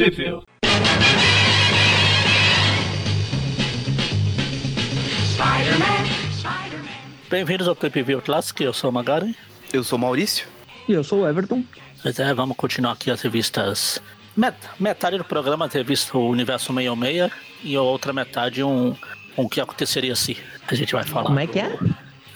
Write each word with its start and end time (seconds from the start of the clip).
Review. 0.00 0.42
Bem-vindos 7.28 7.68
ao 7.68 7.76
Clip 7.76 8.02
View 8.02 8.22
Classic, 8.22 8.64
eu 8.64 8.72
sou 8.72 8.88
o 8.88 8.92
Magaren. 8.94 9.34
Eu 9.70 9.84
sou 9.84 9.98
o 9.98 10.00
Maurício. 10.00 10.48
E 10.88 10.94
eu 10.94 11.04
sou 11.04 11.20
o 11.20 11.28
Everton. 11.28 11.62
Pois 12.02 12.18
é, 12.18 12.32
vamos 12.32 12.56
continuar 12.56 12.92
aqui 12.92 13.10
as 13.10 13.20
revistas. 13.20 14.00
Met 14.34 14.56
metade 14.78 15.18
do 15.18 15.24
programa 15.24 15.66
a 15.66 15.68
revista 15.68 16.16
o 16.16 16.30
Universo 16.30 16.72
66 16.72 17.30
e 17.62 17.76
a 17.76 17.82
outra 17.82 18.14
metade 18.14 18.64
um, 18.64 18.96
um 19.36 19.46
que 19.50 19.60
aconteceria 19.60 20.16
se 20.16 20.34
a 20.66 20.74
gente 20.74 20.94
vai 20.94 21.04
falar. 21.04 21.26
Como 21.26 21.40
é 21.40 21.46
que 21.46 21.58
é? 21.58 21.78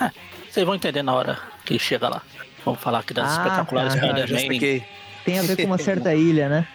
É, 0.02 0.10
vocês 0.50 0.66
vão 0.66 0.74
entender 0.74 1.02
na 1.02 1.14
hora 1.14 1.38
que 1.64 1.78
chega 1.78 2.10
lá. 2.10 2.20
Vamos 2.62 2.80
falar 2.80 2.98
aqui 2.98 3.14
das 3.14 3.38
Ah, 3.38 3.42
espetaculares 3.42 3.94
tá. 3.94 4.36
Expliquei. 4.36 4.84
Tem 5.24 5.38
a 5.38 5.42
ver 5.42 5.56
com 5.56 5.64
uma 5.64 5.78
certa 5.78 6.14
ilha, 6.14 6.50
né? 6.50 6.68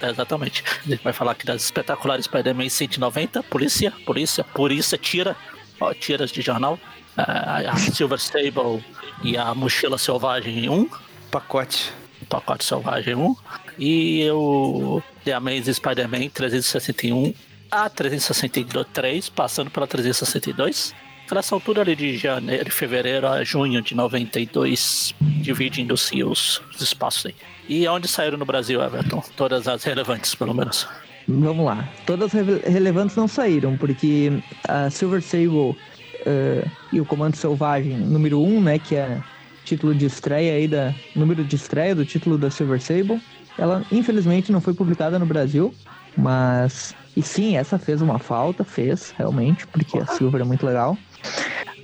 É, 0.00 0.10
exatamente. 0.10 0.62
A 0.86 0.88
gente 0.88 1.02
vai 1.02 1.12
falar 1.12 1.32
aqui 1.32 1.44
das 1.44 1.62
espetaculares 1.62 2.26
Spider-Man 2.26 2.68
190, 2.68 3.42
polícia, 3.44 3.92
polícia, 4.04 4.44
polícia, 4.44 4.96
tira, 4.96 5.36
ó, 5.80 5.92
tiras 5.92 6.30
de 6.30 6.40
jornal. 6.40 6.78
A, 7.16 7.72
a 7.72 7.76
Silver 7.76 8.18
Sable 8.18 8.84
e 9.24 9.36
a 9.36 9.52
Mochila 9.52 9.98
Selvagem 9.98 10.68
1, 10.68 10.88
Pacote. 11.30 11.92
Pacote 12.28 12.64
Selvagem 12.64 13.14
1. 13.14 13.36
E 13.78 14.30
o 14.30 15.02
The 15.24 15.32
Amazing 15.32 15.72
Spider-Man 15.72 16.28
361 16.28 17.34
a 17.70 17.88
363, 17.88 19.28
passando 19.28 19.70
pela 19.70 19.86
362. 19.86 20.94
Nessa 21.30 21.54
altura 21.54 21.82
ali 21.82 21.94
de 21.94 22.16
janeiro, 22.16 22.64
de 22.64 22.70
fevereiro 22.70 23.28
a 23.28 23.44
junho 23.44 23.82
de 23.82 23.94
92, 23.94 25.14
dividindo-se 25.20 26.24
os, 26.24 26.62
os 26.74 26.80
espaços 26.80 27.26
aí. 27.26 27.34
E 27.68 27.86
onde 27.88 28.08
saíram 28.08 28.38
no 28.38 28.44
Brasil, 28.46 28.80
Everton? 28.82 29.22
Todas 29.36 29.68
as 29.68 29.84
relevantes, 29.84 30.34
pelo 30.34 30.54
menos. 30.54 30.86
Vamos 31.26 31.66
lá. 31.66 31.86
Todas 32.06 32.32
rele- 32.32 32.62
relevantes 32.64 33.14
não 33.14 33.28
saíram, 33.28 33.76
porque 33.76 34.32
a 34.66 34.88
Silver 34.88 35.20
Sable 35.20 35.76
eh, 36.24 36.64
e 36.90 37.00
o 37.00 37.04
Comando 37.04 37.36
Selvagem 37.36 37.98
número 37.98 38.40
1, 38.42 38.62
né, 38.62 38.78
que 38.78 38.96
é 38.96 39.20
título 39.64 39.94
de 39.94 40.06
estreia 40.06 40.54
aí 40.54 40.66
da 40.66 40.94
número 41.14 41.44
de 41.44 41.54
estreia 41.56 41.94
do 41.94 42.06
título 42.06 42.38
da 42.38 42.50
Silver 42.50 42.80
Sable, 42.80 43.20
ela 43.58 43.84
infelizmente 43.92 44.50
não 44.50 44.62
foi 44.62 44.72
publicada 44.72 45.18
no 45.18 45.26
Brasil, 45.26 45.74
mas 46.16 46.94
e 47.14 47.20
sim, 47.22 47.58
essa 47.58 47.78
fez 47.78 48.00
uma 48.00 48.18
falta, 48.18 48.64
fez 48.64 49.12
realmente, 49.18 49.66
porque 49.66 49.98
a 49.98 50.06
Silver 50.06 50.40
é 50.40 50.44
muito 50.44 50.64
legal. 50.64 50.96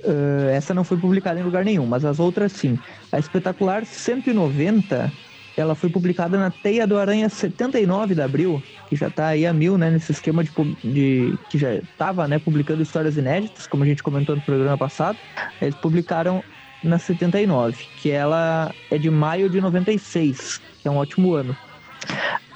Eh, 0.03 0.51
essa 0.55 0.73
não 0.73 0.83
foi 0.83 0.97
publicada 0.97 1.39
em 1.39 1.43
lugar 1.43 1.63
nenhum, 1.63 1.85
mas 1.85 2.03
as 2.03 2.19
outras 2.19 2.51
sim. 2.51 2.79
A 3.11 3.19
Espetacular 3.19 3.85
190, 3.85 5.11
ela 5.57 5.75
foi 5.75 5.89
publicada 5.89 6.37
na 6.37 6.51
Teia 6.51 6.85
do 6.85 6.97
Aranha 6.97 7.29
79 7.29 8.15
de 8.15 8.21
abril, 8.21 8.61
que 8.89 8.95
já 8.95 9.09
tá 9.09 9.27
aí 9.27 9.45
a 9.45 9.53
mil, 9.53 9.77
né, 9.77 9.89
nesse 9.89 10.11
esquema 10.11 10.43
de, 10.43 10.51
de 10.83 11.37
que 11.49 11.57
já 11.57 11.79
tava, 11.97 12.27
né, 12.27 12.39
publicando 12.39 12.83
histórias 12.83 13.17
inéditas, 13.17 13.67
como 13.67 13.83
a 13.83 13.87
gente 13.87 14.03
comentou 14.03 14.35
no 14.35 14.41
programa 14.41 14.77
passado. 14.77 15.17
Eles 15.61 15.75
publicaram 15.75 16.43
na 16.83 16.99
79, 16.99 17.85
que 18.01 18.11
ela 18.11 18.73
é 18.91 18.97
de 18.97 19.09
maio 19.09 19.49
de 19.49 19.61
96, 19.61 20.61
que 20.81 20.87
é 20.87 20.91
um 20.91 20.97
ótimo 20.97 21.33
ano. 21.33 21.55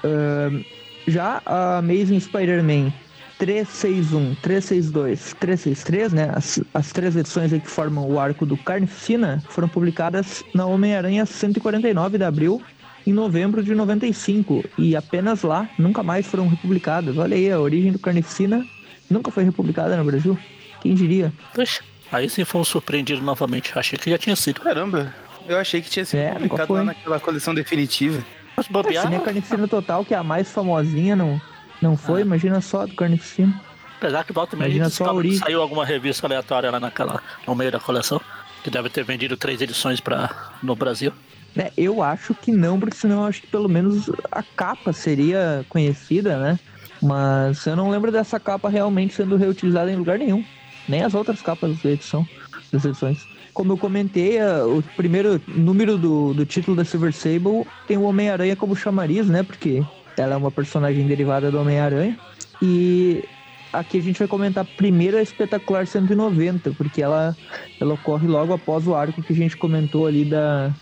Ahn, 0.04 0.62
já 1.08 1.42
a 1.46 1.78
Amazing 1.80 2.20
Spider-Man 2.20 2.94
361, 3.40 4.36
362, 4.42 5.34
363, 5.40 6.14
né? 6.14 6.30
As, 6.34 6.62
as 6.74 6.92
três 6.92 7.16
edições 7.16 7.52
que 7.52 7.68
formam 7.68 8.08
o 8.08 8.20
arco 8.20 8.46
do 8.46 8.58
Carnificina 8.58 9.42
foram 9.50 9.70
publicadas 9.70 10.44
na 10.54 10.66
Homem-Aranha 10.66 11.26
149 11.26 12.18
de 12.18 12.24
abril 12.26 12.62
em 13.10 13.14
novembro 13.14 13.64
de 13.64 13.74
95 13.74 14.64
e 14.78 14.96
apenas 14.96 15.42
lá 15.42 15.68
nunca 15.78 16.04
mais 16.04 16.28
foram 16.28 16.48
republicadas. 16.48 17.18
Olha 17.18 17.36
aí, 17.36 17.52
a 17.52 17.60
origem 17.60 17.92
do 17.92 18.00
Carnificina 18.00 18.66
nunca 19.10 19.32
foi 19.32 19.44
republicada 19.44 19.98
no 19.98 20.04
Brasil. 20.04 20.38
Quem 20.82 20.94
diria? 20.94 21.34
Puxa, 21.54 21.82
aí 22.12 22.30
sim 22.30 22.46
fomos 22.46 22.68
surpreendidos 22.68 23.24
novamente. 23.24 23.72
Achei 23.78 23.98
que 23.98 24.10
já 24.10 24.18
tinha 24.18 24.36
sido. 24.36 24.62
Caramba, 24.62 25.14
eu 25.48 25.58
achei 25.58 25.82
que 25.82 25.90
tinha 25.90 26.06
sido 26.06 26.20
É, 26.20 26.34
publicado 26.34 26.74
lá 26.74 26.84
naquela 26.84 27.20
coleção 27.20 27.54
definitiva. 27.54 28.24
Mas 28.56 28.68
bobear, 28.68 29.12
a 29.14 29.20
Carnificina 29.20 29.68
Total, 29.68 30.04
que 30.06 30.14
é 30.14 30.18
a 30.18 30.24
mais 30.24 30.52
famosinha, 30.52 31.16
não, 31.16 31.42
não 31.82 31.96
foi, 31.98 32.22
Ah. 32.22 32.26
imagina 32.26 32.62
só 32.62 32.82
a 32.82 32.86
do 32.86 32.94
Carnificina. 32.96 33.60
apesar 33.98 34.24
que 34.24 34.32
volta 34.34 34.56
Imagina 34.56 34.90
só 34.90 35.06
a 35.06 35.14
origem. 35.14 35.40
saiu 35.40 35.62
alguma 35.62 35.86
revista 35.86 36.28
aleatória 36.28 36.70
lá 36.70 36.80
naquela, 36.80 37.22
no 37.48 37.56
meio 37.56 37.72
da 37.72 37.80
coleção, 37.80 38.22
que 38.64 38.70
deve 38.70 38.90
ter 38.90 39.04
vendido 39.04 39.36
três 39.36 39.62
edições 39.62 40.00
pra, 40.00 40.52
no 40.62 40.76
Brasil. 40.76 41.12
Né? 41.56 41.72
Eu 41.76 42.02
acho 42.02 42.34
que 42.34 42.52
não, 42.52 42.80
porque 42.80 42.96
senão 42.96 43.22
eu 43.22 43.28
acho 43.28 43.42
que 43.42 43.48
pelo 43.48 43.70
menos 43.70 44.10
a 44.32 44.44
capa 44.44 44.94
seria 44.94 45.66
conhecida, 45.70 46.38
né? 46.38 46.60
Mas 47.02 47.66
eu 47.66 47.76
não 47.76 47.90
lembro 47.90 48.12
dessa 48.12 48.40
capa 48.40 48.70
realmente 48.70 49.14
sendo 49.14 49.38
reutilizada 49.38 49.92
em 49.92 49.96
lugar 49.96 50.20
nenhum. 50.20 50.44
Nem 50.88 51.04
as 51.04 51.14
outras 51.14 51.42
capas 51.42 51.82
da 51.82 51.92
edição, 51.92 52.28
das 52.72 52.84
edições. 52.84 53.28
Como 53.54 53.74
eu 53.74 53.78
comentei, 53.78 54.40
o 54.42 54.82
primeiro 54.96 55.42
número 55.48 55.98
do, 55.98 56.34
do 56.34 56.46
título 56.46 56.76
da 56.76 56.86
Silver 56.86 57.14
Sable 57.14 57.66
tem 57.88 57.98
o 57.98 58.04
Homem-Aranha 58.04 58.56
como 58.56 58.76
chamariz, 58.76 59.28
né? 59.28 59.44
Porque 59.44 59.84
ela 60.18 60.34
é 60.34 60.38
uma 60.38 60.52
personagem 60.52 61.06
derivada 61.06 61.52
do 61.52 61.60
Homem-Aranha. 61.60 62.18
E 62.62 63.24
aqui 63.72 63.98
a 63.98 64.02
gente 64.02 64.20
vai 64.20 64.28
comentar 64.28 64.66
primeiro 64.66 65.18
a 65.18 65.22
Espetacular 65.22 65.88
190, 65.88 66.72
porque 66.72 67.02
ela, 67.02 67.36
ela 67.80 67.94
ocorre 67.94 68.28
logo 68.28 68.54
após 68.54 68.88
o 68.88 68.96
arco 68.96 69.22
que 69.22 69.34
a 69.34 69.36
gente 69.36 69.56
comentou 69.56 70.08
ali 70.08 70.26
da, 70.26 70.74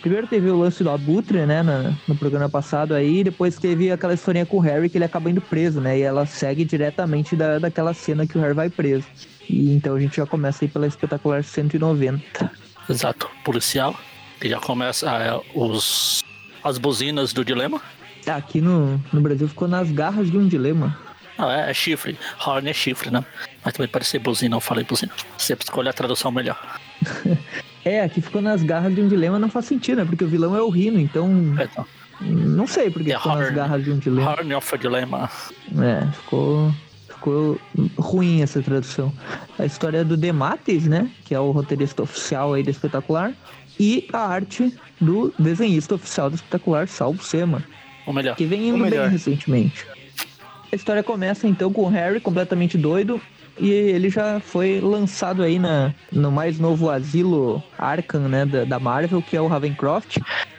Primeiro 0.00 0.26
teve 0.26 0.50
o 0.50 0.58
lance 0.58 0.82
do 0.82 0.90
Abutre, 0.90 1.46
né, 1.46 1.62
na- 1.62 1.92
no 2.06 2.14
programa 2.14 2.48
passado 2.48 2.94
aí, 2.94 3.24
depois 3.24 3.56
teve 3.56 3.90
aquela 3.90 4.14
historinha 4.14 4.44
com 4.44 4.58
o 4.58 4.60
Harry 4.60 4.88
que 4.88 4.98
ele 4.98 5.04
acaba 5.04 5.30
indo 5.30 5.40
preso, 5.40 5.80
né, 5.80 5.98
e 5.98 6.02
ela 6.02 6.26
segue 6.26 6.64
diretamente 6.64 7.34
da, 7.34 7.58
daquela 7.58 7.94
cena 7.94 8.26
que 8.26 8.36
o 8.36 8.40
Harry 8.40 8.54
vai 8.54 8.68
preso. 8.68 9.06
E 9.48 9.72
então 9.74 9.94
a 9.96 10.00
gente 10.00 10.16
já 10.16 10.26
começa 10.26 10.64
aí 10.64 10.68
pela 10.68 10.86
espetacular 10.86 11.42
190. 11.42 12.50
Exato, 12.88 13.28
policial. 13.44 13.94
Que 14.40 14.48
já 14.48 14.58
começa 14.58 15.08
ah, 15.10 15.22
é, 15.22 15.40
os, 15.54 16.22
as 16.64 16.76
buzinas 16.78 17.32
do 17.32 17.44
dilema. 17.44 17.80
Aqui 18.26 18.60
no, 18.60 19.00
no 19.12 19.20
Brasil 19.20 19.48
ficou 19.48 19.68
nas 19.68 19.90
garras 19.90 20.30
de 20.30 20.36
um 20.36 20.46
dilema. 20.48 20.98
Não, 21.38 21.50
é, 21.50 21.70
é 21.70 21.74
chifre. 21.74 22.18
Horn 22.44 22.68
é 22.68 22.72
chifre, 22.72 23.10
né? 23.10 23.24
Mas 23.64 23.74
também 23.74 23.88
pode 23.88 24.04
ser 24.04 24.18
buzina, 24.18 24.56
eu 24.56 24.60
falei 24.60 24.84
buzina. 24.84 25.12
Sempre 25.38 25.64
escolhe 25.64 25.88
a 25.88 25.92
tradução 25.92 26.30
melhor. 26.30 26.58
É, 27.84 28.02
aqui 28.02 28.20
ficou 28.20 28.40
nas 28.40 28.62
garras 28.62 28.94
de 28.94 29.00
um 29.00 29.08
dilema, 29.08 29.38
não 29.38 29.48
faz 29.48 29.64
sentido, 29.66 29.98
né, 29.98 30.04
porque 30.04 30.24
o 30.24 30.28
vilão 30.28 30.54
é 30.54 30.62
o 30.62 30.68
Rino, 30.68 30.98
então 31.00 31.28
Então, 31.60 31.84
não 32.20 32.66
sei 32.66 32.90
porque 32.90 33.12
É 33.12 33.16
ficou 33.16 33.32
nas 33.34 33.44
Horn. 33.46 33.56
garras 33.56 33.84
de 33.84 33.90
um 33.90 33.98
dilema. 33.98 34.30
Horn 34.30 34.54
of 34.54 34.74
a 34.74 34.78
Dilema. 34.78 35.30
É, 35.80 36.06
ficou, 36.12 36.72
ficou 37.08 37.60
ruim 37.96 38.42
essa 38.42 38.62
tradução. 38.62 39.12
A 39.58 39.66
história 39.66 40.04
do 40.04 40.16
Demates, 40.16 40.86
né? 40.86 41.10
Que 41.24 41.34
é 41.34 41.40
o 41.40 41.50
roteirista 41.50 42.02
oficial 42.02 42.54
aí 42.54 42.62
do 42.62 42.70
espetacular. 42.70 43.32
E 43.80 44.06
a 44.12 44.18
arte 44.20 44.72
do 45.00 45.34
desenhista 45.38 45.96
oficial 45.96 46.30
do 46.30 46.36
espetacular, 46.36 46.86
Salvo 46.86 47.24
Sema, 47.24 47.64
Ou 48.06 48.12
melhor, 48.12 48.36
que 48.36 48.44
vem 48.44 48.70
O 48.70 48.76
indo 48.76 48.88
bem 48.88 49.08
recentemente. 49.08 49.84
A 50.70 50.76
história 50.76 51.02
começa 51.02 51.48
então 51.48 51.72
com 51.72 51.82
o 51.82 51.88
Harry 51.88 52.20
completamente 52.20 52.78
doido. 52.78 53.20
E 53.58 53.70
ele 53.70 54.08
já 54.08 54.40
foi 54.40 54.80
lançado 54.80 55.42
aí 55.42 55.58
na, 55.58 55.92
no 56.10 56.30
mais 56.32 56.58
novo 56.58 56.88
asilo 56.90 57.62
Arkham, 57.78 58.28
né, 58.28 58.46
da, 58.46 58.64
da 58.64 58.80
Marvel, 58.80 59.20
que 59.22 59.36
é 59.36 59.40
o 59.40 59.46
Ravencroft. 59.46 60.18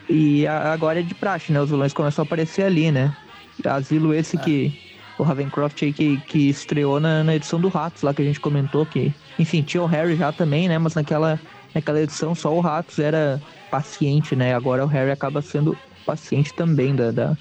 E 0.10 0.46
a- 0.48 0.72
agora 0.74 1.00
é 1.00 1.04
de 1.04 1.16
praxe, 1.16 1.52
né? 1.52 1.60
Os 1.62 1.70
vilões 1.70 1.94
começam 1.94 2.22
a 2.24 2.26
aparecer 2.26 2.64
ali, 2.64 2.92
né? 2.92 3.14
Asilo 3.66 4.14
esse 4.14 4.38
que. 4.38 4.72
O 5.18 5.22
Ravencroft 5.24 5.82
aí 5.84 5.94
que, 5.94 6.18
que 6.22 6.50
estreou 6.50 7.00
na, 7.00 7.24
na 7.24 7.36
edição 7.36 7.60
do 7.60 7.70
Ratos, 7.70 8.02
lá 8.02 8.14
que 8.14 8.22
a 8.22 8.26
gente 8.26 8.40
comentou 8.40 8.86
que. 8.86 9.14
Enfim, 9.38 9.62
tinha 9.62 9.82
o 9.82 9.86
Harry 9.86 10.16
já 10.16 10.32
também, 10.32 10.68
né? 10.68 10.78
Mas 10.78 10.96
naquela, 10.96 11.40
naquela 11.74 12.02
edição 12.02 12.34
só 12.34 12.54
o 12.54 12.60
Ratos 12.60 12.98
era 13.00 13.42
paciente, 13.70 14.36
né? 14.36 14.54
Agora 14.54 14.84
o 14.84 14.88
Harry 14.88 15.12
acaba 15.12 15.42
sendo 15.42 15.78
paciente 16.06 16.54
também 16.54 16.96
da, 16.96 17.12
da, 17.12 17.38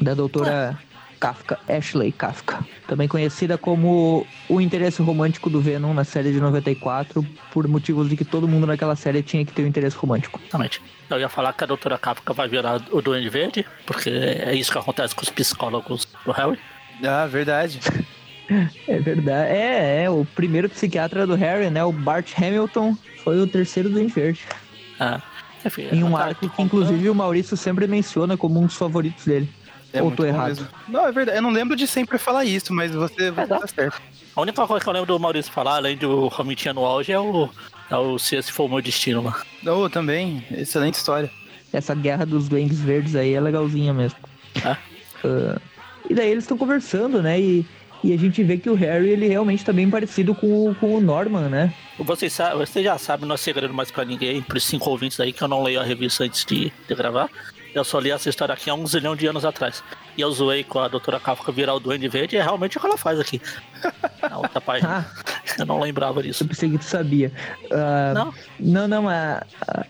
da 0.00 0.14
doutora 0.14 0.78
Kafka, 1.24 1.58
Ashley 1.66 2.12
Kafka. 2.12 2.62
Também 2.86 3.08
conhecida 3.08 3.56
como 3.56 4.26
o 4.46 4.60
interesse 4.60 5.00
romântico 5.00 5.48
do 5.48 5.58
Venom 5.58 5.94
na 5.94 6.04
série 6.04 6.30
de 6.30 6.38
94, 6.38 7.26
por 7.50 7.66
motivos 7.66 8.10
de 8.10 8.16
que 8.16 8.26
todo 8.26 8.46
mundo 8.46 8.66
naquela 8.66 8.94
série 8.94 9.22
tinha 9.22 9.42
que 9.42 9.50
ter 9.50 9.62
um 9.62 9.66
interesse 9.66 9.96
romântico. 9.96 10.38
exatamente. 10.42 10.82
Eu 11.08 11.18
ia 11.18 11.28
falar 11.30 11.54
que 11.54 11.64
a 11.64 11.66
doutora 11.66 11.96
Kafka 11.96 12.34
vai 12.34 12.46
virar 12.46 12.82
o 12.90 13.00
Duende 13.00 13.30
Verde, 13.30 13.64
porque 13.86 14.10
é 14.10 14.54
isso 14.54 14.70
que 14.70 14.76
acontece 14.76 15.14
com 15.14 15.22
os 15.22 15.30
psicólogos 15.30 16.06
do 16.26 16.32
Harry. 16.32 16.58
Ah, 17.02 17.26
verdade. 17.26 17.80
É 18.86 19.00
verdade. 19.00 19.50
É, 19.50 20.04
é, 20.04 20.10
o 20.10 20.22
primeiro 20.34 20.68
psiquiatra 20.68 21.26
do 21.26 21.34
Harry, 21.34 21.70
né? 21.70 21.82
O 21.82 21.90
Bart 21.90 22.30
Hamilton, 22.36 22.94
foi 23.24 23.40
o 23.40 23.46
terceiro 23.46 23.88
do 23.88 24.06
Verde. 24.06 24.42
É. 25.00 25.18
Enfim, 25.66 25.88
Em 25.90 26.04
um 26.04 26.12
tá 26.12 26.24
arco 26.24 26.50
que, 26.50 26.62
inclusive, 26.62 27.08
o 27.08 27.14
Maurício 27.14 27.56
sempre 27.56 27.86
menciona 27.86 28.36
como 28.36 28.60
um 28.60 28.66
dos 28.66 28.76
favoritos 28.76 29.24
dele. 29.24 29.48
É 29.94 30.00
Ou 30.02 30.08
muito 30.08 30.16
tô 30.18 30.24
errado? 30.26 30.48
mesmo. 30.48 30.68
Não, 30.88 31.06
é 31.06 31.12
verdade. 31.12 31.38
Eu 31.38 31.42
não 31.42 31.50
lembro 31.50 31.76
de 31.76 31.86
sempre 31.86 32.18
falar 32.18 32.44
isso, 32.44 32.72
mas 32.74 32.90
você, 32.92 33.30
você 33.30 33.46
tá. 33.46 33.60
tá 33.60 33.66
certo. 33.66 34.02
A 34.36 34.40
única 34.40 34.66
coisa 34.66 34.82
que 34.82 34.88
eu 34.88 34.92
lembro 34.92 35.06
do 35.06 35.20
Maurício 35.20 35.52
falar, 35.52 35.76
além 35.76 35.96
do 35.96 36.26
Romitinha 36.28 36.74
no 36.74 36.84
auge, 36.84 37.12
é 37.12 37.18
o, 37.20 37.48
é 37.90 37.96
o 37.96 38.18
Se 38.18 38.34
Esse 38.36 38.50
For 38.50 38.64
o 38.64 38.68
Meu 38.68 38.82
Destino 38.82 39.22
lá. 39.22 39.40
Não, 39.62 39.88
também. 39.88 40.44
Excelente 40.50 40.94
história. 40.94 41.30
Essa 41.72 41.94
guerra 41.94 42.26
dos 42.26 42.48
Duendes 42.48 42.80
Verdes 42.80 43.14
aí 43.16 43.32
é 43.34 43.40
legalzinha 43.40 43.92
mesmo. 43.94 44.18
É. 44.64 44.76
Ah, 45.24 45.60
E 46.10 46.14
daí 46.14 46.28
eles 46.30 46.44
estão 46.44 46.58
conversando, 46.58 47.22
né? 47.22 47.40
E, 47.40 47.64
e 48.02 48.12
a 48.12 48.18
gente 48.18 48.42
vê 48.42 48.56
que 48.58 48.68
o 48.68 48.74
Harry, 48.74 49.08
ele 49.08 49.28
realmente 49.28 49.64
tá 49.64 49.72
bem 49.72 49.88
parecido 49.88 50.34
com, 50.34 50.70
o- 50.70 50.74
com 50.74 50.94
o 50.96 51.00
Norman, 51.00 51.48
né? 51.48 51.72
Vocês, 51.98 52.32
sa- 52.32 52.54
vocês 52.54 52.84
já 52.84 52.98
sabem, 52.98 53.26
não 53.26 53.34
é 53.34 53.38
segredo 53.38 53.72
mais 53.72 53.90
pra 53.90 54.04
ninguém, 54.04 54.42
pros 54.42 54.64
cinco 54.64 54.90
ouvintes 54.90 55.18
aí 55.20 55.32
que 55.32 55.42
eu 55.42 55.48
não 55.48 55.62
leio 55.62 55.80
a 55.80 55.84
revista 55.84 56.24
antes 56.24 56.44
de, 56.44 56.72
de 56.88 56.94
gravar. 56.94 57.28
Eu 57.74 57.82
só 57.84 57.98
li 57.98 58.10
essa 58.10 58.28
história 58.28 58.52
aqui 58.54 58.70
há 58.70 58.74
um 58.74 58.86
zilhão 58.86 59.16
de 59.16 59.26
anos 59.26 59.44
atrás. 59.44 59.82
E 60.16 60.20
eu 60.20 60.30
zoei 60.30 60.62
com 60.62 60.78
a 60.78 60.86
doutora 60.88 61.18
Kafka 61.18 61.50
virar 61.50 61.74
o 61.74 61.80
Duende 61.80 62.08
Verde 62.08 62.36
e 62.36 62.38
é 62.38 62.42
realmente 62.42 62.76
o 62.76 62.80
que 62.80 62.86
ela 62.86 62.96
faz 62.96 63.18
aqui. 63.18 63.40
Na 64.30 64.38
outra 64.38 64.60
página. 64.60 65.04
Ah, 65.08 65.22
Eu 65.58 65.66
não 65.66 65.80
lembrava 65.80 66.22
disso. 66.22 66.44
eu 66.44 66.48
pensei 66.48 66.70
que 66.70 66.78
tu 66.78 66.84
sabia. 66.84 67.32
Ah, 67.72 68.12
Não? 68.14 68.34
Não, 68.60 68.88
não, 68.88 69.08
a, 69.08 69.42
a- 69.66 69.84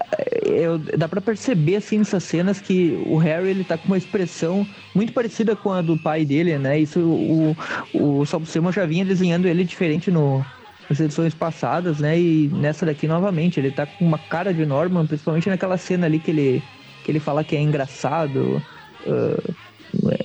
eu, 0.47 0.79
dá 0.79 1.09
pra 1.09 1.21
perceber 1.21 1.77
assim 1.77 1.99
nessas 1.99 2.25
cenas 2.25 2.61
que 2.61 2.99
o 3.07 3.17
Harry 3.19 3.49
ele 3.51 3.65
tá 3.65 3.77
com 3.79 3.87
uma 3.87 3.99
expressão 3.99 4.67
muito 4.95 5.13
parecida 5.13 5.55
com 5.57 5.73
a 5.73 5.81
do 5.83 5.97
pai 5.97 6.25
dele, 6.25 6.59
né? 6.59 6.79
Isso 6.79 7.01
o, 7.01 7.57
o 7.93 8.25
Salvo 8.27 8.47
Sema 8.47 8.73
já 8.73 8.85
vinha 8.87 9.05
desenhando 9.05 9.47
ele 9.47 9.65
diferente 9.65 10.11
no, 10.11 10.45
nas 10.89 11.01
edições 11.01 11.35
passadas, 11.35 11.99
né? 11.99 12.19
E 12.19 12.49
nessa 12.49 12.85
daqui 12.87 13.07
novamente, 13.07 13.59
ele 13.61 13.71
tá 13.71 13.87
com 13.87 14.05
uma 14.07 14.19
cara 14.19 14.53
de 14.55 14.65
Norman, 14.67 15.07
principalmente 15.07 15.49
naquela 15.49 15.77
cena 15.79 16.07
ali 16.07 16.19
que 16.21 16.31
ele, 16.31 16.63
que 17.05 17.13
ele 17.13 17.21
fala 17.21 17.45
que 17.45 17.57
é 17.57 17.61
engraçado. 17.61 18.67
ah, 19.07 19.55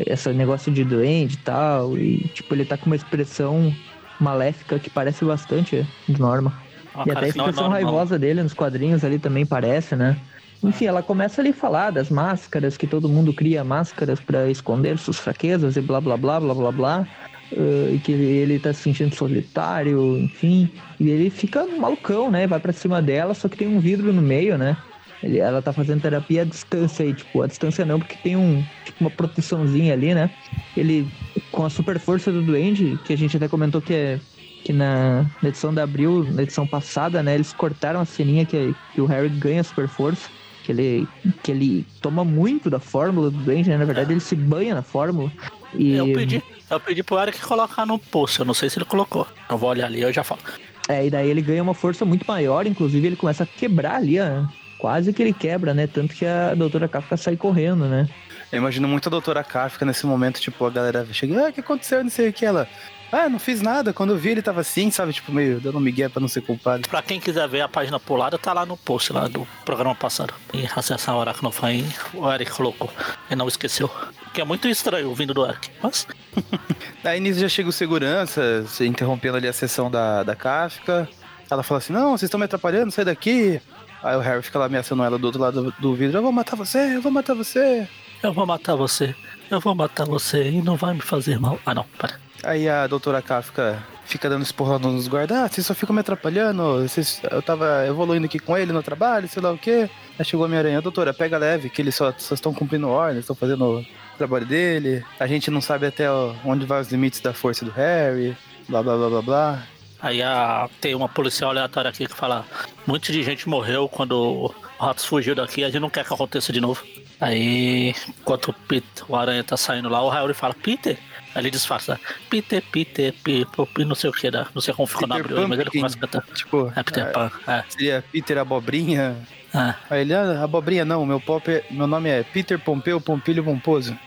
esse 0.08 0.34
negócio 0.34 0.72
de 0.72 0.84
doente 0.84 1.36
e 1.36 1.38
tal, 1.38 1.98
e 1.98 2.28
tipo, 2.30 2.56
ele 2.56 2.66
tá 2.66 2.78
com 2.78 2.88
uma 2.88 2.96
expressão 2.96 3.78
maléfica 4.20 4.80
que 4.80 4.90
parece 4.90 5.24
bastante 5.26 5.88
do 6.08 6.20
Norman. 6.20 6.54
Uma 6.94 7.06
E 7.06 7.12
até 7.12 7.26
a 7.26 7.28
é 7.28 7.30
expressão 7.30 7.70
raivosa 7.70 8.18
dele 8.20 8.44
nos 8.44 8.54
quadrinhos 8.54 9.04
ali 9.04 9.20
também 9.20 9.46
parece, 9.46 9.96
né? 9.96 10.22
Enfim, 10.64 10.86
ela 10.88 11.04
começa 11.04 11.42
ali 11.42 11.52
a 11.52 11.54
falar 11.54 11.92
das 11.92 12.10
máscaras, 12.10 12.78
que 12.78 12.88
todo 12.88 13.10
mundo 13.10 13.34
cria 13.34 13.64
máscaras 13.64 14.20
pra 14.20 14.50
esconder 14.50 14.98
suas 14.98 15.20
fraquezas 15.20 15.78
e 15.78 15.82
blá 15.82 16.02
blá 16.02 16.18
blá 16.18 16.40
blá 16.40 16.54
blá 16.56 16.72
blá. 16.72 17.08
eh, 17.52 17.94
e 17.96 18.00
que 18.00 18.12
ele, 18.12 18.26
ele 18.26 18.60
tá 18.60 18.74
se 18.74 18.82
sentindo 18.82 19.16
solitário, 19.16 20.18
enfim. 20.20 20.72
E 21.00 21.10
ele 21.10 21.30
fica 21.30 21.66
malucão, 21.68 22.30
né? 22.32 22.48
Vai 22.48 22.60
pra 22.60 22.74
cima 22.74 23.02
dela, 23.02 23.34
só 23.34 23.48
que 23.50 23.58
tem 23.58 23.68
um 23.68 23.80
vidro 23.80 24.12
no 24.14 24.22
meio, 24.22 24.58
né? 24.58 24.84
Ele, 25.22 25.40
ela 25.40 25.62
tá 25.62 25.74
fazendo 25.74 26.02
terapia 26.02 26.44
à 26.44 26.46
distância 26.46 27.06
aí, 27.06 27.14
tipo, 27.14 27.42
a 27.42 27.48
distância 27.48 27.86
não, 27.86 28.00
porque 28.00 28.16
tem 28.24 28.36
um, 28.38 28.64
tipo, 28.86 29.02
uma 29.02 29.10
proteçãozinha 29.10 29.94
ali, 29.94 30.14
né? 30.14 30.30
Ele, 30.78 31.08
com 31.52 31.66
a 31.66 31.70
super 31.70 32.00
força 32.00 32.32
do 32.32 32.42
Duende, 32.42 32.98
que 33.04 33.14
a 33.14 33.18
gente 33.18 33.36
até 33.36 33.48
comentou 33.48 33.82
que 33.82 33.94
é 33.94 34.20
que 34.64 34.74
na, 34.74 35.26
na 35.42 35.50
edição 35.50 35.74
da 35.74 35.84
Abril, 35.84 36.26
na 36.32 36.44
edição 36.44 36.68
passada, 36.68 37.24
né, 37.24 37.36
eles 37.36 37.54
cortaram 37.54 38.02
a 38.02 38.06
ceninha 38.06 38.46
que, 38.46 38.76
que 38.94 39.02
o 39.02 39.06
Harry 39.06 39.30
ganha 39.30 39.64
super 39.64 39.88
força, 39.88 40.30
que 40.64 40.72
ele, 40.72 41.08
que 41.42 41.52
ele 41.52 41.86
toma 42.02 42.26
muito 42.26 42.70
da 42.70 42.80
fórmula 42.80 43.32
do 43.32 43.38
Duende, 43.38 43.70
né, 43.70 43.78
na 43.78 43.86
verdade 43.86 44.14
ele 44.14 44.20
se 44.20 44.36
banha 44.36 44.76
na 44.76 44.82
fórmula. 44.82 45.32
E, 45.74 45.94
Eu 45.94 46.12
pedi, 46.14 46.44
eu 46.70 46.80
pedi 46.80 47.04
pro 47.04 47.20
Eric 47.20 47.40
colocar 47.42 47.86
no 47.86 47.98
post, 47.98 48.40
eu 48.40 48.46
não 48.46 48.54
sei 48.54 48.70
se 48.70 48.78
ele 48.78 48.86
colocou. 48.86 49.26
Eu 49.50 49.58
vou 49.58 49.70
olhar 49.70 49.86
ali, 49.86 50.02
eu 50.02 50.12
já 50.12 50.24
falo. 50.24 50.42
É, 50.88 51.06
e 51.06 51.10
daí 51.10 51.30
ele 51.30 51.42
ganha 51.42 51.64
uma 51.64 51.74
força 51.74 52.04
muito 52.04 52.26
maior, 52.28 52.66
inclusive 52.66 53.08
ele 53.08 53.16
começa 53.16 53.44
a 53.44 53.48
quebrar 53.48 53.96
ali, 53.96 54.20
ó, 54.20 54.44
quase 54.80 55.14
que 55.14 55.22
ele 55.22 55.34
quebra, 55.34 55.74
né, 55.74 55.86
tanto 55.86 56.16
que 56.16 56.26
a 56.26 56.56
doutora 56.56 56.88
Kafka 56.88 57.16
sai 57.18 57.38
correndo, 57.38 57.86
né. 57.86 58.08
Eu 58.52 58.58
imagino 58.58 58.88
muito 58.88 59.08
a 59.08 59.12
doutora 59.12 59.44
Kafka 59.44 59.86
nesse 59.86 60.08
momento, 60.08 60.42
tipo, 60.42 60.66
a 60.66 60.70
galera 60.72 61.06
chega, 61.12 61.46
ah, 61.46 61.50
o 61.50 61.54
que 61.54 61.60
aconteceu? 61.60 62.04
Não 62.04 62.10
sei 62.10 62.30
o 62.30 62.34
que 62.34 62.46
ela. 62.46 62.68
Ah, 63.12 63.28
não 63.28 63.40
fiz 63.40 63.62
nada. 63.62 63.92
Quando 63.92 64.12
eu 64.12 64.18
vi, 64.18 64.30
ele 64.30 64.42
tava 64.42 64.62
assim, 64.62 64.92
sabe? 64.92 65.14
Tipo, 65.14 65.32
meio 65.32 65.60
dando 65.60 65.80
migué 65.80 66.08
pra 66.08 66.22
não 66.22 66.28
ser 66.28 66.42
culpado. 66.42 66.88
Pra 66.88 67.02
quem 67.02 67.20
quiser 67.20 67.48
ver 67.48 67.62
a 67.62 67.68
página 67.68 68.00
pulada, 68.00 68.38
tá 68.38 68.54
lá 68.54 68.66
no 68.66 68.78
post 68.78 69.12
lá 69.12 69.28
do 69.28 69.48
programa 69.66 69.96
passado. 69.96 70.34
E 70.54 70.68
acessar 70.76 71.16
a 71.16 71.18
hora 71.18 71.34
que 71.34 71.44
não 71.44 71.52
foi, 71.52 71.84
o 72.14 72.32
Eric 72.32 72.52
colocou. 72.52 72.92
E 73.30 73.36
não 73.36 73.48
esqueceu. 73.48 73.90
Que 74.32 74.42
é 74.42 74.46
muito 74.46 74.68
estranho 74.68 75.14
vindo 75.16 75.34
do 75.34 75.44
Eric. 75.44 75.70
Mas 75.82 76.08
Aí 77.04 77.20
nisso 77.20 77.40
já 77.40 77.50
chega 77.50 77.70
o 77.70 77.72
segurança, 77.72 78.64
se 78.68 78.86
interrompendo 78.86 79.38
ali 79.38 79.48
a 79.48 79.54
sessão 79.54 79.90
da, 79.90 80.22
da 80.22 80.36
Kafka. 80.36 81.10
Ela 81.50 81.64
fala 81.64 81.80
assim, 81.80 81.94
não, 81.94 82.12
vocês 82.12 82.24
estão 82.24 82.40
me 82.40 82.46
atrapalhando, 82.46 82.92
sai 82.92 83.06
daqui. 83.06 83.60
Aí 84.04 84.16
o 84.16 84.20
Harry 84.20 84.42
fica 84.42 84.60
lá 84.60 84.66
ameaçando 84.66 85.04
ela 85.04 85.18
do 85.18 85.26
outro 85.26 85.42
lado 85.42 85.74
do, 85.80 85.96
vidro, 85.96 86.18
eu 86.18 86.22
vou 86.22 86.32
matar 86.32 86.56
você, 86.56 86.96
eu 86.96 87.02
vou 87.02 87.12
matar 87.12 87.34
você. 87.34 87.88
eu 88.24 88.34
vou 88.34 88.46
matar 88.46 88.76
você. 88.76 89.16
Eu 89.50 89.60
vou 89.60 89.76
matar 89.76 90.06
você 90.06 90.50
e 90.50 90.62
não 90.62 90.76
vai 90.76 90.94
me 90.94 91.02
fazer 91.02 91.40
mal. 91.40 91.60
Ah 91.66 91.74
não, 91.74 91.86
para. 91.98 92.20
Aí 92.44 92.70
a 92.70 92.88
doutora 92.88 93.22
Kafka 93.22 93.84
fica 94.06 94.30
dando 94.30 94.44
esporrão 94.44 94.80
nos 94.80 95.08
guardas, 95.08 95.38
ah, 95.38 95.48
vocês 95.48 95.68
só 95.68 95.76
ficam 95.76 95.94
me 95.94 96.00
atrapalhando, 96.00 96.82
vocês, 96.82 97.22
eu 97.30 97.42
tava 97.42 97.86
evoluindo 97.86 98.26
aqui 98.26 98.40
com 98.40 98.58
ele 98.58 98.72
no 98.72 98.82
trabalho, 98.82 99.28
sei 99.28 99.42
lá 99.42 99.52
o 99.52 99.58
quê. 99.58 99.90
Aí 100.18 100.26
chegou 100.26 100.46
a 100.46 100.48
Homem-Aranha, 100.48 100.82
doutora, 100.82 101.14
pega 101.14 101.38
leve, 101.38 101.70
que 101.70 101.82
eles 101.82 101.96
só 101.96 102.10
estão 102.10 102.54
cumprindo 102.54 102.88
ordens, 102.90 103.20
estão 103.20 103.36
fazendo 103.36 103.80
o 103.80 103.86
trabalho 104.18 104.46
dele. 104.46 105.04
A 105.20 105.28
gente 105.28 105.52
não 105.52 105.62
sabe 105.62 105.86
até 105.86 106.10
onde 106.44 106.66
vai 106.66 106.82
os 106.82 106.92
limites 106.92 107.20
da 107.20 107.34
força 107.34 107.64
do 107.64 107.72
Harry, 107.72 108.36
blá 108.68 108.82
blá 108.82 108.96
blá 108.96 109.10
blá 109.10 109.22
blá. 109.22 109.64
Aí 110.02 110.22
a- 110.24 110.70
tem 110.80 110.96
uma 110.96 111.10
policial 111.10 111.50
aleatória 111.52 111.90
aqui 111.90 112.06
que 112.08 112.16
fala: 112.16 112.46
um 112.88 112.92
monte 112.94 113.12
de 113.12 113.22
gente 113.24 113.48
morreu 113.50 113.88
quando 113.90 114.14
o 114.14 114.56
Ratos 114.80 115.06
fugiu 115.06 115.36
daqui, 115.36 115.64
a 115.64 115.68
gente 115.70 115.82
não 115.82 115.90
quer 115.90 116.06
que 116.06 116.14
aconteça 116.14 116.54
de 116.54 116.62
novo. 116.62 116.84
Aí, 117.20 117.94
enquanto 118.08 118.50
o, 118.50 118.54
Peter, 118.54 119.04
o 119.10 119.16
Aranha 119.16 119.44
tá 119.44 119.58
saindo 119.58 119.90
lá, 119.90 120.02
o 120.02 120.10
Harry 120.10 120.34
fala: 120.34 120.54
Peter? 120.54 120.98
Aí 121.36 121.42
ele 121.42 121.52
disfarça: 121.52 122.00
Peter, 122.30 122.64
Peter, 122.72 123.14
Peter, 123.24 123.86
não 123.86 123.94
sei 123.96 124.10
o 124.10 124.14
que, 124.14 124.32
não 124.32 124.62
sei 124.62 124.74
como 124.74 124.88
ficou 124.88 125.08
na 125.08 125.16
Peter 125.16 125.32
abril, 125.32 125.48
mas 125.50 125.60
ele 125.60 125.70
começa 125.70 125.98
a 125.98 126.00
cantar. 126.00 126.24
Tipo, 126.34 126.72
É 126.76 126.82
Peter 126.84 127.04
é, 127.06 127.12
Pan, 127.12 127.32
é. 127.46 127.64
seria 127.68 128.04
Peter 128.12 128.38
Abobrinha. 128.38 129.18
é. 129.54 129.76
Aí 129.90 130.02
ele, 130.02 130.14
ah, 130.14 130.44
Abobrinha 130.44 130.86
não, 130.86 131.06
meu, 131.06 131.20
pop 131.20 131.52
é- 131.52 131.66
meu 131.70 131.88
nome 131.88 132.10
é 132.10 132.24
Peter 132.24 132.58
Pompeu 132.58 133.02
Pompilho 133.02 133.44
Pomposo. 133.44 133.98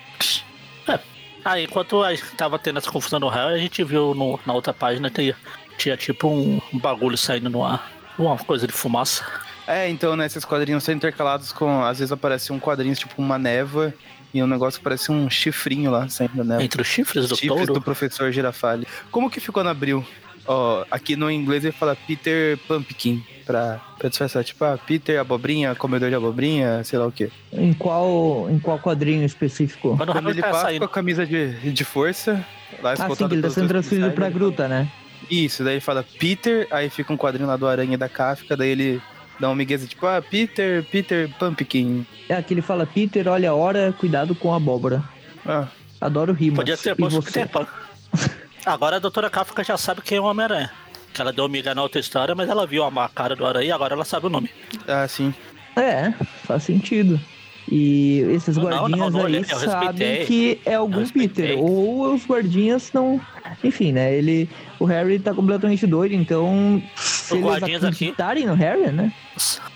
É. 0.89 0.99
Aí, 1.45 1.65
enquanto 1.65 2.03
a 2.03 2.15
gente 2.15 2.25
tava 2.37 2.59
tendo 2.59 2.79
essa 2.79 2.91
confusão 2.91 3.19
no 3.21 3.29
Harry, 3.29 3.55
a 3.55 3.59
gente 3.59 3.83
viu 3.85 4.15
no- 4.15 4.39
na 4.47 4.53
outra 4.55 4.73
página 4.73 5.11
que 5.11 5.35
tinha 5.79 5.97
tipo 5.97 6.29
um, 6.29 6.61
bagulho 6.75 7.17
saindo 7.17 7.51
no 7.51 7.65
ar. 7.65 7.91
Uma 8.19 8.37
coisa 8.37 8.67
de 8.67 8.73
fumaça. 8.73 9.25
É, 9.67 9.89
então, 9.89 10.17
né, 10.17 10.27
esses 10.27 10.45
quadrinhos 10.45 10.83
são 10.85 10.95
intercalados 10.95 11.53
com. 11.53 11.83
Às 11.85 11.99
vezes 11.99 12.13
aparece 12.13 12.53
um 12.53 12.59
quadrinho, 12.59 12.95
tipo 12.95 13.21
uma 13.21 13.39
névoa, 13.39 13.95
e 14.35 14.43
um 14.43 14.47
negócio 14.47 14.79
que 14.79 14.85
parece 14.85 15.11
um 15.13 15.31
chifrinho 15.31 15.91
lá, 15.91 16.09
saindo 16.09 16.37
da 16.37 16.45
névoa. 16.45 16.65
Entre 16.65 16.83
os 16.83 16.89
chifres 16.89 17.29
do 17.29 17.37
Chifres 17.37 17.67
touro. 17.67 17.75
do 17.75 17.81
professor 17.81 18.31
Girafale. 18.33 18.87
Como 19.11 19.31
que 19.31 19.41
ficou 19.41 19.63
na 19.63 19.71
abril? 19.71 20.05
Ó, 20.47 20.85
aqui 20.91 21.15
no 21.15 21.31
inglês 21.31 21.65
ele 21.65 21.73
fala 21.73 21.95
Peter 21.95 22.59
Pumpkin, 22.67 23.23
pra, 23.47 23.81
pra 23.99 24.09
disfarçar. 24.09 24.43
Tipo, 24.43 24.65
ah, 24.65 24.79
Peter 24.79 25.21
Abobrinha, 25.21 25.75
comedor 25.75 26.09
de 26.09 26.17
abobrinha, 26.17 26.83
sei 26.83 26.99
lá 26.99 27.07
o 27.07 27.13
quê. 27.13 27.31
Em 27.53 27.73
qual, 27.73 28.49
em 28.51 28.59
qual 28.59 28.79
quadrinho 28.79 29.25
específico? 29.25 29.97
Quando 29.97 30.31
ele 30.31 30.41
tá 30.41 30.51
passa 30.51 30.63
saindo. 30.63 30.81
com 30.81 30.85
a 30.87 30.89
camisa 30.89 31.25
de, 31.25 31.71
de 31.71 31.85
força, 31.85 32.45
lá 32.83 32.93
Ah, 32.93 33.09
sim, 33.09 33.29
que 33.29 33.35
ele 33.35 33.43
tá 33.43 33.51
sendo 33.51 33.69
transferido 33.69 34.11
pra 34.13 34.29
gruta, 34.31 34.67
né? 34.67 34.91
Isso, 35.31 35.65
daí 35.65 35.75
ele 35.75 35.81
fala 35.81 36.05
Peter, 36.19 36.67
aí 36.71 36.91
fica 36.91 37.13
um 37.13 37.17
quadrinho 37.17 37.49
lá 37.49 37.57
do 37.57 37.67
Aranha 37.67 37.95
e 37.95 37.97
da 37.97 38.09
Kafka, 38.09 38.57
daí 38.57 38.71
ele 38.71 39.03
dá 39.39 39.49
um 39.51 39.55
migueza 39.55 39.87
tipo, 39.87 40.07
ah, 40.07 40.23
Peter, 40.23 40.85
Peter 40.85 41.29
Pumpkin. 41.39 42.07
É 42.29 42.35
aqui 42.35 42.55
ele 42.55 42.63
fala, 42.63 42.87
Peter, 42.87 43.27
olha 43.29 43.51
a 43.51 43.55
hora, 43.55 43.93
cuidado 43.99 44.35
com 44.35 44.53
a 44.53 44.57
abóbora. 44.57 45.03
Ah, 45.45 45.67
Adoro 46.03 46.33
rimas. 46.33 46.57
Podia 46.57 46.77
ter 46.77 46.93
e 46.93 46.95
posto 46.97 47.23
você? 47.23 47.47
Pan. 47.47 47.67
Agora 48.67 48.97
a 48.97 48.99
doutora 48.99 49.31
Kafka 49.31 49.63
já 49.63 49.77
sabe 49.77 50.03
quem 50.03 50.19
é 50.19 50.21
o 50.21 50.25
Homem-Aranha. 50.25 50.71
Que 51.15 51.21
ela 51.21 51.33
deu 51.33 51.49
miga 51.49 51.75
na 51.75 51.83
outra 51.83 52.01
história, 52.01 52.35
mas 52.35 52.49
ela 52.49 52.67
viu 52.67 52.85
a 52.85 53.09
cara 53.09 53.37
do 53.37 53.47
aranha 53.47 53.67
e 53.69 53.73
agora 53.73 53.95
ela 53.95 54.05
sabe 54.05 54.27
o 54.27 54.31
nome. 54.31 54.51
ah, 54.89 55.07
sim. 55.07 55.33
É, 55.77 56.13
faz 56.45 56.65
sentido. 56.65 57.21
E 57.71 58.19
esses 58.35 58.57
Não, 58.57 58.65
guardinhas 58.65 59.13
não, 59.13 59.21
não, 59.21 59.27
aí 59.27 59.37
eu 59.37 59.45
sabem 59.45 60.27
que 60.27 60.61
é 60.67 60.75
algum. 60.75 61.07
Peter. 61.09 61.59
Ou 61.59 62.15
os 62.15 62.27
guardinhas 62.27 62.91
não. 62.93 63.21
Enfim, 63.63 63.93
né? 63.93 64.15
Ele. 64.15 64.49
O 64.79 64.85
Harry 64.85 65.19
tá 65.19 65.33
completamente 65.33 65.87
doido, 65.87 66.15
então. 66.15 66.83
Se 66.97 67.27
Os 67.27 67.33
eles 67.33 67.45
guardinhas 67.45 67.85
aqui- 67.85 67.95
acreditarem 67.95 68.47
no 68.47 68.55
Harry, 68.55 68.91
né? 68.91 69.13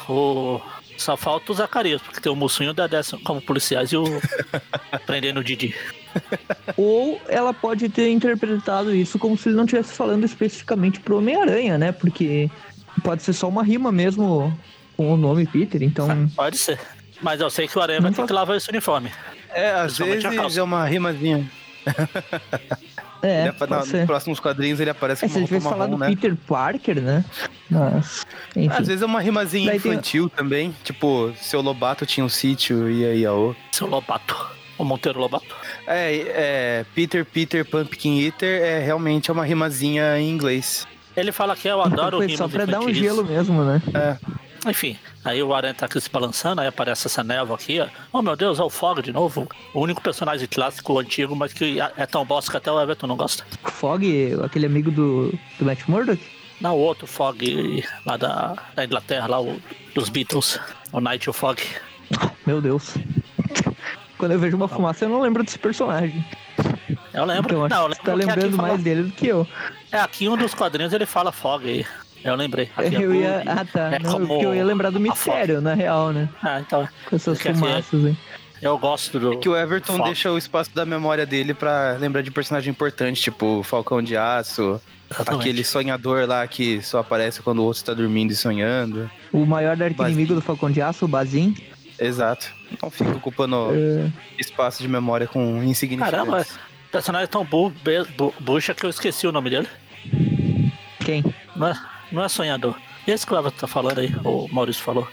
O... 0.09 0.61
Só 0.99 1.15
falta 1.17 1.53
o 1.53 1.55
Zacarias, 1.55 2.01
porque 2.01 2.21
tem 2.21 2.33
o 2.33 2.37
Mussunho 2.37 2.73
da 2.73 2.87
Décima 2.87 3.21
como 3.23 3.41
policiais 3.41 3.93
e 3.93 3.97
o 3.99 4.05
prendendo 5.07 5.41
o 5.41 5.45
Didi. 5.45 5.75
Ou 6.77 7.21
ela 7.29 7.53
pode 7.53 7.89
ter 7.91 8.11
interpretado 8.11 8.95
isso 8.95 9.19
como 9.19 9.37
se 9.37 9.49
ele 9.51 9.57
não 9.57 9.65
estivesse 9.65 9.93
falando 9.95 10.25
especificamente 10.25 10.99
pro 11.01 11.19
Homem-Aranha, 11.19 11.77
né? 11.77 11.93
Porque 11.93 12.51
pode 13.05 13.23
ser 13.23 13.35
só 13.35 13.47
uma 13.49 13.63
rima 13.63 13.93
mesmo 13.93 14.59
com 14.97 15.13
o 15.13 15.17
nome 15.19 15.47
Peter, 15.47 15.83
então. 15.83 16.09
Pode 16.35 16.57
ser. 16.57 16.81
Mas 17.21 17.41
eu 17.41 17.49
sei 17.51 17.67
que 17.67 17.79
o 17.79 17.83
Aranha 17.83 18.01
vai 18.01 18.13
ter 18.13 18.27
que 18.27 18.33
lavar 18.33 18.57
esse 18.57 18.69
uniforme. 18.71 19.11
É, 19.53 19.71
às 19.73 19.97
vezes 19.99 20.57
é 20.57 20.63
uma 20.63 20.85
rimazinha. 20.87 21.51
É, 23.23 23.49
Ele 23.49 23.55
na- 23.71 23.79
nos 23.79 23.91
próximos 24.05 24.39
quadrinhos 24.39 24.79
ele 24.79 24.91
aparece 24.91 25.25
É, 25.25 25.29
com 25.29 25.39
uma 25.39 25.49
roupa 25.49 25.61
falado 25.71 25.91
marrom, 25.91 25.99
né? 25.99 26.09
Peter 26.11 26.37
Parker, 26.47 27.01
né? 27.01 27.25
Mas. 27.71 28.27
Enfim. 28.55 28.69
Às 28.77 28.87
vezes 28.87 29.03
é 29.03 29.07
uma 29.07 29.21
rimazinha 29.21 29.71
Daí 29.71 29.81
tem- 29.81 29.93
infantil 29.93 30.29
também. 30.29 30.75
Tipo, 30.85 31.33
seu 31.41 31.61
Lobato 31.63 32.05
tinha 32.05 32.25
um 32.25 32.29
sítio 32.29 32.91
e 32.91 33.05
aí 33.05 33.21
Iaô. 33.23 33.55
Seu 33.73 33.87
Lobato. 33.87 34.37
O 34.79 34.85
Monteiro 34.85 35.19
Lobato. 35.19 35.47
É, 35.87 36.15
é, 36.15 36.85
Peter, 36.95 37.25
Peter, 37.25 37.65
Pumpkin 37.65 38.21
Eater 38.21 38.63
é 38.63 38.79
realmente 38.81 39.33
uma 39.33 39.45
rimazinha 39.45 40.19
em 40.19 40.29
inglês. 40.31 40.87
Ele 41.17 41.33
fala 41.33 41.57
que 41.57 41.67
eu 41.67 41.81
adoro 41.81 42.19
Foi 42.19 42.27
rimas 42.27 42.39
só 42.39 42.47
pra 42.49 42.67
dar 42.67 42.81
um 42.81 42.93
gelo 42.93 43.25
mesmo, 43.25 43.65
né? 43.65 43.81
É, 43.95 44.17
Enfim, 44.67 44.97
aí 45.25 45.43
o 45.43 45.55
Aranha 45.55 45.75
tá 45.75 45.87
aqui 45.87 46.01
se 46.01 46.09
balançando, 46.11 46.61
aí 46.61 46.67
aparece 46.69 47.07
essa 47.07 47.23
névoa 47.23 47.57
aqui, 47.57 47.81
ó. 47.81 47.89
Oh 48.13 48.23
meu 48.23 48.37
Deus, 48.37 48.59
é 48.59 48.63
o 48.63 48.71
Fog 48.71 49.03
de 49.03 49.13
novo. 49.13 49.49
O 49.75 49.81
único 49.81 50.01
personagem 50.01 50.47
clássico 50.49 50.99
antigo, 50.99 51.35
mas 51.37 51.53
que 51.53 51.79
é 51.81 52.07
tão 52.07 52.25
bosta 52.25 52.51
que 52.51 52.57
até 52.57 52.71
o 52.71 52.81
Everton 52.81 53.07
não 53.07 53.17
gosta. 53.17 53.45
Fog, 53.65 54.05
aquele 54.45 54.67
amigo 54.67 54.91
do, 54.91 55.31
do 55.59 55.65
Matt 55.65 55.81
Murdock? 55.89 56.21
Não, 56.61 56.75
o 56.75 56.79
outro 56.79 57.07
Fog 57.07 57.85
lá 58.07 58.17
da, 58.17 58.57
da 58.75 58.85
Inglaterra, 58.85 59.27
lá 59.27 59.41
o, 59.41 59.61
dos 59.95 60.09
Beatles. 60.09 60.59
O 60.93 61.01
Nigel 61.01 61.33
Fog. 61.33 61.61
Meu 62.47 62.61
Deus. 62.61 62.95
Quando 64.19 64.33
eu 64.33 64.39
vejo 64.39 64.57
uma 64.57 64.67
fumaça, 64.69 65.05
eu 65.05 65.09
não 65.11 65.21
lembro 65.21 65.45
desse 65.45 65.59
personagem. 65.59 66.25
Eu 67.13 67.25
lembro. 67.25 67.55
Então, 67.55 67.65
acho 67.67 67.75
não, 67.75 67.83
eu 67.89 67.95
que 67.97 68.11
lembro 68.11 68.25
você 68.25 68.27
tá 68.27 68.33
lembrando 68.35 68.57
fala- 68.57 68.69
mais 68.69 68.83
dele 68.83 69.03
do 69.05 69.13
que 69.13 69.27
eu. 69.27 69.47
É, 69.93 69.99
aqui 70.01 70.29
um 70.29 70.37
dos 70.37 70.55
quadrinhos 70.55 70.93
ele 70.93 71.05
fala 71.07 71.31
Fog 71.31 71.65
aí. 71.69 71.85
Eu 72.27 72.35
lembrei. 72.35 72.69
É 72.77 72.89
Eu 72.89 73.15
ia. 73.15 73.43
Ah, 73.47 73.65
tá. 73.65 73.95
é 73.95 73.99
Não, 73.99 74.13
como 74.13 74.27
porque 74.27 74.47
eu 74.47 74.55
ia 74.55 74.65
lembrar 74.65 74.91
do 74.91 75.01
mistério, 75.01 75.61
na 75.61 75.75
real, 75.75 76.13
né? 76.13 76.29
Ah, 76.43 76.61
então. 76.61 76.89
Com 77.09 77.17
essas 77.17 77.41
fumaças 77.41 78.05
aí. 78.05 78.17
Eu 78.61 78.79
gosto 78.79 79.19
do. 79.19 79.39
Que 79.39 79.49
o 79.49 79.57
Everton 79.57 80.01
deixa 80.01 80.31
o 80.33 80.39
espaço 80.39 80.75
da 80.75 80.85
memória 80.85 81.27
dele 81.27 81.55
pra 81.55 81.97
lembrar 81.99 82.23
de 82.23 82.31
personagem 82.31 82.71
importante, 82.71 83.21
tipo 83.21 83.63
Falcão 83.63 84.03
de 84.03 84.17
Aço, 84.17 84.81
Exatamente. 85.11 85.41
aquele 85.41 85.65
sonhador 85.65 86.27
lá 86.27 86.47
que 86.47 86.83
só 86.83 87.01
aparece 87.01 87.43
quando 87.43 87.59
o 87.61 87.65
outro 87.65 87.85
tá 87.85 87.95
dormindo 87.95 88.33
e 88.33 88.37
sonhando. 88.37 89.11
O 89.33 89.45
maior 89.45 89.81
arqui-inimigo 89.81 90.35
do 90.35 90.41
Falcão 90.41 90.71
de 90.71 90.81
Aço, 90.81 91.05
o 91.05 91.09
Bazin. 91.09 91.55
Exato. 91.99 92.51
Não 92.83 92.91
fica 92.91 93.11
ocupando 93.11 93.69
é, 93.73 94.11
espaço 94.39 94.83
de 94.83 94.89
memória 94.89 95.27
com 95.27 95.63
insignificantes. 95.63 96.11
Caramba, 96.11 96.47
o 96.89 96.91
personagem 96.91 97.25
é 97.25 97.29
tão 97.29 97.45
bu, 97.45 97.71
bu, 98.17 98.35
bucha 98.41 98.75
que 98.75 98.85
eu 98.85 98.91
esqueci 98.91 99.27
o 99.27 99.33
nome 99.33 99.51
dele. 99.51 99.69
Quem? 101.01 101.23
É, 101.23 101.96
não 102.17 102.25
é 102.25 102.29
sonhador. 102.29 102.75
Esse 103.07 103.27
que 103.27 103.35
o 103.35 103.51
tá 103.51 103.67
falando 103.67 103.99
aí, 103.99 104.13
o 104.25 104.49
Maurício 104.51 104.83
falou. 104.83 105.07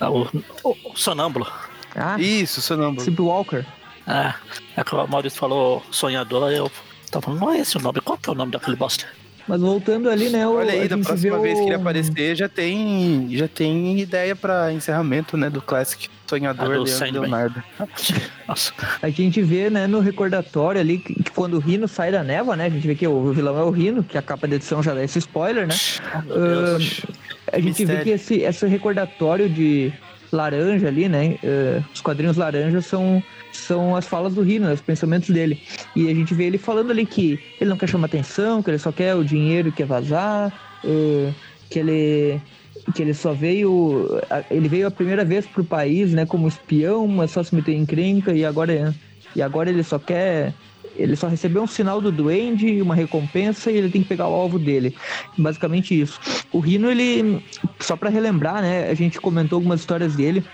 Ah, 0.00 0.10
o, 0.10 0.28
o, 0.64 0.76
o 0.92 0.96
sonâmbulo. 0.96 1.46
Ah, 1.94 2.20
Isso, 2.20 2.60
sonâmbulo. 2.60 3.02
Sleep 3.02 3.22
Walker. 3.22 3.64
É, 4.06 4.34
é 4.76 4.84
que 4.84 4.94
o 4.94 5.06
Maurício 5.06 5.38
falou 5.38 5.82
sonhador, 5.90 6.50
eu 6.50 6.70
tava 7.10 7.26
falando, 7.26 7.40
não 7.40 7.52
é 7.52 7.58
esse 7.58 7.76
o 7.76 7.80
nome, 7.80 8.00
qual 8.00 8.18
que 8.18 8.28
é 8.28 8.32
o 8.32 8.34
nome 8.34 8.50
daquele 8.52 8.76
bosta? 8.76 9.06
Mas 9.48 9.60
voltando 9.60 10.10
ali, 10.10 10.28
né? 10.28 10.46
o- 10.46 10.56
Olha 10.56 10.70
a 10.72 10.82
aí, 10.82 10.88
da 10.88 10.98
próxima 10.98 11.36
vê 11.38 11.42
vez 11.42 11.58
que 11.58 11.64
ele 11.64 11.76
o- 11.76 11.80
aparecer, 11.80 12.36
já 12.36 12.48
tem, 12.48 13.28
já 13.30 13.48
tem 13.48 13.98
ideia 13.98 14.36
pra 14.36 14.72
encerramento, 14.72 15.36
né, 15.36 15.48
do 15.48 15.62
Classic 15.62 16.06
Sonhador 16.26 16.66
Ah, 16.66 16.76
do 16.76 16.82
Leandro. 16.84 17.20
Leonardo. 17.22 17.62
Nossa, 18.46 18.72
A 19.00 19.08
gente 19.08 19.40
vê, 19.42 19.70
né, 19.70 19.86
no 19.86 20.00
recordatório 20.00 20.80
ali, 20.80 20.98
que, 20.98 21.14
que 21.22 21.30
quando 21.30 21.54
o 21.54 21.58
Rino 21.58 21.88
sai 21.88 22.12
da 22.12 22.22
névoa, 22.22 22.54
né? 22.56 22.66
A 22.66 22.70
gente 22.70 22.86
vê 22.86 22.94
que 22.94 23.06
o 23.06 23.32
vilão 23.32 23.58
é 23.58 23.62
o 23.62 23.70
Rino, 23.70 24.02
que 24.04 24.18
a 24.18 24.22
capa 24.22 24.46
da 24.46 24.56
edição 24.56 24.82
já 24.82 24.92
dá 24.92 25.02
esse 25.02 25.18
spoiler, 25.18 25.66
né? 25.66 25.74
Deus. 26.26 27.00
A 27.50 27.58
gente 27.58 27.84
vê 27.84 27.94
Mistério. 27.94 28.04
que 28.04 28.10
esse, 28.10 28.34
esse 28.42 28.66
recordatório 28.66 29.48
de 29.48 29.90
laranja 30.30 30.86
ali, 30.88 31.08
né? 31.08 31.38
eh, 31.42 31.80
os 31.94 32.02
quadrinhos 32.02 32.36
laranja 32.36 32.82
são, 32.82 33.22
são 33.52 33.96
as 33.96 34.06
falas 34.06 34.34
do 34.34 34.42
Rino, 34.42 34.66
né, 34.66 34.72
os 34.72 34.80
pensamentos 34.80 35.30
dele. 35.30 35.60
E 35.94 36.08
a 36.08 36.14
gente 36.14 36.34
vê 36.34 36.44
ele 36.44 36.58
falando 36.58 36.90
ali 36.90 37.04
que 37.06 37.38
ele 37.60 37.70
não 37.70 37.76
quer 37.76 37.88
chamar 37.88 38.06
atenção, 38.06 38.62
que 38.62 38.70
ele 38.70 38.78
só 38.78 38.92
quer 38.92 39.14
o 39.14 39.24
dinheiro, 39.24 39.72
quer 39.72 39.86
vazar, 39.86 40.52
eh, 40.84 41.32
que 41.70 41.78
ele 41.78 42.40
que 42.94 43.02
ele 43.02 43.12
só 43.12 43.34
veio 43.34 44.18
ele 44.50 44.66
veio 44.66 44.86
a 44.86 44.90
primeira 44.90 45.22
vez 45.24 45.46
pro 45.46 45.62
país, 45.62 46.12
né, 46.12 46.24
como 46.24 46.48
espião, 46.48 47.06
mas 47.06 47.30
só 47.30 47.42
se 47.42 47.54
meteu 47.54 47.74
em 47.74 47.80
encrenca 47.80 48.32
e 48.32 48.44
agora 48.44 48.94
e 49.36 49.42
agora 49.42 49.68
ele 49.68 49.82
só 49.82 49.98
quer 49.98 50.54
ele 50.98 51.14
só 51.14 51.28
recebeu 51.28 51.62
um 51.62 51.66
sinal 51.66 52.00
do 52.00 52.10
duende, 52.10 52.82
uma 52.82 52.94
recompensa 52.94 53.70
e 53.70 53.76
ele 53.76 53.88
tem 53.88 54.02
que 54.02 54.08
pegar 54.08 54.26
o 54.26 54.34
alvo 54.34 54.58
dele. 54.58 54.94
Basicamente 55.36 55.98
isso. 55.98 56.18
O 56.52 56.58
Rino, 56.58 56.90
ele, 56.90 57.40
só 57.78 57.96
pra 57.96 58.10
relembrar, 58.10 58.60
né? 58.60 58.90
A 58.90 58.94
gente 58.94 59.20
comentou 59.20 59.56
algumas 59.58 59.78
histórias 59.78 60.16
dele. 60.16 60.44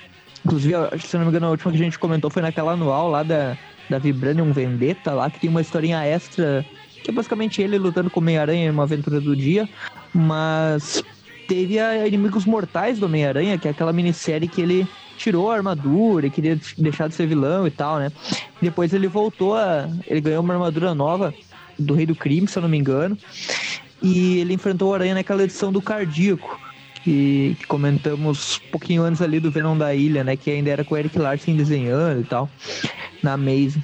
Inclusive, 0.45 0.75
se 1.01 1.17
não 1.17 1.25
me 1.25 1.31
engano, 1.31 1.47
a 1.47 1.51
última 1.51 1.73
que 1.73 1.79
a 1.79 1.85
gente 1.85 1.99
comentou 1.99 2.31
foi 2.31 2.43
naquela 2.43 2.73
anual 2.73 3.09
lá 3.09 3.23
da, 3.23 3.57
da 3.89 3.99
Vibranium 3.99 4.53
Vendetta, 4.53 5.13
lá 5.13 5.31
que 5.31 5.41
tem 5.41 5.49
uma 5.49 5.61
historinha 5.61 6.05
extra, 6.05 6.65
que 7.03 7.11
é 7.11 7.13
basicamente 7.15 7.63
ele 7.63 7.79
lutando 7.79 8.11
com 8.11 8.21
o 8.21 8.23
Homem-Aranha 8.23 8.67
em 8.67 8.71
uma 8.71 8.83
aventura 8.83 9.21
do 9.21 9.35
dia. 9.35 9.69
Mas 10.13 11.03
teve 11.49 11.79
a 11.79 12.07
Inimigos 12.07 12.45
Mortais 12.45 12.99
do 12.99 13.07
Homem-Aranha, 13.07 13.59
que 13.59 13.69
é 13.69 13.71
aquela 13.71 13.93
minissérie 13.93 14.49
que 14.49 14.61
ele 14.61 14.87
tirou 15.17 15.51
a 15.51 15.57
armadura 15.57 16.27
e 16.27 16.31
queria 16.31 16.59
deixar 16.77 17.09
de 17.09 17.15
ser 17.15 17.27
vilão 17.27 17.67
e 17.67 17.71
tal, 17.71 17.99
né? 17.99 18.13
Depois 18.61 18.93
ele 18.93 19.09
voltou 19.09 19.57
a. 19.57 19.89
Ele 20.07 20.21
ganhou 20.21 20.43
uma 20.43 20.55
armadura 20.55 20.95
nova 20.95 21.33
do 21.79 21.95
Rei 21.95 22.07
do 22.07 22.15
Crime, 22.15 22.47
se 22.47 22.59
eu 22.59 22.63
não 22.63 22.69
me 22.69 22.79
engano. 22.79 23.17
E 24.03 24.39
ele 24.39 24.55
enfrentou 24.55 24.91
o 24.91 24.95
Aranha 24.95 25.15
naquela 25.15 25.43
edição 25.43 25.73
do 25.73 25.81
Cardíaco, 25.81 26.61
que, 27.05 27.57
que 27.61 27.67
comentamos 27.67 28.61
um 28.67 28.71
pouquinho 28.71 29.03
antes 29.03 29.21
ali 29.23 29.39
do 29.39 29.51
Venom 29.51 29.77
da 29.77 29.95
Ilha, 29.95 30.25
né? 30.25 30.37
Que 30.37 30.51
ainda 30.51 30.71
era 30.71 30.83
com 30.85 30.95
o 30.95 30.99
Eric 30.99 31.19
Larsen 31.19 31.55
desenhando 31.57 32.21
e 32.23 32.25
tal, 32.25 32.49
na 33.23 33.35
Amazing. 33.35 33.83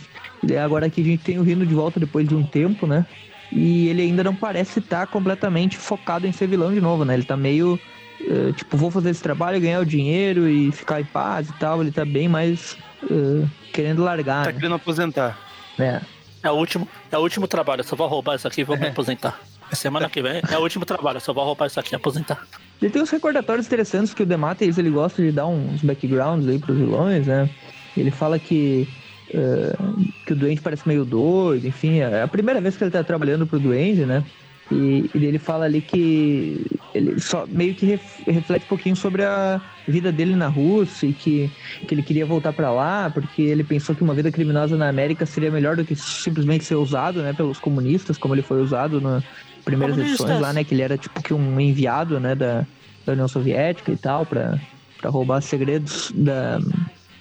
E 0.49 0.57
agora 0.57 0.87
aqui 0.87 1.03
a 1.03 1.05
gente 1.05 1.23
tem 1.23 1.39
o 1.39 1.43
Rino 1.43 1.67
de 1.67 1.75
volta 1.75 2.01
depois 2.01 2.27
de 2.27 2.35
um 2.35 2.43
tempo, 2.43 2.87
né? 2.87 3.05
E 3.53 3.89
ele 3.89 4.03
ainda 4.03 4.25
não 4.25 4.35
parece 4.35 4.79
estar 4.79 5.07
completamente 5.09 5.77
focado 5.77 6.27
em 6.27 6.33
ser 6.33 6.47
vilão 6.49 6.73
de 6.73 6.81
novo, 6.81 7.05
né? 7.05 7.15
Ele 7.15 7.25
tá 7.25 7.37
meio. 7.37 7.79
eh, 8.21 8.53
tipo, 8.57 8.77
vou 8.77 8.91
fazer 8.91 9.11
esse 9.11 9.23
trabalho, 9.23 9.61
ganhar 9.61 9.81
o 9.81 9.85
dinheiro 9.87 10.49
e 10.49 10.73
ficar 10.73 11.01
em 11.01 11.05
paz 11.05 11.49
e 11.49 11.53
tal. 11.55 11.83
Ele 11.83 11.91
tá 11.91 12.05
bem 12.05 12.27
mais 12.29 12.77
eh, 13.05 13.47
querendo 13.73 14.03
largar, 14.03 14.45
Tá 14.47 14.53
né? 14.53 14.59
querendo 14.59 14.75
aposentar. 14.77 15.39
É. 15.79 16.01
É 16.43 16.51
o 16.51 16.55
último, 16.55 16.89
é 17.13 17.19
o 17.19 17.21
último 17.21 17.47
trabalho, 17.47 17.81
eu 17.81 17.85
só 17.85 17.95
vou 17.95 18.07
roubar 18.09 18.35
isso 18.37 18.49
aqui 18.49 18.63
e 18.63 18.65
vou 18.65 18.75
me 18.79 18.87
aposentar. 18.89 19.39
Semana 19.73 20.09
que 20.09 20.23
vem 20.23 20.41
é 20.51 20.57
o 20.57 20.63
último 20.63 20.87
trabalho, 20.87 21.17
eu 21.17 21.21
só 21.21 21.35
vou 21.35 21.45
roubar 21.45 21.67
isso 21.67 21.79
aqui 21.79 21.93
e 21.93 21.97
aposentar. 21.97 22.43
Ele 22.81 22.91
tem 22.91 23.03
uns 23.03 23.11
recordatórios 23.11 23.67
interessantes 23.67 24.15
que 24.15 24.23
o 24.23 24.27
Demates 24.27 24.79
ele 24.79 24.91
gosta 24.91 25.23
de 25.23 25.31
dar 25.33 25.47
uns 25.47 25.83
backgrounds 25.83 26.49
aí 26.49 26.59
pros 26.59 26.79
vilões, 26.79 27.27
né? 27.27 27.51
Ele 27.95 28.11
fala 28.11 28.39
que 28.39 28.89
eh, 29.33 29.77
que 30.25 30.33
o 30.33 30.37
Duende 30.37 30.63
parece 30.63 30.87
meio 30.89 31.05
doido, 31.05 31.67
enfim, 31.67 31.99
é 32.01 32.23
a 32.23 32.29
primeira 32.29 32.61
vez 32.61 32.77
que 32.77 32.85
ele 32.85 32.91
tá 32.91 33.05
trabalhando 33.05 33.47
pro 33.47 33.61
Duende, 33.61 34.07
né? 34.07 34.25
E, 34.73 35.11
e 35.13 35.27
ele 35.27 35.39
fala 35.39 35.65
ali 35.65 35.83
que 35.83 36.65
ele 36.95 37.19
só 37.21 37.45
meio 37.47 37.75
que 37.75 37.85
ref- 37.87 38.23
reflete 38.27 38.65
um 38.65 38.69
pouquinho 38.69 38.95
sobre 38.95 39.25
a 39.25 39.61
vida 39.87 40.13
dele 40.13 40.37
na 40.37 40.47
Rússia 40.49 41.09
e 41.09 41.13
que, 41.15 41.53
que 41.87 41.93
ele 41.95 42.03
queria 42.05 42.25
voltar 42.25 42.53
pra 42.53 42.71
lá 42.73 43.11
porque 43.11 43.43
ele 43.43 43.65
pensou 43.65 43.97
que 43.97 44.03
uma 44.03 44.15
vida 44.15 44.31
criminosa 44.31 44.77
na 44.77 44.89
América 44.89 45.27
seria 45.27 45.51
melhor 45.51 45.77
do 45.77 45.85
que 45.85 45.97
simplesmente 45.97 46.65
ser 46.65 46.77
usado, 46.77 47.21
né, 47.23 47.33
pelos 47.33 47.59
comunistas, 47.59 48.17
como 48.17 48.33
ele 48.35 48.43
foi 48.43 48.61
usado 48.61 49.01
nas 49.01 49.25
primeiras 49.65 49.97
edições 49.99 50.39
lá, 50.39 50.53
né, 50.53 50.65
que 50.65 50.75
ele 50.75 50.83
era 50.83 50.99
tipo 50.99 51.23
que 51.23 51.35
um 51.35 51.61
enviado, 51.61 52.19
né, 52.21 52.35
da, 52.35 52.67
da 53.05 53.13
União 53.13 53.29
Soviética 53.29 53.93
e 53.93 53.97
tal, 53.97 54.27
pra, 54.27 54.61
pra 54.97 55.11
roubar 55.11 55.41
segredos 55.43 56.13
da 56.15 56.59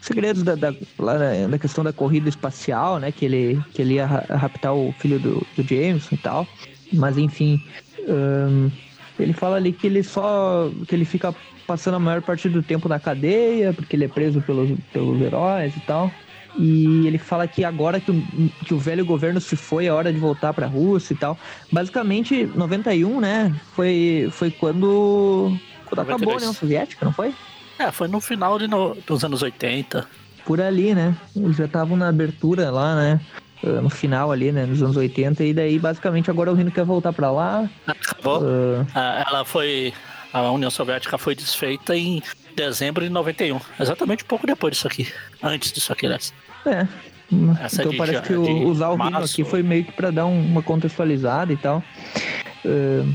segredos 0.01 0.43
da, 0.43 0.55
da, 0.55 0.72
da 1.50 1.60
questão 1.60 1.84
da 1.84 1.91
corrida 1.93 2.29
espacial, 2.29 3.00
né, 3.00 3.12
que 3.12 3.25
ele 3.25 3.63
que 3.74 3.81
ele 3.81 3.96
ia 3.96 4.05
ra- 4.05 4.25
raptar 4.29 4.74
o 4.74 4.93
filho 4.93 5.19
do, 5.19 5.48
do 5.55 5.65
James 5.67 6.10
e 6.12 6.17
tal, 6.17 6.53
mas 6.91 7.17
enfim, 7.17 7.62
ahn, 8.08 8.72
ele 9.17 9.34
fala 9.34 9.58
ali 9.58 9.74
que 9.74 9.86
ele 9.88 10.01
só 10.03 10.72
que 10.88 10.96
ele 10.96 11.05
fica 11.05 11.36
passando 11.65 11.96
a 11.96 12.00
maior 12.00 12.22
parte 12.24 12.50
do 12.50 12.63
tempo 12.63 12.88
na 12.89 13.00
cadeia, 13.00 13.74
porque 13.74 13.96
ele 13.96 14.05
é 14.05 14.08
preso 14.08 14.41
pelos, 14.41 14.72
pelos 14.91 15.22
heróis 15.22 15.75
e 15.75 15.81
tal. 15.81 16.17
E 16.62 17.08
ele 17.08 17.18
fala 17.18 17.48
que 17.48 17.63
agora 17.63 18.01
que 18.01 18.12
o, 18.12 18.22
que 18.66 18.74
o 18.74 18.78
velho 18.78 19.06
governo 19.06 19.39
se 19.39 19.56
foi, 19.56 19.86
é 19.86 19.94
hora 19.94 20.12
de 20.12 20.20
voltar 20.20 20.54
pra 20.54 20.68
Rússia 20.68 21.13
e 21.13 21.18
tal. 21.18 21.38
Basicamente, 21.72 22.46
91, 22.54 23.22
né? 23.22 23.56
Foi, 23.74 24.28
foi 24.32 24.51
quando, 24.51 25.58
quando 25.86 26.00
acabou 26.01 26.16
a 26.16 26.36
92. 26.36 26.38
União 26.44 26.54
Soviética, 26.54 27.06
não 27.06 27.13
foi? 27.13 27.34
É, 27.80 27.92
foi 27.92 28.10
no 28.10 28.20
final 28.20 28.60
de 28.60 28.68
no- 28.68 28.94
dos 29.08 29.24
anos 29.24 29.42
80. 29.42 30.06
Por 30.46 30.60
ali, 30.60 30.94
né? 30.94 31.16
Eles 31.36 31.56
já 31.56 31.63
estavam 31.66 31.96
na 31.96 32.10
abertura 32.10 32.70
lá, 32.70 32.94
né? 32.96 33.22
Ah, 33.63 33.82
No 33.82 33.89
final 33.89 34.32
ali, 34.32 34.51
né? 34.51 34.66
Nos 34.66 34.82
anos 34.84 34.98
80. 34.98 35.44
E 35.46 35.54
daí, 35.54 35.80
basicamente, 35.80 36.30
agora 36.30 36.51
o 36.51 36.56
Rino 36.56 36.72
quer 36.72 36.84
voltar 36.84 37.13
pra 37.13 37.32
lá. 37.32 37.70
Acabou. 37.88 38.42
Ah, 38.94 39.24
Ela 39.30 39.46
foi. 39.46 39.94
A 40.34 40.42
União 40.51 40.70
Soviética 40.70 41.18
foi 41.18 41.36
desfeita 41.36 41.96
em 41.96 42.22
dezembro 42.56 43.04
de 43.04 43.10
91. 43.10 43.60
Exatamente 43.80 44.24
um 44.24 44.28
pouco 44.28 44.46
depois 44.46 44.74
disso 44.74 44.88
aqui. 44.88 45.08
Antes 45.42 45.72
disso 45.72 45.92
aqui, 45.94 46.08
né? 46.08 46.18
É. 46.66 46.88
Essa 47.63 47.82
então 47.82 47.92
de 47.92 47.98
parece 47.98 48.18
ja- 48.18 48.22
que 48.24 48.34
o- 48.34 48.44
de 48.44 48.51
usar 48.66 48.89
o 48.89 48.96
Rino 48.96 49.18
aqui 49.20 49.44
foi 49.44 49.62
meio 49.62 49.84
que 49.86 49.92
pra 49.92 50.10
dar 50.10 50.25
um- 50.25 50.42
uma 50.46 50.63
contextualizada 50.63 51.54
e 51.54 51.58
tal. 51.58 51.84
Ah, 52.66 53.06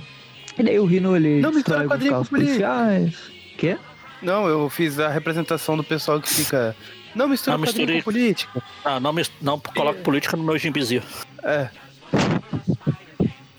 e 0.59 0.63
daí 0.63 0.79
o 0.79 0.85
Rino 0.87 1.17
ele 1.17 1.41
Não 1.41 1.51
destrói 1.51 1.87
quadrinho 1.89 2.13
carros 2.13 2.29
policiais. 2.29 3.17
Quê? 3.59 3.77
Não, 4.23 4.47
eu 4.49 4.71
fiz 4.71 4.99
a 5.01 5.09
representação 5.09 5.77
do 5.77 5.83
pessoal 5.85 6.21
que 6.21 6.29
fica. 6.29 6.75
Não 7.15 7.29
mistura 7.29 7.57
Não 7.59 7.65
quadrinho 7.65 7.87
misture- 7.89 8.03
com 8.03 8.11
política. 8.13 8.63
Ah, 8.85 8.99
não, 9.01 9.13
mis- 9.13 9.31
não 9.43 9.59
coloque 9.59 10.01
política 10.03 10.37
no 10.37 10.45
meu 10.45 10.57
gimbizinho. 10.59 11.03
É. 11.43 11.69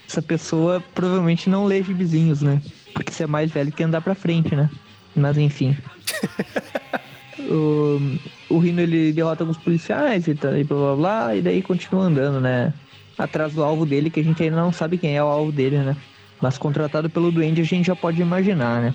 Essa 0.07 0.21
pessoa 0.21 0.81
provavelmente 0.93 1.49
não 1.49 1.65
lê 1.65 1.83
gibizinhos, 1.83 2.41
né? 2.41 2.61
Porque 2.93 3.11
você 3.11 3.23
é 3.23 3.27
mais 3.27 3.51
velho 3.51 3.71
que 3.71 3.83
andar 3.83 4.01
pra 4.01 4.15
frente, 4.15 4.55
né? 4.55 4.69
Mas 5.15 5.37
enfim. 5.37 5.75
o, 7.39 7.99
o 8.49 8.59
Rino 8.59 8.81
ele 8.81 9.11
derrota 9.11 9.43
alguns 9.43 9.57
policiais 9.57 10.27
e, 10.27 10.35
tá, 10.35 10.57
e 10.57 10.63
blá 10.63 10.77
blá 10.77 10.95
blá, 10.95 11.35
e 11.35 11.41
daí 11.41 11.61
continua 11.61 12.03
andando, 12.03 12.39
né? 12.39 12.73
Atrás 13.17 13.53
do 13.53 13.63
alvo 13.63 13.85
dele, 13.85 14.09
que 14.09 14.19
a 14.19 14.23
gente 14.23 14.43
ainda 14.43 14.57
não 14.57 14.71
sabe 14.71 14.97
quem 14.97 15.15
é 15.15 15.23
o 15.23 15.27
alvo 15.27 15.51
dele, 15.51 15.77
né? 15.77 15.95
Mas 16.41 16.57
contratado 16.57 17.09
pelo 17.09 17.31
Duende 17.31 17.61
a 17.61 17.65
gente 17.65 17.87
já 17.87 17.95
pode 17.95 18.21
imaginar, 18.21 18.81
né? 18.81 18.93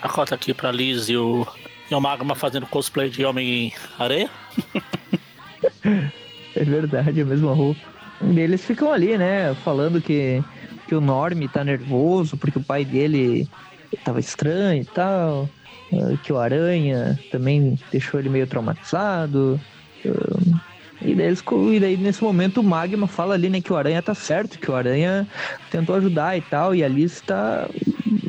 A 0.00 0.08
cota 0.08 0.34
aqui 0.34 0.54
pra 0.54 0.70
Liz 0.70 1.08
e 1.08 1.16
o, 1.16 1.46
e 1.90 1.94
o 1.94 2.00
Magma 2.00 2.34
fazendo 2.34 2.66
cosplay 2.66 3.10
de 3.10 3.24
Homem-Areia. 3.24 4.30
É 6.56 6.62
verdade, 6.62 7.20
a 7.20 7.24
mesma 7.24 7.52
roupa. 7.52 7.80
E 8.22 8.38
eles 8.38 8.64
ficam 8.64 8.92
ali, 8.92 9.18
né? 9.18 9.54
Falando 9.64 10.00
que, 10.00 10.42
que 10.86 10.94
o 10.94 11.00
Norm 11.00 11.46
tá 11.52 11.64
nervoso 11.64 12.36
porque 12.36 12.58
o 12.58 12.62
pai 12.62 12.84
dele 12.84 13.48
tava 14.04 14.20
estranho 14.20 14.82
e 14.82 14.84
tal. 14.84 15.48
Eh, 16.00 16.16
Que 16.22 16.32
o 16.32 16.38
Aranha 16.38 17.18
também 17.30 17.78
deixou 17.90 18.18
ele 18.20 18.28
meio 18.28 18.46
traumatizado. 18.46 19.60
eh, 20.04 20.10
E 21.02 21.14
daí, 21.14 21.26
eles, 21.26 21.44
e 21.72 21.80
daí, 21.80 21.96
nesse 21.96 22.22
momento, 22.22 22.60
o 22.60 22.64
Magma 22.64 23.06
fala 23.06 23.34
ali, 23.34 23.50
né, 23.50 23.60
que 23.60 23.72
o 23.72 23.76
Aranha 23.76 24.00
tá 24.02 24.14
certo, 24.14 24.58
que 24.58 24.70
o 24.70 24.74
Aranha 24.74 25.26
tentou 25.70 25.94
ajudar 25.96 26.36
e 26.36 26.40
tal, 26.40 26.74
e 26.74 26.82
a 26.84 26.88
Liz 26.88 27.20
tá. 27.20 27.68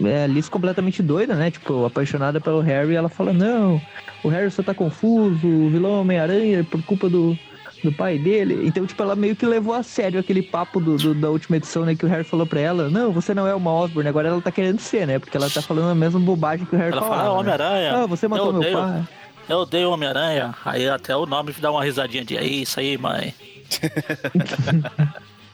É, 0.04 0.24
a 0.24 0.28
Liz 0.28 0.50
completamente 0.50 1.02
doida, 1.02 1.36
né? 1.36 1.50
Tipo, 1.52 1.86
apaixonada 1.86 2.42
pelo 2.42 2.60
Harry, 2.62 2.96
ela 2.96 3.10
fala: 3.10 3.32
Não, 3.34 3.82
o 4.24 4.30
Harry 4.30 4.52
só 4.52 4.62
tá 4.64 4.74
confuso, 4.74 5.48
o 5.48 5.70
vilão 5.70 5.96
é 5.96 6.00
Homem-Aranha 6.02 6.64
por 6.64 6.84
culpa 6.84 7.10
do, 7.10 7.38
do 7.84 7.92
pai 7.92 8.18
dele. 8.18 8.68
Então, 8.68 8.86
tipo, 8.86 9.02
ela 9.04 9.16
meio 9.16 9.36
que 9.36 9.46
levou 9.46 9.74
a 9.74 9.84
sério 9.84 10.20
aquele 10.20 10.42
papo 10.42 10.80
do, 10.80 10.98
do- 10.98 11.14
da 11.14 11.30
última 11.30 11.58
edição, 11.58 11.86
né? 11.86 11.96
Que 11.96 12.06
o 12.06 12.10
Harry 12.10 12.24
falou 12.24 12.46
pra 12.46 12.60
ela: 12.60 12.90
Não, 12.90 13.12
você 13.12 13.34
não 13.34 13.48
é 13.48 13.54
uma 13.54 13.72
Osborne. 13.72 14.10
Agora 14.10 14.28
ela 14.30 14.42
tá 14.42 14.52
querendo 14.52 14.80
ser, 14.80 15.06
né? 15.08 15.20
Porque 15.20 15.36
ela 15.38 15.50
tá 15.50 15.62
falando 15.62 15.90
a 15.92 15.96
mesma 15.96 16.20
bobagem 16.20 16.66
que 16.66 16.76
o 16.76 16.80
Harry 16.80 16.92
Ela 16.92 17.02
falava. 17.02 17.22
fala, 17.24 17.30
ah, 17.30 17.34
né? 17.34 17.40
Homem-Aranha. 17.40 17.96
Ah, 17.96 18.06
você 18.08 18.28
matou 18.28 18.48
eu 18.48 18.52
meu 18.54 18.62
odeio, 18.62 18.78
pai. 18.78 19.04
Eu 19.48 19.58
odeio 19.58 19.92
Homem-Aranha. 19.92 20.56
Aí 20.66 20.90
até 20.90 21.16
o 21.16 21.26
nome 21.26 21.54
dá 21.60 21.72
uma 21.72 21.84
risadinha 21.84 22.26
de 22.26 22.36
é 22.38 22.44
isso 22.44 22.80
aí, 22.80 22.98
mãe. 22.98 23.34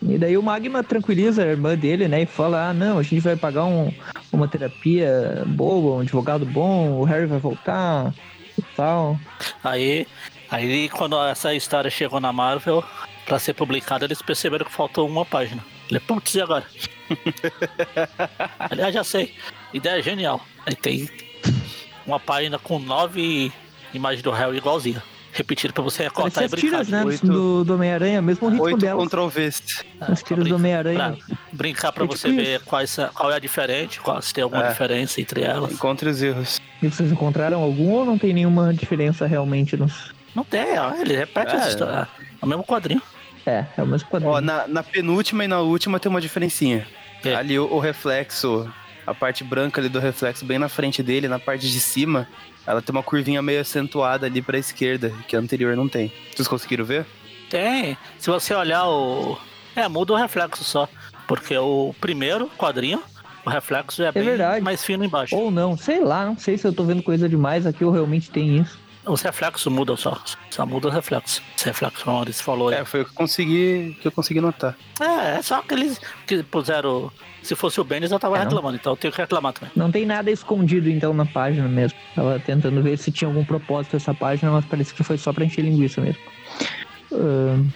E 0.04 0.18
daí 0.18 0.36
o 0.36 0.42
Magma 0.42 0.84
tranquiliza 0.84 1.44
a 1.44 1.48
irmã 1.48 1.78
dele, 1.78 2.08
né? 2.08 2.24
E 2.24 2.25
fala: 2.25 2.70
Ah, 2.70 2.74
não, 2.74 2.98
a 2.98 3.04
gente 3.04 3.20
vai 3.20 3.36
pagar 3.36 3.66
um, 3.66 3.94
uma 4.34 4.48
terapia 4.48 5.44
boa, 5.46 5.98
um 5.98 6.00
advogado 6.00 6.44
bom, 6.44 6.94
o 7.00 7.04
Harry 7.04 7.28
vai 7.28 7.38
voltar 7.38 8.12
e 8.58 8.63
tal. 8.75 9.20
Aí, 9.63 10.08
aí 10.51 10.89
quando 10.89 11.17
essa 11.24 11.53
história 11.55 11.89
chegou 11.89 12.20
na 12.20 12.31
Marvel 12.34 12.84
pra 13.25 13.39
ser 13.39 13.53
publicada, 13.53 14.05
eles 14.05 14.22
perceberam 14.22 14.65
que 14.65 14.72
faltou 14.72 15.08
uma 15.08 15.25
página. 15.25 15.63
Ele, 15.89 16.00
putz, 16.00 16.36
e 16.36 16.41
agora? 16.41 16.65
Aliás, 18.60 18.93
já 18.93 19.03
sei. 19.03 19.34
Ideia 19.74 20.01
genial. 20.01 20.46
Aí 20.65 20.75
tem 20.75 21.10
uma 22.05 22.20
página 22.20 22.58
com 22.60 22.79
nove 22.79 23.51
imagens 23.93 24.22
do 24.24 24.31
Harry 24.31 24.58
igualzinha. 24.58 25.01
Repetido 25.34 25.74
pra 25.74 25.81
você 25.81 26.10
Parece 26.10 26.15
recortar 26.39 26.43
e 26.43 26.46
as 26.46 26.51
brincar. 26.51 26.70
tiras, 26.70 26.88
né? 26.89 27.05
Oito- 27.05 27.25
Do, 27.25 27.63
do 27.63 27.74
Homem-Aranha, 27.75 28.22
mesmo 28.22 28.50
ritmo 28.50 28.63
Oito 28.65 28.77
dela. 28.79 29.05
Ctrl 29.08 29.27
V. 29.27 29.50
As 30.01 30.22
tiras 30.24 30.46
do 30.46 30.55
Homem-Aranha. 30.55 31.17
Brincar 31.53 31.93
pra 31.93 32.03
É 32.03 32.08
tipo 32.08 32.17
você 32.20 32.31
ver 32.34 32.55
isso. 32.58 32.65
quais, 32.65 32.98
qual 33.13 33.31
é 33.31 33.36
a 33.36 33.39
diferente, 33.39 34.01
qual, 34.01 34.22
se 34.22 34.34
tem 34.34 34.43
alguma 34.43 34.65
É. 34.65 34.70
diferença 34.72 35.22
entre 35.22 35.41
elas. 35.41 35.72
Encontre 35.72 36.10
os 36.10 36.22
erros. 36.22 36.60
E 36.84 36.89
vocês 36.89 37.10
encontraram 37.13 37.62
algum 37.63 37.91
ou 37.91 38.03
não 38.05 38.17
tem 38.17 38.34
nenhuma 38.34 38.74
diferença 38.74 39.25
realmente 39.25 39.77
nos. 39.77 40.12
Não 40.36 40.44
tem, 40.44 40.78
ó, 40.80 40.94
ele 40.96 41.16
repete 41.16 41.54
É. 41.54 41.58
essa 41.58 41.70
história. 41.70 42.08
É 42.42 42.46
o 42.46 42.48
mesmo 42.48 42.64
quadrinho. 42.64 43.02
É, 43.46 43.66
é 43.78 43.84
o 43.84 43.88
mesmo 43.88 44.08
quadrinho. 44.10 44.34
Ó, 44.34 44.42
na, 44.42 44.68
na 44.68 44.84
penúltima 44.84 45.44
e 45.44 45.48
na 45.48 45.60
última 45.60 46.00
tem 46.00 46.10
uma 46.10 46.22
diferencinha. 46.22 46.88
É. 47.24 47.36
Ali 47.36 47.58
o, 47.60 47.66
o 47.72 47.80
reflexo, 47.80 48.72
a 49.06 49.14
parte 49.14 49.44
branca 49.44 49.82
ali 49.82 49.90
do 49.90 50.00
reflexo 50.00 50.46
bem 50.46 50.58
na 50.60 50.70
frente 50.70 51.04
dele, 51.04 51.28
na 51.28 51.40
parte 51.40 51.70
de 51.70 51.80
cima, 51.80 52.28
ela 52.66 52.82
tem 52.82 52.94
uma 52.96 53.04
curvinha 53.04 53.42
meio 53.42 53.62
acentuada 53.62 54.26
ali 54.26 54.42
pra 54.42 54.58
esquerda, 54.58 55.12
que 55.28 55.36
a 55.36 55.40
anterior 55.40 55.76
não 55.76 55.88
tem. 55.90 56.12
Vocês 56.36 56.48
conseguiram 56.48 56.86
ver? 56.86 57.06
Tem. 57.50 57.98
Se 58.18 58.30
você 58.30 58.54
olhar 58.54 58.88
o. 58.88 59.38
É, 59.76 59.88
muda 59.88 60.14
o 60.14 60.16
reflexo 60.16 60.64
só. 60.64 60.88
Porque 61.28 61.56
o 61.58 61.94
primeiro 62.02 62.50
quadrinho, 62.58 63.02
o 63.46 63.50
reflexo 63.50 64.04
é, 64.04 64.12
bem 64.12 64.24
verdade. 64.24 64.64
mais 64.64 64.84
fino 64.84 65.04
embaixo. 65.04 65.36
Ou 65.36 65.50
não, 65.52 65.78
sei 65.78 66.00
lá, 66.04 66.26
não 66.26 66.38
sei 66.38 66.58
se 66.58 66.68
eu 66.68 66.74
tô 66.74 66.84
vendo 66.84 67.02
coisa 67.04 67.28
demais 67.30 67.66
aqui 67.66 67.84
ou 67.86 67.92
realmente 67.92 68.30
tem 68.30 68.58
isso. 68.58 68.80
Os 69.05 69.22
reflexos 69.22 69.72
mudam 69.74 69.98
só. 69.98 70.22
Só 70.51 70.65
muda 70.65 70.88
o 70.88 70.91
reflexo. 70.91 71.41
Esse 71.58 71.65
reflexo, 71.65 72.05
como 72.05 72.22
eles 72.24 72.39
falou 72.39 72.70
aí. 72.70 72.75
É, 72.75 72.86
foi 72.86 73.01
o 73.01 73.05
que 73.05 73.12
eu 73.12 73.15
consegui, 73.15 73.98
que 74.00 74.08
eu 74.08 74.12
consegui 74.12 74.39
notar. 74.39 74.75
É, 75.00 75.38
é 75.38 75.41
só 75.41 75.55
aqueles 75.60 76.00
que 76.27 76.44
puseram. 76.44 77.11
Se 77.42 77.55
fosse 77.55 77.81
o 77.81 77.83
Bendis, 77.83 78.11
eu 78.11 78.20
tava 78.20 78.35
É, 78.35 78.40
não. 78.40 78.46
reclamando, 78.46 78.75
então 78.77 78.94
eu 78.94 78.98
tenho 78.98 79.11
que 79.11 79.20
reclamar 79.20 79.53
também. 79.53 79.72
Não 79.75 79.92
tem 79.92 80.05
nada 80.05 80.29
escondido 80.29 80.87
então 80.87 81.11
na 81.16 81.25
página 81.25 81.68
mesmo. 81.68 81.98
Tava 82.16 82.40
tentando 82.40 82.79
ver 82.83 82.96
se 82.98 83.11
tinha 83.11 83.27
algum 83.27 83.44
propósito 83.44 83.96
essa 83.96 84.14
página, 84.14 84.51
mas 84.51 84.66
parece 84.66 84.94
que 84.94 85.03
foi 85.03 85.18
só 85.18 85.33
pra 85.33 85.44
encher 85.46 85.64
linguiça 85.64 86.00
mesmo. 86.00 86.22
Ahn, 87.11 87.68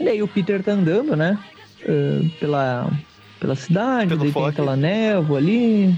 daí 0.00 0.22
o 0.22 0.28
Peter 0.28 0.62
tá 0.62 0.72
andando, 0.72 1.14
né? 1.14 1.38
Ahn, 1.86 2.28
pela, 2.40 2.90
pela 3.38 3.54
cidade, 3.54 4.08
Pelo 4.08 4.20
daí 4.20 4.32
tem 4.32 4.42
fog. 4.42 4.48
aquela 4.48 4.74
névoa 4.76 5.36
ali, 5.36 5.94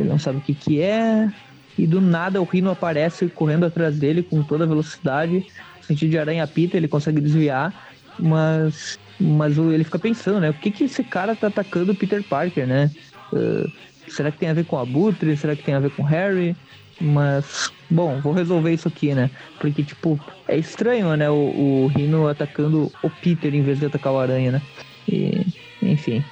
ele 0.00 0.08
não 0.08 0.18
sabe 0.18 0.38
o 0.38 0.40
que 0.40 0.54
que 0.54 0.80
é. 0.80 1.32
E 1.76 1.86
do 1.86 2.00
nada 2.00 2.40
o 2.40 2.44
Rino 2.44 2.70
aparece 2.70 3.28
correndo 3.28 3.66
atrás 3.66 3.98
dele 3.98 4.22
com 4.22 4.42
toda 4.42 4.64
a 4.64 4.66
velocidade, 4.66 5.44
sentido 5.80 6.10
de 6.10 6.18
aranha-pita, 6.18 6.76
ele 6.76 6.88
consegue 6.88 7.20
desviar, 7.20 7.72
mas, 8.18 8.98
mas 9.20 9.58
ele 9.58 9.84
fica 9.84 9.98
pensando, 9.98 10.40
né? 10.40 10.50
O 10.50 10.54
que 10.54 10.70
que 10.70 10.84
esse 10.84 11.04
cara 11.04 11.36
tá 11.36 11.48
atacando 11.48 11.92
o 11.92 11.94
Peter 11.94 12.22
Parker, 12.22 12.66
né? 12.66 12.90
Ah, 13.32 13.66
será 14.08 14.30
que 14.30 14.38
tem 14.38 14.48
a 14.48 14.54
ver 14.54 14.64
com 14.64 14.76
a 14.76 14.82
Abutre? 14.82 15.36
Será 15.36 15.54
que 15.56 15.62
tem 15.62 15.74
a 15.74 15.80
ver 15.80 15.90
com 15.90 16.02
Harry? 16.02 16.56
Mas, 17.00 17.70
bom, 17.90 18.20
vou 18.20 18.32
resolver 18.32 18.72
isso 18.72 18.88
aqui, 18.88 19.14
né? 19.14 19.30
Porque, 19.58 19.84
tipo, 19.84 20.18
é 20.48 20.56
estranho, 20.56 21.14
né? 21.16 21.28
O, 21.30 21.34
o 21.34 21.86
Rino 21.88 22.26
atacando 22.26 22.90
o 23.02 23.10
Peter 23.10 23.54
em 23.54 23.62
vez 23.62 23.78
de 23.78 23.86
atacar 23.86 24.12
o 24.12 24.18
Aranha, 24.18 24.52
né? 24.52 24.62
E, 25.08 25.44
enfim, 25.82 26.22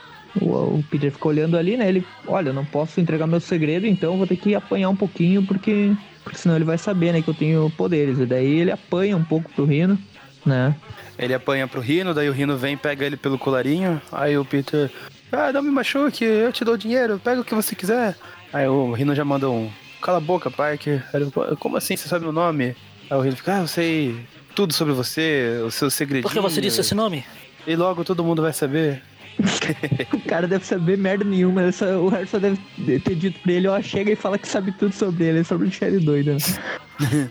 o, 0.41 0.79
o 0.79 0.85
Peter 0.91 1.11
fica 1.11 1.29
olhando 1.29 1.57
ali, 1.57 1.77
né? 1.77 1.89
Ele, 1.89 2.07
olha, 2.27 2.49
eu 2.49 2.55
não 2.55 2.65
posso 2.65 3.01
entregar 3.01 3.27
meu 3.27 3.41
segredo, 3.41 3.87
então 3.87 4.17
vou 4.17 4.27
ter 4.27 4.37
que 4.37 4.55
apanhar 4.55 4.89
um 4.89 4.97
pouquinho, 4.97 5.45
porque, 5.45 5.93
porque 6.23 6.39
senão 6.39 6.57
ele 6.57 6.65
vai 6.65 6.79
saber, 6.79 7.13
né? 7.13 7.23
Que 7.23 7.29
eu 7.29 7.35
tenho 7.35 7.71
poderes. 7.77 8.19
E 8.19 8.27
daí 8.27 8.61
ele 8.61 8.71
apanha 8.71 9.17
um 9.17 9.25
pouco 9.25 9.51
pro 9.53 9.65
Rino, 9.65 9.99
né? 10.45 10.75
Ele 11.19 11.35
apanha 11.35 11.69
pro 11.69 11.81
Rino, 11.81 12.13
daí 12.13 12.29
o 12.29 12.33
Rino 12.33 12.57
vem, 12.57 12.77
pega 12.77 13.07
ele 13.07 13.17
pelo 13.17 13.39
colarinho, 13.39 14.03
aí 14.11 14.37
o 14.37 14.45
Peter, 14.45 14.91
ah, 15.31 15.53
não 15.53 15.63
me 15.63 15.71
machuque, 15.71 16.25
eu 16.25 16.53
te 16.53 16.65
dou 16.65 16.77
dinheiro, 16.77 17.21
pega 17.23 17.41
o 17.41 17.45
que 17.45 17.55
você 17.55 17.75
quiser. 17.75 18.17
Aí 18.53 18.67
o 18.67 18.93
Rino 18.93 19.15
já 19.15 19.25
manda 19.25 19.49
um, 19.49 19.71
cala 20.03 20.19
a 20.19 20.21
boca, 20.21 20.51
Parker. 20.51 21.05
Aí 21.13 21.23
ele, 21.23 21.31
como 21.59 21.77
assim, 21.77 21.97
você 21.97 22.09
sabe 22.09 22.25
meu 22.25 22.33
nome? 22.33 22.77
Aí 23.09 23.17
o 23.17 23.21
Rino 23.21 23.37
fica, 23.37 23.57
ah, 23.57 23.61
eu 23.61 23.69
sei 23.69 24.27
tudo 24.55 24.73
sobre 24.73 24.95
você, 24.95 25.61
os 25.65 25.75
seus 25.75 25.95
segredinhos. 25.95 26.31
Por 26.31 26.33
que 26.33 26.41
você 26.41 26.61
disse 26.61 26.81
esse 26.81 26.95
nome? 26.95 27.25
E 27.67 27.75
logo 27.77 28.05
todo 28.05 28.23
mundo 28.23 28.43
vai 28.43 28.53
saber. 28.53 29.03
O 30.13 30.21
cara 30.29 30.47
deve 30.47 30.65
saber 30.65 30.97
merda 30.99 31.25
nenhuma. 31.25 31.71
só- 31.73 32.01
o 32.01 32.09
Harry 32.09 32.27
só 32.27 32.39
deve 32.39 32.59
ter 33.01 33.15
dito 33.15 33.41
pra 33.41 33.53
ele, 33.53 33.69
ó, 33.69 33.81
chega 33.83 34.13
e 34.13 34.17
fala 34.17 34.39
que 34.39 34.49
sabe 34.49 34.73
tudo 34.73 34.93
sobre 34.95 35.25
ele, 35.25 35.45
sobre 35.45 35.69
o 35.69 35.71
Cherry 35.71 35.99
doido. 35.99 36.33
Né? 36.33 37.31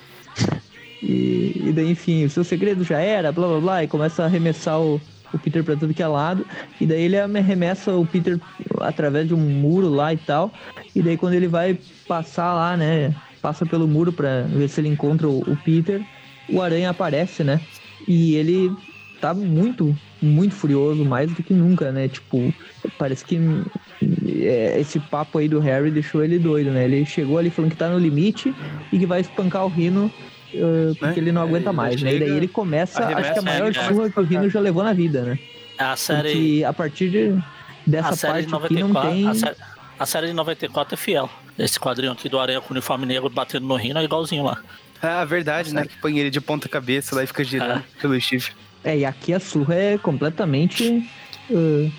e, 1.01 1.61
e 1.67 1.71
daí, 1.73 1.91
enfim, 1.91 2.25
o 2.25 2.29
seu 2.29 2.43
segredo 2.43 2.83
já 2.83 2.99
era, 2.99 3.31
blá 3.31 3.47
blá 3.47 3.59
blá, 3.59 3.83
e 3.83 3.87
começa 3.87 4.23
a 4.23 4.25
arremessar 4.25 4.79
o, 4.79 4.99
o 5.33 5.39
Peter 5.39 5.63
pra 5.63 5.75
tudo 5.75 5.93
que 5.93 6.03
é 6.03 6.07
lado. 6.07 6.45
E 6.79 6.85
daí 6.85 7.03
ele 7.03 7.17
arremessa 7.17 7.93
o 7.93 8.05
Peter 8.05 8.39
através 8.81 9.27
de 9.27 9.33
um 9.33 9.39
muro 9.39 9.89
lá 9.89 10.13
e 10.13 10.17
tal. 10.17 10.51
E 10.95 11.01
daí 11.01 11.17
quando 11.17 11.33
ele 11.33 11.47
vai 11.47 11.77
passar 12.07 12.53
lá, 12.53 12.77
né? 12.77 13.13
Passa 13.41 13.65
pelo 13.65 13.87
muro 13.87 14.13
pra 14.13 14.43
ver 14.43 14.69
se 14.69 14.79
ele 14.79 14.87
encontra 14.87 15.27
o, 15.27 15.39
o 15.41 15.57
Peter, 15.65 16.01
o 16.49 16.61
Aranha 16.61 16.89
aparece, 16.89 17.43
né? 17.43 17.59
E 18.07 18.35
ele 18.35 18.71
tá 19.19 19.33
muito, 19.33 19.95
muito 20.23 20.55
furioso, 20.55 21.03
mais 21.03 21.31
do 21.31 21.43
que 21.43 21.53
nunca, 21.53 21.91
né? 21.91 22.07
Tipo, 22.07 22.53
parece 22.97 23.25
que 23.25 23.39
é, 24.41 24.79
esse 24.79 24.99
papo 24.99 25.37
aí 25.37 25.47
do 25.47 25.59
Harry 25.59 25.91
deixou 25.91 26.23
ele 26.23 26.39
doido, 26.39 26.71
né? 26.71 26.85
Ele 26.85 27.05
chegou 27.05 27.37
ali 27.37 27.49
falando 27.49 27.71
que 27.71 27.77
tá 27.77 27.89
no 27.89 27.99
limite 27.99 28.53
e 28.91 28.97
que 28.97 29.05
vai 29.05 29.21
espancar 29.21 29.65
o 29.65 29.67
Rino 29.67 30.05
uh, 30.53 30.95
porque 30.95 31.05
Né? 31.05 31.13
ele 31.17 31.31
não 31.31 31.41
aguenta 31.41 31.69
Ele 31.69 31.77
mais, 31.77 32.01
né? 32.01 32.15
E 32.15 32.19
daí 32.19 32.31
ele 32.31 32.47
começa, 32.47 33.05
acho 33.05 33.33
que 33.33 33.39
a 33.39 33.41
maior 33.41 33.69
é, 33.69 33.73
surra 33.73 34.09
que 34.09 34.19
o 34.19 34.23
Rino 34.23 34.49
já 34.49 34.59
levou 34.59 34.83
na 34.83 34.93
vida, 34.93 35.23
né? 35.23 35.39
A 35.77 35.95
série. 35.95 36.31
Porque 36.31 36.63
a 36.65 36.73
partir 36.73 37.09
de, 37.09 37.43
dessa 37.85 38.09
a 38.09 38.15
série 38.15 38.45
de 38.45 38.51
parte 38.51 38.65
aqui 38.65 38.79
não 38.79 38.89
94. 38.89 39.11
tem. 39.11 39.27
A, 39.27 39.33
série, 39.33 39.55
a 39.99 40.05
série 40.05 40.27
de 40.27 40.33
94 40.33 40.93
é 40.93 40.97
fiel. 40.97 41.29
Esse 41.57 41.79
quadrinho 41.79 42.11
aqui 42.11 42.29
do 42.29 42.39
Aranha 42.39 42.61
com 42.61 42.69
o 42.69 42.71
uniforme 42.71 43.05
negro 43.05 43.29
batendo 43.29 43.67
no 43.67 43.75
Rino 43.75 43.99
é 43.99 44.03
igualzinho 44.03 44.43
lá. 44.43 44.61
Ah, 45.01 45.25
verdade, 45.25 45.73
né? 45.73 45.85
Que 45.85 45.97
põe 45.97 46.17
ele 46.17 46.29
de 46.29 46.39
ponta 46.39 46.69
cabeça 46.69 47.13
lá 47.13 47.23
e 47.23 47.27
fica 47.27 47.43
girando 47.43 47.83
pelo 48.01 48.19
chifre. 48.21 48.53
É, 48.83 48.97
e 48.97 49.05
aqui 49.05 49.33
a 49.33 49.39
surra 49.39 49.75
é 49.75 49.97
completamente. 49.97 51.07
uh, 51.49 51.91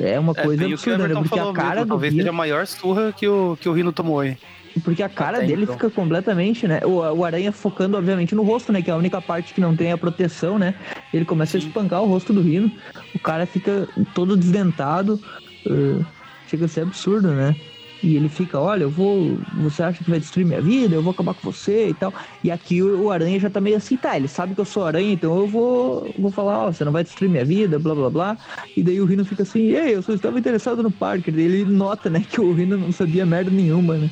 é 0.00 0.18
uma 0.18 0.32
É, 0.36 0.42
coisa 0.42 0.66
absurda, 0.66 1.08
né? 1.08 1.14
Porque 1.14 1.38
a 1.38 1.52
cara 1.52 1.70
mesmo, 1.76 1.84
do 1.84 1.88
talvez 1.88 2.12
Rino. 2.12 2.22
seja 2.22 2.30
a 2.30 2.36
maior 2.36 2.66
surra 2.66 3.12
que 3.12 3.26
o, 3.26 3.56
que 3.60 3.68
o 3.68 3.72
Rino 3.72 3.92
tomou 3.92 4.20
aí. 4.20 4.36
Porque 4.84 5.02
a 5.02 5.08
cara 5.08 5.38
Até 5.38 5.46
dele 5.46 5.62
então. 5.62 5.74
fica 5.74 5.88
completamente, 5.88 6.68
né? 6.68 6.80
O, 6.84 6.96
o 6.98 7.24
aranha 7.24 7.50
focando, 7.50 7.96
obviamente, 7.96 8.34
no 8.34 8.42
rosto, 8.42 8.70
né? 8.72 8.82
Que 8.82 8.90
é 8.90 8.92
a 8.92 8.96
única 8.96 9.22
parte 9.22 9.54
que 9.54 9.60
não 9.60 9.74
tem 9.74 9.90
a 9.90 9.96
proteção, 9.96 10.58
né? 10.58 10.74
Ele 11.14 11.24
começa 11.24 11.56
a 11.56 11.60
espancar 11.60 12.02
o 12.02 12.06
rosto 12.06 12.30
do 12.32 12.42
Rino. 12.42 12.70
O 13.14 13.18
cara 13.18 13.46
fica 13.46 13.88
todo 14.14 14.36
desdentado. 14.36 15.18
uh, 15.66 16.04
chega 16.46 16.66
a 16.66 16.68
ser 16.68 16.82
absurdo, 16.82 17.28
né? 17.28 17.56
E 18.02 18.14
ele 18.16 18.28
fica, 18.28 18.60
olha, 18.60 18.84
eu 18.84 18.90
vou. 18.90 19.44
Você 19.52 19.82
acha 19.82 20.04
que 20.04 20.10
vai 20.10 20.18
destruir 20.20 20.44
minha 20.44 20.60
vida? 20.62 20.94
Eu 20.94 21.02
vou 21.02 21.10
acabar 21.12 21.34
com 21.34 21.42
você 21.42 21.88
e 21.88 21.94
tal. 21.94 22.12
E 22.42 22.50
aqui 22.50 22.82
o, 22.82 23.02
o 23.04 23.10
aranha 23.10 23.38
já 23.40 23.50
tá 23.50 23.60
meio 23.60 23.76
assim, 23.76 23.96
tá? 23.96 24.16
Ele 24.16 24.28
sabe 24.28 24.54
que 24.54 24.60
eu 24.60 24.64
sou 24.64 24.84
aranha, 24.84 25.12
então 25.12 25.36
eu 25.36 25.46
vou, 25.46 26.14
vou 26.16 26.30
falar, 26.30 26.66
ó, 26.66 26.72
você 26.72 26.84
não 26.84 26.92
vai 26.92 27.02
destruir 27.02 27.28
minha 27.30 27.44
vida, 27.44 27.78
blá 27.78 27.94
blá 27.94 28.10
blá. 28.10 28.38
E 28.76 28.82
daí 28.82 29.00
o 29.00 29.04
Rino 29.06 29.24
fica 29.24 29.42
assim, 29.42 29.60
ei, 29.70 29.94
eu 29.96 30.02
só 30.02 30.12
estava 30.12 30.38
interessado 30.38 30.82
no 30.82 30.90
Parker. 30.92 31.34
Ele 31.38 31.64
nota, 31.64 32.10
né, 32.10 32.20
que 32.20 32.40
o 32.40 32.52
Rino 32.52 32.76
não 32.76 32.92
sabia 32.92 33.26
merda 33.26 33.50
nenhuma, 33.50 33.98
né? 33.98 34.10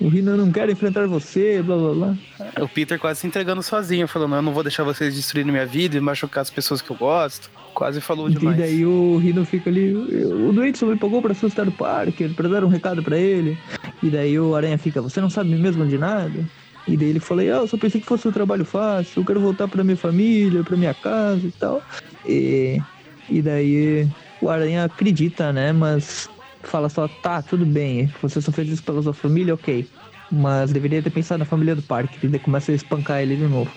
O 0.00 0.08
Rino 0.08 0.36
não 0.36 0.52
quer 0.52 0.68
enfrentar 0.68 1.06
você, 1.06 1.62
blá 1.62 1.76
blá 1.76 1.94
blá. 1.94 2.16
O 2.62 2.68
Peter 2.68 2.98
quase 2.98 3.20
se 3.20 3.26
entregando 3.26 3.62
sozinho, 3.62 4.06
falando, 4.06 4.34
eu 4.36 4.42
não 4.42 4.52
vou 4.52 4.62
deixar 4.62 4.84
vocês 4.84 5.14
destruírem 5.14 5.52
minha 5.52 5.66
vida 5.66 5.96
e 5.96 6.00
machucar 6.00 6.42
as 6.42 6.50
pessoas 6.50 6.82
que 6.82 6.90
eu 6.90 6.96
gosto. 6.96 7.50
Quase 7.72 8.00
falou 8.00 8.28
demais. 8.28 8.58
E 8.58 8.60
daí 8.60 8.86
o 8.86 9.18
Rino 9.18 9.44
fica 9.44 9.70
ali, 9.70 9.94
o 9.94 10.52
doente 10.52 10.78
só 10.78 10.86
me 10.86 10.96
pagou 10.96 11.20
pra 11.20 11.32
assustar 11.32 11.68
o 11.68 11.72
Parker, 11.72 12.32
pra 12.34 12.48
dar 12.48 12.64
um 12.64 12.68
recado 12.68 13.02
pra 13.02 13.18
ele. 13.18 13.58
E 14.02 14.08
daí 14.08 14.38
o 14.38 14.54
Aranha 14.54 14.78
fica, 14.78 15.02
você 15.02 15.20
não 15.20 15.30
sabe 15.30 15.50
mesmo 15.50 15.86
de 15.86 15.98
nada? 15.98 16.44
E 16.88 16.96
daí 16.96 17.08
ele 17.08 17.20
fala, 17.20 17.42
ah, 17.42 17.44
eu 17.44 17.68
só 17.68 17.76
pensei 17.76 18.00
que 18.00 18.06
fosse 18.06 18.28
um 18.28 18.32
trabalho 18.32 18.64
fácil, 18.64 19.20
eu 19.20 19.26
quero 19.26 19.40
voltar 19.40 19.66
pra 19.66 19.82
minha 19.82 19.96
família, 19.96 20.62
pra 20.62 20.76
minha 20.76 20.94
casa 20.94 21.46
e 21.46 21.50
tal. 21.52 21.82
E, 22.24 22.80
e 23.28 23.42
daí 23.42 24.08
o 24.40 24.48
Aranha 24.48 24.84
acredita, 24.84 25.52
né? 25.52 25.72
Mas 25.72 26.30
fala 26.68 26.88
só, 26.88 27.06
tá, 27.08 27.42
tudo 27.42 27.64
bem, 27.64 28.12
você 28.22 28.40
só 28.40 28.50
fez 28.52 28.68
isso 28.68 28.82
pela 28.82 29.02
sua 29.02 29.14
família, 29.14 29.54
ok. 29.54 29.88
Mas 30.30 30.72
deveria 30.72 31.02
ter 31.02 31.10
pensado 31.10 31.38
na 31.38 31.44
família 31.44 31.74
do 31.74 31.82
Parker, 31.82 32.18
e 32.22 32.28
daí 32.28 32.40
começa 32.40 32.72
a 32.72 32.74
espancar 32.74 33.20
ele 33.20 33.36
de 33.36 33.44
novo. 33.46 33.70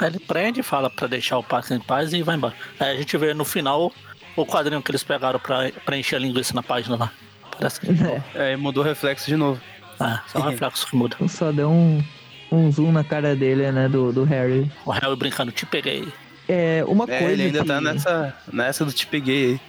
Ele 0.00 0.18
prende, 0.18 0.62
fala 0.62 0.90
pra 0.90 1.06
deixar 1.06 1.38
o 1.38 1.42
Parker 1.42 1.76
em 1.76 1.80
paz 1.80 2.12
e 2.12 2.22
vai 2.22 2.36
embora. 2.36 2.54
Aí 2.80 2.96
a 2.96 2.96
gente 2.96 3.16
vê 3.16 3.32
no 3.32 3.44
final 3.44 3.92
o 4.34 4.44
quadrinho 4.46 4.82
que 4.82 4.90
eles 4.90 5.04
pegaram 5.04 5.38
pra, 5.38 5.70
pra 5.84 5.96
encher 5.96 6.16
a 6.16 6.18
linguiça 6.18 6.52
na 6.54 6.62
página 6.62 6.96
lá. 6.96 7.12
Parece 7.56 7.80
que. 7.80 7.86
É, 8.34 8.56
mudou 8.56 8.82
o 8.82 8.86
reflexo 8.86 9.26
de 9.26 9.36
novo. 9.36 9.60
É, 10.00 10.18
só 10.26 10.40
o 10.40 10.42
reflexo 10.48 10.86
que 10.88 10.96
muda. 10.96 11.16
Só 11.28 11.52
deu 11.52 11.70
um, 11.70 12.02
um 12.50 12.72
zoom 12.72 12.90
na 12.90 13.04
cara 13.04 13.36
dele, 13.36 13.70
né, 13.70 13.88
do, 13.88 14.12
do 14.12 14.24
Harry. 14.24 14.68
O 14.84 14.90
Harry 14.90 15.14
brincando, 15.14 15.52
te 15.52 15.64
peguei. 15.66 16.08
É, 16.48 16.82
uma 16.88 17.04
É, 17.04 17.18
coisa 17.18 17.32
ele 17.34 17.42
ainda 17.44 17.60
que... 17.60 17.66
tá 17.66 17.80
nessa, 17.80 18.34
nessa 18.52 18.84
do 18.84 18.92
te 18.92 19.06
peguei 19.06 19.60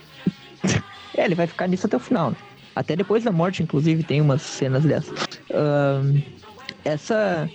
aí. 0.63 0.81
É, 1.17 1.25
ele 1.25 1.35
vai 1.35 1.47
ficar 1.47 1.67
nisso 1.67 1.85
até 1.87 1.97
o 1.97 1.99
final, 1.99 2.31
né? 2.31 2.37
Até 2.75 2.95
depois 2.95 3.23
da 3.23 3.31
morte, 3.31 3.61
inclusive, 3.61 4.03
tem 4.03 4.19
umas 4.21 4.41
cenas 4.41 4.83
dessas. 4.83 5.27
Ahn, 5.53 6.19
essa... 6.83 7.49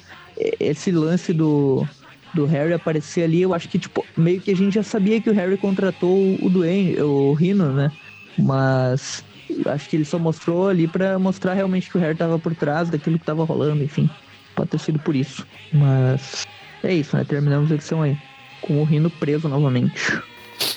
Esse 0.61 0.93
lance 0.93 1.33
do, 1.33 1.85
do 2.33 2.47
Harry 2.47 2.73
aparecer 2.73 3.25
ali, 3.25 3.43
eu 3.43 3.53
acho 3.53 3.69
que, 3.69 3.77
tipo, 3.77 4.07
meio 4.17 4.41
que 4.41 4.53
a 4.53 4.57
gente 4.57 4.73
já 4.75 4.85
sabia 4.85 5.21
que 5.21 5.29
o 5.29 5.35
Harry 5.35 5.57
contratou 5.57 6.39
o 6.41 6.49
Duane, 6.49 6.97
o 7.03 7.33
Rino, 7.33 7.73
né? 7.73 7.91
Mas 8.39 9.25
acho 9.67 9.89
que 9.89 9.97
ele 9.97 10.05
só 10.05 10.17
mostrou 10.17 10.69
ali 10.69 10.87
pra 10.87 11.19
mostrar 11.19 11.55
realmente 11.55 11.91
que 11.91 11.99
o 11.99 12.01
Harry 12.01 12.15
tava 12.17 12.39
por 12.39 12.55
trás 12.55 12.89
daquilo 12.89 13.19
que 13.19 13.25
tava 13.25 13.43
rolando, 13.45 13.83
enfim. 13.83 14.09
Pode 14.55 14.71
ter 14.71 14.79
sido 14.79 15.01
por 15.01 15.17
isso. 15.17 15.45
Mas 15.73 16.47
é 16.85 16.95
isso, 16.95 17.17
né? 17.17 17.25
Terminamos 17.25 17.73
a 17.73 17.75
edição 17.75 18.03
aí. 18.03 18.17
Com 18.61 18.81
o 18.81 18.85
Rino 18.85 19.11
preso 19.11 19.49
novamente. 19.49 20.23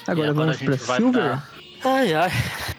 Agora, 0.08 0.32
E 0.32 0.34
vamos 0.34 0.58
pra 0.58 0.76
Silver. 0.78 1.12
pra- 1.22 1.44
Ai, 1.84 2.14
ai. 2.14 2.32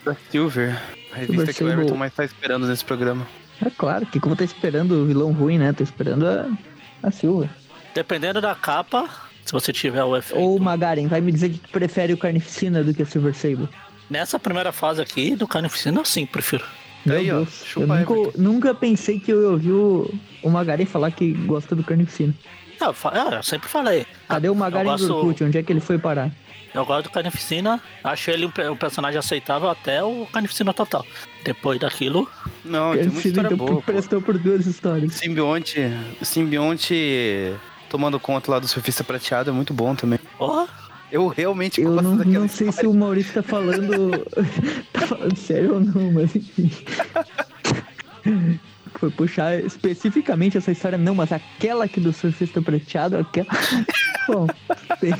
Da 0.05 0.17
Silver. 0.31 0.81
A 1.13 1.17
revista 1.17 1.45
que 1.47 1.51
o 1.51 1.55
Silver. 1.55 1.75
Everton 1.75 1.97
mais 1.97 2.15
tá 2.15 2.25
esperando 2.25 2.67
nesse 2.67 2.85
programa. 2.85 3.27
É 3.65 3.71
claro, 3.71 4.07
que 4.07 4.19
como 4.19 4.35
tá 4.35 4.45
esperando 4.45 5.03
o 5.03 5.07
vilão 5.07 5.33
ruim, 5.33 5.59
né? 5.59 5.73
Tô 5.73 5.83
esperando 5.83 6.27
a, 6.27 6.49
a 7.03 7.11
Silver. 7.11 7.49
Dependendo 7.95 8.41
da 8.41 8.55
capa, 8.55 9.09
se 9.45 9.53
você 9.53 9.73
tiver 9.73 10.03
o 10.03 10.17
efeito. 10.17 10.41
Ou 10.41 10.59
Magaren, 10.59 11.07
vai 11.09 11.21
me 11.21 11.33
dizer 11.33 11.51
que 11.51 11.59
prefere 11.71 12.13
o 12.13 12.19
Carnificina 12.19 12.83
do 12.83 12.95
que 12.95 13.03
a 13.03 13.07
Silver 13.07 13.35
Sable. 13.35 13.69
Nessa 14.09 14.39
primeira 14.39 14.73
fase 14.73 15.01
aqui 15.01 15.35
do 15.35 15.47
Carnificina, 15.47 16.05
sim, 16.05 16.27
prefiro. 16.27 16.65
Meu 17.05 17.19
Aí, 17.19 17.31
ó, 17.31 17.39
Deus, 17.39 17.65
chupa 17.65 18.01
eu 18.01 18.07
nunca, 18.07 18.39
nunca 18.39 18.75
pensei 18.75 19.19
que 19.19 19.33
eu 19.33 19.43
ia 19.43 19.49
ouvir 19.49 19.73
o, 19.73 20.15
o 20.43 20.51
Magaren 20.51 20.87
falar 20.87 21.11
que 21.11 21.33
gosta 21.33 21.75
do 21.75 21.83
Carnificina. 21.83 22.33
Eu, 22.81 22.95
eu 23.37 23.43
sempre 23.43 23.69
falei. 23.69 24.07
Cadê 24.29 24.49
o 24.49 24.55
Magaren 24.55 24.83
eu 24.91 24.97
do 24.97 25.07
gosto, 25.09 25.15
Orkut? 25.17 25.45
Onde 25.45 25.59
é 25.59 25.63
que 25.63 25.73
ele 25.73 25.81
foi 25.81 25.99
parar? 25.99 26.31
eu 26.75 26.87
gosto 26.87 27.05
do 27.05 27.11
Carnificina, 27.11 27.79
acho 28.03 28.31
ele 28.31 28.47
um, 28.47 28.51
pe- 28.51 28.67
um 28.69 28.77
personagem 28.77 29.19
aceitável 29.19 29.69
até 29.69 30.03
o 30.03 30.27
Carnificina 30.33 30.73
total. 30.73 31.05
Depois 31.45 31.79
daquilo, 31.79 32.27
Não, 32.65 32.95
tem 32.97 33.09
muita 33.09 33.29
história 33.29 33.47
então, 33.49 33.59
boa. 33.59 33.73
pô. 33.77 33.83
prestou 33.83 34.23
por 34.23 34.39
duas 34.39 34.67
histórias. 34.67 35.13
Simbionte, 35.15 35.79
simbionte 36.23 37.53
tomando 37.91 38.19
conta 38.19 38.51
lá 38.51 38.59
do 38.59 38.67
surfista 38.67 39.05
prateado 39.05 39.51
é 39.51 39.53
muito 39.53 39.75
bom 39.75 39.95
também. 39.95 40.19
porra, 40.39 40.67
Eu 41.11 41.29
realmente 41.29 41.83
Eu 41.83 41.91
gosto 41.93 42.05
não, 42.05 42.17
daquela 42.17 42.39
não 42.39 42.49
sei 42.49 42.67
se 42.67 42.71
história. 42.71 42.89
o 42.91 42.95
Maurício 42.95 43.35
tá 43.35 43.43
falando. 43.43 44.11
tá 44.95 45.01
falando 45.07 45.37
sério 45.37 45.75
ou 45.75 45.81
não, 45.81 46.11
mas 46.13 46.35
enfim. 46.35 46.71
Foi 49.03 49.11
puxar 49.11 49.59
especificamente 49.59 50.57
essa 50.57 50.71
história, 50.71 50.97
não, 50.97 51.13
mas 51.13 51.33
aquela 51.33 51.87
aqui 51.87 51.99
do 51.99 52.13
surfista 52.13 52.63
prateado, 52.63 53.19
aquela. 53.19 53.49
Bom, 54.29 54.47
tem- 55.01 55.13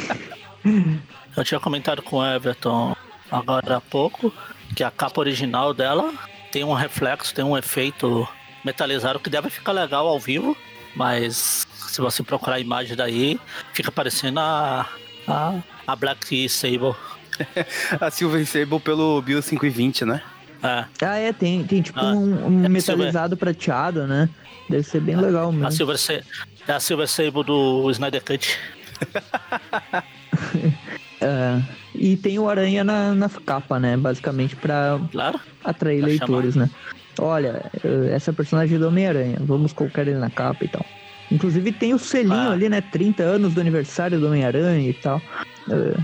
eu 1.37 1.43
tinha 1.43 1.59
comentado 1.59 2.01
com 2.01 2.19
o 2.19 2.25
Everton 2.25 2.95
agora 3.29 3.79
há 3.79 3.81
pouco 3.81 4.33
que 4.77 4.85
a 4.85 4.91
capa 4.93 5.19
original 5.19 5.75
dela 5.75 6.15
tem 6.53 6.63
um 6.63 6.73
reflexo, 6.75 7.35
tem 7.35 7.45
um 7.45 7.59
efeito 7.59 8.29
metalizado 8.65 9.19
que 9.19 9.29
deve 9.29 9.51
ficar 9.51 9.73
legal 9.73 10.07
ao 10.07 10.21
vivo, 10.21 10.57
mas 10.95 11.67
se 11.75 12.01
você 12.01 12.23
procurar 12.23 12.55
a 12.55 12.61
imagem 12.61 12.95
daí, 12.97 13.41
fica 13.73 13.91
parecendo 13.91 14.39
a, 14.39 14.87
a, 15.27 15.55
a 15.89 15.97
Black 15.97 16.49
Sable. 16.49 16.95
A 18.01 18.11
Silver 18.13 18.47
Sable 18.47 18.79
pelo 18.79 19.21
Bio 19.23 19.43
520, 19.43 20.05
né? 20.05 20.23
É, 20.63 20.85
Ah, 21.05 21.17
é, 21.19 21.33
tem, 21.33 21.65
tem 21.65 21.83
tipo 21.83 21.99
Ah, 21.99 22.13
um, 22.13 22.47
um 22.61 22.65
é 22.65 22.69
metalizado 22.69 23.37
prateado, 23.37 24.07
né? 24.07 24.29
Deve 24.71 24.85
ser 24.85 25.01
bem 25.01 25.17
legal 25.17 25.49
a 25.49 25.53
mesmo. 25.53 25.73
Silver, 25.73 25.99
Sa- 25.99 26.21
a 26.69 26.79
Silver 26.81 27.09
Sable 27.09 27.45
do 27.45 27.91
Snyder 27.91 28.23
Cut. 28.23 28.59
É, 31.21 31.63
e 31.95 32.17
tem 32.17 32.37
o 32.39 32.49
Aranha 32.49 32.83
na, 32.83 33.15
na 33.15 33.29
capa, 33.29 33.79
né? 33.79 33.97
Basicamente 33.97 34.57
pra 34.57 34.99
Claro. 35.13 35.39
atrair 35.63 36.01
Pra 36.01 36.09
leitores, 36.09 36.57
né? 36.57 36.69
Olha, 37.21 37.71
eh, 37.85 38.11
essa 38.13 38.33
personagem 38.33 38.77
do 38.77 38.89
Homem-Aranha, 38.89 39.37
vamos 39.41 39.73
colocar 39.73 40.03
ele 40.03 40.15
na 40.15 40.29
capa 40.31 40.65
e 40.65 40.69
tal. 40.69 40.85
Inclusive 41.31 41.71
tem 41.71 41.95
o 41.95 41.99
selinho 41.99 42.35
Ah. 42.35 42.51
ali, 42.53 42.69
né? 42.69 42.81
30 42.81 43.23
anos 43.23 43.55
do 43.55 43.61
aniversário 43.61 44.19
do 44.19 44.27
Homem-Aranha 44.27 44.89
e 44.91 44.95
tal. 44.95 45.23
eh, 45.71 45.97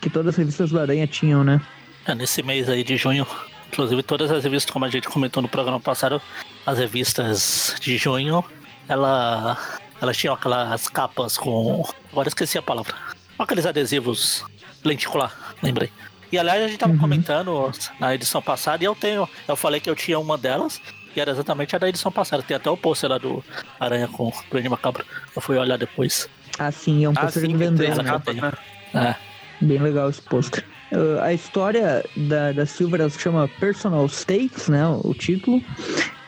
que 0.00 0.08
todas 0.08 0.28
as 0.30 0.36
revistas 0.36 0.70
do 0.70 0.80
Aranha 0.80 1.06
tinham, 1.06 1.44
né? 1.44 1.60
É 2.06 2.14
nesse 2.14 2.42
mês 2.42 2.66
aí 2.70 2.82
de 2.82 2.96
junho. 2.96 3.26
Inclusive 3.72 4.02
todas 4.02 4.30
as 4.30 4.44
revistas, 4.44 4.70
como 4.70 4.84
a 4.84 4.88
gente 4.90 5.08
comentou 5.08 5.42
no 5.42 5.48
programa 5.48 5.80
passado, 5.80 6.20
as 6.66 6.78
revistas 6.78 7.74
de 7.80 7.96
junho, 7.96 8.44
ela, 8.86 9.56
elas 10.00 10.16
tinham 10.16 10.34
aquelas 10.34 10.88
capas 10.88 11.38
com. 11.38 11.82
Agora 12.12 12.28
esqueci 12.28 12.58
a 12.58 12.62
palavra. 12.62 12.94
Aqueles 13.38 13.64
adesivos 13.64 14.44
lenticular, 14.84 15.34
lembrei. 15.62 15.90
E 16.30 16.38
aliás, 16.38 16.62
a 16.62 16.68
gente 16.68 16.78
tava 16.78 16.92
Uhum. 16.92 16.98
comentando 16.98 17.72
na 17.98 18.14
edição 18.14 18.42
passada 18.42 18.82
e 18.84 18.86
eu 18.86 18.94
tenho. 18.94 19.28
Eu 19.48 19.56
falei 19.56 19.80
que 19.80 19.88
eu 19.88 19.96
tinha 19.96 20.18
uma 20.18 20.36
delas. 20.36 20.80
E 21.14 21.20
era 21.20 21.30
exatamente 21.30 21.76
a 21.76 21.78
da 21.78 21.88
edição 21.88 22.10
passada. 22.10 22.42
Tem 22.42 22.56
até 22.56 22.70
o 22.70 22.76
pôster 22.76 23.10
lá 23.10 23.18
do 23.18 23.44
Aranha 23.78 24.08
com 24.08 24.28
o 24.28 24.32
Duende 24.50 24.68
Macabro. 24.68 25.04
Eu 25.36 25.42
fui 25.42 25.58
olhar 25.58 25.76
depois. 25.76 26.26
Assim, 26.58 27.04
é 27.04 27.08
um 27.08 27.12
Ah, 27.14 27.20
pôster 27.22 27.42
sim, 27.42 27.48
do 27.48 27.58
tem 27.58 27.68
Vendão, 27.68 27.76
três 27.76 27.96
né? 27.98 28.02
né? 28.02 28.10
capas, 28.10 28.34
né? 28.36 28.52
É. 28.94 29.64
Bem 29.64 29.78
legal 29.78 30.08
esse 30.08 30.22
pôster. 30.22 30.64
Uh, 30.92 31.18
a 31.22 31.32
história 31.32 32.04
da, 32.14 32.52
da 32.52 32.66
Silver 32.66 33.00
ela 33.00 33.08
se 33.08 33.18
chama 33.18 33.48
Personal 33.58 34.06
Stakes, 34.08 34.68
né? 34.68 34.86
O 35.02 35.14
título. 35.14 35.62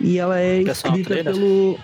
E 0.01 0.19
ela 0.19 0.39
é 0.39 0.65
Personal 0.65 0.99
escrita 0.99 1.23
Trainer. 1.23 1.35
pelo. 1.35 1.79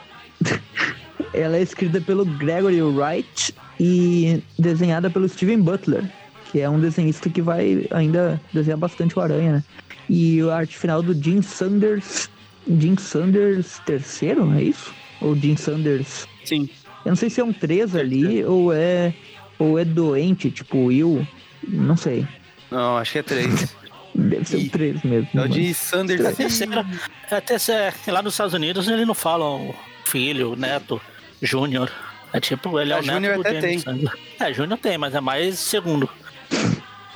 ela 1.34 1.56
é 1.58 1.62
escrita 1.62 2.00
pelo 2.00 2.24
Gregory 2.24 2.80
Wright 2.80 3.54
e 3.78 4.42
desenhada 4.58 5.10
pelo 5.10 5.28
Steven 5.28 5.60
Butler, 5.60 6.04
que 6.50 6.60
é 6.60 6.70
um 6.70 6.80
desenhista 6.80 7.28
que 7.28 7.42
vai 7.42 7.86
ainda 7.90 8.40
desenhar 8.52 8.78
bastante 8.78 9.18
o 9.18 9.20
Aranha, 9.20 9.52
né? 9.52 9.64
E 10.08 10.40
a 10.40 10.56
arte 10.56 10.78
final 10.78 11.02
do 11.02 11.14
Jim 11.14 11.42
Sanders. 11.42 12.30
Jim 12.66 12.96
Sanders 12.96 13.78
terceiro, 13.84 14.52
é 14.54 14.62
isso? 14.62 14.92
Ou 15.20 15.36
Jim 15.36 15.56
Sanders 15.56 16.26
Sim. 16.44 16.68
eu 17.04 17.10
não 17.10 17.16
sei 17.16 17.28
se 17.28 17.40
é 17.40 17.44
um 17.44 17.52
3 17.52 17.94
ali 17.94 18.44
ou 18.44 18.72
é 18.72 19.14
ou 19.58 19.78
é 19.78 19.84
doente, 19.84 20.50
tipo 20.50 20.86
Will. 20.86 21.26
Não 21.68 21.96
sei. 21.96 22.26
Não, 22.70 22.96
acho 22.98 23.12
que 23.12 23.18
é 23.18 23.22
três. 23.22 23.74
Deve 24.12 24.44
ser 24.44 24.68
3 24.70 25.02
mesmo. 25.04 25.28
É 25.34 25.40
o 25.44 25.48
de 25.48 25.72
Sanders. 25.72 26.20
É 26.20 26.28
a 26.28 26.32
terceira. 26.34 26.86
É 27.30 27.36
a 27.36 27.40
terceira. 27.40 27.94
Lá 28.08 28.20
nos 28.22 28.34
Estados 28.34 28.52
Unidos 28.54 28.88
eles 28.88 29.06
não 29.06 29.14
falam 29.14 29.72
filho, 30.04 30.56
neto, 30.56 31.00
júnior. 31.40 31.90
É 32.32 32.40
tipo, 32.40 32.78
ele 32.80 32.92
é, 32.92 32.96
Ah, 32.96 32.98
o 32.98 33.02
Júnior 33.02 33.20
neto 33.38 33.42
do 33.42 33.48
até 33.48 33.60
James 33.60 33.82
Sandler. 33.82 34.12
É, 34.40 34.52
júnior 34.52 34.78
tem, 34.78 34.98
mas 34.98 35.14
é 35.14 35.20
mais 35.20 35.58
segundo. 35.60 36.08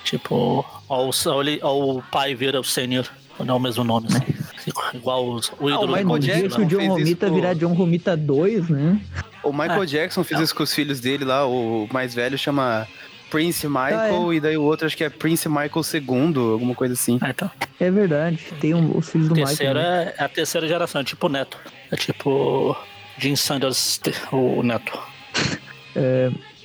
Tipo, 0.05 0.65
o, 0.89 1.41
ele- 1.43 1.61
ó, 1.63 1.97
o 1.97 2.03
pai 2.03 2.35
vira 2.35 2.61
o 2.61 2.65
sênior. 2.65 3.07
Não 3.41 3.55
é 3.55 3.59
o 3.59 3.61
mesmo 3.61 3.83
nome, 3.83 4.07
assim. 4.09 4.75
Igual 4.97 5.29
os, 5.31 5.51
o 5.59 5.69
ídolo 5.69 5.89
Michael 5.89 6.07
do 6.07 6.15
Um 6.15 6.19
dia 6.21 6.35
Jackson 6.37 6.63
o 6.63 6.67
John 6.67 6.77
fez 6.79 6.89
isso 6.89 6.99
Romita 6.99 7.29
com- 7.29 7.35
virar 7.35 7.55
John 7.55 7.73
Romita 7.73 8.17
2, 8.17 8.69
né? 8.71 9.01
O 9.43 9.53
Michael 9.53 9.83
Ah, 9.83 9.87
Jackson 9.87 10.23
fez 10.25 10.41
isso 10.41 10.55
com 10.55 10.63
os 10.63 10.73
filhos 10.73 11.01
dele 11.01 11.25
lá, 11.25 11.47
o 11.47 11.89
mais 11.93 12.15
velho 12.15 12.39
chama 12.39 12.87
Prince 13.35 13.67
Michael 13.67 14.29
Ah, 14.31 14.35
e 14.35 14.41
daí 14.41 14.57
o 14.57 14.63
outro 14.63 14.87
acho 14.87 14.97
que 14.97 15.05
é 15.05 15.11
Prince 15.11 15.49
Michael 15.49 15.71
II, 15.93 16.53
alguma 16.53 16.75
coisa 16.75 16.95
assim. 16.95 17.19
Ah, 17.21 17.31
então. 17.31 17.51
É 17.81 17.91
verdade. 17.91 18.39
Tem 18.61 18.73
um- 18.75 18.97
os 18.97 19.09
filhos 19.09 19.29
do 19.29 19.35
Terceiro 19.35 19.75
Michael. 19.75 20.05
né? 20.05 20.13
é, 20.19 20.23
é 20.23 20.25
a 20.25 20.29
terceira 20.29 20.69
geração, 20.69 21.01
é 21.01 21.05
tipo 21.05 21.27
o 21.27 21.29
neto. 21.29 21.59
É 21.91 21.97
tipo 21.97 22.77
Jim 23.19 23.35
Sanders, 23.37 24.01
o 24.33 24.63
neto. 24.63 24.99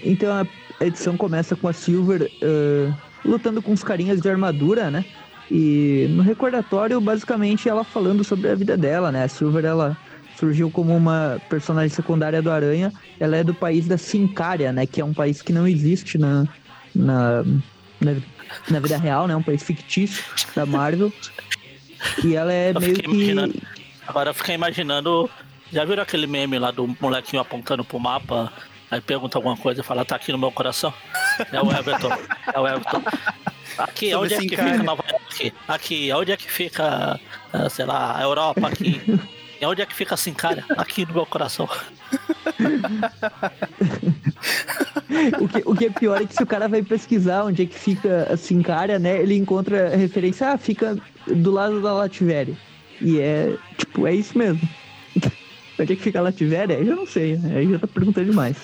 Então 0.03 0.31
a 0.79 0.85
edição 0.85 1.17
começa 1.17 1.55
com 1.55 1.67
a 1.67 1.73
Silver 1.73 2.31
eh, 2.41 2.91
lutando 3.25 3.61
com 3.61 3.71
os 3.73 3.83
carinhas 3.83 4.21
de 4.21 4.29
armadura, 4.29 4.89
né? 4.89 5.03
E 5.51 6.07
no 6.11 6.23
recordatório, 6.23 7.01
basicamente, 7.01 7.67
ela 7.67 7.83
falando 7.83 8.23
sobre 8.23 8.49
a 8.49 8.55
vida 8.55 8.77
dela, 8.77 9.11
né? 9.11 9.23
A 9.23 9.27
Silver, 9.27 9.65
ela 9.65 9.97
surgiu 10.39 10.71
como 10.71 10.95
uma 10.95 11.41
personagem 11.49 11.89
secundária 11.89 12.41
do 12.41 12.49
Aranha. 12.49 12.93
Ela 13.19 13.37
é 13.37 13.43
do 13.43 13.53
país 13.53 13.87
da 13.87 13.97
Sincária, 13.97 14.71
né? 14.71 14.85
Que 14.85 15.01
é 15.01 15.05
um 15.05 15.13
país 15.13 15.41
que 15.41 15.51
não 15.51 15.67
existe 15.67 16.17
na, 16.17 16.47
na, 16.95 17.43
na, 17.99 18.15
na 18.69 18.79
vida 18.79 18.97
real, 18.97 19.27
né? 19.27 19.35
Um 19.35 19.43
país 19.43 19.61
fictício 19.61 20.23
da 20.55 20.65
Marvel. 20.65 21.11
E 22.23 22.35
ela 22.35 22.53
é 22.53 22.71
Eu 22.73 22.79
meio 22.79 22.95
que. 22.95 23.61
Agora 24.07 24.29
eu 24.29 24.33
fiquei 24.33 24.55
imaginando. 24.55 25.29
Já 25.71 25.85
viram 25.85 26.01
aquele 26.01 26.25
meme 26.25 26.57
lá 26.57 26.71
do 26.71 26.87
molequinho 26.99 27.41
apontando 27.41 27.83
pro 27.83 27.99
mapa? 27.99 28.51
Aí 28.89 28.99
pergunta 29.01 29.37
alguma 29.37 29.55
coisa 29.55 29.81
e 29.81 29.83
fala, 29.83 30.03
tá 30.03 30.15
aqui 30.15 30.31
no 30.31 30.37
meu 30.37 30.51
coração. 30.51 30.91
É 31.51 31.61
o 31.61 31.71
Everton. 31.71 32.09
É 32.51 32.59
o 32.59 32.67
Everton. 32.67 33.03
Aqui, 33.77 34.09
Sobre 34.09 34.25
onde 34.25 34.33
é 34.33 34.37
que 34.39 34.49
fica 34.49 34.83
Nova 34.83 35.03
York? 35.07 35.53
Aqui, 35.67 36.11
onde 36.11 36.31
é 36.31 36.37
que 36.37 36.51
fica, 36.51 37.19
ah, 37.53 37.69
sei 37.69 37.85
lá, 37.85 38.17
a 38.17 38.23
Europa 38.23 38.67
aqui? 38.67 38.99
E 39.61 39.65
onde 39.65 39.81
é 39.81 39.85
que 39.85 39.93
fica 39.93 40.13
assim, 40.15 40.33
cara? 40.33 40.63
Aqui 40.77 41.05
no 41.05 41.13
meu 41.13 41.25
coração. 41.25 41.67
O 45.41 45.47
que, 45.47 45.61
o 45.65 45.75
que 45.75 45.85
é 45.85 45.89
pior 45.89 46.21
é 46.21 46.25
que 46.25 46.33
se 46.33 46.41
o 46.43 46.47
cara 46.47 46.67
vai 46.67 46.81
pesquisar 46.81 47.43
onde 47.43 47.63
é 47.63 47.65
que 47.65 47.77
fica 47.77 48.27
a 48.31 48.37
Sincária, 48.37 48.97
né? 48.99 49.21
Ele 49.21 49.35
encontra 49.35 49.89
referência, 49.89 50.51
ah, 50.53 50.57
fica 50.57 50.97
do 51.27 51.51
lado 51.51 51.81
da 51.81 51.91
Lativéria. 51.93 52.55
E 53.01 53.19
é, 53.19 53.55
tipo, 53.77 54.07
é 54.07 54.13
isso 54.13 54.37
mesmo. 54.37 54.61
onde 55.79 55.93
é 55.93 55.95
que 55.95 56.01
fica 56.01 56.19
a 56.19 56.21
Lativéria? 56.21 56.77
Aí 56.77 56.87
eu 56.87 56.95
não 56.95 57.05
sei, 57.05 57.37
né? 57.37 57.57
Aí 57.57 57.69
já 57.69 57.79
tá 57.79 57.87
perguntando 57.87 58.27
demais. 58.27 58.57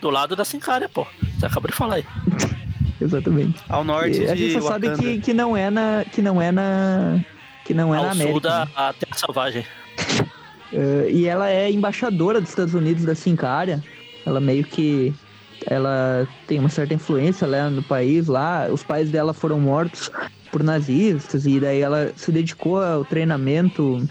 Do 0.00 0.10
lado 0.10 0.34
da 0.36 0.44
Sincária, 0.44 0.88
pô. 0.88 1.06
Você 1.38 1.46
acabou 1.46 1.70
de 1.70 1.76
falar 1.76 1.96
aí. 1.96 2.04
Exatamente. 3.00 3.60
Ao 3.68 3.82
norte 3.82 4.20
E 4.20 4.28
a 4.28 4.34
gente 4.34 4.60
só 4.60 4.68
sabe 4.68 4.88
Wakanda. 4.88 5.08
que, 5.08 5.20
que 5.20 5.32
não 5.32 5.56
é 5.56 5.70
na. 5.70 6.04
Que 6.12 6.20
não 6.22 6.40
é 6.42 6.52
na. 6.52 7.20
Que 7.64 7.72
não 7.74 7.94
é 7.94 7.98
na 7.98 8.08
Ao 8.08 8.14
sul 8.14 8.22
América. 8.22 8.40
da 8.40 8.64
né? 8.64 8.72
a 8.76 8.92
Terra 8.92 9.16
Selvagem. 9.16 9.66
Eh, 10.72 11.10
e 11.10 11.26
ela 11.26 11.50
é 11.50 11.70
embaixadora 11.70 12.40
dos 12.40 12.50
Estados 12.50 12.74
Unidos 12.74 13.04
da 13.04 13.14
Sincária. 13.14 13.82
Ela 14.24 14.40
meio 14.40 14.64
que. 14.64 15.14
Ela 15.66 16.26
tem 16.48 16.58
uma 16.58 16.68
certa 16.68 16.94
influência 16.94 17.46
lá 17.46 17.70
no 17.70 17.82
país. 17.82 18.26
Lá, 18.26 18.68
os 18.70 18.82
pais 18.82 19.10
dela 19.10 19.32
foram 19.32 19.60
mortos 19.60 20.10
por 20.50 20.62
nazistas. 20.62 21.46
E 21.46 21.60
daí 21.60 21.80
ela 21.80 22.12
se 22.16 22.32
dedicou 22.32 22.82
ao 22.82 23.04
treinamento 23.04 24.02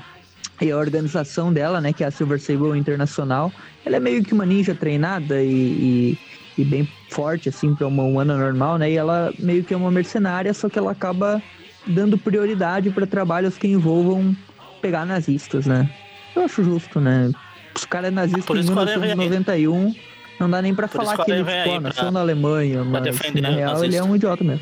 e 0.62 0.71
a 0.71 0.78
organização 0.78 1.52
dela, 1.52 1.82
né? 1.82 1.91
Que 1.91 2.04
é 2.04 2.08
a 2.08 2.12
Silver 2.12 2.39
Sable 2.39 2.78
Internacional. 2.78 3.52
Ela 3.86 3.97
é 3.97 4.00
meio 4.00 4.24
que 4.24 4.34
uma 4.34 4.45
ninja 4.45 4.76
treinada 4.76 5.41
e, 5.41 6.17
e, 6.58 6.62
e 6.62 6.63
bem 6.63 6.88
forte, 7.10 7.50
assim, 7.50 7.74
para 7.76 7.88
uma 7.88 8.04
humana 8.04 8.38
normal, 8.38 8.78
né? 8.78 8.91
E 8.91 8.95
ela 8.95 9.34
meio 9.39 9.63
que 9.63 9.74
é 9.74 9.78
uma 9.78 9.91
mercenária, 9.91 10.54
só 10.54 10.69
que 10.69 10.78
ela 10.78 10.91
acaba 10.91 11.41
dando 11.86 12.17
prioridade 12.17 12.91
para 12.91 13.08
trabalhos 13.08 13.58
que 13.58 13.67
envolvam 13.67 14.36
pegar 14.82 15.06
nazistas, 15.06 15.65
né? 15.65 15.89
Eu 16.36 16.44
acho 16.44 16.63
justo, 16.63 17.00
né? 17.00 17.32
Os 17.76 17.86
caras 17.86 18.10
é 18.10 18.12
nazista 18.12 18.54
em 18.54 18.60
isso 18.60 18.72
que 18.72 18.78
o 18.78 18.82
Aranha 18.82 19.00
vem 19.00 19.10
aí. 19.12 19.15
1991, 19.17 19.96
não 20.39 20.50
dá 20.50 20.62
nem 20.62 20.74
pra 20.74 20.88
falar 20.88 21.17
que 21.24 21.32
ele 21.32 21.44
pô, 21.44 21.50
aí 21.50 21.80
nasceu 21.80 22.12
na 22.12 22.20
Alemanha, 22.20 22.84
mas 22.84 23.04
na 23.41 23.50
real 23.50 23.84
ele 23.84 23.96
é 23.96 24.00
nazista. 24.00 24.04
um 24.06 24.15
idiota 24.15 24.44
mesmo. 24.44 24.62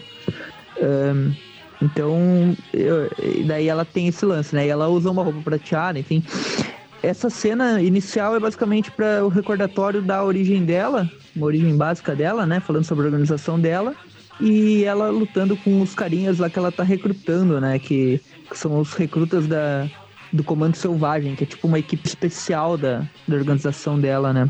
Ahn, 0.82 1.32
então, 1.82 2.56
eu- 2.74 3.10
daí 3.46 3.68
ela 3.68 3.86
tem 3.86 4.08
esse 4.08 4.26
lance, 4.26 4.54
né? 4.56 4.66
E 4.66 4.70
ela 4.70 4.88
usa 4.90 5.10
uma 5.10 5.24
roupa 5.24 5.40
prateada, 5.42 5.98
enfim. 6.00 6.24
Essa 7.02 7.30
cena 7.30 7.82
inicial 7.82 8.36
é 8.36 8.40
basicamente 8.40 8.92
para 8.92 9.24
o 9.24 9.30
recordatório 9.30 10.02
da 10.02 10.24
origem 10.24 10.66
dela, 10.66 11.10
uma 11.36 11.46
origem 11.46 11.76
básica 11.78 12.14
dela, 12.16 12.46
né? 12.46 12.60
Falando 12.60 12.84
sobre 12.84 13.04
a 13.06 13.08
organização 13.08 13.58
dela. 13.60 13.96
E 14.42 14.84
ela 14.84 15.10
lutando 15.10 15.56
com 15.58 15.82
os 15.82 15.94
carinhas 15.96 16.40
lá 16.40 16.50
que 16.50 16.60
ela 16.60 16.72
tá 16.72 16.84
recrutando, 16.84 17.60
né? 17.62 17.80
Que, 17.80 18.22
que 18.50 18.58
são 18.58 18.78
os 18.80 18.94
recrutas 18.94 19.48
da, 19.48 19.88
do 20.32 20.44
Comando 20.44 20.76
Selvagem, 20.76 21.36
que 21.36 21.44
é 21.44 21.48
tipo 21.48 21.68
uma 21.68 21.80
equipe 21.80 22.08
especial 22.08 22.78
da, 22.78 23.08
da 23.28 23.36
organização 23.36 24.00
dela, 24.00 24.32
né? 24.34 24.50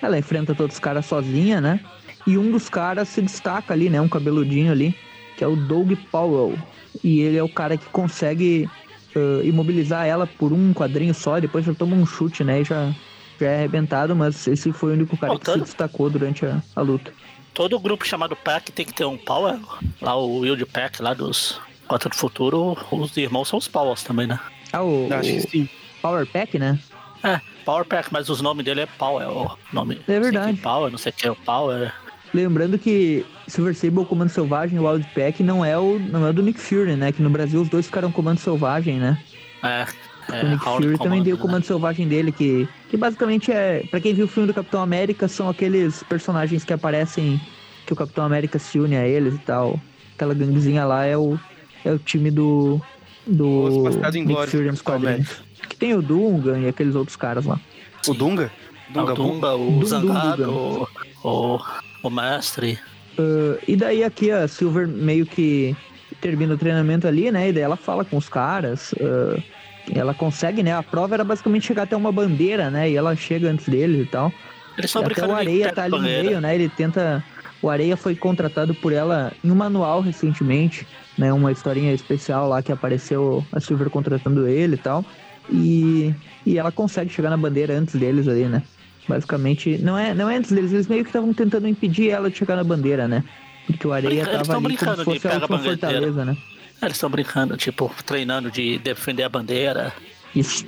Ela 0.00 0.18
enfrenta 0.18 0.54
todos 0.54 0.76
os 0.76 0.80
caras 0.80 1.06
sozinha, 1.06 1.60
né? 1.60 1.80
E 2.26 2.36
um 2.36 2.50
dos 2.50 2.68
caras 2.68 3.08
se 3.08 3.22
destaca 3.22 3.72
ali, 3.72 3.88
né? 3.88 4.00
Um 4.00 4.08
cabeludinho 4.08 4.72
ali, 4.72 4.94
que 5.36 5.44
é 5.44 5.46
o 5.46 5.56
Doug 5.56 5.92
Powell. 6.10 6.58
E 7.02 7.20
ele 7.20 7.36
é 7.36 7.42
o 7.42 7.48
cara 7.48 7.76
que 7.76 7.86
consegue 7.86 8.68
ah, 9.16 9.40
imobilizar 9.42 10.06
ela 10.06 10.26
por 10.26 10.52
um 10.52 10.74
quadrinho 10.74 11.14
só, 11.14 11.40
depois 11.40 11.64
já 11.64 11.74
toma 11.74 11.96
um 11.96 12.04
chute, 12.04 12.44
né? 12.44 12.60
E 12.60 12.64
já, 12.64 12.92
já 13.40 13.46
é 13.48 13.56
arrebentado, 13.56 14.14
mas 14.14 14.46
esse 14.46 14.70
foi 14.72 14.90
o 14.90 14.94
único 14.94 15.16
cara 15.16 15.38
que 15.38 15.50
se 15.50 15.58
destacou 15.58 16.10
durante 16.10 16.44
a, 16.44 16.62
a 16.74 16.82
luta. 16.82 17.12
Todo 17.54 17.78
grupo 17.78 18.06
chamado 18.06 18.36
Pack 18.36 18.70
tem 18.70 18.84
que 18.84 18.92
ter 18.92 19.06
um 19.06 19.16
Power. 19.16 19.58
Lá 20.02 20.14
o 20.14 20.40
Will 20.40 20.56
de 20.56 20.66
Pack, 20.66 21.00
lá 21.00 21.14
dos 21.14 21.58
Quatro 21.88 22.10
do 22.10 22.16
Futuro, 22.16 22.76
os 22.90 23.16
irmãos 23.16 23.48
são 23.48 23.58
os 23.58 23.66
Powers 23.66 24.02
também, 24.02 24.26
né? 24.26 24.38
Ah, 24.76 24.82
o, 24.82 25.08
Acho 25.12 25.32
que 25.32 25.40
sim. 25.40 25.68
Power 26.02 26.26
Pack, 26.26 26.58
né? 26.58 26.78
É, 27.22 27.40
Power 27.64 27.84
Pack, 27.84 28.08
mas 28.12 28.28
os 28.28 28.40
nomes 28.40 28.64
dele 28.64 28.82
é 28.82 28.86
Power, 28.86 29.28
o 29.28 29.58
nome. 29.72 30.00
É 30.06 30.20
verdade. 30.20 30.34
Não 30.34 30.44
sei 30.44 30.54
que 30.56 30.62
Power, 30.62 30.90
não 30.92 30.98
sei 30.98 31.12
o 31.12 31.14
que 31.14 31.26
é 31.26 31.30
o 31.30 31.36
Power. 31.36 31.92
Lembrando 32.34 32.78
que 32.78 33.24
Silver 33.46 33.74
Sable, 33.74 34.04
Comando 34.04 34.28
Selvagem 34.28 34.76
e 34.76 34.80
Wild 34.80 35.08
Pack 35.14 35.42
não 35.42 35.64
é 35.64 35.78
o 35.78 35.98
não 35.98 36.26
é 36.26 36.30
o 36.30 36.32
do 36.32 36.42
Nick 36.42 36.60
Fury, 36.60 36.94
né? 36.94 37.10
Que 37.12 37.22
no 37.22 37.30
Brasil 37.30 37.60
os 37.60 37.68
dois 37.68 37.86
ficaram 37.86 38.12
Comando 38.12 38.38
Selvagem, 38.38 38.98
né? 38.98 39.18
É, 39.62 39.86
é 40.32 40.44
o 40.44 40.48
Nick 40.50 40.64
Fury 40.64 40.98
também 40.98 41.22
deu 41.22 41.34
o 41.34 41.38
né? 41.38 41.42
Comando 41.42 41.64
Selvagem 41.64 42.06
dele, 42.06 42.32
que, 42.32 42.68
que 42.90 42.96
basicamente 42.96 43.50
é. 43.50 43.84
Pra 43.90 44.00
quem 44.00 44.12
viu 44.12 44.26
o 44.26 44.28
filme 44.28 44.46
do 44.46 44.54
Capitão 44.54 44.82
América, 44.82 45.28
são 45.28 45.48
aqueles 45.48 46.02
personagens 46.02 46.64
que 46.64 46.72
aparecem 46.72 47.40
que 47.86 47.92
o 47.92 47.96
Capitão 47.96 48.24
América 48.24 48.58
se 48.58 48.78
une 48.78 48.96
a 48.96 49.06
eles 49.06 49.34
e 49.34 49.38
tal. 49.38 49.80
Aquela 50.14 50.34
ganguezinha 50.34 50.84
lá 50.84 51.04
é 51.04 51.16
o, 51.16 51.38
é 51.84 51.92
o 51.92 51.98
time 51.98 52.30
do. 52.30 52.82
Do 53.26 53.90
Nick 54.12 54.46
Fury 54.50 54.66
nos 54.70 54.82
quadrinhos. 54.82 55.28
Que 55.68 55.76
tem 55.76 55.94
o 55.94 56.02
Dungan 56.02 56.60
e 56.60 56.68
aqueles 56.68 56.94
outros 56.94 57.16
caras 57.16 57.44
lá. 57.44 57.58
O 58.06 58.14
Dunga? 58.14 58.50
O 58.90 58.92
Dunga 58.92 59.14
Bom? 59.14 59.32
Dunga, 59.32 59.56
o 59.56 59.84
Zangado, 59.84 60.44
Dunga. 60.44 60.88
o, 61.24 61.54
o, 61.56 61.60
o 62.04 62.10
Mestre. 62.10 62.78
Uh, 63.18 63.58
e 63.66 63.74
daí 63.74 64.04
aqui 64.04 64.30
a 64.30 64.46
Silver 64.46 64.86
meio 64.86 65.26
que 65.26 65.74
termina 66.20 66.54
o 66.54 66.58
treinamento 66.58 67.06
ali, 67.08 67.30
né? 67.30 67.48
E 67.48 67.52
daí 67.52 67.62
ela 67.62 67.76
fala 67.76 68.04
com 68.04 68.16
os 68.16 68.28
caras. 68.28 68.92
uh, 68.92 69.42
ela 69.94 70.14
consegue, 70.14 70.62
né? 70.62 70.72
A 70.72 70.82
prova 70.82 71.14
era 71.14 71.24
basicamente 71.24 71.66
chegar 71.66 71.84
até 71.84 71.96
uma 71.96 72.12
bandeira, 72.12 72.70
né? 72.70 72.90
E 72.90 72.96
ela 72.96 73.14
chega 73.16 73.48
antes 73.48 73.68
deles 73.68 74.06
e 74.06 74.10
tal. 74.10 74.32
Eles 74.76 74.90
são 74.90 75.00
Até 75.00 75.14
brincando 75.14 75.32
o 75.32 75.36
Areia 75.36 75.72
tá 75.72 75.84
ali 75.84 75.92
no 75.92 76.02
meio, 76.02 76.40
né? 76.40 76.54
Ele 76.54 76.68
tenta. 76.68 77.24
O 77.66 77.68
Areia 77.68 77.96
foi 77.96 78.14
contratado 78.14 78.72
por 78.76 78.92
ela 78.92 79.32
em 79.42 79.50
um 79.50 79.54
manual 79.56 80.00
recentemente, 80.00 80.86
né? 81.18 81.32
Uma 81.32 81.50
historinha 81.50 81.92
especial 81.92 82.48
lá 82.48 82.62
que 82.62 82.70
apareceu 82.70 83.44
a 83.50 83.58
Silver 83.58 83.90
contratando 83.90 84.46
ele 84.46 84.74
e 84.76 84.78
tal. 84.78 85.04
E, 85.50 86.14
e 86.46 86.58
ela 86.58 86.70
consegue 86.70 87.12
chegar 87.12 87.28
na 87.28 87.36
bandeira 87.36 87.76
antes 87.76 87.96
deles 87.96 88.28
ali, 88.28 88.44
né? 88.44 88.62
Basicamente, 89.08 89.78
não 89.78 89.98
é, 89.98 90.14
não 90.14 90.30
é 90.30 90.36
antes 90.36 90.52
deles, 90.52 90.72
eles 90.72 90.86
meio 90.86 91.02
que 91.02 91.08
estavam 91.08 91.34
tentando 91.34 91.66
impedir 91.66 92.10
ela 92.10 92.30
de 92.30 92.38
chegar 92.38 92.54
na 92.54 92.62
bandeira, 92.62 93.08
né? 93.08 93.24
Porque 93.66 93.84
o 93.84 93.92
Areia 93.92 94.22
Brinca- 94.22 94.44
tava 94.44 94.64
ali 94.64 94.76
como 94.76 94.96
se 94.98 95.04
fosse 95.04 95.26
a 95.26 95.34
última 95.34 95.58
fortaleza, 95.58 96.24
né? 96.24 96.36
Eles 96.80 96.94
estão 96.96 97.10
brincando, 97.10 97.56
tipo, 97.56 97.92
treinando 98.04 98.48
de 98.48 98.78
defender 98.78 99.24
a 99.24 99.28
bandeira. 99.28 99.92
Isso. 100.36 100.64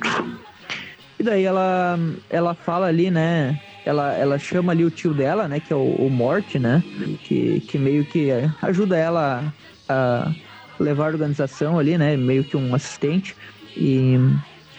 E 1.17 1.23
daí 1.23 1.45
ela, 1.45 1.97
ela 2.29 2.55
fala 2.55 2.87
ali, 2.89 3.09
né? 3.09 3.61
Ela, 3.89 4.13
ela 4.13 4.39
chama 4.39 4.73
ali 4.73 4.85
o 4.85 4.91
tio 4.91 5.15
dela, 5.15 5.49
né? 5.49 5.61
Que 5.61 5.73
é 5.73 5.77
o, 5.77 5.95
o 5.95 6.11
Mort, 6.11 6.57
né? 6.57 6.85
Que, 7.25 7.61
que 7.61 7.79
meio 7.79 8.05
que 8.05 8.29
é, 8.29 8.53
ajuda 8.61 8.99
ela 8.99 9.51
a 9.89 10.31
levar 10.79 11.07
a 11.07 11.09
organização 11.09 11.79
ali, 11.79 11.97
né? 11.97 12.15
Meio 12.15 12.45
que 12.45 12.55
um 12.55 12.75
assistente. 12.75 13.35
E, 13.75 14.19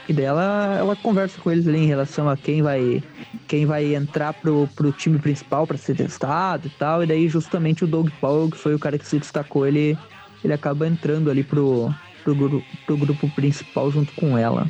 e 0.08 0.14
daí 0.14 0.26
ela, 0.26 0.96
conversa 1.02 1.42
com 1.42 1.50
eles 1.50 1.68
ali 1.68 1.80
em 1.80 1.88
relação 1.88 2.30
a 2.30 2.38
quem 2.38 2.62
vai, 2.62 3.02
quem 3.48 3.66
vai 3.66 3.96
entrar 3.96 4.32
pro, 4.32 4.70
pro 4.76 4.92
time 4.92 5.18
principal 5.18 5.66
para 5.66 5.76
ser 5.76 5.96
testado 5.96 6.68
e 6.68 6.70
tal. 6.70 7.02
E 7.02 7.08
daí 7.08 7.28
justamente 7.28 7.84
o 7.84 7.88
Doug 7.88 8.10
Powell, 8.22 8.52
que 8.52 8.58
foi 8.58 8.76
o 8.76 8.80
cara 8.80 9.00
que 9.00 9.08
se 9.08 9.18
destacou, 9.18 9.66
ele, 9.66 9.98
ele 10.44 10.54
acaba 10.54 10.88
entrando 10.88 11.32
ali 11.32 11.44
pro, 11.44 11.92
pro, 12.24 12.64
pro 12.86 12.96
grupo 12.96 13.28
principal 13.32 13.90
junto 13.90 14.14
com 14.14 14.38
ela 14.38 14.68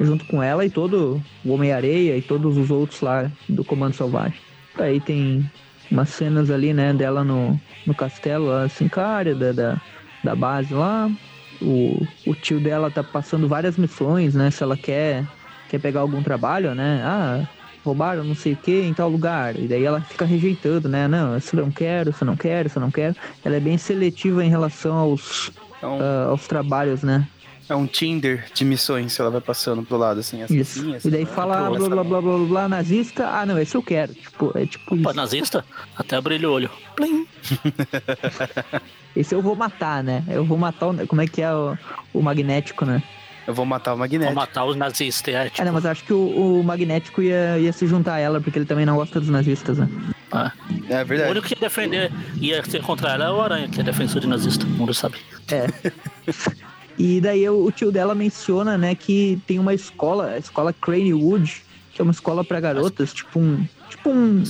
junto 0.00 0.24
com 0.26 0.42
ela 0.42 0.64
e 0.64 0.70
todo 0.70 1.22
o 1.44 1.52
Homem-Areia 1.52 2.16
e 2.16 2.22
todos 2.22 2.56
os 2.56 2.70
outros 2.70 3.00
lá 3.00 3.30
do 3.48 3.64
Comando 3.64 3.94
Selvagem. 3.94 4.38
Aí 4.78 5.00
tem 5.00 5.48
umas 5.90 6.08
cenas 6.08 6.50
ali, 6.50 6.72
né, 6.72 6.92
dela 6.92 7.22
no, 7.22 7.60
no 7.86 7.94
castelo, 7.94 8.50
assim, 8.50 8.88
cara, 8.88 9.34
da, 9.34 9.52
da, 9.52 9.80
da 10.24 10.34
base 10.34 10.72
lá. 10.72 11.10
O, 11.60 12.04
o 12.26 12.34
tio 12.34 12.58
dela 12.58 12.90
tá 12.90 13.04
passando 13.04 13.46
várias 13.46 13.76
missões, 13.76 14.34
né, 14.34 14.50
se 14.50 14.62
ela 14.62 14.76
quer, 14.76 15.24
quer 15.68 15.78
pegar 15.78 16.00
algum 16.00 16.22
trabalho, 16.22 16.74
né, 16.74 17.02
ah, 17.04 17.46
roubaram 17.84 18.24
não 18.24 18.34
sei 18.34 18.54
o 18.54 18.56
que 18.56 18.82
em 18.82 18.94
tal 18.94 19.08
lugar. 19.08 19.56
E 19.56 19.68
daí 19.68 19.84
ela 19.84 20.00
fica 20.00 20.24
rejeitando, 20.24 20.88
né, 20.88 21.06
não, 21.06 21.36
isso 21.36 21.54
eu 21.54 21.64
não 21.64 21.70
quero, 21.70 22.10
isso 22.10 22.24
eu 22.24 22.26
não 22.26 22.36
quero, 22.36 22.66
isso 22.68 22.78
eu 22.78 22.82
não 22.82 22.90
quero. 22.90 23.14
Ela 23.44 23.56
é 23.56 23.60
bem 23.60 23.78
seletiva 23.78 24.44
em 24.44 24.48
relação 24.48 24.96
aos, 24.96 25.52
um, 25.82 26.00
ah, 26.00 26.26
aos 26.30 26.48
trabalhos, 26.48 27.02
né. 27.02 27.28
É 27.72 27.76
um 27.76 27.86
Tinder 27.86 28.44
de 28.54 28.64
missões, 28.64 29.18
ela 29.18 29.30
vai 29.30 29.40
passando 29.40 29.82
pro 29.82 29.96
lado, 29.96 30.20
assim. 30.20 30.42
Essa 30.42 30.54
Isso. 30.54 30.80
sim, 30.80 30.94
essa 30.94 31.08
e 31.08 31.10
daí 31.10 31.24
não, 31.24 31.30
fala 31.32 31.54
essa 31.56 31.70
blá 31.70 31.78
blá 31.78 31.88
não. 31.88 32.04
blá 32.04 32.20
blá 32.20 32.20
blá 32.38 32.46
blá 32.46 32.68
nazista. 32.68 33.26
Ah, 33.28 33.44
não, 33.46 33.58
esse 33.58 33.74
eu 33.74 33.82
quero. 33.82 34.14
Tipo, 34.14 34.52
é 34.56 34.66
tipo 34.66 34.90
Pô, 34.96 35.10
isso. 35.10 35.14
nazista? 35.14 35.64
Até 35.96 36.20
brilha 36.20 36.48
o 36.48 36.52
olho. 36.52 36.70
Plim. 36.96 37.26
Esse 39.14 39.34
eu 39.34 39.42
vou 39.42 39.54
matar, 39.54 40.02
né? 40.02 40.24
Eu 40.26 40.42
vou 40.42 40.56
matar 40.56 40.88
o. 40.88 41.06
Como 41.06 41.20
é 41.20 41.26
que 41.26 41.42
é 41.42 41.52
o, 41.52 41.76
o 42.14 42.22
magnético, 42.22 42.86
né? 42.86 43.02
Eu 43.46 43.52
vou 43.52 43.66
matar 43.66 43.90
o 43.92 43.96
Vou 43.96 44.00
Magneto. 44.06 44.32
matar 44.34 44.64
os 44.64 44.76
nazistas. 44.76 45.34
É, 45.34 45.46
É, 45.46 45.50
tipo, 45.50 45.64
né, 45.64 45.70
mas 45.70 45.84
eu 45.84 45.90
acho 45.90 46.04
que 46.04 46.12
o, 46.12 46.60
o 46.60 46.64
Magnético 46.64 47.20
ia, 47.20 47.58
ia 47.58 47.72
se 47.72 47.86
juntar 47.88 48.14
a 48.14 48.18
ela, 48.20 48.40
porque 48.40 48.56
ele 48.56 48.64
também 48.66 48.86
não 48.86 48.94
gosta 48.94 49.18
dos 49.18 49.28
nazistas, 49.28 49.78
né? 49.78 49.88
ah. 50.30 50.52
É 50.88 51.02
O 51.02 51.06
verdade. 51.06 51.30
único 51.32 51.48
que 51.48 51.54
ia 51.54 51.60
defender, 51.60 52.12
ia 52.36 52.64
ser 52.64 52.80
contra 52.82 53.10
ela 53.14 53.24
é 53.26 53.30
o 53.30 53.40
Aranha, 53.40 53.68
que 53.68 53.80
é 53.80 53.82
defensor 53.82 54.20
de 54.20 54.28
nazista, 54.28 54.64
todo 54.64 54.74
mundo 54.76 54.94
sabe. 54.94 55.16
É. 55.50 55.66
e 56.98 57.20
daí 57.20 57.48
o, 57.48 57.70
tio 57.70 57.90
dela 57.90 58.14
menciona, 58.14 58.76
né, 58.78 58.94
que 58.94 59.40
tem 59.46 59.58
uma 59.58 59.74
escola, 59.74 60.30
a 60.30 60.38
escola 60.38 60.72
Cranewood, 60.72 61.62
que 61.92 62.00
é 62.00 62.04
uma 62.04 62.12
escola 62.12 62.44
pra 62.44 62.60
garotas, 62.60 63.12
tipo 63.12 63.38
um, 63.40 63.66
tipo 63.88 64.10
um, 64.10 64.42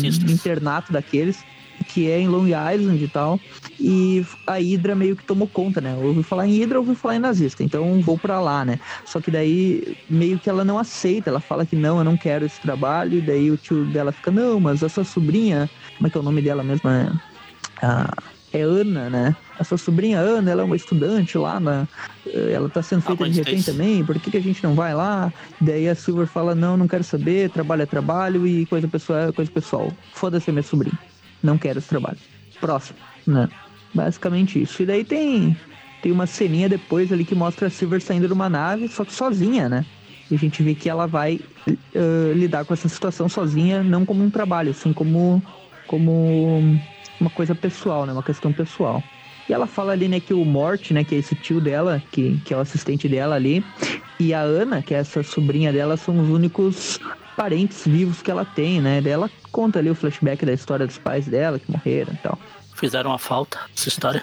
um 0.00 0.32
internato 0.32 0.92
daqueles, 0.92 1.44
que 1.88 2.08
é 2.08 2.20
em 2.20 2.28
Long 2.28 2.46
Island 2.46 3.02
e 3.02 3.08
tal. 3.08 3.40
E 3.80 4.24
a 4.46 4.54
Hydra 4.58 4.94
meio 4.94 5.16
que 5.16 5.24
tomou 5.24 5.48
conta, 5.48 5.80
né? 5.80 5.92
Eu 5.92 6.02
ouvi 6.02 6.22
falar 6.22 6.46
em 6.46 6.52
Hydra, 6.52 6.78
ouvi 6.78 6.94
falar 6.94 7.16
em 7.16 7.18
nazista, 7.18 7.62
então 7.64 8.00
vou 8.00 8.16
pra 8.16 8.40
lá, 8.40 8.64
né? 8.64 8.78
Só 9.04 9.20
que 9.20 9.30
daí 9.30 9.82
meio 10.08 10.38
que 10.38 10.48
ela 10.48 10.64
não 10.64 10.78
aceita, 10.78 11.30
ela 11.30 11.40
fala 11.40 11.66
que 11.66 11.74
não, 11.76 11.98
eu 11.98 12.04
não 12.04 12.16
quero 12.16 12.44
esse 12.46 12.60
trabalho, 12.60 13.18
e 13.18 13.20
daí 13.20 13.50
o 13.50 13.56
tio 13.56 13.84
dela 13.86 14.12
fica, 14.12 14.30
não, 14.30 14.60
mas 14.60 14.82
a 14.82 14.88
sua 14.88 15.04
sobrinha, 15.04 15.68
como 15.96 16.06
é 16.06 16.10
que 16.10 16.16
é 16.16 16.20
o 16.20 16.24
nome 16.24 16.40
dela 16.40 16.62
mesmo? 16.62 16.88
É, 16.88 17.10
a- 17.82 18.12
é 18.58 18.62
Ana, 18.62 19.10
né? 19.10 19.36
A 19.58 19.64
sua 19.64 19.78
sobrinha 19.78 20.18
Ana, 20.18 20.50
ela 20.50 20.62
é 20.62 20.64
uma 20.64 20.76
estudante 20.76 21.36
lá 21.36 21.58
na. 21.58 21.86
Ela 22.26 22.68
tá 22.68 22.82
sendo 22.82 23.02
feita 23.02 23.22
Gwen 23.22 23.30
de 23.30 23.42
refém 23.42 23.62
também, 23.62 24.04
por 24.04 24.18
que, 24.18 24.30
que 24.30 24.36
a 24.36 24.42
gente 24.42 24.62
não 24.62 24.74
vai 24.74 24.94
lá? 24.94 25.32
Daí 25.60 25.88
a 25.88 25.94
Silver 25.94 26.26
fala, 26.26 26.54
não, 26.54 26.76
não 26.76 26.88
quero 26.88 27.04
saber, 27.04 27.50
trabalho 27.50 27.82
é 27.82 27.86
trabalho 27.86 28.46
e 28.46 28.66
coisa 28.66 28.88
pessoal 28.88 29.28
é 29.28 29.32
coisa 29.32 29.50
pessoal. 29.50 29.92
Foda-se 30.12 30.50
a 30.50 30.52
minha 30.52 30.62
sobrinha. 30.62 30.98
Não 31.42 31.58
quero 31.58 31.78
esse 31.78 31.88
trabalho. 31.88 32.18
Próximo, 32.60 32.98
né? 33.26 33.48
Basicamente 33.92 34.60
isso. 34.60 34.82
E 34.82 34.86
daí 34.86 35.04
tem, 35.04 35.56
tem 36.02 36.10
uma 36.10 36.26
ceninha 36.26 36.68
depois 36.68 37.12
ali 37.12 37.24
que 37.24 37.34
mostra 37.34 37.68
a 37.68 37.70
Silver 37.70 38.00
saindo 38.00 38.26
de 38.26 38.32
uma 38.32 38.48
nave, 38.48 38.88
só 38.88 39.04
que 39.04 39.12
sozinha, 39.12 39.68
né? 39.68 39.84
E 40.30 40.34
a 40.34 40.38
gente 40.38 40.62
vê 40.62 40.74
que 40.74 40.88
ela 40.88 41.06
vai 41.06 41.38
eh, 41.68 42.32
lidar 42.34 42.64
com 42.64 42.72
essa 42.72 42.88
situação 42.88 43.28
sozinha, 43.28 43.82
não 43.82 44.06
como 44.06 44.24
um 44.24 44.30
trabalho, 44.30 44.70
assim 44.70 44.92
como, 44.92 45.42
como 45.86 46.80
uma 47.20 47.30
coisa 47.30 47.54
pessoal, 47.54 48.06
né? 48.06 48.12
Uma 48.12 48.22
questão 48.22 48.52
pessoal. 48.52 49.02
E 49.48 49.52
ela 49.52 49.66
fala 49.66 49.92
ali, 49.92 50.08
né, 50.08 50.20
que 50.20 50.32
o 50.32 50.42
Mort, 50.44 50.90
né, 50.92 51.04
que 51.04 51.14
é 51.14 51.18
esse 51.18 51.34
tio 51.34 51.60
dela, 51.60 52.02
que, 52.10 52.40
que 52.46 52.54
é 52.54 52.56
o 52.56 52.60
assistente 52.60 53.06
dela 53.06 53.34
ali, 53.34 53.62
e 54.18 54.32
a 54.32 54.40
Ana, 54.40 54.80
que 54.80 54.94
é 54.94 54.98
essa 54.98 55.22
sobrinha 55.22 55.70
dela, 55.70 55.98
são 55.98 56.18
os 56.18 56.30
únicos 56.30 56.98
parentes 57.36 57.82
vivos 57.86 58.22
que 58.22 58.30
ela 58.30 58.44
tem, 58.44 58.80
né? 58.80 59.00
Daí 59.02 59.12
ela 59.12 59.30
conta 59.52 59.78
ali 59.80 59.90
o 59.90 59.94
flashback 59.94 60.46
da 60.46 60.52
história 60.52 60.86
dos 60.86 60.96
pais 60.96 61.26
dela, 61.26 61.58
que 61.58 61.70
morreram 61.70 62.14
e 62.14 62.16
tal. 62.18 62.38
Fizeram 62.74 63.10
uma 63.10 63.18
falta, 63.18 63.58
essa 63.76 63.88
história. 63.88 64.22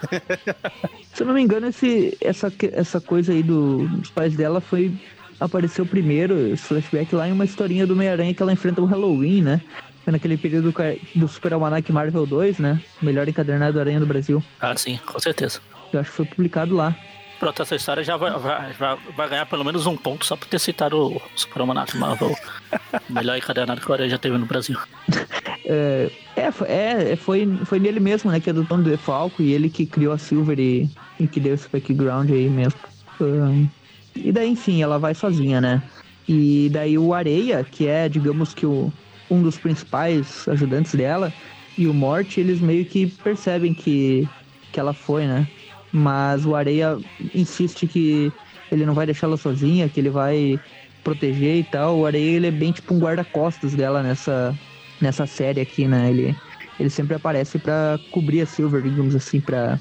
Se 1.13 1.21
eu 1.21 1.27
não 1.27 1.33
me 1.35 1.41
engano, 1.41 1.67
esse, 1.67 2.17
essa, 2.19 2.51
essa 2.73 2.99
coisa 2.99 3.31
aí 3.31 3.43
do- 3.43 3.87
dos 3.87 4.09
pais 4.09 4.35
dela 4.35 4.59
foi. 4.59 4.91
Apareceu 5.39 5.85
primeiro, 5.85 6.37
esse 6.47 6.63
flashback 6.63 7.15
lá 7.15 7.27
em 7.27 7.31
uma 7.31 7.45
historinha 7.45 7.85
do 7.87 7.93
Homem-Aranha 7.93 8.33
que 8.33 8.41
ela 8.43 8.53
enfrenta 8.53 8.79
o 8.81 8.85
Halloween, 8.85 9.41
né? 9.41 9.61
Foi 10.03 10.11
naquele 10.11 10.37
período 10.37 10.65
do, 10.65 10.73
ca- 10.73 10.95
do 11.15 11.27
Super 11.27 11.53
Almanac 11.53 11.91
Marvel 11.91 12.25
2, 12.25 12.57
né? 12.59 12.81
Melhor 13.01 13.27
encadernado 13.27 13.79
Aranha 13.79 13.99
do 13.99 14.05
Brasil. 14.05 14.43
Ah, 14.59 14.75
sim, 14.75 14.99
com 15.05 15.19
certeza. 15.19 15.59
Eu 15.93 15.99
acho 15.99 16.09
que 16.09 16.15
foi 16.17 16.25
publicado 16.25 16.75
lá. 16.75 16.95
Pronto, 17.39 17.61
essa 17.61 17.75
história 17.75 18.03
já 18.03 18.17
vai, 18.17 18.31
vai, 18.37 18.73
vai, 19.15 19.29
ganhar 19.29 19.45
pelo 19.47 19.63
menos 19.65 19.87
um 19.87 19.97
ponto 19.97 20.23
só 20.25 20.35
por 20.35 20.47
ter 20.47 20.59
citado 20.59 20.95
o 21.15 21.21
Super 21.35 21.61
Almanac 21.61 21.97
Marvel. 21.97 22.35
melhor 23.09 23.35
encadernado 23.37 23.81
que 23.81 23.89
o 23.89 23.93
Aranha 23.93 24.09
já 24.11 24.17
teve 24.17 24.37
no 24.37 24.45
Brasil. 24.45 24.77
É, 25.63 26.09
é, 26.35 26.51
foi- 26.51 26.67
é, 26.67 27.15
foi, 27.15 27.47
foi 27.65 27.79
nele 27.79 27.99
mesmo, 27.99 28.31
né? 28.31 28.39
Que 28.39 28.49
é 28.49 28.53
do 28.53 28.65
Tom 28.65 28.81
DeFalco 28.81 29.41
e 29.41 29.53
ele 29.53 29.69
que 29.69 29.85
criou 29.85 30.11
a 30.13 30.17
Silver 30.17 30.59
e, 30.59 30.89
e 31.19 31.27
que 31.27 31.39
deu 31.39 31.53
esse 31.53 31.69
background 31.69 32.29
aí 32.31 32.49
mesmo. 32.49 32.79
Ahn, 33.19 33.67
e 34.15 34.31
daí, 34.31 34.49
enfim, 34.49 34.81
ela 34.81 34.97
vai 34.97 35.13
sozinha, 35.13 35.61
né? 35.61 35.81
E 36.27 36.69
daí 36.71 36.97
o 36.97 37.13
Areia, 37.13 37.63
que 37.63 37.87
é, 37.87 38.09
digamos 38.09 38.53
que 38.53 38.65
o, 38.65 38.91
um 39.31 39.41
dos 39.41 39.57
principais 39.57 40.45
ajudantes 40.47 40.93
dela, 40.93 41.33
e 41.77 41.87
o 41.87 41.93
Morte, 41.93 42.39
eles 42.39 42.59
meio 42.59 42.85
que 42.85 43.07
percebem 43.07 43.73
que, 43.73 44.27
que 44.71 44.79
ela 44.79 44.93
foi, 44.93 45.25
né? 45.25 45.47
Mas 45.91 46.45
o 46.45 46.53
Areia 46.53 46.99
insiste 47.33 47.87
que 47.87 48.33
ele 48.69 48.85
não 48.85 48.93
vai 48.93 49.05
deixar 49.05 49.27
ela 49.27 49.37
sozinha, 49.37 49.89
que 49.89 49.99
ele 49.99 50.09
vai 50.09 50.59
proteger 51.03 51.57
e 51.57 51.63
tal. 51.63 51.97
O 51.97 52.05
Areia, 52.05 52.35
ele 52.35 52.47
é 52.47 52.51
bem 52.51 52.71
tipo 52.71 52.93
um 52.93 52.99
guarda-costas 52.99 53.73
dela 53.73 54.03
nessa, 54.03 54.57
nessa 54.99 55.25
série 55.25 55.61
aqui, 55.61 55.87
né? 55.87 56.09
Ele, 56.09 56.35
ele 56.79 56.89
sempre 56.89 57.15
aparece 57.15 57.57
pra 57.57 57.99
cobrir 58.11 58.41
a 58.41 58.45
Silver, 58.45 58.81
digamos 58.81 59.15
assim, 59.15 59.39
pra 59.39 59.79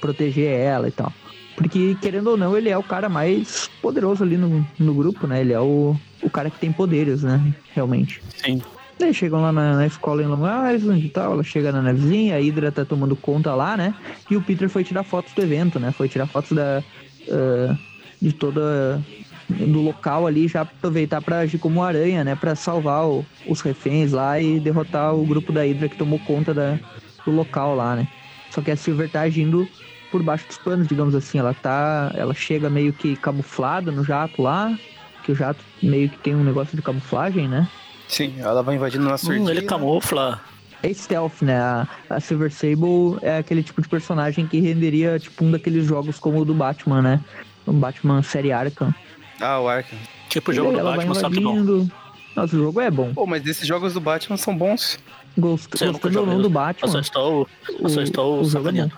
proteger 0.00 0.50
ela 0.50 0.88
e 0.88 0.92
tal. 0.92 1.12
Porque, 1.56 1.96
querendo 2.00 2.28
ou 2.28 2.36
não, 2.36 2.56
ele 2.56 2.68
é 2.68 2.78
o 2.78 2.82
cara 2.84 3.08
mais 3.08 3.68
poderoso 3.82 4.22
ali 4.22 4.36
no, 4.36 4.64
no 4.78 4.94
grupo, 4.94 5.26
né? 5.26 5.40
Ele 5.40 5.52
é 5.52 5.60
o, 5.60 5.96
o 6.22 6.30
cara 6.30 6.50
que 6.50 6.58
tem 6.58 6.70
poderes, 6.70 7.24
né? 7.24 7.40
Realmente. 7.74 8.22
Sim. 8.36 8.60
Daí 8.98 9.14
chegam 9.14 9.40
lá 9.40 9.52
na, 9.52 9.76
na 9.76 9.86
escola 9.86 10.22
em 10.22 10.26
Long 10.26 10.42
Island 10.74 11.06
e 11.06 11.08
tal, 11.08 11.32
ela 11.32 11.44
chega 11.44 11.70
na 11.70 11.80
navezinha, 11.80 12.36
a 12.36 12.40
Hydra 12.40 12.72
tá 12.72 12.84
tomando 12.84 13.14
conta 13.14 13.54
lá, 13.54 13.76
né? 13.76 13.94
E 14.28 14.36
o 14.36 14.42
Peter 14.42 14.68
foi 14.68 14.82
tirar 14.82 15.04
fotos 15.04 15.32
do 15.32 15.42
evento, 15.42 15.78
né? 15.78 15.92
Foi 15.92 16.08
tirar 16.08 16.26
fotos 16.26 16.52
da, 16.52 16.82
ah, 17.30 17.76
de 18.20 18.32
toda 18.32 19.00
do 19.48 19.80
local 19.80 20.26
ali, 20.26 20.48
já 20.48 20.62
aproveitar 20.62 21.22
pra 21.22 21.38
agir 21.38 21.58
como 21.58 21.82
aranha, 21.82 22.24
né? 22.24 22.34
Pra 22.34 22.54
salvar 22.56 23.06
o- 23.06 23.24
os 23.46 23.60
reféns 23.60 24.12
lá 24.12 24.38
e 24.40 24.58
derrotar 24.60 25.14
o 25.14 25.24
grupo 25.24 25.52
da 25.52 25.62
Hydra 25.62 25.88
que 25.88 25.96
tomou 25.96 26.18
conta 26.18 26.52
da, 26.52 26.78
do 27.24 27.30
local 27.30 27.74
lá, 27.76 27.94
né? 27.96 28.06
Só 28.50 28.60
que 28.60 28.70
a 28.70 28.76
Silver 28.76 29.08
tá 29.08 29.20
agindo 29.22 29.68
por 30.10 30.22
baixo 30.22 30.46
dos 30.48 30.58
panos, 30.58 30.88
digamos 30.88 31.14
assim. 31.14 31.38
Ela 31.38 31.54
tá. 31.54 32.10
Ela 32.14 32.34
chega 32.34 32.68
meio 32.68 32.92
que 32.92 33.14
camuflada 33.16 33.92
no 33.92 34.02
jato 34.02 34.42
lá. 34.42 34.76
Que 35.22 35.32
o 35.32 35.34
jato 35.34 35.62
meio 35.82 36.08
que 36.08 36.18
tem 36.18 36.34
um 36.34 36.42
negócio 36.44 36.74
de 36.76 36.82
camuflagem, 36.82 37.46
né? 37.48 37.68
Sim, 38.08 38.34
ela 38.38 38.62
vai 38.62 38.74
invadindo 38.76 39.08
Hum, 39.08 39.16
surdina. 39.18 39.50
ele 39.50 39.62
camufla. 39.62 40.40
É 40.82 40.92
stealth, 40.92 41.42
né? 41.42 41.58
A, 41.60 41.86
a 42.08 42.20
Silver 42.20 42.52
Sable 42.52 43.18
é 43.20 43.38
aquele 43.38 43.62
tipo 43.62 43.82
de 43.82 43.88
personagem 43.88 44.46
que 44.46 44.60
renderia 44.60 45.18
tipo 45.18 45.44
um 45.44 45.50
daqueles 45.50 45.84
jogos 45.84 46.18
como 46.18 46.40
o 46.40 46.44
do 46.44 46.54
Batman, 46.54 47.02
né? 47.02 47.20
O 47.66 47.72
Batman 47.72 48.22
série 48.22 48.52
Arkham. 48.52 48.94
Ah, 49.40 49.60
o 49.60 49.68
Arkham. 49.68 49.98
Tipo 50.28 50.50
o 50.50 50.54
jogo 50.54 50.72
do 50.72 50.82
Batman, 50.82 51.14
só 51.14 51.28
que 51.28 51.40
bom. 51.40 51.88
Nossa, 52.36 52.54
o 52.54 52.58
jogo 52.58 52.80
é 52.80 52.90
bom. 52.90 53.12
Pô, 53.12 53.26
mas 53.26 53.44
esses 53.44 53.66
jogos 53.66 53.92
do 53.94 54.00
Batman 54.00 54.36
são 54.36 54.56
bons. 54.56 54.98
Gost, 55.36 55.68
Você 55.72 55.86
gostando 55.86 56.20
ou 56.20 56.26
não 56.26 56.36
do 56.40 56.42
Eu 56.42 56.42
só 56.42 56.50
Batman. 56.50 57.00
estou, 57.00 57.48
eu 57.80 57.88
só 57.88 58.00
o- 58.00 58.02
estou 58.02 58.38
o 58.38 58.42
é 58.42 58.44
sacaneando. 58.50 58.92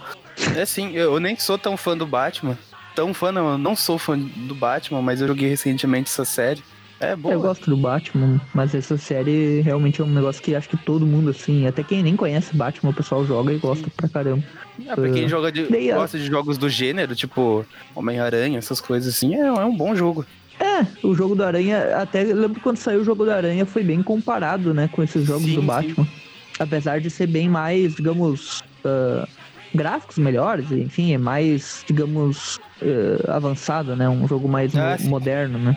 É 0.57 0.64
sim, 0.66 0.92
eu 0.92 1.14
eu 1.14 1.20
nem 1.20 1.37
sou 1.37 1.57
tão 1.59 1.77
fã 1.77 1.96
do 1.96 2.07
Batman. 2.07 2.59
Tão 2.94 3.14
fã, 3.14 3.31
não, 3.33 3.53
eu 3.53 3.59
não 3.59 3.75
sou 3.77 3.99
fã 3.99 4.18
do 4.18 4.55
Batman, 4.55 5.01
mas 5.03 5.20
eu 5.20 5.29
joguei 5.29 5.49
recentemente 5.49 6.11
essa 6.11 6.25
série. 6.25 6.62
É 7.01 7.17
boa. 7.17 7.35
Eu 7.35 7.41
gosto 7.41 7.69
do 7.71 7.77
Batman, 7.79 8.39
mas 8.55 8.75
essa 8.75 8.97
série 8.99 9.63
realmente 9.63 10.03
é 10.03 10.05
um 10.05 10.13
negócio 10.13 10.43
que 10.43 10.55
acho 10.55 10.69
que 10.69 10.77
todo 10.77 11.07
mundo, 11.07 11.31
assim, 11.31 11.67
até 11.67 11.83
quem 11.83 12.03
nem 12.03 12.15
conhece 12.15 12.55
Batman, 12.55 12.91
o 12.91 12.95
pessoal 12.95 13.25
joga 13.25 13.53
e 13.55 13.59
gosta 13.59 13.89
pra 13.97 14.07
caramba. 14.09 14.43
Ah, 14.87 14.95
pra 14.97 15.09
quem 15.09 15.27
joga 15.27 15.51
de, 15.51 15.67
Daí, 15.67 15.91
gosta 15.91 16.19
de 16.19 16.27
jogos 16.27 16.59
do 16.59 16.69
gênero, 16.69 17.15
tipo 17.15 17.65
Homem-Aranha, 17.95 18.59
essas 18.59 18.81
coisas 18.83 19.15
assim, 19.15 19.35
é, 19.35 19.47
é 19.47 19.65
um 19.65 19.75
bom 19.75 19.95
jogo. 19.95 20.27
É, 20.61 20.85
o 21.07 21.15
jogo 21.15 21.35
do 21.35 21.43
Aranha, 21.43 21.97
até 21.97 22.23
lembro 22.23 22.61
quando 22.61 22.77
saiu 22.77 23.01
o 23.01 23.05
jogo 23.05 23.25
do 23.25 23.31
Aranha, 23.31 23.65
foi 23.65 23.83
bem 23.83 24.03
comparado, 24.03 24.75
né, 24.75 24.89
com 24.89 25.03
esses 25.03 25.25
jogos 25.25 25.45
Sim, 25.45 25.55
do 25.55 25.61
sim. 25.63 25.67
Batman. 25.67 26.07
Apesar 26.59 27.01
de 27.01 27.09
ser 27.09 27.27
bem 27.27 27.49
mais, 27.49 27.95
digamos, 27.95 28.59
ah, 28.85 29.27
gráficos 29.75 30.19
melhores, 30.19 30.71
enfim, 30.71 31.15
é 31.15 31.19
mais, 31.19 31.83
digamos, 31.89 32.59
ah, 33.27 33.37
avançado, 33.37 33.97
né, 33.97 34.07
um 34.07 34.29
jogo 34.29 34.47
mais 34.47 34.75
Ah, 34.75 34.91
mo- 34.93 34.99
sim. 34.99 35.09
moderno, 35.09 35.59
né. 35.59 35.75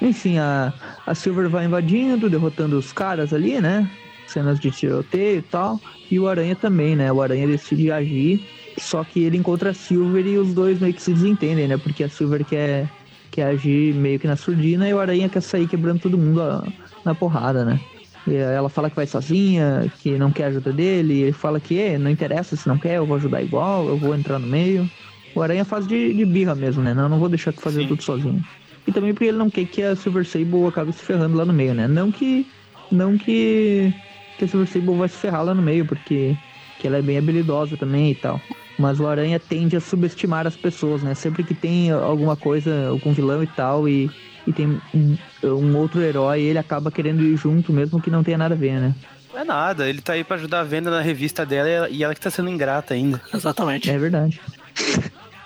Enfim, 0.00 0.38
a, 0.38 0.74
a 1.06 1.14
Silver 1.14 1.48
vai 1.48 1.64
invadindo, 1.66 2.28
derrotando 2.28 2.76
os 2.76 2.92
caras 2.92 3.32
ali, 3.32 3.60
né, 3.60 3.90
cenas 4.26 4.58
de 4.60 4.70
tiroteio 4.70 5.38
e 5.38 5.42
tal, 5.42 5.80
e 6.10 6.18
o 6.20 6.26
Aranha 6.28 6.56
também, 6.56 6.96
né, 6.96 7.12
o 7.12 7.22
Aranha 7.22 7.46
decide 7.46 7.90
agir, 7.90 8.46
só 8.78 9.04
que 9.04 9.22
ele 9.22 9.36
encontra 9.38 9.70
a 9.70 9.74
Silver 9.74 10.26
e 10.26 10.38
os 10.38 10.52
dois 10.54 10.78
meio 10.78 10.92
que 10.94 11.02
se 11.02 11.12
desentendem, 11.14 11.68
né, 11.68 11.76
porque 11.78 12.04
a 12.04 12.08
Silver 12.08 12.44
quer 12.44 12.90
quer 13.30 13.46
agir 13.46 13.92
meio 13.94 14.18
que 14.20 14.28
na 14.28 14.36
surdina 14.36 14.88
e 14.88 14.94
o 14.94 15.00
Aranha 15.00 15.28
quer 15.28 15.40
sair 15.42 15.66
quebrando 15.66 15.98
todo 16.00 16.16
mundo 16.16 16.40
a- 16.40 16.72
na 17.04 17.14
porrada, 17.16 17.64
né? 17.64 17.80
E 18.26 18.34
ela 18.36 18.68
fala 18.68 18.88
que 18.88 18.94
vai 18.96 19.06
sozinha, 19.08 19.90
que 19.92 20.16
não 20.16 20.30
quer 20.32 20.44
a 20.44 20.46
ajuda 20.48 20.72
dele, 20.72 21.14
e 21.14 21.22
ele 21.24 21.32
fala 21.32 21.60
que 21.60 21.78
"É, 21.80 21.98
não 21.98 22.10
interessa 22.10 22.54
se 22.56 22.66
não 22.68 22.78
quer, 22.78 22.96
eu 22.96 23.06
vou 23.06 23.16
ajudar 23.16 23.42
igual, 23.42 23.88
eu 23.88 23.98
vou 23.98 24.14
entrar 24.14 24.38
no 24.38 24.46
meio. 24.46 24.88
O 25.34 25.42
Aranha 25.42 25.64
faz 25.64 25.84
de, 25.86 26.14
de 26.14 26.24
birra 26.24 26.54
mesmo, 26.54 26.80
né? 26.82 26.94
Não, 26.94 27.08
não 27.08 27.18
vou 27.18 27.28
deixar 27.28 27.52
tu 27.52 27.60
fazer 27.60 27.80
Sim. 27.80 27.88
tudo 27.88 28.02
sozinho. 28.04 28.44
E 28.86 28.92
também 28.92 29.12
porque 29.14 29.26
ele 29.26 29.38
não 29.38 29.50
quer 29.50 29.64
que 29.64 29.82
a 29.82 29.96
Silver 29.96 30.26
Sable 30.26 30.66
acabe 30.66 30.92
se 30.92 31.02
ferrando 31.02 31.36
lá 31.36 31.44
no 31.44 31.52
meio, 31.52 31.74
né? 31.74 31.88
Não 31.88 32.10
que. 32.12 32.46
Não 32.90 33.16
que. 33.16 33.92
Que 34.38 34.44
a 34.44 34.48
Silver 34.48 34.68
Sable 34.68 34.96
vai 34.96 35.08
se 35.08 35.16
ferrar 35.16 35.44
lá 35.44 35.54
no 35.54 35.62
meio, 35.62 35.86
porque 35.86 36.36
que 36.78 36.86
ela 36.86 36.98
é 36.98 37.02
bem 37.02 37.16
habilidosa 37.16 37.76
também 37.76 38.10
e 38.10 38.14
tal. 38.14 38.40
Mas 38.78 38.98
o 39.00 39.06
Aranha 39.06 39.38
tende 39.38 39.76
a 39.76 39.80
subestimar 39.80 40.46
as 40.46 40.56
pessoas, 40.56 41.02
né? 41.02 41.14
Sempre 41.14 41.44
que 41.44 41.54
tem 41.54 41.90
alguma 41.90 42.36
coisa, 42.36 42.88
algum 42.88 43.12
vilão 43.12 43.42
e 43.42 43.46
tal, 43.46 43.88
e, 43.88 44.10
e 44.46 44.52
tem 44.52 44.80
um, 44.92 45.16
um 45.44 45.76
outro 45.76 46.02
herói, 46.02 46.42
ele 46.42 46.58
acaba 46.58 46.90
querendo 46.90 47.22
ir 47.22 47.36
junto, 47.36 47.72
mesmo 47.72 48.02
que 48.02 48.10
não 48.10 48.24
tenha 48.24 48.36
nada 48.36 48.54
a 48.54 48.58
ver, 48.58 48.80
né? 48.80 48.94
Não 49.32 49.40
é 49.40 49.44
nada, 49.44 49.88
ele 49.88 50.00
tá 50.00 50.12
aí 50.12 50.22
pra 50.22 50.36
ajudar 50.36 50.60
a 50.60 50.64
venda 50.64 50.90
na 50.90 51.00
revista 51.00 51.46
dela 51.46 51.68
e 51.68 51.72
ela, 51.72 51.88
e 51.88 52.04
ela 52.04 52.14
que 52.14 52.20
tá 52.20 52.30
sendo 52.30 52.50
ingrata 52.50 52.94
ainda. 52.94 53.20
Exatamente. 53.32 53.90
É 53.90 53.98
verdade. 53.98 54.40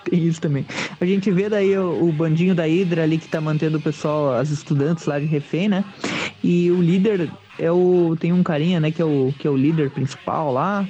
Tem 0.09 0.27
isso 0.27 0.41
também. 0.41 0.65
A 0.99 1.05
gente 1.05 1.29
vê 1.31 1.49
daí 1.49 1.77
o, 1.77 2.07
o, 2.07 2.11
bandinho 2.11 2.55
da 2.55 2.63
Hydra 2.63 3.03
ali 3.03 3.17
que 3.17 3.27
tá 3.27 3.39
mantendo 3.39 3.77
o 3.77 3.81
pessoal, 3.81 4.33
as 4.33 4.49
estudantes 4.49 5.05
lá 5.05 5.19
de 5.19 5.25
refém, 5.25 5.69
né? 5.69 5.83
E 6.43 6.71
o 6.71 6.81
líder 6.81 7.29
é 7.57 7.71
o. 7.71 8.15
Tem 8.19 8.33
um 8.33 8.41
carinha, 8.41 8.79
né, 8.79 8.91
que 8.91 9.01
é 9.01 9.05
o, 9.05 9.33
que 9.37 9.47
é 9.47 9.49
o 9.49 9.57
líder 9.57 9.91
principal 9.91 10.51
lá. 10.51 10.87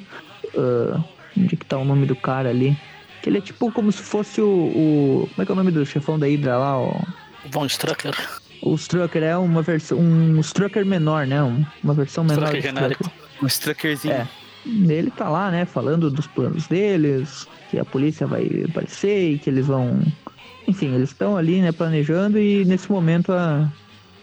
Uh, 0.54 1.04
onde 1.38 1.58
que 1.58 1.66
tá 1.66 1.78
o 1.78 1.86
nome 1.86 2.06
do 2.06 2.16
cara 2.16 2.50
ali? 2.50 2.78
Que 3.22 3.30
ele 3.30 3.40
é 3.40 3.42
tipo 3.42 3.72
como 3.72 3.92
se 3.92 4.02
fosse 4.02 4.42
o. 4.42 4.48
o 4.48 5.30
como 5.32 5.42
é 5.42 5.46
que 5.46 5.52
é 5.52 5.54
o 5.54 5.58
nome 5.58 5.72
do 5.72 5.86
chefão 5.86 6.18
da 6.18 6.28
Hydra 6.28 6.58
lá? 6.58 6.80
O 6.80 7.06
Von 7.50 7.66
Strucker. 7.66 8.16
O 8.62 8.76
Strucker 8.76 9.24
é 9.24 9.38
uma 9.38 9.62
versão. 9.62 9.98
Um 10.00 10.40
Strucker 10.40 10.86
menor, 10.86 11.28
né? 11.28 11.42
uma 11.84 11.94
versão 11.94 12.24
menor. 12.24 12.44
Strucker 12.44 12.62
genérico. 12.62 13.12
Um 13.42 13.48
Struckerzinho. 13.48 14.14
É. 14.14 14.28
Ele 14.66 15.12
tá 15.12 15.30
lá, 15.30 15.50
né, 15.50 15.66
falando 15.66 16.10
dos 16.10 16.28
planos 16.28 16.68
deles, 16.68 17.48
que 17.70 17.80
a 17.80 17.86
polícia 17.86 18.28
vai 18.28 18.66
aparecer 18.70 19.34
e 19.34 19.40
que 19.40 19.50
eles 19.50 19.68
vão. 19.68 20.02
Enfim, 20.68 20.94
eles 20.94 21.10
estão 21.10 21.38
ali, 21.38 21.62
né, 21.62 21.72
planejando 21.72 22.38
e 22.38 22.66
nesse 22.66 22.92
momento 22.92 23.32
a. 23.32 23.72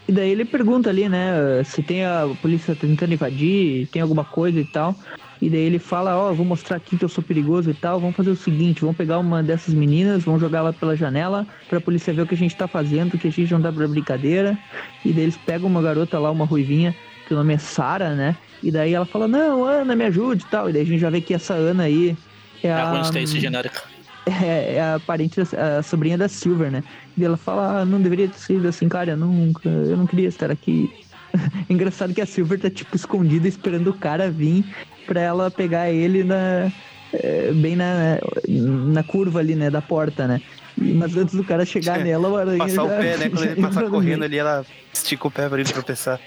E 0.07 0.11
daí 0.11 0.29
ele 0.29 0.45
pergunta 0.45 0.89
ali, 0.89 1.09
né, 1.09 1.61
se 1.65 1.83
tem 1.83 2.05
a 2.05 2.29
polícia 2.41 2.73
tentando 2.73 3.13
invadir, 3.13 3.87
tem 3.87 4.01
alguma 4.01 4.23
coisa 4.23 4.57
e 4.57 4.63
tal. 4.63 4.95
E 5.41 5.49
daí 5.49 5.59
ele 5.59 5.79
fala, 5.79 6.17
ó, 6.17 6.31
oh, 6.31 6.33
vou 6.33 6.45
mostrar 6.45 6.77
aqui 6.77 6.97
que 6.97 7.05
eu 7.05 7.09
sou 7.09 7.23
perigoso 7.23 7.69
e 7.69 7.73
tal. 7.73 7.99
Vamos 7.99 8.15
fazer 8.15 8.31
o 8.31 8.35
seguinte, 8.35 8.81
vamos 8.81 8.97
pegar 8.97 9.19
uma 9.19 9.43
dessas 9.43 9.73
meninas, 9.73 10.23
vamos 10.23 10.41
jogar 10.41 10.59
ela 10.59 10.73
pela 10.73 10.95
janela 10.95 11.45
pra 11.69 11.81
polícia 11.81 12.13
ver 12.13 12.21
o 12.21 12.27
que 12.27 12.35
a 12.35 12.37
gente 12.37 12.55
tá 12.55 12.67
fazendo, 12.67 13.17
que 13.17 13.27
a 13.27 13.31
gente 13.31 13.51
não 13.51 13.61
dá 13.61 13.71
pra 13.71 13.87
brincadeira. 13.87 14.57
E 15.05 15.11
daí 15.11 15.23
eles 15.23 15.37
pegam 15.37 15.67
uma 15.69 15.81
garota 15.81 16.17
lá, 16.17 16.31
uma 16.31 16.45
ruivinha, 16.45 16.95
que 17.27 17.33
o 17.33 17.37
nome 17.37 17.53
é 17.53 17.57
Sara, 17.57 18.15
né? 18.15 18.35
E 18.61 18.71
daí 18.71 18.93
ela 18.93 19.05
fala, 19.05 19.27
não, 19.27 19.63
Ana, 19.63 19.95
me 19.95 20.05
ajude 20.05 20.43
e 20.43 20.47
tal. 20.47 20.69
E 20.69 20.73
daí 20.73 20.81
a 20.81 20.85
gente 20.85 20.99
já 20.99 21.09
vê 21.09 21.21
que 21.21 21.33
essa 21.33 21.53
Ana 21.53 21.83
aí 21.83 22.15
é, 22.63 22.67
é 22.67 22.73
a... 22.73 22.91
a 22.91 23.01
Stacy 23.01 23.39
genérica. 23.39 23.81
É, 24.25 24.75
é, 24.75 24.81
a 24.81 24.99
parente, 24.99 25.39
a 25.39 25.81
sobrinha 25.81 26.17
da 26.17 26.27
Silver, 26.27 26.69
né? 26.69 26.83
E 27.17 27.23
ela 27.23 27.37
fala, 27.37 27.79
ah, 27.79 27.85
não 27.85 28.01
deveria 28.01 28.27
ter 28.27 28.37
sido 28.37 28.67
assim, 28.67 28.89
cara, 28.89 29.15
nunca, 29.15 29.69
eu 29.69 29.95
não 29.95 30.05
queria 30.05 30.27
estar 30.27 30.51
aqui. 30.51 30.91
Engraçado 31.69 32.13
que 32.13 32.19
a 32.19 32.25
Silver 32.25 32.59
tá, 32.59 32.69
tipo, 32.69 32.95
escondida 32.95 33.47
esperando 33.47 33.89
o 33.89 33.93
cara 33.93 34.29
vir 34.29 34.65
pra 35.05 35.21
ela 35.21 35.49
pegar 35.49 35.89
ele 35.89 36.23
na... 36.23 36.71
É, 37.13 37.53
bem 37.53 37.77
na, 37.77 38.19
na 38.49 39.01
curva 39.01 39.39
ali, 39.39 39.55
né, 39.55 39.69
da 39.69 39.81
porta, 39.81 40.27
né? 40.27 40.41
Mas 40.77 41.15
antes 41.15 41.35
do 41.35 41.43
cara 41.43 41.65
chegar 41.65 41.99
nela, 42.03 42.27
o 42.27 42.35
aranha 42.35 42.57
Passar 42.57 42.75
já, 42.75 42.83
o 42.83 42.89
pé, 42.89 43.17
né? 43.17 43.29
Quando 43.31 43.45
ele 43.45 43.61
passar 43.61 43.89
correndo 43.89 44.23
ali, 44.25 44.37
ela 44.37 44.65
estica 44.93 45.27
o 45.27 45.31
pé 45.31 45.47
pra 45.47 45.57
ele 45.57 45.69
tropeçar. 45.69 46.19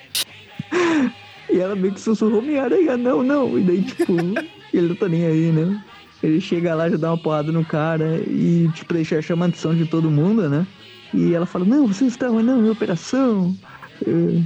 E 1.52 1.58
ela 1.58 1.74
meio 1.74 1.94
que 1.94 2.00
sussurrou 2.00 2.38
Homem-Aranha, 2.38 2.96
não, 2.96 3.22
não. 3.22 3.58
E 3.58 3.62
daí, 3.62 3.82
tipo, 3.82 4.14
ele 4.72 4.88
não 4.88 4.94
tá 4.94 5.08
nem 5.08 5.26
aí, 5.26 5.52
né? 5.52 5.82
Ele 6.22 6.40
chega 6.40 6.74
lá, 6.74 6.88
já 6.88 6.96
dá 6.96 7.10
uma 7.10 7.18
porrada 7.18 7.50
no 7.50 7.64
cara 7.64 8.22
e, 8.26 8.68
tipo, 8.74 8.92
deixa 8.92 9.20
chamar 9.22 9.46
a 9.46 9.48
atenção 9.48 9.74
de 9.74 9.86
todo 9.86 10.10
mundo, 10.10 10.48
né? 10.48 10.66
E 11.14 11.34
ela 11.34 11.46
fala, 11.46 11.64
não, 11.64 11.86
vocês 11.86 12.12
estavam 12.12 12.42
não, 12.42 12.64
em 12.64 12.70
operação. 12.70 13.56
Eh, 14.06 14.42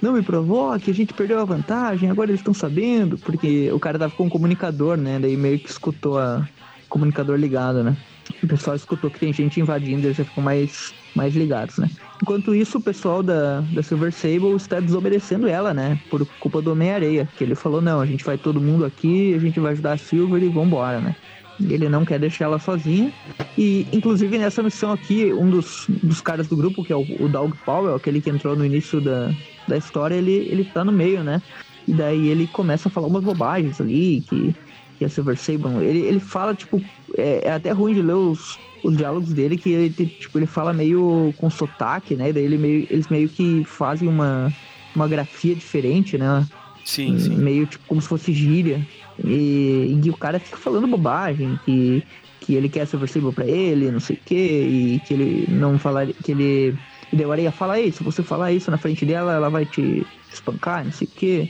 não 0.00 0.12
me 0.12 0.22
provoque, 0.22 0.90
a 0.90 0.94
gente 0.94 1.12
perdeu 1.12 1.38
a 1.38 1.44
vantagem, 1.44 2.10
agora 2.10 2.30
eles 2.30 2.40
estão 2.40 2.54
sabendo, 2.54 3.18
porque 3.18 3.70
o 3.72 3.78
cara 3.78 3.98
tava 3.98 4.14
com 4.14 4.24
um 4.24 4.28
comunicador, 4.28 4.96
né? 4.96 5.18
Daí 5.18 5.36
meio 5.36 5.58
que 5.58 5.68
escutou 5.68 6.18
a 6.18 6.48
comunicador 6.88 7.36
ligado, 7.36 7.84
né? 7.84 7.96
O 8.42 8.46
pessoal 8.46 8.76
escutou 8.76 9.10
que 9.10 9.18
tem 9.18 9.32
gente 9.32 9.60
invadindo, 9.60 10.06
eles 10.06 10.16
já 10.16 10.24
ficam 10.24 10.42
mais, 10.42 10.94
mais 11.14 11.34
ligados, 11.34 11.78
né? 11.78 11.90
Enquanto 12.20 12.54
isso, 12.54 12.78
o 12.78 12.80
pessoal 12.80 13.22
da, 13.22 13.60
da 13.60 13.82
Silver 13.82 14.12
Sable 14.12 14.56
está 14.56 14.80
desobedecendo 14.80 15.46
ela, 15.46 15.72
né? 15.72 15.98
Por 16.10 16.26
culpa 16.40 16.60
do 16.60 16.72
Homem-Areia. 16.72 17.28
Que 17.36 17.44
ele 17.44 17.54
falou: 17.54 17.80
não, 17.80 18.00
a 18.00 18.06
gente 18.06 18.24
vai 18.24 18.36
todo 18.36 18.60
mundo 18.60 18.84
aqui, 18.84 19.34
a 19.34 19.38
gente 19.38 19.60
vai 19.60 19.72
ajudar 19.72 19.92
a 19.92 19.98
Silver 19.98 20.42
e 20.42 20.48
vambora, 20.48 21.00
né? 21.00 21.14
Ele 21.60 21.88
não 21.88 22.04
quer 22.04 22.18
deixar 22.18 22.46
ela 22.46 22.58
sozinha. 22.58 23.12
E, 23.56 23.86
inclusive, 23.92 24.38
nessa 24.38 24.62
missão 24.62 24.92
aqui, 24.92 25.32
um 25.32 25.50
dos, 25.50 25.86
dos 25.88 26.20
caras 26.20 26.46
do 26.46 26.56
grupo, 26.56 26.84
que 26.84 26.92
é 26.92 26.96
o, 26.96 27.04
o 27.20 27.28
Doug 27.28 27.52
Powell, 27.64 27.94
aquele 27.94 28.20
que 28.20 28.30
entrou 28.30 28.54
no 28.54 28.64
início 28.64 29.00
da, 29.00 29.32
da 29.66 29.76
história, 29.76 30.14
ele, 30.14 30.48
ele 30.50 30.64
tá 30.64 30.84
no 30.84 30.92
meio, 30.92 31.24
né? 31.24 31.42
E 31.86 31.92
daí 31.92 32.28
ele 32.28 32.46
começa 32.46 32.88
a 32.88 32.92
falar 32.92 33.08
umas 33.08 33.24
bobagens 33.24 33.80
ali, 33.80 34.22
que, 34.28 34.54
que 34.98 35.04
a 35.04 35.08
Silver 35.08 35.36
Sable. 35.36 35.84
Ele, 35.84 36.00
ele 36.00 36.20
fala, 36.20 36.54
tipo, 36.54 36.80
é, 37.16 37.48
é 37.48 37.52
até 37.52 37.72
ruim 37.72 37.94
de 37.94 38.02
ler 38.02 38.14
os, 38.14 38.58
os 38.82 38.96
diálogos 38.96 39.32
dele 39.32 39.56
que 39.56 39.70
ele, 39.70 39.90
tipo, 39.90 40.38
ele 40.38 40.46
fala 40.46 40.72
meio 40.72 41.34
com 41.36 41.50
sotaque, 41.50 42.14
né? 42.14 42.32
Daí 42.32 42.44
ele 42.44 42.58
meio, 42.58 42.86
eles 42.90 43.08
meio 43.08 43.28
que 43.28 43.64
fazem 43.64 44.08
uma, 44.08 44.52
uma 44.94 45.08
grafia 45.08 45.54
diferente, 45.54 46.16
né? 46.16 46.46
Sim, 46.84 47.18
sim. 47.18 47.36
Meio 47.36 47.66
tipo 47.66 47.84
como 47.86 48.00
se 48.00 48.08
fosse 48.08 48.32
gíria. 48.32 48.80
E, 49.24 50.00
e 50.02 50.10
o 50.10 50.16
cara 50.16 50.38
fica 50.38 50.56
falando 50.56 50.86
bobagem, 50.86 51.58
que, 51.64 52.02
que 52.40 52.54
ele 52.54 52.68
quer 52.68 52.86
ser 52.86 52.96
versível 52.96 53.32
pra 53.32 53.46
ele, 53.46 53.90
não 53.90 54.00
sei 54.00 54.16
o 54.16 54.20
quê, 54.24 54.34
e 54.34 55.00
que 55.06 55.14
ele 55.14 55.46
não 55.48 55.78
falar. 55.78 56.06
que 56.06 56.32
ele. 56.32 56.78
E 57.12 57.16
daí 57.16 57.26
o 57.26 57.32
Areia 57.32 57.50
fala, 57.50 57.80
ei, 57.80 57.90
se 57.90 58.02
você 58.02 58.22
falar 58.22 58.52
isso 58.52 58.70
na 58.70 58.78
frente 58.78 59.04
dela, 59.04 59.32
ela 59.32 59.48
vai 59.48 59.64
te 59.64 60.06
espancar, 60.32 60.84
não 60.84 60.92
sei 60.92 61.08
o 61.08 61.10
quê. 61.10 61.48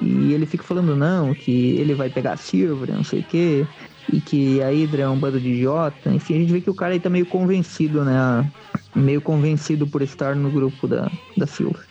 E 0.00 0.32
ele 0.32 0.46
fica 0.46 0.62
falando 0.62 0.96
não, 0.96 1.34
que 1.34 1.76
ele 1.76 1.94
vai 1.94 2.08
pegar 2.08 2.34
a 2.34 2.36
Silver, 2.36 2.94
não 2.94 3.04
sei 3.04 3.20
o 3.20 3.24
quê 3.24 3.66
e 4.12 4.20
que 4.20 4.62
a 4.62 4.70
Hydra 4.70 5.02
é 5.02 5.08
um 5.08 5.18
bando 5.18 5.40
de 5.40 5.48
idiota. 5.48 6.10
Enfim, 6.10 6.34
a 6.34 6.38
gente 6.38 6.52
vê 6.52 6.60
que 6.60 6.70
o 6.70 6.74
cara 6.74 6.92
aí 6.92 7.00
tá 7.00 7.10
meio 7.10 7.26
convencido, 7.26 8.04
né? 8.04 8.50
Meio 8.94 9.20
convencido 9.20 9.86
por 9.86 10.02
estar 10.02 10.34
no 10.34 10.50
grupo 10.50 10.86
da, 10.88 11.10
da 11.36 11.46
Silva. 11.46 11.90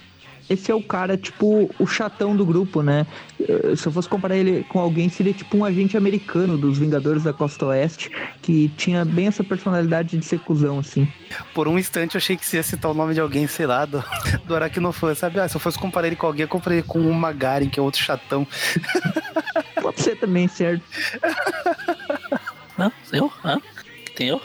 Esse 0.50 0.72
é 0.72 0.76
o 0.76 0.82
cara, 0.82 1.16
tipo, 1.16 1.70
o 1.78 1.86
chatão 1.86 2.36
do 2.36 2.44
grupo, 2.44 2.82
né? 2.82 3.06
Eh, 3.40 3.76
se 3.76 3.86
eu 3.86 3.92
fosse 3.92 4.10
comparar 4.10 4.36
ele 4.36 4.66
com 4.68 4.80
alguém, 4.80 5.08
seria 5.08 5.32
tipo 5.32 5.56
um 5.56 5.64
agente 5.64 5.96
americano 5.96 6.58
dos 6.58 6.80
Vingadores 6.80 7.22
da 7.22 7.32
Costa 7.32 7.68
Oeste, 7.68 8.10
que 8.42 8.68
tinha 8.76 9.06
bem 9.06 9.28
essa 9.28 9.44
personalidade 9.44 10.18
de 10.18 10.26
ser 10.26 10.40
cuzão, 10.40 10.80
assim. 10.80 11.08
Por 11.54 11.68
um 11.68 11.78
instante 11.78 12.16
eu 12.16 12.18
achei 12.18 12.36
que 12.36 12.44
você 12.44 12.58
ia 12.58 12.64
citar 12.64 12.90
o 12.90 12.96
nome 12.96 13.14
de 13.14 13.20
alguém, 13.20 13.46
sei 13.46 13.68
lá, 13.68 13.86
do, 13.86 14.04
do 14.48 14.56
Aracnofan, 14.56 15.14
sabe? 15.14 15.40
Ah, 15.40 15.48
se 15.48 15.56
eu 15.56 15.62
fosse 15.62 15.78
comparar 15.78 16.08
ele 16.08 16.16
com 16.16 16.26
alguém, 16.26 16.42
eu 16.42 16.48
comparei 16.48 16.82
com 16.82 17.00
o 17.00 17.14
Magaren, 17.14 17.70
que 17.70 17.80
é 17.80 17.84
outro 17.84 18.02
chatão. 18.02 18.48
Pode 19.80 20.02
ser 20.02 20.16
também, 20.16 20.48
certo? 20.48 20.84
Não, 22.80 22.94
eu? 23.12 23.30
Hã? 23.44 23.62
Tem 24.16 24.30
eu? 24.30 24.42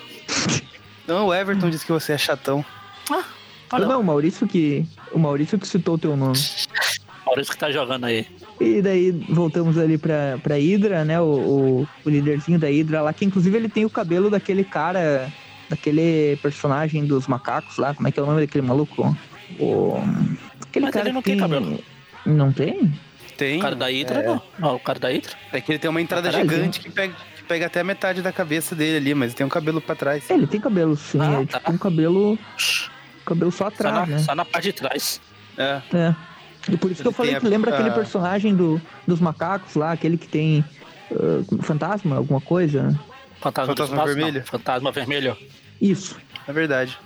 Não, 1.06 1.26
o 1.26 1.34
Everton 1.34 1.70
disse 1.70 1.86
que 1.86 1.92
você 1.92 2.14
é 2.14 2.18
chatão. 2.18 2.64
Ah, 3.08 3.22
olha. 3.72 3.86
Não, 3.86 4.00
o 4.00 4.04
Maurício 4.04 4.44
que. 4.44 4.84
O 5.12 5.20
Maurício 5.20 5.56
que 5.56 5.68
citou 5.68 5.94
o 5.94 5.98
teu 5.98 6.16
nome. 6.16 6.36
Maurício 7.24 7.52
que 7.52 7.58
tá 7.58 7.70
jogando 7.70 8.06
aí. 8.06 8.26
E 8.60 8.82
daí 8.82 9.12
voltamos 9.28 9.78
ali 9.78 9.96
pra, 9.96 10.36
pra 10.42 10.56
Hydra, 10.56 11.04
né? 11.04 11.20
O, 11.20 11.24
o, 11.24 11.88
o 12.04 12.10
líderzinho 12.10 12.58
da 12.58 12.66
Hydra 12.66 13.02
lá, 13.02 13.12
que 13.12 13.24
inclusive 13.24 13.56
ele 13.56 13.68
tem 13.68 13.84
o 13.84 13.90
cabelo 13.90 14.28
daquele 14.28 14.64
cara, 14.64 15.30
daquele 15.70 16.36
personagem 16.42 17.06
dos 17.06 17.28
macacos 17.28 17.76
lá. 17.76 17.94
Como 17.94 18.08
é 18.08 18.10
que 18.10 18.18
é 18.18 18.22
o 18.22 18.26
nome 18.26 18.40
daquele 18.40 18.66
maluco? 18.66 19.16
O. 19.60 19.94
Aquele 20.60 20.86
Mas 20.86 20.92
cara 20.92 21.06
ele 21.06 21.12
não 21.12 21.22
tem, 21.22 21.34
tem 21.34 21.40
cabelo. 21.40 21.84
Não 22.26 22.52
tem? 22.52 22.92
Tem. 23.36 23.58
O 23.58 23.60
cara 23.60 23.76
da 23.76 23.86
Hydra, 23.86 24.20
é... 24.22 24.26
não. 24.26 24.42
não. 24.58 24.74
O 24.74 24.80
cara 24.80 24.98
da 24.98 25.08
Hydra? 25.08 25.32
É 25.52 25.60
que 25.60 25.70
ele 25.70 25.78
tem 25.78 25.88
uma 25.88 26.02
entrada 26.02 26.32
gigante 26.32 26.80
que 26.80 26.90
pega, 26.90 27.14
pega 27.46 27.66
até 27.66 27.80
a 27.80 27.84
metade 27.84 28.22
da 28.22 28.32
cabeça 28.32 28.74
dele 28.74 28.96
ali, 28.96 29.14
mas 29.14 29.34
tem 29.34 29.44
um 29.46 29.48
cabelo 29.48 29.80
pra 29.80 29.94
trás. 29.94 30.28
É, 30.30 30.34
ele 30.34 30.46
tem 30.46 30.60
cabelo 30.60 30.96
sim, 30.96 31.18
ah, 31.20 31.42
é 31.42 31.46
tá. 31.46 31.58
tipo 31.58 31.72
um 31.72 31.78
cabelo. 31.78 32.38
Cabelo 33.24 33.52
só 33.52 33.68
atrás, 33.68 33.94
só 33.94 34.00
na, 34.00 34.06
né? 34.06 34.18
Só 34.18 34.34
na 34.34 34.44
parte 34.44 34.64
de 34.64 34.72
trás. 34.72 35.20
É. 35.56 35.80
É. 35.92 36.14
E 36.68 36.76
por 36.76 36.90
isso 36.90 37.02
ele 37.02 37.02
que 37.02 37.08
eu 37.08 37.12
falei 37.12 37.34
que 37.36 37.46
lembra 37.46 37.70
a... 37.70 37.74
aquele 37.74 37.90
personagem 37.94 38.54
do, 38.54 38.80
dos 39.06 39.20
macacos 39.20 39.74
lá, 39.74 39.92
aquele 39.92 40.16
que 40.16 40.28
tem. 40.28 40.64
Uh, 41.10 41.62
fantasma, 41.62 42.16
alguma 42.16 42.40
coisa? 42.40 42.98
Fantasma, 43.40 43.74
fantasma 43.74 44.06
vermelho? 44.06 44.40
Não. 44.40 44.46
Fantasma 44.46 44.92
vermelho. 44.92 45.36
Isso. 45.80 46.16
É 46.48 46.52
verdade. 46.52 46.98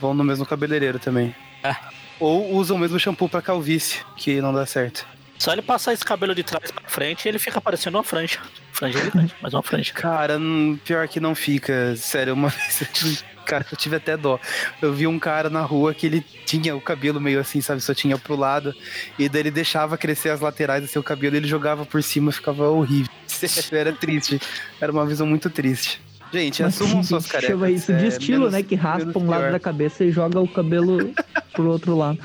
Vão 0.00 0.12
no 0.12 0.22
mesmo 0.22 0.44
cabeleireiro 0.44 0.98
também. 0.98 1.34
É. 1.62 1.74
Ou 2.20 2.54
usam 2.54 2.76
o 2.76 2.80
mesmo 2.80 2.98
shampoo 2.98 3.28
pra 3.28 3.40
calvície, 3.40 4.00
que 4.16 4.40
não 4.40 4.52
dá 4.52 4.66
certo. 4.66 5.06
Só 5.38 5.52
ele 5.52 5.62
passar 5.62 5.92
esse 5.92 6.04
cabelo 6.04 6.34
de 6.34 6.42
trás 6.42 6.70
pra 6.70 6.88
frente, 6.88 7.26
ele 7.28 7.38
fica 7.38 7.60
parecendo 7.60 7.96
uma 7.96 8.04
franja. 8.04 8.38
Franja 8.74 8.98
gigante, 8.98 9.34
mas 9.40 9.54
uma 9.54 9.62
franja. 9.62 9.92
Cara, 9.92 10.36
pior 10.84 11.06
que 11.06 11.20
não 11.20 11.32
fica. 11.32 11.94
Sério, 11.96 12.34
uma 12.34 12.48
vez. 12.50 13.24
Cara, 13.46 13.64
eu 13.70 13.76
tive 13.76 13.96
até 13.96 14.16
dó. 14.16 14.40
Eu 14.82 14.92
vi 14.92 15.06
um 15.06 15.16
cara 15.16 15.48
na 15.48 15.60
rua 15.60 15.94
que 15.94 16.06
ele 16.06 16.20
tinha 16.44 16.74
o 16.74 16.80
cabelo 16.80 17.20
meio 17.20 17.38
assim, 17.38 17.60
sabe? 17.60 17.80
Só 17.80 17.94
tinha 17.94 18.18
pro 18.18 18.34
lado. 18.34 18.74
E 19.16 19.28
daí 19.28 19.42
ele 19.42 19.50
deixava 19.52 19.96
crescer 19.96 20.30
as 20.30 20.40
laterais 20.40 20.82
do 20.82 20.88
seu 20.88 21.04
cabelo, 21.04 21.36
ele 21.36 21.46
jogava 21.46 21.86
por 21.86 22.02
cima, 22.02 22.32
ficava 22.32 22.68
horrível. 22.68 23.12
Era 23.70 23.92
triste. 23.92 24.40
Era 24.80 24.90
uma 24.90 25.06
visão 25.06 25.26
muito 25.26 25.48
triste. 25.48 26.02
Gente, 26.32 26.62
Mas 26.64 26.74
assumam 26.74 27.02
suas 27.04 27.26
carecas. 27.26 27.50
Chama 27.50 27.70
isso 27.70 27.92
de 27.92 28.04
é, 28.04 28.08
estilo, 28.08 28.38
menos, 28.40 28.54
né? 28.54 28.62
Que 28.64 28.74
raspa 28.74 29.16
um 29.16 29.28
lado 29.28 29.42
pior. 29.42 29.52
da 29.52 29.60
cabeça 29.60 30.04
e 30.04 30.10
joga 30.10 30.40
o 30.40 30.48
cabelo 30.48 31.14
pro 31.52 31.70
outro 31.70 31.96
lado. 31.96 32.18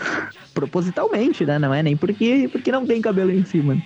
Propositalmente, 0.52 1.46
né? 1.46 1.60
Não 1.60 1.72
é 1.72 1.84
nem 1.84 1.96
porque, 1.96 2.50
porque 2.52 2.72
não 2.72 2.88
tem 2.88 3.00
cabelo 3.02 3.32
em 3.32 3.46
cima. 3.46 3.78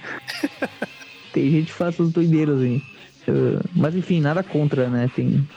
Tem 1.34 1.50
gente 1.50 1.66
que 1.66 1.74
faz 1.74 1.96
essas 1.96 2.12
doideiras 2.12 2.62
aí. 2.62 2.82
Uh, 3.28 3.60
mas 3.76 3.96
enfim, 3.96 4.22
nada 4.22 4.44
contra, 4.44 4.88
né? 4.88 5.10
Tem. 5.14 5.48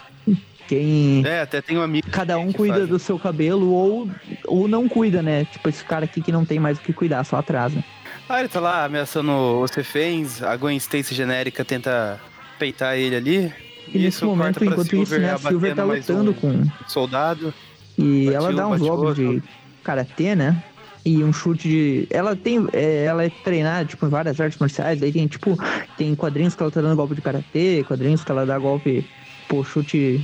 Quem. 0.66 1.24
É, 1.24 1.43
até 1.43 1.61
tem 1.61 1.79
um 1.79 1.83
amigo. 1.83 2.09
Cada 2.11 2.39
um 2.39 2.53
cuida 2.53 2.79
faz. 2.79 2.89
do 2.89 2.99
seu 2.99 3.18
cabelo 3.18 3.70
ou, 3.70 4.11
ou 4.47 4.66
não 4.66 4.89
cuida, 4.89 5.22
né? 5.22 5.45
Tipo, 5.45 5.68
esse 5.68 5.85
cara 5.85 6.05
aqui 6.05 6.20
que 6.20 6.33
não 6.33 6.45
tem 6.45 6.59
mais 6.59 6.79
o 6.79 6.81
que 6.81 6.93
cuidar, 6.93 7.22
só 7.22 7.37
atrasa. 7.37 7.85
Ah, 8.29 8.41
ele 8.41 8.49
tá 8.49 8.59
lá 8.59 8.85
ameaçando 8.85 9.61
os 9.61 9.70
reféns, 9.70 10.43
a 10.43 10.57
Gwen 10.57 10.77
Stacy 10.77 11.14
genérica 11.14 11.64
tenta 11.64 12.20
peitar 12.59 12.97
ele 12.97 13.14
ali. 13.14 13.53
E 13.87 13.99
nesse 13.99 14.18
Isso, 14.18 14.27
momento, 14.27 14.64
enquanto 14.64 14.97
isso, 14.97 15.07
Silver 15.07 15.20
né, 15.20 15.33
a 15.33 15.39
Silver 15.39 15.74
tá 15.77 15.85
lutando 15.85 16.31
um 16.33 16.35
com. 16.35 16.64
Soldado. 16.89 17.55
E 17.97 18.29
ela 18.29 18.51
um, 18.51 18.55
dá 18.55 18.66
uns 18.66 18.81
golpes 18.81 19.18
outro. 19.18 19.41
de 19.41 19.43
karatê, 19.85 20.35
né? 20.35 20.61
E 21.07 21.22
um 21.22 21.32
chute 21.32 21.68
de. 21.68 22.07
Ela 22.11 22.34
tem. 22.34 22.66
é, 22.72 23.04
ela 23.04 23.24
é 23.24 23.30
treinada, 23.30 23.84
tipo, 23.84 24.04
em 24.04 24.09
várias 24.09 24.40
artes 24.40 24.59
marciais. 24.59 25.00
Aí 25.00 25.12
tem, 25.12 25.28
tipo, 25.28 25.57
tem 25.96 26.16
quadrinhos 26.16 26.57
que 26.57 26.62
ela 26.62 26.72
tá 26.72 26.80
dando 26.82 26.96
golpe 26.96 27.14
de 27.14 27.22
karatê, 27.22 27.84
quadrinhos 27.84 28.24
que 28.24 28.32
ela 28.32 28.44
dá 28.44 28.59
golpe 28.59 29.04
por 29.48 29.64
chute 29.64 30.20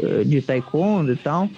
eh, 0.00 0.24
de 0.24 0.40
taekwondo 0.40 1.12
e 1.12 1.16
tal. 1.16 1.50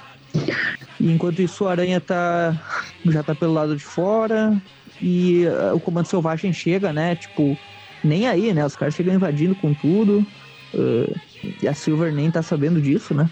E 0.98 1.10
enquanto 1.12 1.42
isso, 1.42 1.64
o 1.64 1.68
Aranha 1.68 2.00
tá. 2.00 2.58
Já 3.04 3.22
tá 3.22 3.34
pelo 3.34 3.52
lado 3.52 3.76
de 3.76 3.84
fora. 3.84 4.56
E 5.02 5.44
eh, 5.44 5.72
o 5.74 5.78
comando 5.78 6.06
selvagem 6.06 6.50
chega, 6.50 6.94
né? 6.94 7.14
Tipo, 7.14 7.58
nem 8.02 8.26
aí, 8.26 8.54
né? 8.54 8.64
Os 8.64 8.74
caras 8.74 8.94
chegam 8.94 9.14
invadindo 9.14 9.54
com 9.54 9.74
tudo. 9.74 10.26
eh, 10.74 11.12
e 11.60 11.68
a 11.68 11.74
Silver 11.74 12.10
nem 12.12 12.30
tá 12.30 12.40
sabendo 12.40 12.80
disso, 12.80 13.12
né? 13.12 13.28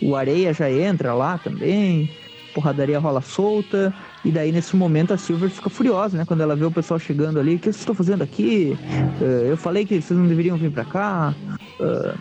O 0.00 0.14
Areia 0.14 0.52
já 0.52 0.70
entra 0.70 1.12
lá 1.14 1.38
também. 1.38 2.08
Porradaria 2.54 2.98
rola 2.98 3.20
solta. 3.20 3.92
E 4.26 4.32
daí, 4.32 4.50
nesse 4.50 4.74
momento, 4.74 5.14
a 5.14 5.16
Silver 5.16 5.48
fica 5.48 5.70
furiosa, 5.70 6.18
né? 6.18 6.24
Quando 6.24 6.40
ela 6.40 6.56
vê 6.56 6.64
o 6.64 6.70
pessoal 6.70 6.98
chegando 6.98 7.38
ali. 7.38 7.54
O 7.54 7.58
que 7.60 7.66
vocês 7.66 7.76
estão 7.76 7.94
fazendo 7.94 8.22
aqui? 8.22 8.76
Eh, 9.22 9.52
eu 9.52 9.56
falei 9.56 9.86
que 9.86 10.02
vocês 10.02 10.18
não 10.18 10.26
deveriam 10.26 10.56
vir 10.56 10.72
pra 10.72 10.84
cá. 10.84 11.32
Eh, 11.78 12.14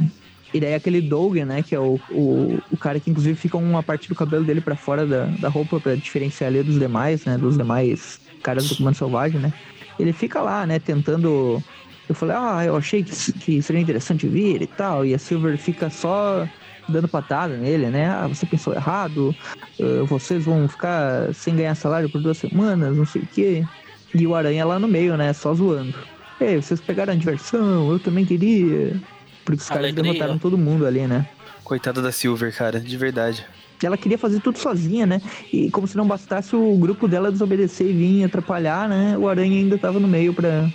e 0.53 0.59
daí 0.59 0.75
aquele 0.75 1.01
Doug, 1.01 1.35
né? 1.37 1.63
Que 1.63 1.73
é 1.73 1.79
o, 1.79 1.99
o, 2.11 2.59
o 2.71 2.77
cara 2.77 2.99
que 2.99 3.09
inclusive 3.09 3.35
fica 3.35 3.57
uma 3.57 3.81
parte 3.81 4.07
do 4.07 4.13
cabelo 4.13 4.45
dele 4.45 4.61
pra 4.61 4.75
fora 4.75 5.03
da, 5.03 5.25
da 5.25 5.49
roupa 5.49 5.79
pra 5.79 5.95
diferenciar 5.95 6.53
ele 6.53 6.61
dos 6.61 6.77
demais, 6.77 7.25
né? 7.25 7.39
Dos 7.39 7.57
demais 7.57 8.19
caras 8.43 8.69
do 8.69 8.75
Comando 8.75 8.95
Selvagem, 8.95 9.39
né? 9.39 9.51
Ele 9.97 10.13
fica 10.13 10.41
lá, 10.41 10.63
né? 10.67 10.77
Tentando... 10.77 11.59
Eu 12.07 12.13
falei, 12.13 12.35
ah, 12.37 12.63
eu 12.63 12.75
achei 12.75 13.03
que, 13.03 13.33
que 13.33 13.61
seria 13.63 13.81
interessante 13.81 14.27
vir 14.27 14.61
e 14.61 14.67
tal. 14.67 15.03
E 15.03 15.15
a 15.15 15.17
Silver 15.17 15.57
fica 15.57 15.89
só 15.89 16.47
dando 16.87 17.07
patada 17.07 17.55
nele, 17.55 17.87
né? 17.87 18.07
Ah, 18.09 18.27
você 18.27 18.45
pensou 18.45 18.73
errado. 18.73 19.35
eh, 19.79 20.03
vocês 20.07 20.45
vão 20.45 20.67
ficar 20.67 21.33
sem 21.33 21.55
ganhar 21.55 21.75
salário 21.75 22.09
por 22.09 22.21
duas 22.21 22.37
semanas, 22.37 22.95
não 22.95 23.05
sei 23.05 23.21
o 23.21 23.27
quê. 23.27 23.65
E 24.13 24.25
o 24.25 24.33
Aranha 24.35 24.65
lá 24.65 24.79
no 24.79 24.87
meio, 24.87 25.17
né? 25.17 25.33
Só 25.33 25.53
zoando. 25.53 25.93
Ei, 26.39 26.61
vocês 26.61 26.79
pegaram 26.81 27.13
a 27.13 27.15
diversão, 27.15 27.91
eu 27.91 27.99
também 27.99 28.25
queria. 28.25 28.99
Porque 29.43 29.61
os 29.61 29.67
caras 29.67 29.85
Alegria. 29.85 30.03
derrotaram 30.03 30.37
todo 30.37 30.57
mundo 30.57 30.85
ali, 30.85 31.05
né? 31.07 31.27
Coitada 31.63 32.01
da 32.01 32.11
Silver, 32.11 32.55
cara, 32.55 32.79
de 32.79 32.97
verdade. 32.97 33.45
Ela 33.83 33.97
queria 33.97 34.17
fazer 34.17 34.39
tudo 34.39 34.57
sozinha, 34.57 35.05
né? 35.05 35.21
E 35.53 35.69
como 35.69 35.85
se 35.87 35.95
não 35.97 36.07
bastasse 36.07 36.55
o 36.55 36.75
grupo 36.77 37.07
dela 37.07 37.31
desobedecer 37.31 37.87
e 37.87 37.93
vir 37.93 38.23
atrapalhar, 38.23 38.89
né? 38.89 39.15
O 39.17 39.27
Aranha 39.27 39.59
ainda 39.59 39.77
tava 39.77 39.99
no 39.99 40.07
meio 40.07 40.33
pra. 40.33 40.67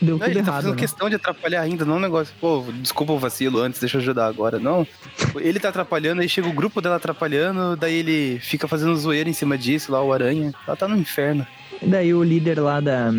Deu 0.00 0.16
Não, 0.16 0.26
tudo 0.26 0.38
ele 0.38 0.44
tá 0.44 0.52
fazendo 0.52 0.74
né? 0.74 0.78
questão 0.78 1.08
de 1.08 1.16
atrapalhar 1.16 1.62
ainda, 1.62 1.84
não 1.84 1.94
é 1.94 1.96
um 1.96 2.00
negócio, 2.00 2.32
pô, 2.40 2.64
desculpa 2.80 3.12
o 3.12 3.18
vacilo 3.18 3.60
antes, 3.60 3.80
deixa 3.80 3.96
eu 3.96 4.00
ajudar 4.00 4.26
agora. 4.26 4.58
Não. 4.58 4.86
Ele 5.36 5.58
tá 5.58 5.70
atrapalhando, 5.70 6.20
aí 6.20 6.28
chega 6.28 6.48
o 6.48 6.52
grupo 6.52 6.80
dela 6.80 6.96
atrapalhando, 6.96 7.76
daí 7.76 7.94
ele 7.94 8.38
fica 8.38 8.68
fazendo 8.68 8.96
zoeira 8.96 9.28
em 9.28 9.32
cima 9.32 9.58
disso, 9.58 9.90
lá 9.90 10.02
o 10.02 10.12
aranha. 10.12 10.52
Ela 10.66 10.76
tá 10.76 10.86
no 10.86 10.96
inferno. 10.96 11.46
Daí 11.82 12.14
o 12.14 12.22
líder 12.22 12.60
lá 12.60 12.80
da, 12.80 13.10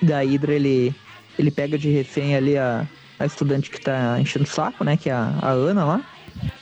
da 0.00 0.20
Hydra, 0.20 0.54
ele, 0.54 0.94
ele 1.38 1.50
pega 1.50 1.76
de 1.76 1.90
refém 1.90 2.36
ali 2.36 2.56
a, 2.56 2.86
a 3.18 3.26
estudante 3.26 3.70
que 3.70 3.80
tá 3.80 4.18
enchendo 4.20 4.44
o 4.44 4.48
saco, 4.48 4.84
né? 4.84 4.96
Que 4.96 5.10
é 5.10 5.12
a, 5.12 5.34
a 5.42 5.50
Ana 5.50 5.84
lá. 5.84 6.00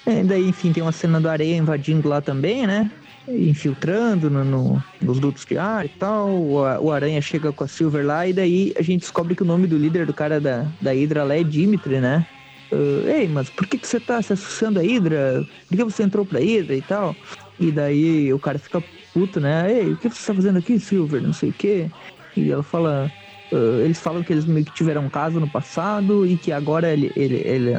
E 0.06 0.22
daí, 0.24 0.48
enfim, 0.48 0.72
tem 0.72 0.82
uma 0.82 0.92
cena 0.92 1.20
do 1.20 1.28
Areia 1.28 1.56
invadindo 1.56 2.08
lá 2.08 2.20
também, 2.20 2.66
né? 2.66 2.90
Infiltrando 3.38 4.28
no, 4.30 4.44
no- 4.44 4.84
nos 5.00 5.20
dutos 5.20 5.44
de 5.44 5.56
ar 5.58 5.84
e 5.86 5.88
tal. 5.88 6.30
O, 6.34 6.54
o 6.60 6.90
Aranha 6.92 7.20
chega 7.20 7.52
com 7.52 7.64
a 7.64 7.68
Silver 7.68 8.04
lá 8.04 8.26
e 8.26 8.32
daí 8.32 8.72
a 8.76 8.82
gente 8.82 9.00
descobre 9.02 9.34
que 9.36 9.42
o 9.42 9.46
nome 9.46 9.66
do 9.66 9.76
líder 9.78 10.06
do 10.06 10.14
cara 10.14 10.40
da, 10.40 10.74
da 10.80 10.92
Hydra 10.92 11.24
lá 11.24 11.36
é 11.36 11.44
Dimitri, 11.44 12.00
né? 12.00 12.26
Ah, 12.72 12.76
Ei, 13.06 13.28
mas 13.28 13.50
por 13.50 13.66
que, 13.66 13.78
que 13.78 13.86
você 13.88 14.00
tá 14.00 14.20
se 14.22 14.32
associando 14.32 14.78
à 14.80 14.82
Hydra? 14.82 15.46
Por 15.68 15.76
que 15.76 15.84
você 15.84 16.02
entrou 16.02 16.24
pra 16.26 16.40
Hydra 16.40 16.76
e 16.76 16.82
tal? 16.82 17.20
E 17.58 17.70
daí 17.72 18.32
o 18.32 18.38
cara 18.40 18.58
fica 18.58 18.82
puto, 19.12 19.40
né? 19.40 19.70
Ei, 19.72 19.92
o 19.94 19.96
que 19.98 20.08
você 20.10 20.26
tá 20.26 20.34
fazendo 20.34 20.58
aqui, 20.58 20.78
Silver? 20.78 21.22
Não 21.22 21.32
sei 21.32 21.50
o 21.50 21.54
quê. 21.54 21.92
E 22.36 22.50
ela 22.50 22.62
fala. 22.62 23.12
ah, 23.52 23.82
eles 23.84 24.00
falam 24.00 24.22
que 24.24 24.32
eles 24.32 24.44
meio 24.46 24.64
que 24.64 24.72
tiveram 24.72 25.04
um 25.06 25.10
caso 25.10 25.40
no 25.40 25.48
passado 25.50 26.26
e 26.26 26.38
que 26.38 26.52
agora 26.52 26.92
ele, 26.92 27.12
ele, 27.16 27.36
ele, 27.44 27.70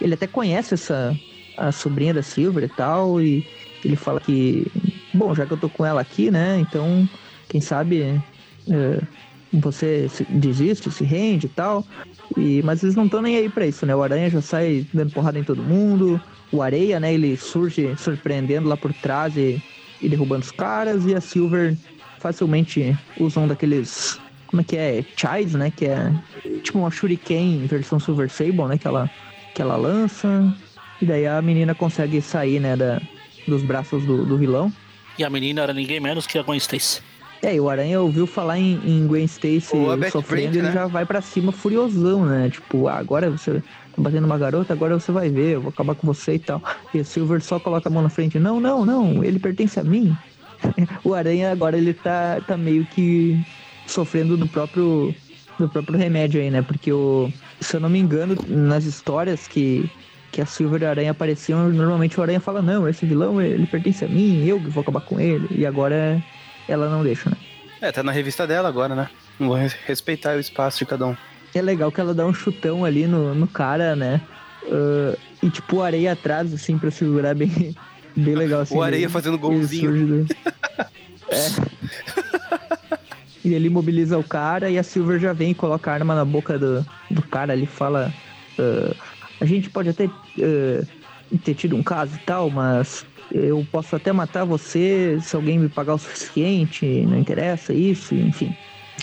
ele 0.00 0.14
até 0.14 0.26
conhece 0.26 0.74
essa 0.74 1.18
a 1.56 1.72
sobrinha 1.72 2.14
da 2.14 2.22
Silver 2.22 2.64
e 2.64 2.68
tal. 2.68 3.20
E 3.20 3.44
ele 3.84 3.96
fala 3.96 4.20
que, 4.20 4.72
bom, 5.12 5.34
já 5.34 5.46
que 5.46 5.52
eu 5.52 5.58
tô 5.58 5.70
com 5.70 5.84
ela 5.84 6.00
aqui, 6.00 6.30
né? 6.30 6.58
Então, 6.60 7.08
quem 7.48 7.60
sabe 7.60 8.02
eh, 8.68 9.00
você 9.52 10.08
se- 10.08 10.24
desiste, 10.26 10.90
se 10.90 11.04
rende 11.04 11.46
e 11.46 11.48
tal. 11.50 11.86
E, 12.36 12.62
mas 12.62 12.82
eles 12.82 12.94
não 12.94 13.06
estão 13.06 13.22
nem 13.22 13.36
aí 13.36 13.48
pra 13.48 13.66
isso, 13.66 13.86
né? 13.86 13.94
O 13.96 14.02
Aranha 14.02 14.28
já 14.30 14.40
sai 14.42 14.86
dando 14.92 15.10
porrada 15.12 15.38
em 15.38 15.44
todo 15.44 15.64
mundo. 15.64 16.22
O 16.50 16.62
Areia, 16.62 17.00
né? 17.00 17.12
Ele 17.14 17.36
surge 17.36 17.96
surpreendendo 17.96 18.68
lá 18.68 18.76
por 18.76 18.92
trás 18.92 19.36
e, 19.36 19.62
e 20.00 20.08
derrubando 20.08 20.44
os 20.44 20.52
caras. 20.52 21.06
E 21.06 21.14
a 21.14 21.20
Silver 21.20 21.78
facilmente 22.18 22.98
usa 23.16 23.40
um 23.40 23.46
daqueles. 23.48 24.20
Como 24.46 24.60
é 24.62 24.64
que 24.64 24.76
é? 24.76 25.04
Chais, 25.18 25.54
né? 25.54 25.70
Que 25.70 25.86
é 25.86 26.14
tipo 26.62 26.78
uma 26.78 26.90
Shuriken 26.90 27.66
versão 27.66 27.98
Silver 27.98 28.30
Sable, 28.30 28.68
né? 28.68 28.78
Que 28.78 28.86
ela, 28.86 29.10
que 29.52 29.62
ela 29.62 29.76
lança. 29.76 30.54
E 31.00 31.06
daí 31.06 31.26
a 31.26 31.40
menina 31.42 31.74
consegue 31.74 32.20
sair, 32.20 32.60
né? 32.60 32.76
Da, 32.76 33.00
dos 33.48 33.62
braços 33.62 34.04
do, 34.04 34.24
do 34.24 34.36
vilão. 34.36 34.72
E 35.18 35.24
a 35.24 35.30
menina 35.30 35.62
era 35.62 35.72
ninguém 35.72 35.98
menos 35.98 36.26
que 36.26 36.38
a 36.38 36.42
Gwen 36.42 36.58
Stacy. 36.58 37.00
É, 37.42 37.54
e 37.54 37.60
o 37.60 37.68
Aranha 37.68 38.00
ouviu 38.00 38.26
falar 38.26 38.58
em, 38.58 38.80
em 38.84 39.06
Gwen 39.06 39.24
Stacy 39.24 39.60
sofrendo 40.10 40.22
Brant, 40.22 40.54
ele 40.54 40.62
né? 40.62 40.72
já 40.72 40.86
vai 40.86 41.06
pra 41.06 41.20
cima 41.20 41.52
furiosão, 41.52 42.26
né? 42.26 42.50
Tipo, 42.50 42.88
ah, 42.88 42.96
agora 42.96 43.30
você 43.30 43.54
tá 43.54 43.62
batendo 44.02 44.24
uma 44.24 44.38
garota, 44.38 44.72
agora 44.72 44.98
você 44.98 45.12
vai 45.12 45.28
ver, 45.28 45.54
eu 45.54 45.60
vou 45.60 45.70
acabar 45.70 45.94
com 45.94 46.06
você 46.06 46.34
e 46.34 46.38
tal. 46.38 46.62
E 46.92 46.98
a 46.98 47.04
Silver 47.04 47.40
só 47.40 47.60
coloca 47.60 47.88
a 47.88 47.92
mão 47.92 48.02
na 48.02 48.08
frente, 48.08 48.38
não, 48.38 48.58
não, 48.58 48.84
não, 48.84 49.22
ele 49.22 49.38
pertence 49.38 49.78
a 49.78 49.84
mim. 49.84 50.16
o 51.04 51.14
Aranha 51.14 51.52
agora 51.52 51.78
ele 51.78 51.94
tá, 51.94 52.40
tá 52.44 52.56
meio 52.56 52.84
que 52.86 53.40
sofrendo 53.86 54.36
do 54.36 54.48
próprio 54.48 55.14
do 55.58 55.68
próprio 55.68 55.98
remédio 55.98 56.40
aí, 56.40 56.50
né? 56.50 56.62
Porque 56.62 56.92
o, 56.92 57.32
se 57.60 57.76
eu 57.76 57.80
não 57.80 57.88
me 57.88 57.98
engano, 57.98 58.36
nas 58.48 58.84
histórias 58.84 59.48
que 59.48 59.90
que 60.30 60.40
a 60.40 60.46
Silver 60.46 60.82
e 60.82 60.86
a 60.86 60.90
Aranha 60.90 61.10
apareciam, 61.12 61.68
normalmente 61.70 62.18
o 62.18 62.22
Aranha 62.22 62.40
fala, 62.40 62.60
não, 62.62 62.88
esse 62.88 63.06
vilão, 63.06 63.40
ele 63.40 63.66
pertence 63.66 64.04
a 64.04 64.08
mim, 64.08 64.44
eu 64.46 64.60
que 64.60 64.68
vou 64.68 64.82
acabar 64.82 65.00
com 65.00 65.18
ele. 65.18 65.48
E 65.50 65.64
agora 65.66 66.22
ela 66.68 66.88
não 66.88 67.02
deixa, 67.02 67.30
né? 67.30 67.36
É, 67.80 67.90
tá 67.92 68.02
na 68.02 68.12
revista 68.12 68.46
dela 68.46 68.68
agora, 68.68 68.94
né? 68.94 69.08
Não 69.38 69.48
vou 69.48 69.56
res- 69.56 69.76
respeitar 69.86 70.36
o 70.36 70.40
espaço 70.40 70.78
de 70.78 70.86
cada 70.86 71.06
um. 71.06 71.16
É 71.54 71.62
legal 71.62 71.90
que 71.90 72.00
ela 72.00 72.12
dá 72.12 72.26
um 72.26 72.34
chutão 72.34 72.84
ali 72.84 73.06
no, 73.06 73.34
no 73.34 73.46
cara, 73.46 73.96
né? 73.96 74.20
Ah, 74.70 75.16
e 75.42 75.48
tipo, 75.48 75.76
o 75.76 75.82
areia 75.82 76.12
atrás, 76.12 76.52
assim, 76.52 76.76
pra 76.76 76.90
segurar 76.90 77.34
bem, 77.34 77.74
bem 78.16 78.34
legal. 78.34 78.60
Assim, 78.60 78.76
O 78.76 78.82
Areia 78.82 79.04
ele- 79.04 79.12
fazendo 79.12 79.38
golzinho. 79.38 80.26
É. 81.30 81.46
e 83.44 83.52
ele 83.54 83.66
imobiliza 83.66 84.16
o 84.18 84.24
cara 84.24 84.70
e 84.70 84.78
a 84.78 84.82
Silver 84.82 85.18
já 85.20 85.32
vem 85.34 85.50
e 85.50 85.54
coloca 85.54 85.90
a 85.90 85.94
arma 85.94 86.14
na 86.14 86.24
boca 86.24 86.58
do, 86.58 86.84
do 87.10 87.22
cara 87.22 87.52
ali 87.52 87.66
fala. 87.66 88.12
ah, 88.58 88.94
a 89.40 89.44
gente 89.44 89.70
pode 89.70 89.88
até 89.88 90.06
ah, 90.06 90.84
ter 91.44 91.54
tido 91.54 91.76
um 91.76 91.82
caso 91.82 92.16
e 92.16 92.18
tal, 92.20 92.50
mas 92.50 93.04
eu 93.30 93.66
posso 93.70 93.94
até 93.94 94.12
matar 94.12 94.44
você 94.44 95.18
se 95.20 95.36
alguém 95.36 95.58
me 95.58 95.68
pagar 95.68 95.94
o 95.94 95.98
suficiente, 95.98 96.86
não 97.06 97.18
interessa 97.18 97.72
isso, 97.72 98.14
enfim. 98.14 98.54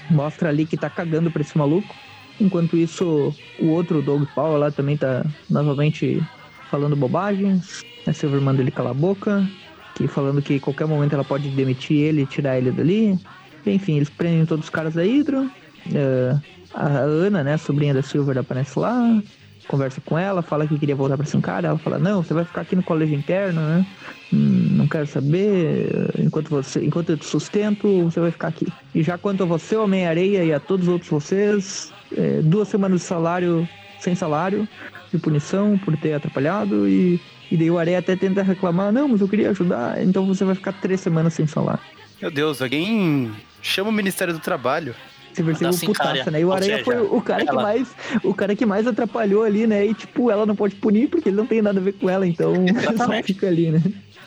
Mostra 0.09 0.49
ali 0.49 0.65
que 0.65 0.77
tá 0.77 0.89
cagando 0.89 1.31
pra 1.31 1.41
esse 1.41 1.57
maluco. 1.57 1.95
Enquanto 2.39 2.77
isso, 2.77 3.33
o 3.59 3.67
outro 3.67 4.01
Doug 4.01 4.23
Paul 4.35 4.57
lá 4.57 4.71
também 4.71 4.97
tá 4.97 5.25
novamente 5.49 6.21
falando 6.69 6.95
bobagens. 6.95 7.83
A 8.05 8.13
Silver 8.13 8.41
manda 8.41 8.61
ele 8.61 8.71
calar 8.71 8.91
a 8.91 8.95
boca. 8.95 9.47
Que 9.95 10.07
falando 10.07 10.41
que 10.41 10.59
qualquer 10.59 10.85
momento 10.85 11.13
ela 11.13 11.23
pode 11.23 11.49
demitir 11.49 11.97
ele 11.97 12.23
e 12.23 12.25
tirar 12.25 12.57
ele 12.57 12.71
dali. 12.71 13.17
Enfim, 13.65 13.95
eles 13.95 14.09
prendem 14.09 14.45
todos 14.45 14.65
os 14.65 14.69
caras 14.69 14.93
da 14.93 15.03
Hydra. 15.03 15.49
É, 15.93 16.35
a 16.73 16.87
Ana, 16.87 17.43
né, 17.43 17.53
a 17.53 17.57
sobrinha 17.57 17.93
da 17.93 18.01
Silver, 18.01 18.37
aparece 18.37 18.77
lá. 18.77 19.21
Conversa 19.67 20.01
com 20.05 20.17
ela, 20.17 20.41
fala 20.41 20.67
que 20.67 20.77
queria 20.77 20.95
voltar 20.95 21.17
pra 21.17 21.25
Sincara. 21.25 21.69
Ela 21.69 21.77
fala, 21.77 21.97
não, 21.97 22.21
você 22.23 22.33
vai 22.33 22.45
ficar 22.45 22.61
aqui 22.61 22.75
no 22.75 22.83
colégio 22.83 23.15
interno, 23.15 23.61
né? 23.61 23.85
Hum, 24.31 24.67
não 24.71 24.87
quero 24.87 25.07
saber. 25.07 26.11
Enquanto, 26.19 26.49
você, 26.49 26.85
enquanto 26.85 27.09
eu 27.09 27.17
te 27.17 27.25
sustento, 27.25 28.03
você 28.03 28.19
vai 28.19 28.31
ficar 28.31 28.49
aqui. 28.49 28.67
E 28.93 29.01
já 29.01 29.17
quanto 29.17 29.43
a 29.43 29.45
você, 29.45 29.75
Homem-Areia, 29.75 30.43
e 30.43 30.53
a 30.53 30.59
todos 30.59 30.87
os 30.87 30.93
outros 30.93 31.09
vocês, 31.09 31.93
é, 32.15 32.41
duas 32.41 32.67
semanas 32.67 33.01
de 33.01 33.07
salário, 33.07 33.67
sem 33.99 34.13
salário, 34.15 34.67
de 35.11 35.17
punição 35.17 35.77
por 35.77 35.97
ter 35.97 36.13
atrapalhado. 36.13 36.87
E, 36.87 37.19
e 37.51 37.57
daí 37.57 37.71
o 37.71 37.77
Areia 37.77 37.99
até 37.99 38.15
tenta 38.15 38.43
reclamar, 38.43 38.91
não, 38.91 39.07
mas 39.07 39.21
eu 39.21 39.27
queria 39.27 39.49
ajudar, 39.49 40.01
então 40.03 40.25
você 40.25 40.43
vai 40.43 40.55
ficar 40.55 40.73
três 40.73 41.01
semanas 41.01 41.33
sem 41.33 41.47
salário. 41.47 41.81
Meu 42.21 42.31
Deus, 42.31 42.61
alguém 42.61 43.31
chama 43.61 43.89
o 43.89 43.93
Ministério 43.93 44.33
do 44.33 44.39
Trabalho. 44.39 44.95
Você 45.35 45.43
percebeu 45.43 45.73
o 45.73 45.79
putaça, 45.79 46.31
né? 46.31 46.41
E 46.41 46.45
o 46.45 46.53
Aranha 46.53 46.77
seja, 46.77 46.83
foi 46.85 47.01
o 47.01 47.21
cara 47.21 47.43
que 47.43 47.49
ela- 47.49 47.61
mais. 47.61 47.95
O 48.23 48.33
cara 48.33 48.55
que 48.55 48.65
mais 48.65 48.87
atrapalhou 48.87 49.43
ali, 49.43 49.67
né? 49.67 49.85
E 49.85 49.93
tipo, 49.93 50.31
ela 50.31 50.45
não 50.45 50.55
pode 50.55 50.75
punir 50.75 51.09
porque 51.09 51.29
ele 51.29 51.35
não 51.35 51.45
tem 51.45 51.61
nada 51.61 51.79
a 51.79 51.83
ver 51.83 51.93
com 51.93 52.09
ela, 52.09 52.25
então 52.25 52.53
só 52.97 53.23
fica 53.23 53.47
ali, 53.47 53.71
né? 53.71 53.81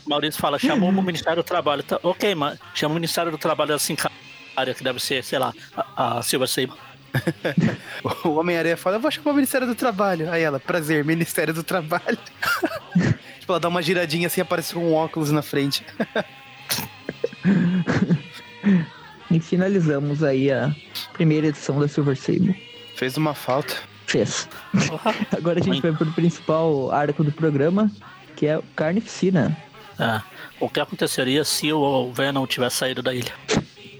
Maurício 0.06 0.40
fala, 0.40 0.58
chamou 0.58 0.90
o 0.90 1.02
Ministério 1.02 1.42
do 1.42 1.46
Trabalho. 1.46 1.82
Tá, 1.82 1.98
ok, 2.02 2.34
mas 2.34 2.58
chama 2.74 2.92
o 2.92 2.94
Ministério 2.94 3.30
do 3.30 3.38
Trabalho 3.38 3.74
assim, 3.74 3.96
área 4.56 4.74
que 4.74 4.82
deve 4.82 5.00
ser, 5.00 5.22
sei 5.22 5.38
lá, 5.38 5.52
a, 5.76 6.18
a 6.18 6.22
Silver 6.22 6.48
Sable. 6.48 6.72
o 8.24 8.30
Homem-Aranha 8.30 8.76
fala, 8.76 8.96
eu 8.96 9.00
vou 9.00 9.10
chamar 9.10 9.30
o 9.30 9.34
Ministério 9.34 9.66
do 9.66 9.74
Trabalho. 9.74 10.30
Aí 10.30 10.42
ela, 10.42 10.60
prazer, 10.60 11.04
Ministério 11.04 11.54
do 11.54 11.62
Trabalho. 11.62 12.18
tipo, 13.40 13.52
ela 13.52 13.60
dá 13.60 13.68
uma 13.68 13.82
giradinha 13.82 14.26
assim, 14.26 14.40
aparece 14.40 14.76
um 14.76 14.92
óculos 14.94 15.30
na 15.30 15.42
frente. 15.42 15.84
E 19.30 19.40
finalizamos 19.40 20.22
aí 20.22 20.50
a 20.50 20.74
primeira 21.12 21.48
edição 21.48 21.78
da 21.78 21.88
Silver 21.88 22.16
Sable. 22.16 22.56
Fez 22.94 23.16
uma 23.16 23.34
falta. 23.34 23.74
Fez. 24.06 24.48
Agora 25.36 25.60
a 25.60 25.62
gente 25.62 25.82
vai 25.82 25.92
pro 25.92 26.10
principal 26.12 26.90
arco 26.90 27.22
do 27.22 27.30
programa, 27.30 27.90
que 28.36 28.46
é 28.46 28.58
o 28.58 28.62
Carnificina. 28.74 29.56
É. 29.98 30.20
O 30.60 30.68
que 30.68 30.80
aconteceria 30.80 31.44
se 31.44 31.72
o 31.72 32.12
Venom 32.12 32.46
tivesse 32.46 32.76
saído 32.76 33.02
da 33.02 33.14
ilha? 33.14 33.32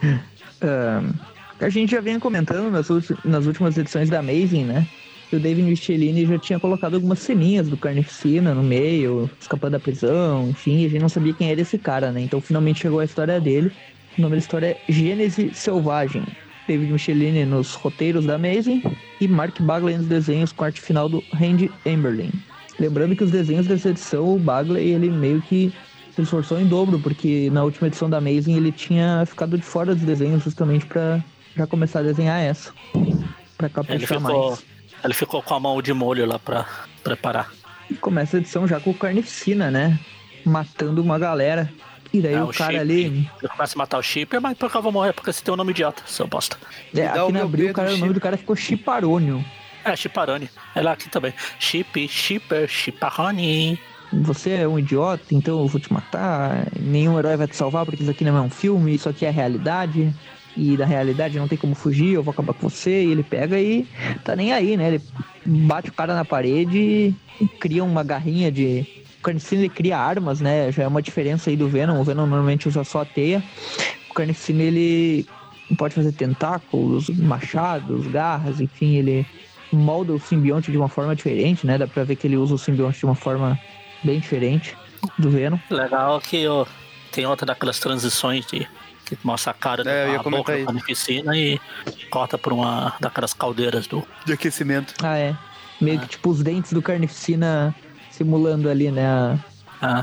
Uh, 0.61 1.15
a 1.61 1.69
gente 1.69 1.91
já 1.91 2.01
vem 2.01 2.19
comentando 2.19 2.69
nas, 2.69 2.89
nas 3.25 3.47
últimas 3.47 3.79
edições 3.79 4.11
da 4.11 4.19
Amazing, 4.19 4.65
né? 4.65 4.89
Que 5.31 5.37
o 5.37 5.41
David 5.41 5.69
Michelini 5.69 6.27
já 6.27 6.39
tinha 6.39 6.59
colocado 6.59 6.95
algumas 6.95 7.21
ceninhas 7.21 7.69
do 7.69 7.77
Carnificina 7.77 8.55
no 8.55 8.63
meio, 8.63 9.31
escapando 9.41 9.73
da 9.73 9.81
prisão, 9.81 10.49
enfim, 10.49 10.85
a 10.85 10.89
gente 10.89 11.01
não 11.01 11.09
sabia 11.09 11.33
quem 11.33 11.51
era 11.51 11.61
esse 11.61 11.79
cara, 11.79 12.11
né? 12.11 12.23
Então 12.23 12.41
finalmente 12.41 12.81
chegou 12.81 12.99
a 12.99 13.05
história 13.05 13.41
dele. 13.41 13.71
O 14.19 14.21
nome 14.21 14.33
da 14.33 14.39
história 14.39 14.67
é 14.89 14.93
Gênese 14.93 15.55
Selvagem. 15.55 16.27
David 16.67 16.93
Michelini 16.93 17.45
nos 17.45 17.75
roteiros 17.75 18.27
da 18.27 18.35
Amazing 18.35 18.83
e 19.21 19.29
Mark 19.29 19.61
Bagley 19.61 19.97
nos 19.97 20.07
desenhos 20.07 20.51
com 20.51 20.65
arte 20.65 20.81
final 20.81 21.09
do 21.09 21.23
Randy 21.33 21.71
Emberlin. 21.87 22.33
Lembrando 22.81 23.15
que 23.15 23.23
os 23.23 23.31
desenhos 23.31 23.69
dessa 23.69 23.91
edição, 23.91 24.35
o 24.35 24.39
Bagley, 24.39 24.91
ele 24.91 25.09
meio 25.09 25.41
que 25.41 25.73
se 26.17 26.23
esforçou 26.23 26.61
em 26.61 26.67
dobro, 26.67 26.99
porque 26.99 27.49
na 27.53 27.63
última 27.63 27.87
edição 27.87 28.11
da 28.11 28.19
Amazing 28.19 28.57
ele 28.57 28.73
tinha 28.73 29.25
ficado 29.25 29.57
de 29.57 29.63
fora 29.63 29.95
dos 29.95 30.05
desenhos 30.05 30.43
justamente 30.43 30.85
para 30.85 31.23
já 31.57 31.67
começar 31.67 32.01
a 32.01 32.03
desenhar 32.03 32.41
essa. 32.41 32.73
Pra 33.57 33.69
caprichar 33.69 33.97
ele 33.97 34.07
ficou, 34.07 34.51
mais. 34.51 34.65
Ele 35.05 35.15
ficou 35.15 35.43
com 35.43 35.55
a 35.55 35.61
mão 35.61 35.81
de 35.81 35.93
molho 35.93 36.27
lá 36.27 36.41
pra 36.41 36.67
preparar. 37.05 37.53
E 37.89 37.95
começa 37.95 38.37
a 38.37 38.41
edição 38.41 38.67
já 38.67 38.81
com 38.81 38.93
Carnificina, 38.93 39.71
né? 39.71 39.97
Matando 40.45 41.01
uma 41.01 41.21
galera. 41.21 41.73
E 42.13 42.21
daí 42.21 42.35
é, 42.35 42.43
o, 42.43 42.47
o 42.47 42.53
cara 42.53 42.81
ali. 42.81 43.29
Eu 43.43 43.49
começo 43.49 43.77
a 43.77 43.79
matar 43.79 43.99
o 43.99 44.03
Chip, 44.03 44.39
mas 44.41 44.57
por 44.57 44.71
que 44.71 44.77
eu 44.77 44.83
vou 44.83 44.93
morrer? 44.93 45.13
Porque 45.13 45.33
você 45.33 45.43
tem 45.43 45.53
um 45.53 45.57
nome 45.57 45.73
idiota, 45.73 46.03
seu 46.07 46.27
bosta. 46.27 46.57
É, 46.95 47.07
aqui 47.07 47.33
no 47.33 47.43
abril 47.43 47.71
o, 47.71 47.75
cara, 47.75 47.93
o 47.93 47.99
nome 47.99 48.15
do 48.15 48.21
cara 48.21 48.37
ficou 48.37 48.57
Chiparônio. 48.57 49.45
É, 49.85 49.95
Chiparone. 49.95 50.51
É 50.75 50.83
lá 50.83 50.93
aqui 50.93 51.09
também. 51.09 51.33
Chip, 51.59 52.09
Shipper, 52.09 52.69
Chiparone. 52.69 53.79
Você 54.13 54.51
é 54.51 54.69
um 54.69 54.79
idiota, 54.79 55.23
então 55.33 55.61
eu 55.61 55.67
vou 55.67 55.81
te 55.81 55.93
matar. 55.93 56.67
Nenhum 56.81 57.19
herói 57.19 57.37
vai 57.37 57.47
te 57.47 57.57
salvar 57.57 57.85
porque 57.85 58.03
isso 58.03 58.11
aqui 58.11 58.25
não 58.25 58.37
é 58.37 58.41
um 58.41 58.51
filme, 58.51 58.95
isso 58.95 59.09
aqui 59.09 59.27
é 59.27 59.29
a 59.29 59.33
realidade. 59.33 60.15
E 60.57 60.77
da 60.77 60.87
realidade 60.87 61.39
não 61.39 61.47
tem 61.47 61.59
como 61.59 61.75
fugir, 61.75 62.15
eu 62.15 62.23
vou 62.23 62.33
acabar 62.33 62.55
com 62.55 62.69
você. 62.69 63.05
E 63.05 63.13
ele 63.13 63.23
pega 63.23 63.61
e 63.61 63.87
tá 64.25 64.35
nem 64.35 64.53
aí, 64.53 64.77
né? 64.77 64.89
Ele 64.89 65.03
bate 65.45 65.91
o 65.91 65.93
cara 65.93 66.15
na 66.15 66.25
parede 66.25 67.15
e 67.41 67.47
cria 67.61 67.85
uma 67.85 68.03
garrinha 68.03 68.51
de 68.51 69.05
Carnificina 69.29 69.63
ele 69.63 69.69
cria 69.69 69.99
armas, 69.99 70.41
né? 70.41 70.73
Já 70.73 70.85
é 70.85 70.89
uma 70.89 71.03
diferença 71.03 71.51
aí 71.51 71.57
do 71.57 71.69
Venom. 71.69 72.01
O 72.01 72.05
Venom 72.05 72.27
normalmente 72.27 72.67
usa 72.67 72.83
só 72.83 73.03
a 73.03 73.05
teia. 73.05 73.43
O 74.11 74.15
Carnificina 74.15 74.63
ele 74.63 75.27
pode 75.77 75.95
fazer 75.95 76.13
tentáculos, 76.13 77.11
machados, 77.11 78.07
garras, 78.07 78.59
enfim, 78.59 78.97
ele 78.97 79.27
molda 79.71 80.15
o 80.15 80.19
simbionte 80.19 80.73
de 80.73 80.79
uma 80.79 80.89
forma 80.89 81.15
diferente, 81.15 81.67
né? 81.67 81.77
Dá 81.77 81.87
pra 81.87 82.05
ver 82.05 82.17
que 82.17 82.27
ele 82.27 82.37
usa 82.37 82.55
o 82.55 82.59
simbionte 82.59 82.99
de 82.99 83.05
uma 83.05 83.15
forma 83.15 83.59
bem 84.03 84.19
diferente 84.19 84.75
do 85.19 85.31
Venom. 85.31 85.59
Legal 85.71 86.21
que 86.23 86.49
ó, 86.49 86.65
tem 87.13 87.27
outra 87.27 87.45
daquelas 87.45 87.79
transições 87.79 88.47
de 88.47 88.67
que 89.05 89.19
mostra 89.23 89.51
a 89.51 89.55
cara 89.55 89.83
é, 89.89 90.17
da 90.17 90.23
boca 90.23 90.57
da 90.57 90.65
carnificina 90.65 91.37
e 91.37 91.61
corta 92.11 92.39
por 92.39 92.53
uma 92.53 92.95
daquelas 93.01 93.35
caldeiras 93.35 93.87
do 93.87 94.07
de 94.25 94.33
aquecimento. 94.33 94.95
Ah, 95.03 95.19
é. 95.19 95.37
Meio 95.81 95.99
ah. 95.99 96.03
que 96.03 96.09
tipo 96.09 96.31
os 96.31 96.43
dentes 96.43 96.73
do 96.73 96.81
carnificina 96.81 97.75
simulando 98.19 98.69
ali, 98.69 98.91
né? 98.91 99.07
A... 99.07 99.39
Ah. 99.81 100.03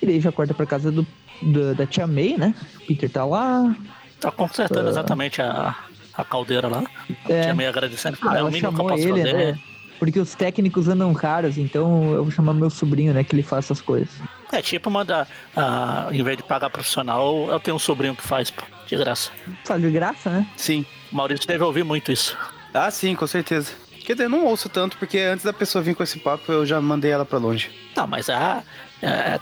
E 0.00 0.06
daí 0.06 0.20
já 0.20 0.30
corta 0.30 0.54
pra 0.54 0.64
casa 0.64 0.92
do, 0.92 1.06
do, 1.42 1.74
da 1.74 1.84
tia 1.84 2.06
May, 2.06 2.36
né? 2.36 2.54
O 2.76 2.86
Peter 2.86 3.10
tá 3.10 3.24
lá. 3.24 3.74
Tá 4.20 4.30
consertando 4.30 4.86
uh... 4.86 4.90
exatamente 4.90 5.42
a, 5.42 5.74
a 6.14 6.24
caldeira 6.24 6.68
lá. 6.68 6.84
É. 7.28 7.40
A 7.40 7.44
tia 7.44 7.54
May 7.54 7.66
agradecendo. 7.66 8.16
Ah, 8.22 8.38
ela 8.38 8.52
chamou 8.52 8.92
ele, 8.92 9.22
fazer. 9.22 9.34
né? 9.34 9.58
Porque 9.98 10.20
os 10.20 10.34
técnicos 10.34 10.88
andam 10.88 11.12
caros, 11.14 11.56
então 11.56 12.12
eu 12.12 12.22
vou 12.22 12.30
chamar 12.30 12.52
meu 12.52 12.68
sobrinho, 12.68 13.14
né? 13.14 13.24
Que 13.24 13.34
ele 13.34 13.42
faça 13.42 13.72
as 13.72 13.80
coisas. 13.80 14.10
É 14.52 14.60
tipo 14.60 14.90
mandar, 14.90 15.26
uh, 15.56 16.12
em 16.12 16.22
vez 16.22 16.36
de 16.36 16.42
pagar 16.42 16.68
profissional, 16.68 17.48
eu 17.50 17.58
tenho 17.58 17.76
um 17.76 17.80
sobrinho 17.80 18.14
que 18.14 18.22
faz, 18.22 18.50
pô, 18.50 18.62
de 18.86 18.94
graça. 18.94 19.30
Faz 19.64 19.80
de 19.80 19.90
graça, 19.90 20.30
né? 20.30 20.46
Sim. 20.54 20.84
O 21.10 21.16
Maurício 21.16 21.48
deve 21.48 21.64
ouvir 21.64 21.82
muito 21.82 22.12
isso. 22.12 22.36
Ah, 22.74 22.90
sim, 22.90 23.14
com 23.14 23.26
certeza. 23.26 23.72
Quer 24.06 24.12
dizer, 24.12 24.26
eu 24.26 24.30
não 24.30 24.44
ouço 24.44 24.68
tanto, 24.68 24.96
porque 24.98 25.18
antes 25.18 25.44
da 25.44 25.52
pessoa 25.52 25.82
vir 25.82 25.96
com 25.96 26.02
esse 26.04 26.20
papo, 26.20 26.52
eu 26.52 26.64
já 26.64 26.80
mandei 26.80 27.10
ela 27.10 27.24
pra 27.24 27.40
longe. 27.40 27.68
Não, 27.96 28.06
mas 28.06 28.30
a, 28.30 28.62
é 29.02 29.36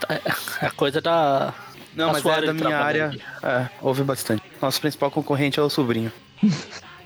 a 0.63 0.71
coisa 0.71 1.03
da. 1.03 1.53
Não, 1.95 2.11
mas 2.11 2.25
é 2.25 2.41
da 2.47 2.55
minha 2.55 2.79
área. 2.79 3.15
É, 3.43 3.69
ouve 3.83 4.03
bastante. 4.03 4.43
Nosso 4.63 4.81
principal 4.81 5.11
concorrente 5.11 5.61
é 5.61 5.63
o 5.63 5.69
sobrinho. 5.69 6.11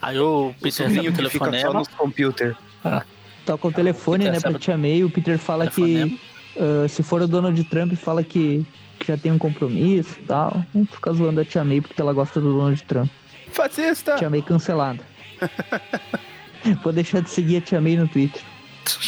Aí 0.01 0.21
o 0.21 0.55
Peter 0.63 0.87
o 0.87 0.89
sobrinho 0.89 1.13
que 1.13 1.29
fica 1.31 1.61
só 1.61 1.73
no 1.73 1.89
computer. 1.97 2.57
Ah. 2.85 3.03
Toca 3.45 3.67
o 3.67 3.73
telefone, 3.73 4.31
né, 4.31 4.39
pra 4.39 4.57
Tia 4.57 4.79
May. 4.79 5.03
O 5.03 5.11
Peter 5.11 5.37
fala 5.37 5.67
que 5.67 6.17
uh, 6.55 6.89
se 6.89 7.03
for 7.03 7.23
o 7.23 7.27
Donald 7.27 7.61
Trump, 7.65 7.93
fala 7.95 8.23
que, 8.23 8.65
que 9.01 9.09
já 9.09 9.17
tem 9.17 9.33
um 9.33 9.39
compromisso 9.39 10.17
e 10.21 10.23
tal. 10.23 10.65
Fica 10.93 11.13
zoando 11.13 11.41
a 11.41 11.45
Tia 11.45 11.65
May 11.65 11.81
porque 11.81 12.01
ela 12.01 12.13
gosta 12.13 12.41
do 12.41 12.53
Donald 12.53 12.81
Trump. 12.85 13.11
Fascista! 13.51 14.15
Tia 14.15 14.31
May 14.31 14.43
cancelada. 14.43 15.01
Vou 16.83 16.93
deixar 16.93 17.21
de 17.21 17.31
seguir 17.31 17.59
a 17.59 17.61
Tia 17.61 17.81
May 17.81 17.97
no 17.97 18.09
Twitter. 18.09 18.43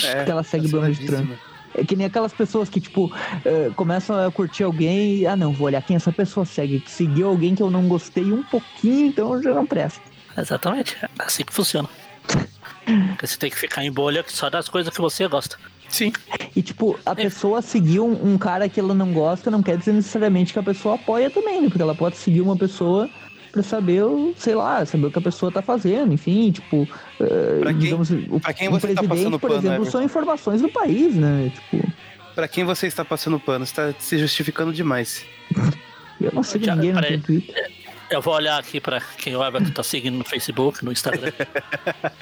É, 0.05 0.17
porque 0.17 0.31
ela 0.31 0.43
segue 0.43 0.67
o 0.67 0.71
Donald 0.71 1.07
Trump. 1.07 1.31
É 1.75 1.85
que 1.85 1.95
nem 1.95 2.07
aquelas 2.07 2.33
pessoas 2.33 2.69
que, 2.69 2.81
tipo, 2.81 3.07
uh, 3.07 3.75
começam 3.75 4.27
a 4.27 4.31
curtir 4.31 4.65
alguém 4.65 5.17
e, 5.17 5.27
ah, 5.27 5.37
não, 5.37 5.53
vou 5.53 5.67
olhar 5.69 5.81
quem 5.83 5.97
essa 5.97 6.13
pessoa 6.13 6.45
segue. 6.45 6.81
Que 6.81 6.91
seguiu 6.91 7.29
alguém 7.29 7.55
que 7.55 7.63
eu 7.63 7.71
não 7.71 7.87
gostei 7.87 8.25
um 8.33 8.43
pouquinho, 8.43 9.07
então 9.07 9.41
já 9.43 9.55
não 9.55 9.65
presta. 9.65 10.01
Exatamente. 10.37 10.97
É 11.03 11.09
assim 11.19 11.45
que 11.45 11.53
funciona. 11.53 11.89
Você 13.21 13.37
tem 13.37 13.51
que 13.51 13.57
ficar 13.57 13.85
em 13.85 13.93
bolha 13.93 14.25
só 14.27 14.51
das 14.51 14.69
coisas 14.69 14.93
que 14.93 15.01
você 15.01 15.29
gosta. 15.29 15.57
Sim. 15.89 16.13
E, 16.57 16.63
tipo, 16.63 16.99
a 17.05 17.13
é. 17.13 17.15
pessoa 17.15 17.63
seguir 17.63 18.01
um, 18.01 18.33
um, 18.33 18.39
cara 18.39 18.69
que 18.69 18.81
ela 18.81 18.95
não 18.95 19.13
gosta 19.13 19.51
não 19.51 19.63
quer 19.63 19.77
dizer 19.77 19.93
necessariamente 19.93 20.53
que 20.53 20.59
a 20.59 20.63
pessoa 20.63 20.95
apoia 20.95 21.31
também, 21.31 21.61
né? 21.61 21.69
Porque 21.69 21.83
ela 21.83 21.95
pode 21.95 22.17
seguir 22.17 22.41
uma 22.41 22.57
pessoa 22.57 23.09
pra 23.51 23.63
saber, 23.63 24.03
sei 24.37 24.55
lá, 24.55 24.85
saber 24.85 25.07
o 25.07 25.11
que 25.11 25.19
a 25.19 25.23
pessoa 25.23 25.51
tá 25.51 25.63
fazendo, 25.63 26.13
enfim, 26.13 26.53
tipo. 26.53 26.83
Uh, 27.21 27.61
pra 27.61 27.73
quem, 27.73 27.79
digamos, 27.79 28.11
o, 28.11 28.41
pra 28.41 28.53
quem 28.53 28.69
você 28.69 28.95
tá 28.95 29.03
passando 29.03 29.39
por 29.39 29.49
pano, 29.49 29.61
exemplo, 29.61 29.77
Everton? 29.77 29.91
são 29.91 30.03
informações 30.03 30.63
do 30.63 30.69
país, 30.69 31.15
né? 31.15 31.53
Tipo. 31.55 31.93
Pra 32.35 32.49
quem 32.49 32.65
você 32.65 32.87
está 32.87 33.05
passando 33.05 33.39
pano, 33.41 33.67
você 33.67 33.75
tá 33.75 33.95
se 33.99 34.19
justificando 34.19 34.73
demais. 34.73 35.25
Eu 36.21 36.33
não 36.33 36.43
sei 36.43 36.61
de 36.61 36.71
ninguém 36.71 36.93
no 36.93 37.23
Twitter. 37.23 37.73
Eu 38.11 38.21
vou 38.21 38.35
olhar 38.35 38.59
aqui 38.59 38.81
pra 38.81 39.01
quem 39.01 39.35
o 39.37 39.45
Everton 39.45 39.71
tá 39.71 39.83
seguindo 39.83 40.19
no 40.19 40.25
Facebook, 40.25 40.85
no 40.85 40.93
Instagram. 40.93 41.33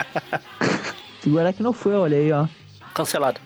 Segura 1.21 1.53
que 1.53 1.63
não 1.63 1.73
foi, 1.73 1.95
olha 1.95 2.17
aí, 2.17 2.31
ó. 2.31 2.47
Cancelado. 2.95 3.41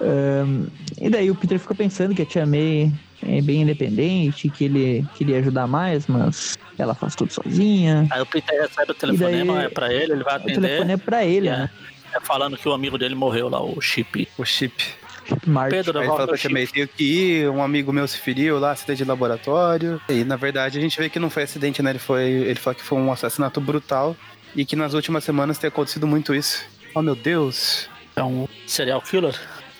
Um, 0.00 0.66
e 1.00 1.08
daí 1.08 1.30
o 1.30 1.34
Peter 1.34 1.58
fica 1.58 1.74
pensando 1.74 2.14
que 2.14 2.22
a 2.22 2.26
Tia 2.26 2.44
May 2.44 2.92
é 3.22 3.40
bem 3.40 3.62
independente, 3.62 4.48
que 4.48 4.64
ele 4.64 5.06
queria 5.14 5.38
ajudar 5.38 5.66
mais, 5.66 6.06
mas 6.06 6.58
ela 6.78 6.94
faz 6.94 7.14
tudo 7.14 7.32
sozinha. 7.32 8.06
Aí 8.10 8.20
o 8.20 8.26
Peter 8.26 8.60
recebe 8.60 8.92
o 8.92 8.94
telefonema, 8.94 9.54
daí, 9.54 9.64
é 9.66 9.68
pra 9.68 9.92
ele, 9.92 10.12
ele 10.12 10.24
vai 10.24 10.34
atender. 10.36 10.58
O 10.58 10.60
telefone 10.60 10.92
é 10.92 10.96
pra 10.96 11.24
ele, 11.24 11.48
é, 11.48 11.56
né? 11.56 11.70
É 12.12 12.20
falando 12.20 12.56
que 12.56 12.68
o 12.68 12.72
amigo 12.72 12.98
dele 12.98 13.14
morreu 13.14 13.48
lá, 13.48 13.62
o 13.62 13.80
Chip. 13.80 14.28
O 14.36 14.44
Chip. 14.44 14.84
Martin. 15.46 15.76
Pedro, 15.76 15.98
Aí 16.00 16.06
fala 16.06 16.26
pra 16.26 16.36
Chip. 16.36 16.66
tenho 16.66 16.88
que 16.88 17.04
ir, 17.04 17.48
um 17.48 17.62
amigo 17.62 17.92
meu 17.92 18.06
se 18.06 18.18
feriu 18.18 18.58
lá, 18.58 18.72
acidente 18.72 19.02
de 19.02 19.08
laboratório. 19.08 20.00
E 20.08 20.22
na 20.22 20.36
verdade 20.36 20.78
a 20.78 20.80
gente 20.80 20.98
vê 20.98 21.08
que 21.08 21.18
não 21.18 21.30
foi 21.30 21.44
acidente, 21.44 21.82
né? 21.82 21.90
Ele, 21.90 21.98
foi, 21.98 22.24
ele 22.24 22.56
fala 22.56 22.74
que 22.74 22.82
foi 22.82 22.98
um 22.98 23.10
assassinato 23.10 23.60
brutal 23.60 24.14
e 24.54 24.64
que 24.64 24.76
nas 24.76 24.92
últimas 24.92 25.24
semanas 25.24 25.56
tem 25.56 25.68
acontecido 25.68 26.06
muito 26.06 26.34
isso. 26.34 26.62
Oh 26.94 27.00
meu 27.00 27.16
Deus. 27.16 27.88
É 28.14 28.22
um 28.22 28.46
serial 28.66 29.00
killer? 29.00 29.34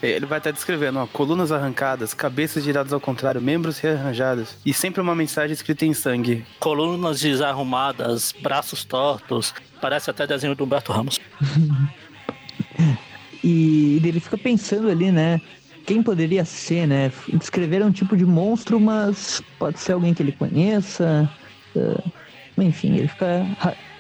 Ele 0.09 0.27
vai 0.27 0.39
estar 0.39 0.51
descrevendo, 0.51 0.99
ó, 0.99 1.07
colunas 1.07 1.53
arrancadas, 1.53 2.15
cabeças 2.15 2.65
giradas 2.65 2.93
ao 2.93 3.01
contrário, 3.01 3.41
membros 3.41 3.79
rearranjados 3.79 4.57
e 4.65 4.73
sempre 4.73 5.01
uma 5.01 5.15
mensagem 5.15 5.53
escrita 5.53 5.85
em 5.85 5.95
sangue. 5.95 6.45
Colunas 6.59 7.21
desarrumadas, 7.21 8.35
braços 8.41 8.85
tortos, 8.85 9.55
parece 9.81 10.11
até 10.11 10.27
desenho 10.27 10.55
do 10.55 10.65
Humberto 10.65 10.93
Ramos. 10.93 11.21
e 13.43 14.01
ele 14.05 14.21
fica 14.21 14.39
pensando 14.39 14.91
ali, 14.91 15.11
né? 15.11 15.41
Quem 15.87 16.03
poderia 16.03 16.45
ser, 16.45 16.87
né? 16.87 17.13
Descrever 17.29 17.85
um 17.85 17.93
tipo 17.93 18.17
de 18.17 18.25
monstro, 18.25 18.81
mas 18.81 19.43
pode 19.59 19.79
ser 19.79 19.93
alguém 19.93 20.15
que 20.15 20.23
ele 20.23 20.33
conheça. 20.33 21.31
Uh, 21.77 22.11
enfim, 22.57 22.97
ele 22.97 23.09
fica 23.09 23.47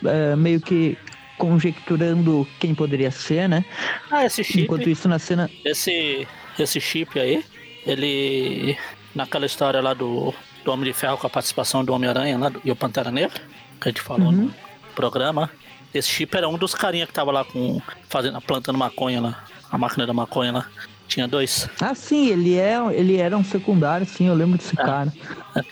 uh, 0.03 0.37
meio 0.37 0.61
que 0.61 0.97
conjecturando 1.39 2.47
quem 2.59 2.74
poderia 2.74 3.11
ser, 3.11 3.49
né? 3.49 3.64
Ah, 4.11 4.24
esse 4.24 4.43
chip. 4.45 4.62
Enquanto 4.62 4.89
isso, 4.89 5.09
na 5.09 5.18
cena. 5.18 5.51
Esse, 5.64 6.26
esse 6.59 6.80
chip 6.80 7.18
aí, 7.18 7.45
ele. 7.87 8.76
Naquela 9.14 9.47
história 9.47 9.80
lá 9.80 9.95
do, 9.95 10.35
do 10.64 10.72
Homem 10.72 10.87
de 10.87 10.93
Ferro 10.93 11.16
com 11.16 11.26
a 11.26 11.30
participação 11.30 11.85
do 11.85 11.93
Homem-Aranha 11.93 12.37
lá 12.37 12.49
do, 12.49 12.61
e 12.64 12.70
o 12.70 12.74
Pantera 12.74 13.12
Negra, 13.12 13.41
que 13.80 13.89
a 13.89 13.93
gente 13.93 14.01
falou 14.01 14.26
uhum. 14.26 14.47
no 14.47 14.55
programa, 14.97 15.49
esse 15.93 16.09
chip 16.09 16.37
era 16.37 16.49
um 16.49 16.59
dos 16.59 16.74
carinha 16.74 17.07
que 17.07 17.12
tava 17.12 17.30
lá 17.30 17.45
com. 17.45 17.80
fazendo, 18.09 18.41
plantando 18.41 18.76
maconha 18.76 19.20
lá. 19.20 19.45
A 19.70 19.78
máquina 19.78 20.07
da 20.07 20.12
maconha 20.12 20.53
lá. 20.53 20.66
Tinha 21.15 21.29
dois. 21.29 21.69
Ah, 21.81 21.95
sim, 21.95 22.27
ele, 22.29 22.59
é, 22.59 22.77
ele 22.93 23.17
era 23.19 23.37
um 23.37 23.45
secundário, 23.45 24.05
sim, 24.05 24.27
eu 24.27 24.35
lembro 24.35 24.59
desse 24.59 24.75
É. 24.79 24.83
cara. 24.85 25.12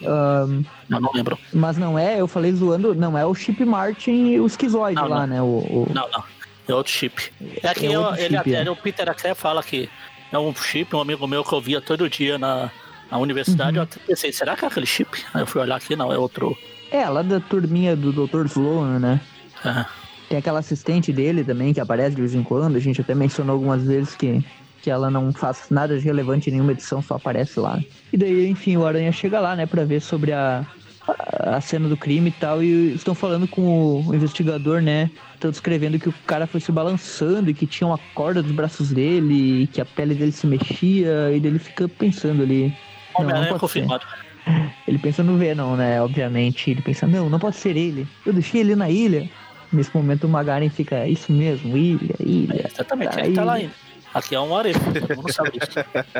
Ahn, 0.06 0.62
Eu 0.88 1.00
não 1.00 1.10
lembro. 1.12 1.36
mas 1.52 1.76
não 1.76 1.98
é, 1.98 2.20
eu 2.20 2.28
falei 2.28 2.52
zoando, 2.52 2.94
não 2.94 3.18
é 3.18 3.26
o 3.26 3.34
Chip 3.34 3.64
Martin 3.64 4.26
e 4.28 4.40
o 4.40 4.46
Esquizoide 4.46 4.94
Não, 5.00 5.08
lá, 5.08 5.26
não. 5.26 5.26
né? 5.26 5.42
O, 5.42 5.44
o- 5.46 5.90
Não, 5.92 6.08
não. 6.10 6.22
É 6.68 6.72
outro 6.72 6.92
chip. 6.92 7.32
É 7.60 7.74
que 7.74 7.86
É 7.86 7.90
eu- 7.96 8.00
outro 8.02 8.20
ele, 8.20 8.36
chip, 8.38 8.54
até, 8.54 8.68
é. 8.68 8.70
o 8.70 8.76
Peter 8.76 9.10
até 9.10 9.34
fala 9.34 9.62
que 9.64 9.90
é 10.30 10.38
um 10.38 10.54
chip, 10.54 10.94
um 10.94 11.00
amigo 11.00 11.26
meu 11.26 11.42
que 11.42 11.52
eu 11.52 11.60
via 11.60 11.80
todo 11.80 12.08
dia 12.08 12.38
na, 12.38 12.70
na 13.10 13.18
universidade. 13.18 13.72
Uhum. 13.72 13.76
Eu 13.78 13.82
até 13.82 13.98
pensei, 14.06 14.32
será 14.32 14.54
que 14.56 14.64
é 14.64 14.68
aquele 14.68 14.86
chip? 14.86 15.24
Aí 15.34 15.42
eu 15.42 15.46
fui 15.46 15.60
olhar 15.60 15.74
aqui, 15.74 15.96
não, 15.96 16.12
é 16.12 16.16
outro. 16.16 16.56
É, 16.92 17.04
lá 17.08 17.22
da 17.22 17.40
turminha 17.40 17.96
do 17.96 18.12
Dr. 18.12 18.46
Sloan, 18.46 19.00
né? 19.00 19.20
É. 19.64 19.84
Tem 20.28 20.38
aquela 20.38 20.60
assistente 20.60 21.12
dele 21.12 21.42
também 21.42 21.74
que 21.74 21.80
aparece 21.80 22.14
de 22.14 22.22
vez 22.22 22.32
em 22.34 22.44
quando. 22.44 22.76
A 22.76 22.80
gente 22.80 23.00
até 23.00 23.12
mencionou 23.14 23.54
algumas 23.54 23.82
vezes 23.82 24.14
que, 24.14 24.42
que 24.82 24.90
ela 24.90 25.10
não 25.10 25.32
faz 25.32 25.66
nada 25.70 25.96
de 25.96 26.04
relevante 26.04 26.50
em 26.50 26.54
nenhuma 26.54 26.72
edição, 26.72 27.00
só 27.00 27.14
aparece 27.14 27.58
lá. 27.60 27.80
E 28.12 28.16
daí, 28.16 28.48
enfim, 28.48 28.76
o 28.76 28.84
Aranha 28.84 29.12
chega 29.12 29.40
lá, 29.40 29.54
né, 29.54 29.64
pra 29.64 29.84
ver 29.84 30.00
sobre 30.00 30.32
a, 30.32 30.66
a, 31.06 31.60
cena 31.60 31.88
do 31.88 31.96
crime 31.96 32.30
e 32.30 32.32
tal. 32.32 32.62
E 32.62 32.94
estão 32.94 33.14
falando 33.14 33.46
com 33.46 34.02
o 34.06 34.14
investigador, 34.14 34.82
né? 34.82 35.10
Estão 35.34 35.50
descrevendo 35.50 35.98
que 35.98 36.08
o 36.08 36.14
cara 36.26 36.46
foi 36.46 36.60
se 36.60 36.72
balançando 36.72 37.48
e 37.50 37.54
que 37.54 37.66
tinha 37.66 37.86
uma 37.86 37.98
corda 38.14 38.42
dos 38.42 38.52
braços 38.52 38.90
dele 38.90 39.62
e 39.62 39.66
que 39.68 39.80
a 39.80 39.84
pele 39.84 40.14
dele 40.14 40.32
se 40.32 40.46
mexia. 40.46 41.30
E 41.32 41.40
daí 41.40 41.50
ele 41.50 41.58
fica 41.58 41.88
pensando 41.88 42.42
ali. 42.42 42.74
Não, 43.18 43.24
não 43.24 43.32
pode 43.34 43.48
ser. 43.48 43.58
confirmado. 43.58 44.06
Ele 44.88 44.98
pensa 44.98 45.22
no 45.22 45.36
Venom, 45.38 45.76
né? 45.76 46.02
Obviamente. 46.02 46.70
Ele 46.70 46.82
pensa, 46.82 47.06
não, 47.06 47.30
não 47.30 47.38
pode 47.38 47.54
ser 47.56 47.76
ele. 47.76 48.08
Eu 48.26 48.32
deixei 48.32 48.60
ele 48.60 48.74
na 48.74 48.90
ilha. 48.90 49.30
Nesse 49.72 49.94
momento 49.96 50.24
o 50.24 50.28
Magaren 50.28 50.68
fica, 50.68 51.06
isso 51.06 51.32
mesmo, 51.32 51.76
ilha, 51.78 52.14
ilha. 52.18 52.54
É, 52.54 52.66
exatamente, 52.66 53.14
Tá 53.14 53.20
ele 53.20 53.34
tá 53.34 53.40
aí. 53.42 53.46
lá 53.46 53.52
ainda. 53.54 53.72
Aqui 54.14 54.34
é 54.34 54.40
um 54.40 54.54
areia, 54.54 54.74
todo 54.78 55.16
mundo 55.16 55.32
sabe 55.32 55.52
disso. 55.52 55.70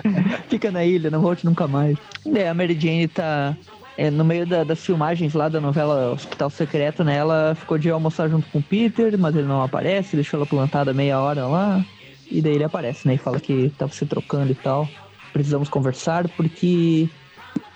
Fica 0.49 0.70
na 0.70 0.84
ilha, 0.84 1.11
não 1.11 1.20
volte 1.20 1.45
nunca 1.45 1.66
mais. 1.68 1.97
É, 2.34 2.49
a 2.49 2.55
Mary 2.55 2.78
Jane 2.78 3.07
tá 3.09 3.55
é, 3.99 4.11
no 4.11 4.24
meio 4.24 4.47
da- 4.47 4.64
das 4.64 4.84
filmagens 4.84 5.34
lá 5.34 5.49
da 5.49 5.61
novela 5.61 6.11
Hospital 6.12 6.49
Secreto, 6.51 7.05
né? 7.05 7.16
Ela 7.16 7.55
ficou 7.55 7.76
de 7.76 7.90
almoçar 7.90 8.28
junto 8.30 8.47
com 8.49 8.59
o 8.59 8.62
Peter, 8.62 9.18
mas 9.18 9.36
ele 9.36 9.47
não 9.47 9.62
aparece, 9.62 10.16
deixou 10.16 10.38
ela 10.38 10.47
plantada 10.47 10.93
meia 10.95 11.20
hora 11.20 11.47
lá. 11.47 11.84
E 12.30 12.40
daí 12.40 12.55
ele 12.55 12.64
aparece, 12.64 13.07
né? 13.07 13.14
E 13.14 13.18
fala 13.18 13.38
que 13.38 13.70
tava 13.76 13.93
se 13.93 14.07
trocando 14.07 14.51
e 14.51 14.55
tal. 14.55 14.88
Precisamos 15.32 15.68
conversar, 15.68 16.26
porque 16.30 17.09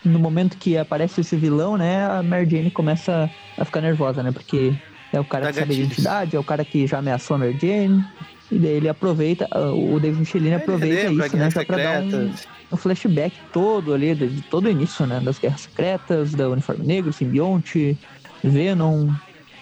no 0.03 0.19
momento 0.19 0.57
que 0.57 0.79
aparece 0.79 1.21
esse 1.21 1.37
vilão, 1.37 1.77
né? 1.77 2.07
A 2.07 2.23
Mary 2.23 2.49
Jane 2.49 2.71
começa 2.71 3.29
a 3.59 3.65
ficar 3.67 3.83
nervosa, 3.83 4.23
né? 4.23 4.33
Porque 4.33 4.73
é 5.13 5.21
o 5.21 5.25
cara 5.25 5.47
Dá 5.47 5.53
que 5.53 5.59
sabe 5.61 5.75
a 5.75 5.79
identidade, 5.79 6.37
é 6.37 6.39
o 6.39 6.45
cara 6.45 6.65
que 6.65 6.87
já 6.87 6.99
ameaçou 6.99 7.37
a 7.37 7.39
Mary 7.39 7.59
Jane. 7.61 8.05
E 8.51 8.59
daí 8.59 8.73
ele 8.73 8.89
aproveita, 8.89 9.49
ah, 9.51 9.73
o 9.73 9.99
David 9.99 10.21
Michelin 10.21 10.55
aproveita 10.55 11.09
lembra, 11.09 11.27
isso, 11.27 11.37
né? 11.37 11.51
Já 11.51 11.65
pra 11.65 11.77
dar 11.77 12.03
um, 12.03 12.33
um 12.73 12.77
flashback 12.77 13.35
todo 13.53 13.93
ali, 13.93 14.15
de, 14.15 14.29
de 14.29 14.43
todo 14.43 14.67
o 14.67 14.71
início, 14.71 15.05
né? 15.07 15.21
Das 15.21 15.39
Guerras 15.39 15.63
Secretas, 15.63 16.33
da 16.33 16.49
Uniforme 16.49 16.87
Negro, 16.87 17.13
Simbionte, 17.13 17.99
Venom, 18.45 19.11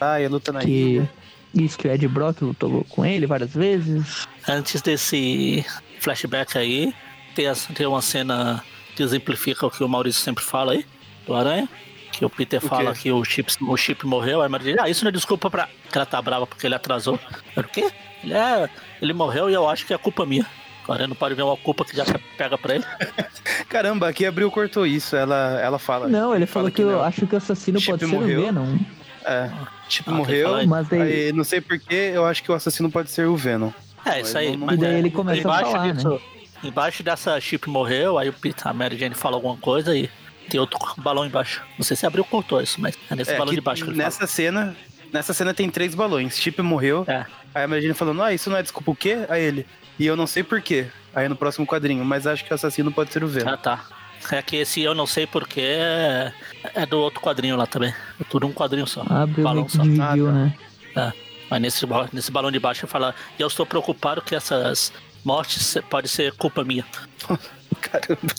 Ah, 0.01 0.21
e 0.21 0.27
a 0.27 0.29
luta 0.29 0.53
na 0.53 0.61
que... 0.61 0.71
ilha. 0.71 1.11
Isso, 1.55 1.79
que 1.79 1.87
o 1.87 1.93
Ed 1.93 2.07
Brock 2.09 2.43
lutou 2.43 2.85
com 2.89 3.07
ele 3.07 3.27
várias 3.27 3.55
vezes. 3.55 4.27
Antes 4.47 4.83
desse 4.83 5.65
flashback 6.01 6.59
aí, 6.59 6.93
tem, 7.35 7.47
tem 7.75 7.87
uma 7.87 8.03
cena 8.03 8.63
que 8.97 9.03
exemplifica 9.03 9.65
o 9.65 9.71
que 9.71 9.83
o 9.83 9.89
Maurício 9.89 10.21
sempre 10.21 10.43
fala 10.43 10.73
aí, 10.73 10.85
do 11.25 11.33
Aranha. 11.33 11.69
Que 12.17 12.25
o 12.25 12.31
Peter 12.31 12.65
O 12.65 12.69
fala 12.69 12.95
que 12.95 13.11
o 13.11 13.25
chip, 13.25 13.53
o 13.63 13.77
chip 13.77 14.07
morreu, 14.07 14.41
aí 14.41 14.47
a 14.47 14.49
Mary 14.49 14.65
diz, 14.65 14.77
ah, 14.79 14.89
isso 14.89 15.05
não 15.05 15.09
é 15.09 15.13
desculpa 15.13 15.51
pra. 15.51 15.69
Que 15.91 15.99
ela 15.99 16.07
tá 16.07 16.23
brava 16.23 16.47
porque 16.47 16.65
ele 16.65 16.75
atrasou. 16.75 17.19
Era 17.57 17.67
o 17.67 17.71
quê? 17.71 17.91
Ele, 18.23 18.33
é, 18.33 18.69
ele 19.03 19.13
morreu 19.13 19.51
e 19.51 19.55
eu 19.55 19.69
acho 19.69 19.85
que 19.85 19.93
é 19.93 19.99
culpa 19.99 20.25
minha. 20.25 20.47
Aranha 20.89 21.09
não 21.09 21.17
pode 21.17 21.35
ver 21.35 21.43
uma 21.43 21.57
culpa 21.57 21.85
que 21.85 21.97
já 21.97 22.05
pega 22.37 22.57
pra 22.57 22.75
ele. 22.77 22.85
Caramba, 23.69 24.09
aqui 24.09 24.25
abriu 24.27 24.51
cortou 24.51 24.87
isso. 24.87 25.17
Ela, 25.17 25.59
ela 25.61 25.79
fala. 25.79 26.07
Não, 26.09 26.35
ele 26.35 26.47
fala 26.47 26.71
falou 26.71 26.71
que, 26.71 26.83
eu 26.83 26.93
não. 26.93 27.03
acho 27.03 27.27
que 27.27 27.35
o 27.35 27.39
assassino 27.39 27.81
Chip 27.81 27.91
pode 27.93 28.07
ser 28.07 28.15
morreu. 28.15 28.41
o 28.41 28.45
Venom. 28.45 28.77
É, 29.25 29.51
tipo, 29.89 30.11
Ah, 30.11 30.13
quem 30.13 30.15
morreu. 30.15 30.49
fala 30.49 30.61
aí? 30.61 30.67
Mas 30.67 30.89
daí, 30.89 31.01
Aí, 31.03 31.33
não 31.33 31.43
sei 31.43 31.61
porquê, 31.61 32.13
eu 32.15 32.25
acho 32.27 32.43
que 32.43 32.53
o 32.53 32.55
assassino 32.55 32.91
pode 32.91 33.11
ser 33.11 33.27
o 33.27 33.35
Venom. 33.37 33.71
É, 34.05 34.21
isso 34.21 34.37
aí. 34.37 34.57
Mas 34.57 34.77
E 34.77 34.81
daí 34.83 34.95
é, 34.95 34.99
ele 34.99 35.11
começa 35.11 35.39
a 35.39 35.41
embaixo 35.41 35.71
falar, 35.73 35.93
disso, 35.93 36.09
né? 36.11 36.19
Embaixo 36.63 37.03
dessa 37.03 37.41
chip 37.41 37.69
morreu, 37.69 38.19
aí 38.19 38.29
o 38.29 38.33
Peter, 38.35 38.69
a 38.69 38.73
Mary 38.75 38.97
Jane 38.99 39.15
fala 39.15 39.37
alguma 39.37 39.57
coisa 39.57 39.97
e 39.97 40.09
tem 40.49 40.61
outro 40.61 40.79
balão 40.99 41.25
embaixo. 41.25 41.63
Não 41.79 41.85
sei 41.85 41.97
se 41.97 42.07
abriu 42.07 42.23
ou 42.25 42.29
cortou 42.31 42.61
isso, 42.61 42.81
mas 42.81 42.97
é 43.11 43.15
nesse 43.15 43.33
É, 43.33 43.39
balão 43.39 43.49
que 43.51 43.55
de 43.57 43.61
baixo 43.61 43.85
que 43.85 43.91
ele 43.91 43.99
nessa 43.99 44.27
cena, 44.27 44.77
nessa 45.13 45.33
cena 45.35 45.53
tem 45.55 45.69
três 45.71 45.95
balões. 45.95 46.37
Chip 46.39 46.61
morreu. 46.63 47.05
fala. 47.05 47.19
É. 47.19 47.27
Aí 47.55 47.65
a 47.65 47.81
Jane 47.81 47.95
falando, 47.95 48.23
ah, 48.23 48.33
isso 48.33 48.51
não 48.51 48.57
é 48.57 48.63
desculpa 48.63 48.91
o 48.91 48.97
quê? 48.97 49.19
Aí 49.29 49.43
ele. 49.43 49.67
E 49.99 50.07
eu 50.07 50.17
não 50.17 50.27
sei 50.27 50.43
porquê. 50.43 50.87
Aí 51.15 51.29
no 51.29 51.37
próximo 51.37 51.65
quadrinho, 51.67 52.05
mas 52.05 52.27
acho 52.27 52.45
que 52.45 52.51
o 52.51 52.55
assassino 52.55 52.91
pode 52.91 53.13
ser 53.13 53.23
o 53.23 53.29
Venom. 53.29 53.53
Ah, 53.53 53.57
tá. 53.57 53.85
É 54.33 54.41
que 54.43 54.57
esse 54.57 54.81
eu 54.81 54.95
não 54.95 55.07
sei 55.07 55.27
porquê 55.27 55.61
é, 55.61 56.33
é 56.75 56.87
do 56.87 56.99
outro 56.99 57.21
quadrinho 57.21 57.57
lá 57.57 57.67
também. 57.67 57.91
É 58.21 58.25
tudo 58.29 58.47
um 58.47 58.53
quadrinho 58.53 58.87
só. 58.87 59.03
abriu 59.09 59.45
balão 59.45 59.55
meio 59.63 59.67
que 59.67 59.73
só. 59.77 59.83
dividiu, 59.83 60.29
Ah, 60.29 60.33
tá. 60.33 60.33
né? 60.33 60.55
É. 60.97 61.13
Mas 61.51 61.61
nesse, 61.61 61.87
nesse 62.13 62.31
balão 62.33 62.51
de 62.51 62.59
baixo 62.59 62.87
fala, 62.87 63.15
e 63.39 63.43
eu 63.43 63.47
estou 63.47 63.65
preocupado 63.67 64.23
que 64.23 64.35
essas 64.35 64.93
mortes 65.23 65.77
pode 65.91 66.09
ser 66.09 66.33
culpa 66.33 66.65
minha. 66.65 66.85
Caramba. 67.81 68.35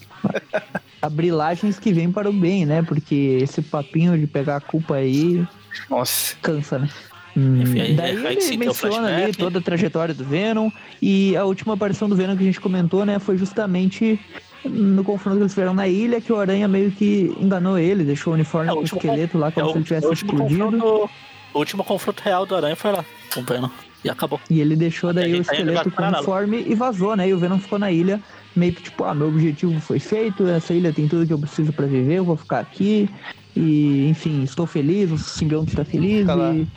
Abrilagens 1.06 1.78
que 1.80 1.94
vêm 1.94 2.12
para 2.12 2.30
o 2.30 2.34
bem, 2.34 2.66
né? 2.66 2.82
Porque 2.82 3.40
esse 3.42 3.62
papinho 3.62 4.18
de 4.18 4.28
pegar 4.28 4.58
a 4.58 4.62
culpa 4.62 4.96
aí 4.96 5.46
Nossa. 5.90 6.36
cansa, 6.42 6.80
né? 6.80 6.90
Hum, 7.38 7.62
Enfim, 7.62 7.82
aí- 7.82 7.94
daí 7.94 8.28
aí 8.28 8.42
sim 8.42 8.54
ele 8.54 8.66
menciona 8.68 9.08
ali 9.08 9.34
toda 9.34 9.60
a 9.60 9.62
trajetória 9.62 10.14
do 10.14 10.24
Venom 10.24 10.70
e 11.02 11.36
a 11.36 11.44
última 11.44 11.74
aparição 11.74 12.08
do 12.08 12.16
Venom 12.16 12.36
que 12.38 12.44
a 12.44 12.46
gente 12.46 12.62
comentou, 12.62 13.06
né, 13.06 13.20
foi 13.20 13.38
justamente 13.38 14.18
no 14.64 15.04
confronto 15.04 15.36
que 15.38 15.44
eles 15.44 15.52
tiveram 15.54 15.74
na 15.74 15.86
ilha, 15.86 16.22
que 16.22 16.32
o 16.32 16.40
Aranha 16.40 16.66
meio 16.68 16.92
que 16.92 17.36
enganou 17.40 17.78
ele, 17.78 18.06
deixou 18.06 18.32
o 18.32 18.36
uniforme 18.36 18.70
É, 18.70 18.72
com 18.72 18.78
o 18.78 18.82
último 18.82 18.98
esqueleto 19.00 19.38
lá 19.38 19.50
É 19.50 19.52
como 19.52 19.68
o, 19.68 19.72
se 19.74 19.78
ele 19.78 19.84
tivesse 19.86 20.06
o 20.06 20.10
último 20.10 20.32
explodido. 20.32 20.64
confronto, 20.72 21.10
o 21.54 21.60
último 21.60 21.84
confronto 21.84 22.24
real 22.24 22.46
do 22.46 22.56
Aranha 22.56 22.76
foi 22.78 22.92
lá, 22.94 23.06
com 23.34 23.42
o 23.42 23.44
Venom. 23.44 23.70
E 24.04 24.10
acabou. 24.10 24.40
E 24.50 24.62
ele 24.62 24.76
deixou 24.76 25.12
daí 25.12 25.34
o 25.34 25.44
tá 25.44 25.52
esqueleto 25.54 25.92
com 25.92 26.04
o 26.04 26.08
uniforme 26.08 26.64
e 26.68 26.74
vazou, 26.74 27.16
né? 27.18 27.28
E 27.28 27.34
o 27.34 27.38
Venom 27.40 27.60
ficou 27.60 27.78
na 27.78 27.92
ilha, 27.92 28.22
meio 28.56 28.74
que 28.74 28.84
tipo, 28.84 29.04
ah, 29.04 29.14
meu 29.14 29.28
objetivo 29.28 29.80
foi 29.82 30.00
feito, 30.00 30.48
essa 30.48 30.74
ilha 30.74 30.94
tem 30.94 31.08
tudo 31.08 31.26
que 31.28 31.34
eu 31.34 31.40
preciso 31.40 31.74
pra 31.74 31.86
viver, 31.86 32.16
eu 32.16 32.26
vou 32.26 32.38
ficar 32.38 32.60
aqui. 32.60 33.10
E, 33.56 34.08
enfim, 34.10 34.44
estou 34.44 34.66
feliz, 34.66 35.12
o 35.12 35.18
simbionte 35.18 35.70
está 35.72 35.86
feliz 35.86 36.20
Fica 36.22 36.34
lá. 36.36 36.54
e, 36.54 36.68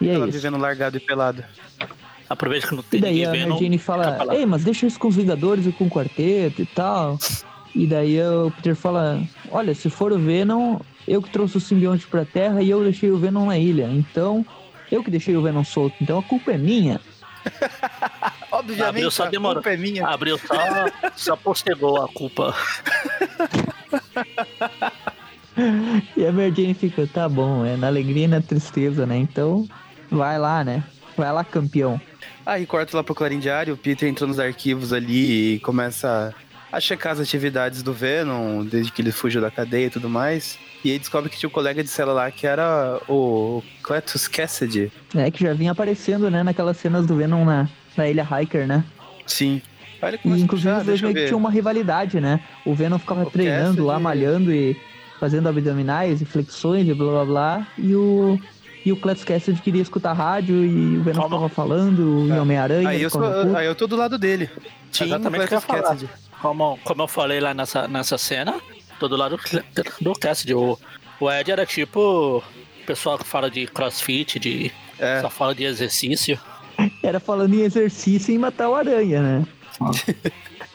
e 0.00 0.08
é 0.08 0.14
Ela 0.14 0.28
isso. 0.28 0.38
vivendo 0.38 0.56
largado 0.58 0.96
e 0.96 1.00
pelado. 1.00 1.42
Aproveita 2.30 2.68
que 2.68 2.74
não 2.74 2.82
E 2.82 2.86
tem 2.86 3.00
daí 3.00 3.12
ninguém 3.12 3.26
a 3.26 3.32
vendo. 3.46 3.58
Jane 3.58 3.78
fala, 3.78 4.18
ei, 4.34 4.46
mas 4.46 4.64
deixa 4.64 4.86
isso 4.86 4.98
com 4.98 5.08
os 5.08 5.16
Vingadores 5.16 5.66
e 5.66 5.72
com 5.72 5.84
o 5.84 5.90
quarteto 5.90 6.62
e 6.62 6.66
tal. 6.66 7.18
E 7.74 7.86
daí 7.86 8.20
o 8.22 8.50
Peter 8.52 8.74
fala, 8.76 9.22
olha, 9.50 9.74
se 9.74 9.90
for 9.90 10.12
o 10.12 10.18
Venom, 10.18 10.78
eu 11.08 11.20
que 11.20 11.30
trouxe 11.30 11.56
o 11.56 11.60
simbionte 11.60 12.06
pra 12.06 12.24
Terra 12.24 12.62
e 12.62 12.70
eu 12.70 12.82
deixei 12.84 13.10
o 13.10 13.18
Venom 13.18 13.46
na 13.46 13.58
ilha. 13.58 13.88
Então, 13.90 14.46
eu 14.90 15.02
que 15.02 15.10
deixei 15.10 15.36
o 15.36 15.42
Venom 15.42 15.64
solto, 15.64 15.96
então 16.00 16.18
a 16.18 16.22
culpa 16.22 16.52
é 16.52 16.58
minha. 16.58 17.00
Obviamente, 18.52 18.88
Abriu 18.88 19.10
só 19.10 19.24
a 19.24 19.28
demorou. 19.30 19.62
culpa 19.62 19.70
é 19.70 19.76
minha. 19.76 20.06
Abriu 20.06 20.38
só, 20.38 20.54
só 21.16 21.36
postergou 21.36 22.00
a 22.02 22.08
culpa. 22.08 22.54
E 26.16 26.24
a 26.24 26.32
Mary 26.32 26.52
Jane 26.56 26.72
fica, 26.72 27.06
tá 27.06 27.28
bom, 27.28 27.64
é 27.64 27.76
na 27.76 27.86
alegria 27.86 28.24
e 28.24 28.28
na 28.28 28.40
tristeza, 28.40 29.04
né? 29.04 29.18
Então, 29.18 29.68
vai 30.10 30.38
lá, 30.38 30.64
né? 30.64 30.82
Vai 31.14 31.30
lá, 31.30 31.44
campeão. 31.44 32.00
Aí 32.44 32.64
corta 32.64 32.96
lá 32.96 33.04
pro 33.04 33.14
Clarim 33.14 33.38
Diário, 33.38 33.74
o 33.74 33.76
Peter 33.76 34.08
entra 34.08 34.26
nos 34.26 34.40
arquivos 34.40 34.94
ali 34.94 35.56
e 35.56 35.58
começa 35.60 36.34
a 36.72 36.80
checar 36.80 37.12
as 37.12 37.20
atividades 37.20 37.82
do 37.82 37.92
Venom, 37.92 38.64
desde 38.64 38.90
que 38.90 39.02
ele 39.02 39.12
fugiu 39.12 39.42
da 39.42 39.50
cadeia 39.50 39.86
e 39.86 39.90
tudo 39.90 40.08
mais. 40.08 40.58
E 40.84 40.90
aí 40.90 40.98
descobre 40.98 41.30
que 41.30 41.38
tinha 41.38 41.48
um 41.48 41.52
colega 41.52 41.82
de 41.82 41.88
cela 41.88 42.12
lá 42.12 42.30
que 42.30 42.46
era 42.46 43.00
o 43.08 43.62
Cletus 43.82 44.26
Cassidy. 44.26 44.90
É, 45.14 45.30
que 45.30 45.42
já 45.44 45.54
vinha 45.54 45.72
aparecendo, 45.72 46.30
né, 46.30 46.42
naquelas 46.42 46.76
cenas 46.76 47.06
do 47.06 47.14
Venom 47.16 47.44
na, 47.44 47.68
na 47.96 48.08
Ilha 48.08 48.26
Hiker, 48.40 48.66
né? 48.66 48.84
Sim. 49.26 49.62
Aí 50.00 50.14
ele 50.24 50.36
E 50.36 50.40
inclusive 50.42 50.70
os 50.74 50.84
dois 50.84 51.00
meio 51.00 51.14
que 51.14 51.26
tinham 51.26 51.38
uma 51.38 51.50
rivalidade, 51.50 52.20
né? 52.20 52.40
O 52.66 52.74
Venom 52.74 52.98
ficava 52.98 53.22
O 53.22 53.30
treinando 53.30 53.84
lá, 53.84 53.94
Cassidy- 53.94 54.02
malhando 54.04 54.52
e 54.52 54.76
fazendo 55.20 55.48
abdominais 55.48 56.20
e 56.20 56.24
flexões 56.24 56.88
e 56.88 56.92
blá 56.94 57.12
blá 57.12 57.24
blá. 57.24 57.66
E 57.78 57.94
o. 57.94 58.38
E 58.84 58.90
o 58.90 58.96
Cletus 58.96 59.22
Cassidy 59.22 59.62
queria 59.62 59.80
escutar 59.80 60.12
rádio 60.12 60.56
e 60.56 60.98
o 60.98 61.02
Venom 61.04 61.20
Calma. 61.20 61.36
ficava 61.36 61.48
falando, 61.48 62.26
e 62.26 62.32
É. 62.32 62.40
Homem-Aranha. 62.40 62.88
Aí 62.88 63.00
eu, 63.00 63.08
sou, 63.08 63.22
aí 63.56 63.64
eu 63.64 63.76
tô 63.76 63.86
do 63.86 63.94
lado 63.94 64.18
dele. 64.18 64.50
Team 64.90 65.06
Exatamente 65.06 65.44
o 65.44 65.48
que 65.48 65.54
eu. 65.54 66.08
Como, 66.40 66.76
como 66.82 67.02
eu 67.02 67.06
falei 67.06 67.38
lá 67.38 67.54
nessa, 67.54 67.86
nessa 67.86 68.18
cena, 68.18 68.56
todo 69.08 69.16
lado 69.18 69.38
do 70.00 70.12
Cassidy. 70.14 70.54
O, 70.54 70.78
o 71.20 71.30
Ed 71.30 71.50
era 71.50 71.64
tipo 71.66 72.00
o 72.38 72.42
pessoal 72.86 73.18
que 73.18 73.24
fala 73.24 73.50
de 73.50 73.66
crossfit, 73.66 74.38
de, 74.38 74.72
É. 74.98 75.20
só 75.20 75.30
fala 75.30 75.54
de 75.54 75.64
exercício. 75.64 76.38
Era 77.02 77.20
falando 77.20 77.54
em 77.54 77.60
exercício 77.60 78.32
e 78.32 78.34
em 78.34 78.38
matar 78.38 78.68
o 78.68 78.74
Aranha, 78.74 79.20
né? 79.22 79.46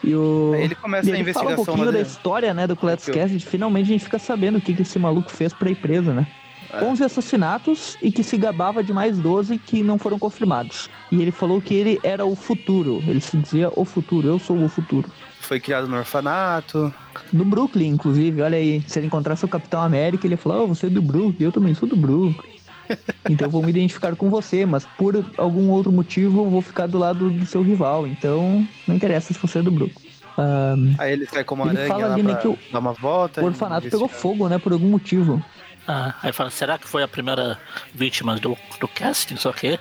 E 0.04 0.14
o. 0.14 0.52
Aí 0.56 0.62
ele 0.64 0.74
começa 0.74 1.08
E 1.08 1.12
a 1.12 1.18
ele 1.18 1.32
fala 1.32 1.46
um 1.46 1.50
investigação 1.50 1.64
pouquinho 1.64 1.86
da 1.86 1.92
dentro. 1.98 2.08
história, 2.12 2.54
né, 2.54 2.66
do 2.66 2.76
Cletus 2.76 3.08
Eu- 3.08 3.14
Cassidy. 3.14 3.44
Finalmente 3.44 3.84
a 3.86 3.88
gente 3.92 4.04
fica 4.04 4.18
sabendo 4.18 4.58
o 4.58 4.60
que, 4.60 4.74
que 4.74 4.82
esse 4.82 4.98
maluco 4.98 5.30
fez 5.30 5.52
pra 5.52 5.70
ir 5.70 5.76
preso, 5.76 6.12
né? 6.12 6.26
É. 6.72 6.84
11 6.84 7.04
assassinatos 7.04 7.96
e 8.02 8.12
que 8.12 8.22
se 8.22 8.36
gabava 8.36 8.82
de 8.84 8.92
mais 8.92 9.18
12 9.18 9.58
que 9.58 9.82
não 9.82 9.98
foram 9.98 10.18
confirmados. 10.18 10.88
E 11.10 11.20
ele 11.22 11.30
falou 11.30 11.60
que 11.60 11.72
ele 11.74 11.98
era 12.02 12.24
o 12.26 12.34
futuro. 12.36 13.02
Ele 13.06 13.20
se 13.20 13.36
dizia 13.36 13.70
o 13.74 13.84
futuro, 13.84 14.28
eu 14.28 14.38
sou 14.38 14.62
o 14.62 14.68
futuro. 14.68 15.08
Foi 15.40 15.58
criado 15.58 15.88
no 15.88 15.96
orfanato. 15.96 16.92
Do 17.32 17.44
Brooklyn, 17.44 17.88
inclusive, 17.88 18.42
olha 18.42 18.58
aí. 18.58 18.82
Se 18.86 18.98
ele 18.98 19.06
encontrasse 19.06 19.44
o 19.44 19.48
Capitão 19.48 19.80
América, 19.80 20.26
ele 20.26 20.34
ia 20.34 20.38
falar: 20.38 20.60
Oh, 20.62 20.66
você 20.66 20.86
é 20.86 20.90
do 20.90 21.00
Brooklyn, 21.00 21.46
eu 21.46 21.52
também 21.52 21.74
sou 21.74 21.88
do 21.88 21.96
Brooklyn. 21.96 22.58
Então 23.28 23.46
eu 23.48 23.50
vou 23.50 23.62
me 23.62 23.68
identificar 23.68 24.16
com 24.16 24.30
você, 24.30 24.64
mas 24.64 24.86
por 24.96 25.22
algum 25.36 25.68
outro 25.68 25.92
motivo 25.92 26.40
eu 26.46 26.48
vou 26.50 26.62
ficar 26.62 26.86
do 26.86 26.96
lado 26.98 27.28
do 27.28 27.44
seu 27.44 27.60
rival. 27.62 28.06
Então 28.06 28.66
não 28.86 28.94
interessa 28.96 29.34
se 29.34 29.38
você 29.38 29.58
é 29.58 29.62
do 29.62 29.70
Brooklyn. 29.70 30.08
Ah, 30.38 30.74
Aí 30.98 31.12
ele 31.12 31.26
sai 31.26 31.44
como 31.44 31.64
Ele 31.64 31.72
aranha 31.72 31.88
fala 31.88 32.14
ali, 32.14 32.22
né, 32.22 32.32
pra 32.32 32.40
que 32.40 32.48
o- 32.48 32.58
dar 32.72 32.78
uma 32.78 32.94
volta. 32.94 33.42
o 33.42 33.44
orfanato 33.44 33.90
pegou 33.90 34.08
fogo, 34.08 34.48
né? 34.48 34.58
Por 34.58 34.72
algum 34.72 34.88
motivo. 34.88 35.44
Ah, 35.90 36.14
aí 36.22 36.32
fala, 36.34 36.50
será 36.50 36.76
que 36.76 36.86
foi 36.86 37.02
a 37.02 37.08
primeira 37.08 37.58
vítima 37.94 38.36
do, 38.36 38.54
do 38.78 38.86
casting, 38.86 39.36
o 39.42 39.52
quê? 39.54 39.78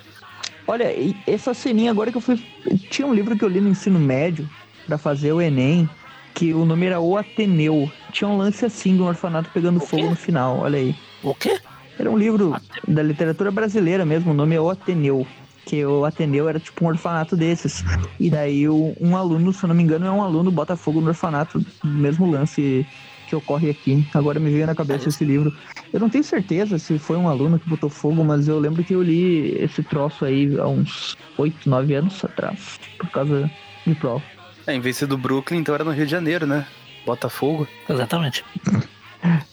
Olha, 0.66 0.86
essa 1.28 1.53
ceninha 1.53 1.91
agora 1.91 2.12
que 2.12 2.18
eu 2.18 2.22
fui. 2.22 2.41
Tinha 2.89 3.05
um 3.05 3.14
livro 3.14 3.38
que 3.38 3.43
eu 3.43 3.49
li 3.49 3.60
no 3.60 3.68
ensino 3.68 3.99
médio 3.99 4.49
pra 4.86 4.97
fazer 4.97 5.34
o 5.34 5.41
Enem, 5.41 5.89
que 6.34 6.53
o 6.53 6.64
nome 6.64 6.86
era 6.86 7.01
O 7.01 7.18
Ateneu. 7.18 7.91
Tinha 8.14 8.30
um 8.30 8.38
lance 8.38 8.66
assim 8.66 8.95
de 8.95 9.01
um 9.01 9.08
orfanato 9.08 9.49
pegando 9.53 9.82
fogo 9.82 10.10
no 10.10 10.16
final, 10.16 10.60
olha 10.60 10.80
aí. 10.80 10.95
O 11.22 11.36
quê? 11.36 11.60
Era 11.99 12.10
um 12.10 12.18
livro 12.18 12.55
da 12.88 13.03
literatura 13.03 13.51
brasileira 13.51 14.05
mesmo, 14.05 14.32
o 14.32 14.34
nome 14.34 14.55
é 14.55 14.62
O 14.62 14.70
Ateneu. 14.70 15.28
Que 15.66 15.86
o 15.86 16.05
Ateneu 16.05 16.47
era 16.47 16.58
tipo 16.58 16.86
um 16.86 16.88
orfanato 16.88 17.36
desses. 17.36 17.84
E 18.18 18.30
daí 18.30 18.70
um 18.70 19.18
aluno, 19.18 19.51
se 19.51 19.62
eu 19.62 19.68
não 19.68 19.76
me 19.76 19.84
engano, 19.84 20.05
é 20.05 20.12
um 20.12 20.24
aluno 20.24 20.51
bota 20.51 20.78
fogo 20.78 21.01
no 21.01 21.10
orfanato. 21.10 21.66
Mesmo 21.84 22.32
lance 22.32 22.88
que 23.28 23.36
ocorre 23.36 23.69
aqui. 23.69 24.07
Agora 24.13 24.39
me 24.39 24.49
veio 24.51 24.65
na 24.65 24.73
cabeça 24.73 25.09
esse 25.09 25.23
livro. 25.25 25.55
Eu 25.93 25.99
não 25.99 26.09
tenho 26.09 26.23
certeza 26.23 26.80
se 26.80 26.97
foi 26.97 27.17
um 27.17 27.28
aluno 27.30 27.59
que 27.59 27.69
botou 27.69 27.89
fogo, 27.89 28.23
mas 28.23 28.47
eu 28.47 28.59
lembro 28.59 28.84
que 28.84 28.93
eu 28.93 29.01
li 29.03 29.51
esse 29.61 29.84
troço 29.84 30.25
aí 30.25 30.57
há 30.59 30.67
uns 30.67 31.15
8, 31.38 31.69
9 31.69 31.93
anos 31.95 32.23
atrás. 32.25 32.80
Por 32.97 33.09
causa 33.09 33.51
de 33.86 33.93
prova. 33.95 34.23
É, 34.65 34.73
em 34.75 34.80
vez 34.80 34.95
de 34.95 34.99
ser 35.01 35.05
do 35.07 35.17
Brooklyn, 35.17 35.59
então 35.59 35.75
era 35.75 35.84
no 35.84 35.91
Rio 35.91 36.05
de 36.05 36.11
Janeiro, 36.11 36.45
né? 36.47 36.65
Botafogo. 37.05 37.67
Exatamente. 37.89 38.43
Uh, 38.73 38.88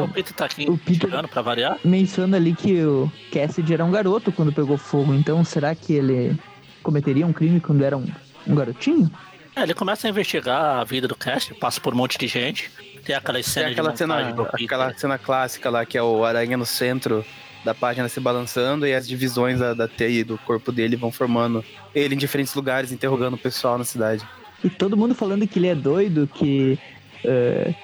Ah, 0.00 0.04
o 0.04 0.08
Peter 0.08 0.32
tá 0.34 0.44
aqui 0.44 0.66
o 0.70 0.78
Peter- 0.78 1.08
chegando 1.10 1.26
pra 1.26 1.42
variar. 1.42 1.78
menciona 1.84 2.36
ali 2.36 2.54
que 2.54 2.80
o 2.84 3.10
Cassidy 3.32 3.74
era 3.74 3.84
um 3.84 3.90
garoto 3.90 4.30
quando 4.30 4.52
pegou 4.52 4.78
fogo. 4.78 5.12
Então 5.14 5.42
será 5.44 5.74
que 5.74 5.94
ele 5.94 6.38
cometeria 6.82 7.26
um 7.26 7.32
crime 7.32 7.58
quando 7.60 7.82
era 7.82 7.96
um, 7.96 8.06
um 8.46 8.54
garotinho? 8.54 9.10
É, 9.56 9.62
ele 9.64 9.74
começa 9.74 10.06
a 10.06 10.10
investigar 10.10 10.78
a 10.78 10.84
vida 10.84 11.08
do 11.08 11.16
cast, 11.16 11.52
passa 11.54 11.80
por 11.80 11.92
um 11.92 11.96
monte 11.96 12.16
de 12.16 12.28
gente. 12.28 12.70
Tem 13.08 13.16
aquelas 13.16 13.46
Tem 13.46 13.52
cenas 13.54 13.72
aquela 13.72 13.92
de 13.92 13.98
cena, 13.98 14.14
montagem 14.16 14.34
do 14.34 14.44
Peter. 14.44 14.66
aquela 14.66 14.98
cena 14.98 15.16
clássica 15.16 15.70
lá, 15.70 15.86
que 15.86 15.96
é 15.96 16.02
o 16.02 16.26
aranha 16.26 16.58
no 16.58 16.66
centro 16.66 17.24
da 17.64 17.74
página 17.74 18.06
se 18.06 18.20
balançando 18.20 18.86
e 18.86 18.92
as 18.92 19.08
divisões 19.08 19.60
da, 19.60 19.72
da 19.72 19.88
teia 19.88 20.20
e 20.20 20.24
do 20.24 20.36
corpo 20.36 20.70
dele 20.70 20.94
vão 20.94 21.10
formando 21.10 21.64
ele 21.94 22.14
em 22.14 22.18
diferentes 22.18 22.54
lugares, 22.54 22.92
interrogando 22.92 23.32
o 23.32 23.38
pessoal 23.38 23.78
na 23.78 23.84
cidade. 23.84 24.22
E 24.62 24.68
todo 24.68 24.94
mundo 24.94 25.14
falando 25.14 25.46
que 25.48 25.58
ele 25.58 25.68
é 25.68 25.74
doido, 25.74 26.28
que. 26.34 26.78
é, 27.24 27.74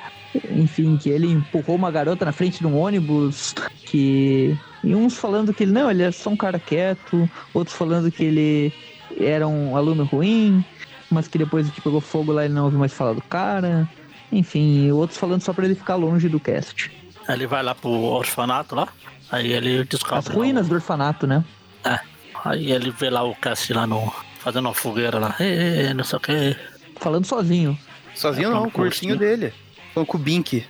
enfim, 0.50 0.98
que 0.98 1.08
ele 1.08 1.32
empurrou 1.32 1.76
uma 1.76 1.90
garota 1.90 2.26
na 2.26 2.32
frente 2.32 2.58
de 2.58 2.66
um 2.66 2.76
ônibus, 2.76 3.54
que. 3.86 4.54
E 4.82 4.94
uns 4.94 5.16
falando 5.16 5.54
que 5.54 5.62
ele 5.62 5.72
não, 5.72 5.90
ele 5.90 6.02
é 6.02 6.12
só 6.12 6.28
um 6.28 6.36
cara 6.36 6.58
quieto, 6.58 7.26
outros 7.54 7.74
falando 7.74 8.12
que 8.12 8.24
ele 8.24 8.74
era 9.18 9.48
um 9.48 9.74
aluno 9.74 10.04
ruim, 10.04 10.62
mas 11.10 11.26
que 11.28 11.38
depois 11.38 11.70
que 11.70 11.80
pegou 11.80 12.02
fogo 12.02 12.30
lá 12.30 12.44
ele 12.44 12.52
não 12.52 12.64
ouviu 12.64 12.78
mais 12.78 12.92
falar 12.92 13.14
do 13.14 13.22
cara. 13.22 13.88
Enfim, 14.34 14.86
e 14.86 14.92
outros 14.92 15.18
falando 15.18 15.42
só 15.42 15.52
pra 15.52 15.64
ele 15.64 15.76
ficar 15.76 15.94
longe 15.94 16.28
do 16.28 16.40
cast. 16.40 16.90
Aí 17.28 17.36
Ele 17.36 17.46
vai 17.46 17.62
lá 17.62 17.74
pro 17.74 17.90
orfanato 17.90 18.74
lá, 18.74 18.88
aí 19.30 19.52
ele 19.52 19.84
descobre. 19.84 20.18
As 20.18 20.26
lá 20.26 20.34
ruínas 20.34 20.68
do 20.68 20.74
orfanato, 20.74 21.26
né? 21.26 21.44
É. 21.84 22.00
Aí 22.44 22.72
ele 22.72 22.90
vê 22.90 23.08
lá 23.08 23.22
o 23.22 23.34
cast 23.36 23.72
lá 23.72 23.86
no. 23.86 24.12
fazendo 24.40 24.66
uma 24.66 24.74
fogueira 24.74 25.18
lá. 25.18 25.36
Ê, 25.38 25.94
não 25.94 26.02
sei 26.02 26.16
o 26.16 26.20
que. 26.20 26.56
Falando 26.96 27.24
sozinho. 27.24 27.78
Sozinho 28.14 28.48
É, 28.48 28.52
não, 28.52 28.64
o 28.64 28.70
cursinho 28.70 29.16
dele. 29.16 29.52
Com 29.94 30.16
o 30.16 30.18
Bink. 30.18 30.66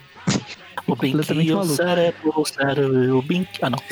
O 0.87 0.95
Bink, 0.97 1.17
o 1.17 1.65
cérebro, 1.65 2.33
o 2.37 2.45
cérebro, 2.45 3.19
o 3.19 3.23
Bink. 3.23 3.59
Ah, 3.63 3.71
não. 3.71 3.79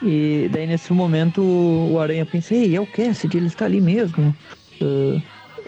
E 0.00 0.48
daí 0.52 0.64
nesse 0.64 0.92
momento 0.92 1.42
o 1.42 1.98
Aranha 1.98 2.24
pensa, 2.24 2.54
ei, 2.54 2.76
é 2.76 2.80
o 2.80 2.86
Cassidy, 2.86 3.36
ele 3.36 3.48
está 3.48 3.64
ali 3.64 3.80
mesmo. 3.80 4.32
Ah, 4.80 5.20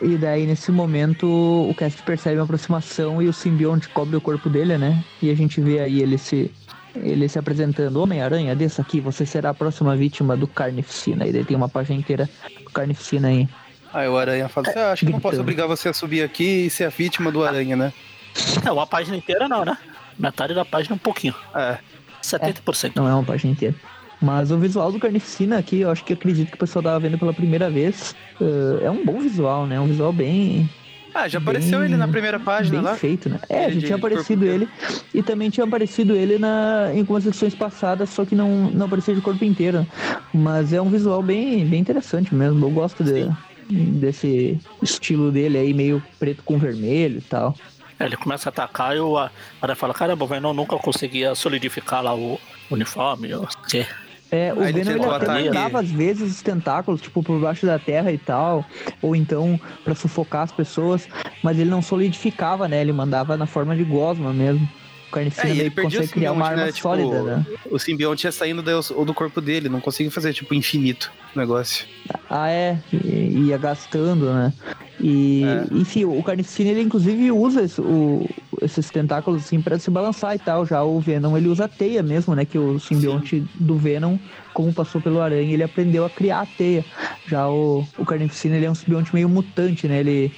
e 0.03 0.17
daí 0.17 0.47
nesse 0.47 0.73
momento 0.73 1.27
o 1.27 1.75
Cassidy 1.75 2.03
percebe 2.03 2.37
uma 2.37 2.45
aproximação 2.45 3.21
e 3.21 3.29
o 3.29 3.33
simbionte 3.33 3.89
cobre 3.89 4.17
o 4.17 4.21
corpo 4.21 4.49
dele, 4.49 4.79
né? 4.79 5.05
E 5.21 5.31
a 5.31 5.35
gente 5.35 5.61
vê 5.61 5.81
aí 5.81 6.01
ele 6.01 6.17
se, 6.17 6.51
ele 6.95 7.29
se 7.29 7.39
apresentando, 7.39 8.01
Homem-Aranha, 8.01 8.57
desça 8.57 8.83
aqui, 8.83 9.01
você 9.01 9.27
será 9.27 9.51
a 9.51 9.55
próxima 9.55 9.95
vítima 9.97 10.37
do 10.37 10.47
Carnificina. 10.47 11.27
E 11.27 11.33
daí 11.33 11.45
tem 11.45 11.57
uma 11.57 11.69
página 11.69 11.99
inteira 11.99 12.29
do 12.65 12.71
Carnificina 12.71 13.29
aí. 13.29 13.49
Aí 13.93 14.09
o 14.09 14.17
aranha 14.17 14.49
fala 14.49 14.69
assim: 14.69 14.79
ah, 14.79 14.93
acho 14.93 15.07
que 15.07 15.13
não 15.13 15.21
posso 15.21 15.41
obrigar 15.41 15.67
você 15.67 15.89
a 15.89 15.93
subir 15.93 16.23
aqui 16.23 16.67
e 16.67 16.71
ser 16.71 16.85
a 16.85 16.89
vítima 16.89 17.31
do 17.31 17.45
aranha, 17.45 17.77
né? 17.77 17.93
É, 18.65 18.71
uma 18.71 18.87
página 18.87 19.17
inteira 19.17 19.49
não, 19.49 19.65
né? 19.65 19.77
Metade 20.17 20.55
da 20.55 20.65
página 20.65 20.95
um 20.95 20.99
pouquinho. 20.99 21.35
É. 21.55 21.79
70%. 22.23 22.93
Não 22.95 23.09
é 23.09 23.15
uma 23.15 23.25
página 23.25 23.53
inteira. 23.53 23.75
Mas 24.21 24.51
o 24.51 24.59
visual 24.59 24.93
do 24.93 24.99
Carnificina 24.99 25.59
aqui, 25.59 25.81
eu 25.81 25.91
acho 25.91 26.05
que 26.05 26.13
acredito 26.13 26.49
que 26.51 26.55
o 26.57 26.59
pessoal 26.59 26.83
tava 26.83 27.01
vendo 27.01 27.19
pela 27.19 27.33
primeira 27.33 27.71
vez. 27.71 28.15
ah, 28.41 28.79
é 28.83 28.91
um 28.91 29.05
bom 29.05 29.19
visual, 29.21 29.67
né? 29.67 29.81
Um 29.81 29.87
visual 29.87 30.13
bem, 30.13 30.69
Ah, 31.15 31.27
já 31.27 31.39
apareceu 31.39 31.79
Bem- 31.81 31.89
ele 31.89 31.97
na 31.97 32.07
primeira 32.07 32.39
página 32.39 32.77
bem 32.77 32.85
lá. 32.85 32.97
feito, 32.97 33.29
né? 33.29 33.41
É, 33.49 33.65
Ele 33.65 33.81
já 33.81 33.87
tinha 33.89 33.97
aparecido 33.97 34.45
inteiro. 34.45 34.63
ele 34.65 34.97
e 35.13 35.23
também 35.25 35.51
tinha 35.51 35.65
aparecido 35.65 36.15
ele 36.15 36.39
na, 36.39 36.91
em 36.95 37.01
algumas 37.01 37.27
edições 37.27 37.53
passadas, 37.55 38.11
só 38.11 38.25
que 38.25 38.35
não, 38.37 38.71
não 38.71 38.87
aparecia 38.87 39.15
de 39.15 39.21
corpo 39.21 39.45
inteiro. 39.45 39.85
Mas 40.33 40.73
é 40.73 40.81
um 40.81 40.89
visual 40.89 41.21
bem, 41.23 41.67
bem 41.67 41.81
interessante 41.81 42.33
mesmo. 42.35 42.65
Eu 42.65 42.71
gosto 42.71 43.03
de- 43.03 43.29
desse 43.69 44.61
estilo 44.83 45.33
dele 45.33 45.59
aí, 45.59 45.73
meio 45.75 46.03
preto 46.19 46.43
com 46.45 46.59
vermelho 46.59 47.19
e 47.19 47.23
tal. 47.23 47.55
É, 47.99 48.05
Ele 48.07 48.17
começa 48.17 48.49
a 48.49 48.51
atacar 48.51 48.97
e 48.97 49.01
o 49.01 49.17
Aranha 49.19 49.77
fala: 49.77 49.93
caramba, 49.95 50.25
o 50.25 50.29
Venom 50.29 50.53
nunca 50.55 50.77
conseguia 50.77 51.35
solidificar 51.35 52.03
lá 52.05 52.15
o 52.15 52.39
uniforme. 52.71 53.35
ou 53.35 53.43
o 53.45 53.49
quê? 53.69 53.85
É, 54.31 54.55
o 54.55 54.61
Aí 54.61 54.69
ele 54.69 54.85
Venom 54.85 54.91
ele 54.91 55.01
tentou 55.01 55.15
até 55.15 55.45
mandava 55.45 55.81
às 55.81 55.91
vezes 55.91 56.31
os 56.37 56.43
tentáculos, 56.43 57.01
tipo, 57.01 57.23
por 57.23 57.41
baixo 57.41 57.67
da 57.67 57.79
terra 57.79 58.13
e 58.13 58.19
tal, 58.19 58.65
ou 59.03 59.17
então 59.17 59.61
pra 59.83 59.95
sufocar 59.95 60.43
as 60.43 60.53
pessoas, 60.53 61.09
mas 61.43 61.59
ele 61.59 61.69
não 61.69 61.83
solidificava, 61.83 62.69
né? 62.69 62.81
Ele 62.81 62.93
mandava 62.93 63.37
na 63.37 63.47
forma 63.47 63.75
de 63.77 63.85
gosma 63.85 64.33
mesmo. 64.33 64.69
O 65.11 65.13
Carnificina 65.13 65.53
É, 65.53 65.57
ele 65.57 65.71
consegue 65.71 66.07
criar 66.09 66.31
uma 66.33 66.47
arma 66.47 66.67
né? 66.67 66.73
Tipo, 66.73 66.83
sólida, 66.83 67.23
né? 67.23 67.47
o 67.69 67.79
simbionte 67.81 68.27
ia 68.27 68.33
saindo 68.33 68.63
do, 68.63 69.13
corpo 69.13 69.41
dele, 69.41 69.69
não 69.69 69.81
conseguia 69.81 70.11
fazer, 70.11 70.33
tipo, 70.33 70.55
infinito 70.55 71.11
o 71.35 71.39
negócio. 71.39 71.85
Ah, 72.29 72.49
é, 72.49 72.79
ia 72.93 73.59
gastando, 73.59 74.33
né? 74.33 74.53
E, 75.01 75.43
É. 75.45 75.67
enfim, 75.75 76.05
o 76.05 76.23
Carnificina, 76.23 76.71
ele 76.71 76.83
inclusive 76.83 77.33
usa 77.33 77.63
esse- 77.63 77.81
o- 77.81 78.29
esses 78.63 78.89
tentáculos 78.91 79.43
assim 79.45 79.61
pra 79.61 79.79
se 79.79 79.91
balançar 79.91 80.37
e 80.37 80.39
tal. 80.39 80.65
Já 80.67 80.83
o 80.85 81.01
Venom, 81.01 81.37
ele 81.37 81.49
usa 81.49 81.65
a 81.65 81.69
teia 81.69 82.03
mesmo, 82.03 82.35
né? 82.35 82.45
Que 82.45 82.59
o 82.59 82.79
simbionte 82.79 83.43
do 83.55 83.77
Venom, 83.77 84.17
como 84.53 84.73
passou 84.73 85.01
pelo 85.01 85.21
aranha, 85.21 85.53
ele 85.53 85.63
aprendeu 85.63 86.05
a 86.05 86.11
criar 86.11 86.43
a 86.43 86.47
teia. 86.47 86.85
Já 87.27 87.49
o, 87.49 87.85
o 87.99 88.05
Carnificina, 88.05 88.57
ele 88.57 88.67
é 88.67 88.71
um 88.71 88.75
simbionte 88.75 89.13
meio 89.15 89.29
mutante, 89.29 89.89
né? 89.89 90.01
Ele, 90.01 90.31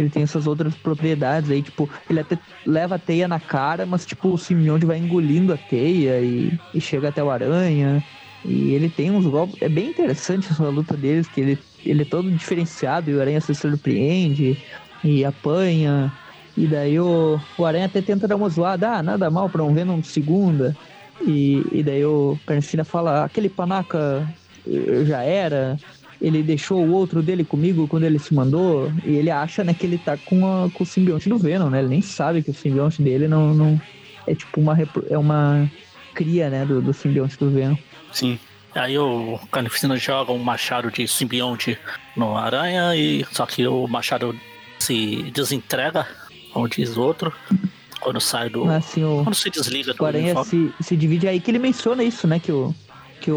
ele 0.00 0.10
tem 0.10 0.22
essas 0.22 0.46
outras 0.46 0.74
propriedades 0.74 1.50
aí, 1.50 1.62
tipo, 1.62 1.88
ele 2.08 2.20
até 2.20 2.38
leva 2.66 2.96
a 2.96 2.98
teia 2.98 3.28
na 3.28 3.40
cara, 3.40 3.86
mas 3.86 4.06
tipo, 4.06 4.28
o 4.28 4.38
simbionte 4.38 4.86
vai 4.86 4.98
engolindo 4.98 5.52
a 5.52 5.56
teia 5.56 6.20
e, 6.20 6.52
e 6.74 6.80
chega 6.80 7.08
até 7.08 7.22
o 7.22 7.30
aranha. 7.30 8.02
E 8.44 8.72
ele 8.72 8.88
tem 8.88 9.10
uns 9.10 9.26
golpes. 9.26 9.60
É 9.60 9.68
bem 9.68 9.90
interessante 9.90 10.48
essa 10.50 10.68
luta 10.68 10.96
deles, 10.96 11.28
que 11.28 11.40
ele, 11.40 11.58
ele 11.84 12.02
é 12.02 12.04
todo 12.04 12.30
diferenciado 12.30 13.10
e 13.10 13.14
o 13.14 13.20
Aranha 13.20 13.40
se 13.40 13.54
surpreende 13.54 14.56
e 15.04 15.24
apanha. 15.24 16.12
E 16.56 16.66
daí 16.66 16.98
o, 16.98 17.38
o 17.56 17.64
Aranha 17.64 17.86
até 17.86 18.02
tenta 18.02 18.26
dar 18.26 18.36
uma 18.36 18.48
zoada, 18.48 18.96
ah, 18.96 19.02
nada 19.02 19.30
mal 19.30 19.48
pra 19.48 19.62
um 19.62 19.74
Venom 19.74 20.00
de 20.00 20.08
segunda. 20.08 20.76
E, 21.20 21.66
e 21.70 21.82
daí 21.82 22.04
o 22.04 22.38
Carnificina 22.46 22.84
fala, 22.84 23.24
aquele 23.24 23.48
panaca 23.48 24.26
eh, 24.66 25.04
já 25.04 25.22
era. 25.22 25.78
Ele 26.20 26.42
deixou 26.42 26.84
o 26.84 26.92
outro 26.92 27.22
dele 27.22 27.44
comigo 27.44 27.88
quando 27.88 28.04
ele 28.04 28.18
se 28.18 28.34
mandou. 28.34 28.92
E 29.04 29.14
ele 29.14 29.30
acha, 29.30 29.64
né, 29.64 29.72
que 29.72 29.86
ele 29.86 29.96
tá 29.98 30.16
com, 30.16 30.46
a- 30.46 30.68
com 30.70 30.84
o 30.84 30.86
simbionte 30.86 31.28
do 31.28 31.38
Venom, 31.38 31.70
né? 31.70 31.78
Ele 31.80 31.88
nem 31.88 32.02
sabe 32.02 32.42
que 32.42 32.50
o 32.50 32.54
simbionte 32.54 33.00
dele 33.02 33.26
não. 33.26 33.54
não 33.54 33.80
é 34.26 34.34
tipo 34.34 34.60
uma, 34.60 34.76
é 35.08 35.16
uma 35.18 35.70
cria, 36.14 36.50
né, 36.50 36.64
do, 36.66 36.82
do 36.82 36.92
simbionte 36.92 37.38
do 37.38 37.50
Venom. 37.50 37.76
Sim. 38.12 38.38
Aí 38.74 38.96
o 38.98 39.38
Carnificina 39.50 39.96
joga 39.96 40.30
um 40.30 40.38
machado 40.38 40.90
de 40.90 41.08
simbionte 41.08 41.76
no 42.16 42.36
aranha, 42.36 42.94
e 42.94 43.24
só 43.32 43.44
que 43.46 43.66
o 43.66 43.86
machado 43.88 44.34
se 44.78 45.24
desentrega, 45.34 46.06
como 46.52 46.68
diz 46.68 46.96
o 46.96 47.00
outro, 47.00 47.32
quando 47.98 48.20
sai 48.20 48.48
do. 48.48 48.70
Assim, 48.70 49.02
o, 49.02 49.24
Quando 49.24 49.34
se 49.34 49.50
desliga 49.50 49.92
do 49.94 50.02
o 50.02 50.06
Aranha 50.06 50.44
se, 50.44 50.72
se 50.80 50.96
divide 50.96 51.26
aí 51.26 51.40
que 51.40 51.50
ele 51.50 51.58
menciona 51.58 52.04
isso, 52.04 52.28
né? 52.28 52.38
Que 52.38 52.52
o, 52.52 52.72
que 53.20 53.30
o, 53.32 53.36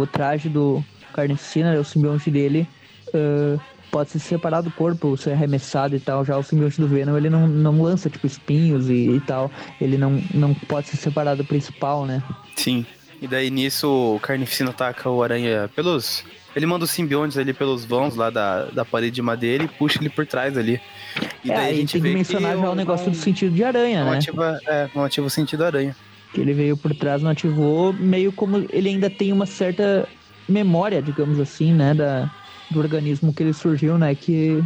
o 0.00 0.06
traje 0.06 0.48
do 0.48 0.82
Carnificina, 1.12 1.78
o 1.78 1.84
simbionte 1.84 2.30
dele, 2.30 2.66
ah, 3.14 3.58
pode 3.92 4.10
se 4.10 4.18
separar 4.18 4.62
do 4.62 4.70
corpo, 4.70 5.16
ser 5.18 5.32
arremessado 5.32 5.94
e 5.94 6.00
tal. 6.00 6.24
Já 6.24 6.36
o 6.36 6.42
simbionte 6.42 6.80
do 6.80 6.88
Venom, 6.88 7.16
ele 7.16 7.28
não, 7.28 7.46
não 7.46 7.82
lança, 7.82 8.08
tipo, 8.08 8.26
espinhos 8.26 8.88
e, 8.88 9.10
e 9.10 9.20
tal. 9.20 9.50
Ele 9.78 9.98
não, 9.98 10.20
não 10.32 10.54
pode 10.54 10.88
se 10.88 10.96
separar 10.96 11.36
do 11.36 11.44
principal, 11.44 12.06
né? 12.06 12.22
Sim. 12.56 12.86
E 13.20 13.28
daí 13.28 13.50
nisso 13.50 14.16
o 14.16 14.18
Carnificina 14.18 14.70
ataca 14.70 15.08
o 15.08 15.22
Aranha 15.22 15.70
pelos. 15.76 16.24
Ele 16.56 16.66
manda 16.66 16.84
os 16.84 16.90
simbiontes 16.90 17.38
ali 17.38 17.52
pelos 17.52 17.84
vãos 17.84 18.16
lá 18.16 18.30
da, 18.30 18.64
da 18.64 18.84
parede 18.84 19.14
de 19.14 19.22
madeira 19.22 19.64
e 19.64 19.68
puxa 19.68 19.98
ele 20.00 20.10
por 20.10 20.26
trás 20.26 20.58
ali. 20.58 20.80
E 21.44 21.50
é, 21.50 21.56
aí 21.56 21.76
tem 21.86 21.86
que 21.86 22.00
mencionar 22.00 22.58
já 22.58 22.70
o 22.70 22.74
negócio 22.74 23.10
do 23.10 23.16
sentido 23.16 23.54
de 23.54 23.62
aranha, 23.62 24.04
né? 24.04 24.16
Ativa, 24.16 24.58
é, 24.66 24.88
não 24.94 25.04
ativa 25.04 25.26
o 25.26 25.30
sentido 25.30 25.64
aranha. 25.64 25.94
Que 26.34 26.40
ele 26.40 26.52
veio 26.52 26.76
por 26.76 26.94
trás, 26.94 27.22
não 27.22 27.30
ativou, 27.30 27.92
meio 27.92 28.32
como 28.32 28.66
ele 28.70 28.88
ainda 28.88 29.08
tem 29.08 29.32
uma 29.32 29.46
certa 29.46 30.08
memória, 30.48 31.02
digamos 31.02 31.38
assim, 31.40 31.72
né? 31.72 31.94
Da, 31.94 32.30
do 32.70 32.78
organismo 32.78 33.32
que 33.32 33.42
ele 33.42 33.52
surgiu, 33.52 33.98
né? 33.98 34.14
Que, 34.14 34.62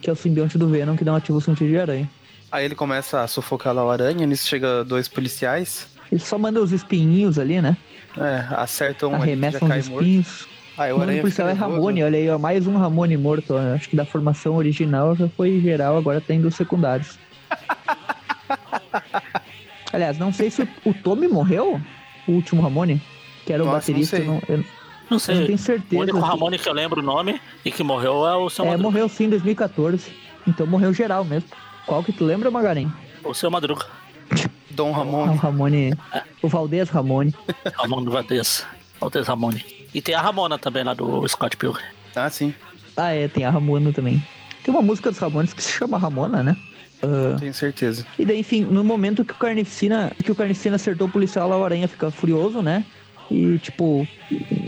que 0.00 0.08
é 0.10 0.12
o 0.12 0.16
simbionte 0.16 0.56
do 0.58 0.68
Venom, 0.68 0.96
que 0.96 1.04
não 1.04 1.16
ativa 1.16 1.38
o 1.38 1.40
sentido 1.40 1.68
de 1.70 1.78
aranha. 1.78 2.08
Aí 2.50 2.64
ele 2.64 2.74
começa 2.74 3.22
a 3.22 3.28
sufocar 3.28 3.72
lá 3.74 3.84
o 3.84 3.90
aranha, 3.90 4.26
nisso 4.26 4.48
chega 4.48 4.84
dois 4.84 5.08
policiais. 5.08 5.88
Ele 6.10 6.20
só 6.20 6.36
manda 6.38 6.60
os 6.60 6.72
espinhos 6.72 7.38
ali, 7.38 7.60
né? 7.62 7.76
É, 8.16 8.44
acertam 8.56 9.12
um 9.12 9.14
Arremessam 9.14 9.68
os 9.68 9.76
espinhos. 9.76 10.48
Aí 10.76 10.90
o, 10.90 10.96
o 10.96 10.98
nome 10.98 11.10
aranha 11.10 11.22
policial 11.22 11.48
é. 11.48 11.52
Ramone, 11.52 12.02
olha 12.02 12.18
aí, 12.18 12.28
ó, 12.28 12.38
mais 12.38 12.66
um 12.66 12.76
Ramone 12.76 13.16
morto. 13.16 13.54
ó. 13.54 13.74
Acho 13.74 13.88
que 13.88 13.94
da 13.94 14.04
formação 14.04 14.56
original 14.56 15.14
já 15.14 15.28
foi 15.28 15.60
geral, 15.60 15.96
agora 15.96 16.20
tem 16.20 16.40
dos 16.40 16.56
secundários. 16.56 17.16
Aliás, 19.92 20.18
não 20.18 20.32
sei 20.32 20.50
se 20.50 20.62
o, 20.62 20.68
o 20.86 20.94
Tommy 20.94 21.28
morreu, 21.28 21.80
o 22.26 22.32
último 22.32 22.62
Ramone, 22.62 23.00
que 23.44 23.52
era 23.52 23.62
o 23.62 23.66
Nossa, 23.66 23.92
baterista. 23.92 24.18
não 24.18 24.40
sei. 24.40 24.56
não- 24.56 24.56
eu, 24.56 24.64
Não 25.10 25.16
eu 25.16 25.18
sei. 25.18 25.34
não 25.34 25.44
tenho 25.46 25.56
O 25.56 25.58
certeza. 25.58 26.02
único 26.02 26.18
se- 26.20 26.24
Ramone 26.24 26.58
que 26.58 26.68
eu 26.68 26.72
lembro 26.72 27.00
o 27.00 27.04
nome 27.04 27.40
e 27.64 27.70
que 27.70 27.82
morreu 27.82 28.26
é 28.26 28.36
o 28.36 28.48
seu 28.48 28.64
É, 28.64 28.68
Madruga. 28.68 28.82
morreu 28.90 29.08
sim 29.08 29.24
em 29.24 29.30
2014. 29.30 30.12
Então 30.46 30.66
morreu 30.66 30.92
geral 30.92 31.24
mesmo. 31.24 31.48
Qual 31.86 32.02
que 32.04 32.12
tu 32.12 32.24
lembra, 32.24 32.50
Magarin? 32.50 32.90
O 33.24 33.34
seu 33.34 33.50
Madruga. 33.50 33.84
Dom 34.70 34.90
O 34.90 34.92
Ramon. 34.92 35.34
Ramone. 35.36 35.92
O 36.42 36.48
Valdez 36.48 36.88
Ramone. 36.88 37.34
Ramon 37.74 38.04
Valdez. 38.04 38.64
Valdez 39.00 39.26
Ramone. 39.26 39.64
E 39.92 40.00
tem 40.00 40.14
a 40.14 40.20
Ramona 40.22 40.58
também 40.58 40.84
lá 40.84 40.94
do 40.94 41.26
Scott 41.28 41.56
Pilgrim. 41.56 41.82
Ah, 42.14 42.30
sim. 42.30 42.54
Ah, 42.96 43.10
é, 43.12 43.26
tem 43.28 43.44
a 43.44 43.50
Ramona 43.50 43.92
também. 43.92 44.22
Tem 44.62 44.72
uma 44.72 44.82
música 44.82 45.10
dos 45.10 45.18
Ramones 45.18 45.52
que 45.52 45.62
se 45.62 45.72
chama 45.72 45.98
Ramona, 45.98 46.42
né? 46.42 46.56
Ah, 47.02 47.36
Tenho 47.38 47.54
certeza. 47.54 48.06
E 48.18 48.24
daí, 48.26 48.38
enfim, 48.40 48.60
no 48.62 48.84
momento 48.84 49.24
que 49.24 49.32
o 49.32 49.36
Carnificina, 49.36 50.12
que 50.22 50.30
o 50.30 50.34
Carnificina 50.34 50.76
acertou 50.76 51.08
o 51.08 51.10
policial 51.10 51.48
lá, 51.48 51.56
o 51.56 51.64
Aranha 51.64 51.88
fica 51.88 52.10
furioso, 52.10 52.60
né? 52.62 52.84
E, 53.30 53.58
tipo, 53.58 54.06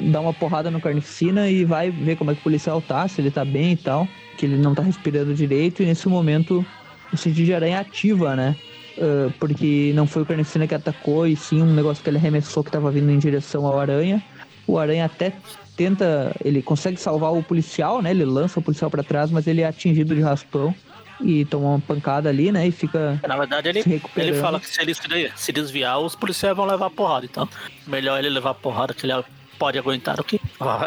dá 0.05 0.21
uma 0.21 0.33
porrada 0.33 0.71
no 0.71 0.81
Carnificina 0.81 1.49
e 1.49 1.65
vai 1.65 1.91
ver 1.91 2.17
como 2.17 2.31
é 2.31 2.35
que 2.35 2.41
o 2.41 2.45
policial 2.45 2.81
tá, 2.81 3.09
se 3.09 3.21
ele 3.21 3.31
tá 3.31 3.45
bem 3.45 3.73
e 3.73 3.77
tal. 3.77 4.07
Que 4.37 4.47
ele 4.47 4.57
não 4.57 4.75
tá 4.75 4.83
respirando 4.83 5.35
direito. 5.35 5.83
E 5.83 5.87
nesse 5.87 6.09
momento, 6.09 6.65
o 7.13 7.17
sentido 7.17 7.47
de 7.47 7.55
aranha 7.55 7.81
ativa, 7.81 8.37
né? 8.37 8.57
Ah, 8.99 9.31
porque 9.39 9.93
não 9.95 10.07
foi 10.07 10.23
o 10.23 10.27
Carnificina 10.27 10.67
que 10.67 10.75
atacou, 10.75 11.27
e 11.27 11.37
sim 11.37 11.63
um 11.63 11.75
negócio 11.75 12.03
que 12.03 12.11
ele 12.11 12.19
arremessou 12.19 12.63
que 12.63 12.71
tava 12.71 12.91
vindo 12.91 13.11
em 13.11 13.19
direção 13.19 13.67
ao 13.67 13.79
Aranha. 13.79 14.23
O 14.67 14.79
Aranha 14.79 15.07
até 15.07 15.33
tenta, 15.77 16.35
ele 16.45 16.63
consegue 16.63 16.99
salvar 16.99 17.33
o 17.33 17.43
policial, 17.43 18.03
né? 18.03 18.11
Ele 18.11 18.25
lança 18.25 18.61
o 18.61 18.63
policial 18.63 18.91
pra 18.91 19.03
trás, 19.03 19.31
mas 19.31 19.47
ele 19.47 19.63
é 19.63 19.67
atingido 19.67 20.15
de 20.15 20.21
raspão 20.21 20.75
e 21.21 21.45
toma 21.45 21.69
uma 21.71 21.81
pancada 21.81 22.29
ali, 22.29 22.51
né? 22.53 22.67
E 22.67 22.73
fica 22.73 23.21
Na 23.27 23.37
verdade, 23.37 23.69
ele, 23.69 23.83
ele 24.17 24.35
fala 24.35 24.59
que 24.59 24.67
se 24.69 24.81
ele 24.81 24.95
se- 25.37 25.53
desviar, 25.53 25.99
os 26.01 26.15
policiais 26.15 26.57
vão 26.57 26.65
levar 26.67 26.91
porrada. 26.91 27.27
Então, 27.27 27.49
melhor 27.87 28.19
ele 28.19 28.29
levar 28.31 28.55
porrada 28.55 28.93
que 28.95 29.07
ele 29.07 29.13
pode 29.59 29.79
aguentar 29.79 30.17
do 30.17 30.25
que 30.25 30.41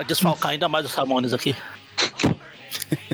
desfalcar 0.08 0.52
ainda 0.52 0.68
mais 0.68 0.86
os 0.86 0.94
Ramones 0.94 1.34
aqui. 1.34 1.56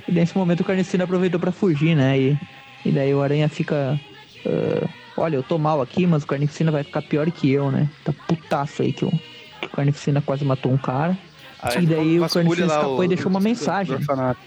E 0.07 0.11
nesse 0.11 0.37
momento 0.37 0.61
o 0.61 0.63
Carnicina 0.63 1.03
aproveitou 1.03 1.39
pra 1.39 1.51
fugir, 1.51 1.95
né? 1.95 2.19
E, 2.19 2.39
e 2.85 2.91
daí 2.91 3.13
o 3.13 3.21
Aranha 3.21 3.47
fica. 3.49 3.99
ah, 4.45 4.89
Olha, 5.17 5.35
eu 5.35 5.43
tô 5.43 5.57
mal 5.57 5.81
aqui, 5.81 6.07
mas 6.07 6.23
o 6.23 6.27
Carnificina 6.27 6.71
vai 6.71 6.83
ficar 6.83 7.01
pior 7.01 7.29
que 7.29 7.51
eu, 7.51 7.69
né? 7.69 7.87
Tá 8.03 8.13
putaço 8.27 8.81
aí 8.81 8.91
que 8.93 9.03
o, 9.05 9.11
que 9.59 9.67
o 9.67 9.69
Carnificina 9.69 10.21
quase 10.21 10.43
matou 10.45 10.71
um 10.71 10.77
cara. 10.77 11.17
Aí 11.61 11.83
E 11.83 11.85
daí 11.85 12.19
o 12.19 12.27
Carnificina 12.27 12.67
escapou 12.67 12.97
o- 12.99 13.03
e 13.03 13.07
deixou 13.09 13.29
uma 13.29 13.39
do 13.39 13.43
mensagem. 13.43 13.95
orfanato. 13.95 14.39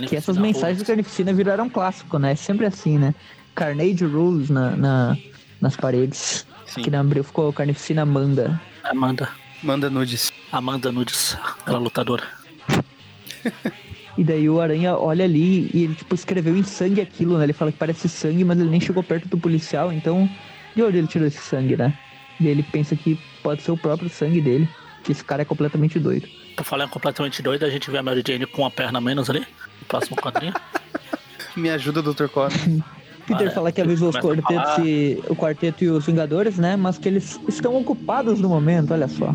Que 0.00 0.16
essas 0.16 0.36
mensagens 0.38 0.78
do 0.78 0.84
Carnificina 0.84 1.32
viraram 1.32 1.68
clássico, 1.68 2.18
né? 2.18 2.32
É 2.32 2.34
sempre 2.34 2.66
assim, 2.66 2.98
né? 2.98 3.14
Carnage 3.54 4.04
Rules 4.04 4.48
na, 4.50 4.70
na- 4.76 5.16
nas 5.60 5.76
paredes. 5.76 6.46
Sim. 6.66 6.80
Aqui 6.80 6.90
na 6.90 7.00
Abril 7.00 7.22
ficou 7.22 7.52
Carnificina 7.52 8.04
manda. 8.06 8.60
Amanda. 8.84 9.28
Manda 9.62 9.88
nudes. 9.88 10.32
Amanda 10.50 10.90
Nudes, 10.90 11.36
aquela 11.60 11.78
lutadora. 11.78 12.24
E 14.16 14.22
daí 14.22 14.46
o 14.48 14.60
Aranha 14.60 14.94
olha 14.94 15.24
ali 15.24 15.70
e 15.72 15.84
ele, 15.84 15.94
tipo, 15.94 16.14
escreveu 16.14 16.54
em 16.54 16.62
sangue 16.62 17.00
aquilo, 17.00 17.38
né? 17.38 17.44
Ele 17.44 17.54
fala 17.54 17.72
que 17.72 17.78
parece 17.78 18.08
sangue, 18.10 18.44
mas 18.44 18.58
ele 18.60 18.68
nem 18.68 18.78
chegou 18.80 19.02
perto 19.02 19.26
do 19.26 19.38
policial, 19.38 19.90
então 19.90 20.28
de 20.76 20.82
onde 20.82 20.98
ele 20.98 21.06
tirou 21.06 21.26
esse 21.26 21.38
sangue, 21.40 21.78
né? 21.78 21.96
E 22.38 22.46
ele 22.46 22.62
pensa 22.62 22.94
que 22.94 23.18
pode 23.42 23.62
ser 23.62 23.70
o 23.70 23.76
próprio 23.76 24.10
sangue 24.10 24.40
dele, 24.42 24.68
que 25.02 25.12
esse 25.12 25.24
cara 25.24 25.40
é 25.40 25.44
completamente 25.46 25.98
doido. 25.98 26.28
Tô 26.56 26.64
falando 26.64 26.90
completamente 26.90 27.42
doido, 27.42 27.64
a 27.64 27.70
gente 27.70 27.90
vê 27.90 27.98
a 27.98 28.02
Mary 28.02 28.22
Jane 28.26 28.46
com 28.46 28.62
uma 28.62 28.70
perna 28.70 28.98
a 28.98 29.00
menos 29.00 29.28
ali. 29.30 29.40
No 29.40 29.86
próximo 29.88 30.16
quadrinho. 30.16 30.52
Me 31.56 31.70
ajuda, 31.70 32.02
Dr. 32.02 32.26
Connor. 32.28 32.52
Peter 33.26 33.46
Ah, 33.46 33.50
é. 33.50 33.54
fala 33.54 33.70
que 33.70 33.80
avisou 33.80 34.08
os 34.08 34.16
quartetos 34.16 34.46
falar. 34.74 34.84
e, 34.84 35.22
o 35.28 35.36
quarteto 35.36 35.84
e 35.84 35.88
os 35.88 36.04
Vingadores, 36.06 36.58
né? 36.58 36.74
Mas 36.76 36.98
que 36.98 37.08
eles 37.08 37.38
estão 37.48 37.76
ocupados 37.76 38.40
no 38.40 38.48
momento, 38.48 38.92
olha 38.92 39.06
só. 39.06 39.32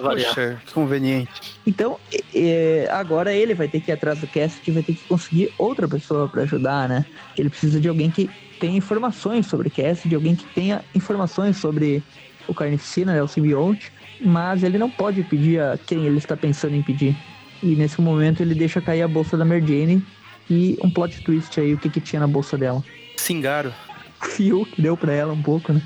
Variar. 0.00 0.28
Poxa, 0.34 0.62
conveniente. 0.72 1.30
Então, 1.66 1.98
e- 2.12 2.24
e, 2.34 2.88
agora 2.90 3.32
ele 3.32 3.54
vai 3.54 3.68
ter 3.68 3.80
que 3.80 3.90
ir 3.90 3.94
atrás 3.94 4.18
do 4.18 4.26
Cast 4.26 4.60
e 4.66 4.70
vai 4.72 4.82
ter 4.82 4.94
que 4.94 5.00
conseguir 5.04 5.52
outra 5.58 5.86
pessoa 5.86 6.26
pra 6.28 6.42
ajudar, 6.42 6.88
né? 6.88 7.04
Ele 7.36 7.50
precisa 7.50 7.78
de 7.80 7.88
alguém 7.88 8.10
que 8.10 8.30
tenha 8.58 8.76
informações 8.76 9.46
sobre 9.46 9.68
o 9.68 9.70
Cast, 9.70 10.08
de 10.08 10.14
alguém 10.14 10.34
que 10.34 10.44
tenha 10.54 10.82
informações 10.94 11.56
sobre 11.58 12.02
o 12.46 12.54
Carnificina, 12.54 13.12
né, 13.14 13.22
o 13.22 13.28
simbionte, 13.28 13.92
mas 14.20 14.62
ele 14.62 14.78
não 14.78 14.90
pode 14.90 15.22
pedir 15.22 15.60
a 15.60 15.78
quem 15.78 16.04
ele 16.04 16.18
está 16.18 16.36
pensando 16.36 16.74
em 16.74 16.82
pedir. 16.82 17.16
E 17.62 17.74
nesse 17.74 18.00
momento 18.00 18.40
ele 18.40 18.54
deixa 18.54 18.80
cair 18.80 19.02
a 19.02 19.08
bolsa 19.08 19.36
da 19.36 19.44
Mary 19.44 19.66
Jane 19.66 20.04
e 20.48 20.78
um 20.82 20.90
plot 20.90 21.22
twist 21.22 21.58
aí, 21.60 21.74
o 21.74 21.78
que 21.78 21.90
que 21.90 22.00
tinha 22.00 22.20
na 22.20 22.26
bolsa 22.26 22.56
dela. 22.56 22.82
Singaro. 23.16 23.72
Fio 24.22 24.64
que 24.66 24.80
deu 24.82 24.96
pra 24.96 25.12
ela 25.12 25.32
um 25.32 25.42
pouco, 25.42 25.72
né? 25.72 25.82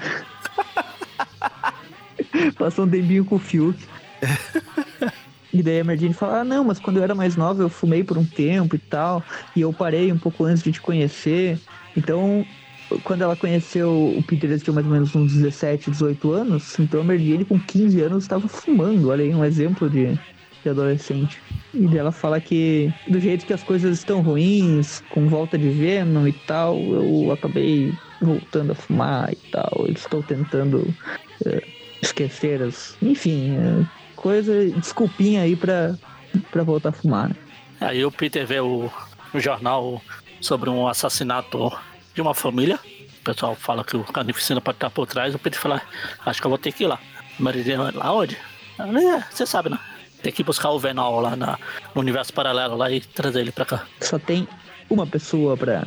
Passou 2.59 2.87
um 2.87 2.89
tempinho 2.89 3.25
com 3.25 3.37
o 3.37 3.39
Fiuk. 3.39 3.79
E 5.53 5.63
daí 5.63 5.81
a 5.81 5.85
Merdine 5.85 6.15
fala, 6.15 6.41
ah 6.41 6.45
não, 6.45 6.65
mas 6.65 6.79
quando 6.79 6.97
eu 6.97 7.03
era 7.03 7.15
mais 7.15 7.37
nova 7.37 7.63
eu 7.63 7.69
fumei 7.69 8.03
por 8.03 8.17
um 8.17 8.25
tempo 8.25 8.75
e 8.75 8.79
tal, 8.79 9.23
e 9.55 9.61
eu 9.61 9.71
parei 9.71 10.11
um 10.11 10.17
pouco 10.17 10.45
antes 10.45 10.63
de 10.63 10.73
te 10.73 10.81
conhecer. 10.81 11.59
Então, 11.95 12.47
quando 13.05 13.23
ela 13.23 13.37
conheceu 13.37 14.15
o 14.17 14.23
Peter, 14.23 14.51
eles 14.51 14.63
tinham 14.63 14.75
mais 14.75 14.87
ou 14.87 14.93
menos 14.93 15.15
uns 15.15 15.33
17, 15.35 15.91
18 15.91 16.33
anos, 16.33 16.79
então 16.79 17.01
a 17.01 17.05
Merdine 17.05 17.45
com 17.45 17.59
15 17.59 18.01
anos 18.01 18.25
estava 18.25 18.49
fumando, 18.49 19.11
olha 19.11 19.25
aí, 19.25 19.35
um 19.35 19.45
exemplo 19.45 19.89
de, 19.89 20.19
de 20.63 20.69
adolescente. 20.69 21.41
E 21.75 21.97
ela 21.97 22.13
fala 22.13 22.41
que 22.41 22.93
do 23.09 23.19
jeito 23.19 23.47
que 23.47 23.53
as 23.53 23.63
coisas 23.63 23.99
estão 23.99 24.21
ruins, 24.21 25.03
com 25.11 25.27
volta 25.27 25.57
de 25.57 25.69
Venom 25.71 26.27
e 26.27 26.33
tal, 26.33 26.79
eu 26.79 27.33
acabei 27.33 27.93
voltando 28.21 28.73
a 28.73 28.75
fumar 28.75 29.33
e 29.33 29.37
tal. 29.51 29.71
Eu 29.87 29.93
estou 29.93 30.23
tentando 30.23 30.95
eh, 31.47 31.63
esquecer 32.03 32.63
as. 32.63 32.97
Enfim, 33.01 33.57
eh, 33.57 33.87
coisa. 34.15 34.69
Desculpinha 34.71 35.43
aí 35.43 35.57
pra, 35.57 35.97
pra 36.51 36.63
voltar 36.63 36.91
a 36.91 36.93
fumar. 36.93 37.31
né? 37.31 37.37
Aí 37.81 38.05
o 38.05 38.13
Peter 38.13 38.47
vê 38.47 38.61
o, 38.61 38.91
o 39.33 39.41
jornal 39.41 40.01
sobre 40.41 40.71
um 40.71 40.87
assassinato 40.87 41.73
de 42.15 42.21
uma 42.21 42.35
família. 42.35 42.79
O 43.21 43.25
pessoal 43.25 43.55
fala 43.55 43.85
que 43.85 43.97
o 43.97 44.05
Carnificina 44.05 44.61
pode 44.61 44.77
estar 44.77 44.91
por 44.91 45.07
trás. 45.07 45.35
O 45.35 45.39
Peter 45.39 45.61
fala, 45.61 45.81
acho 46.27 46.41
que 46.41 46.47
eu 46.47 46.51
vou 46.51 46.59
ter 46.59 46.73
que 46.73 46.85
ir 46.85 46.87
lá. 46.87 46.99
Maria, 47.39 47.79
lá 47.95 48.13
onde? 48.13 48.37
É, 48.79 49.25
você 49.31 49.47
sabe, 49.47 49.71
né? 49.71 49.79
Tem 50.23 50.33
que 50.33 50.43
buscar 50.43 50.71
o 50.71 50.79
Venom 50.79 51.21
lá 51.21 51.37
na, 51.37 51.59
no 51.95 52.01
universo 52.01 52.33
paralelo 52.33 52.77
lá 52.77 52.91
e 52.91 53.01
trazer 53.01 53.41
ele 53.41 53.53
pra 53.53 53.65
cá. 53.65 53.87
Só 54.01 54.19
tem 54.19 54.47
uma 54.89 55.07
pessoa 55.07 55.57
pra, 55.57 55.85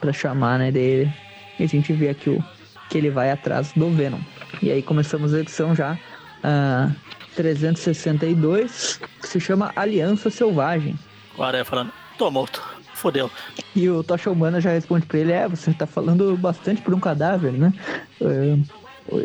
pra 0.00 0.12
chamar, 0.12 0.58
né, 0.58 0.70
dele. 0.70 1.12
E 1.58 1.64
a 1.64 1.68
gente 1.68 1.92
vê 1.92 2.08
aqui 2.08 2.30
o, 2.30 2.44
que 2.88 2.98
ele 2.98 3.10
vai 3.10 3.30
atrás 3.30 3.72
do 3.72 3.90
Venom. 3.90 4.20
E 4.62 4.70
aí 4.70 4.82
começamos 4.82 5.34
a 5.34 5.40
edição 5.40 5.74
já. 5.74 5.98
ah, 6.42 6.90
362, 7.36 8.98
que 9.20 9.28
se 9.28 9.38
chama 9.38 9.70
Aliança 9.76 10.30
Selvagem. 10.30 10.98
O 11.36 11.42
Aranha 11.42 11.64
falando, 11.64 11.92
tô 12.16 12.30
morto. 12.30 12.62
Fodeu. 13.06 13.30
E 13.74 13.88
o 13.88 14.02
Tocha 14.02 14.28
Humana 14.30 14.60
já 14.60 14.70
responde 14.70 15.06
pra 15.06 15.18
ele: 15.18 15.32
É, 15.32 15.46
você 15.46 15.72
tá 15.72 15.86
falando 15.86 16.36
bastante 16.36 16.82
por 16.82 16.92
um 16.92 16.98
cadáver, 16.98 17.52
né? 17.52 17.72
É, 18.20 18.58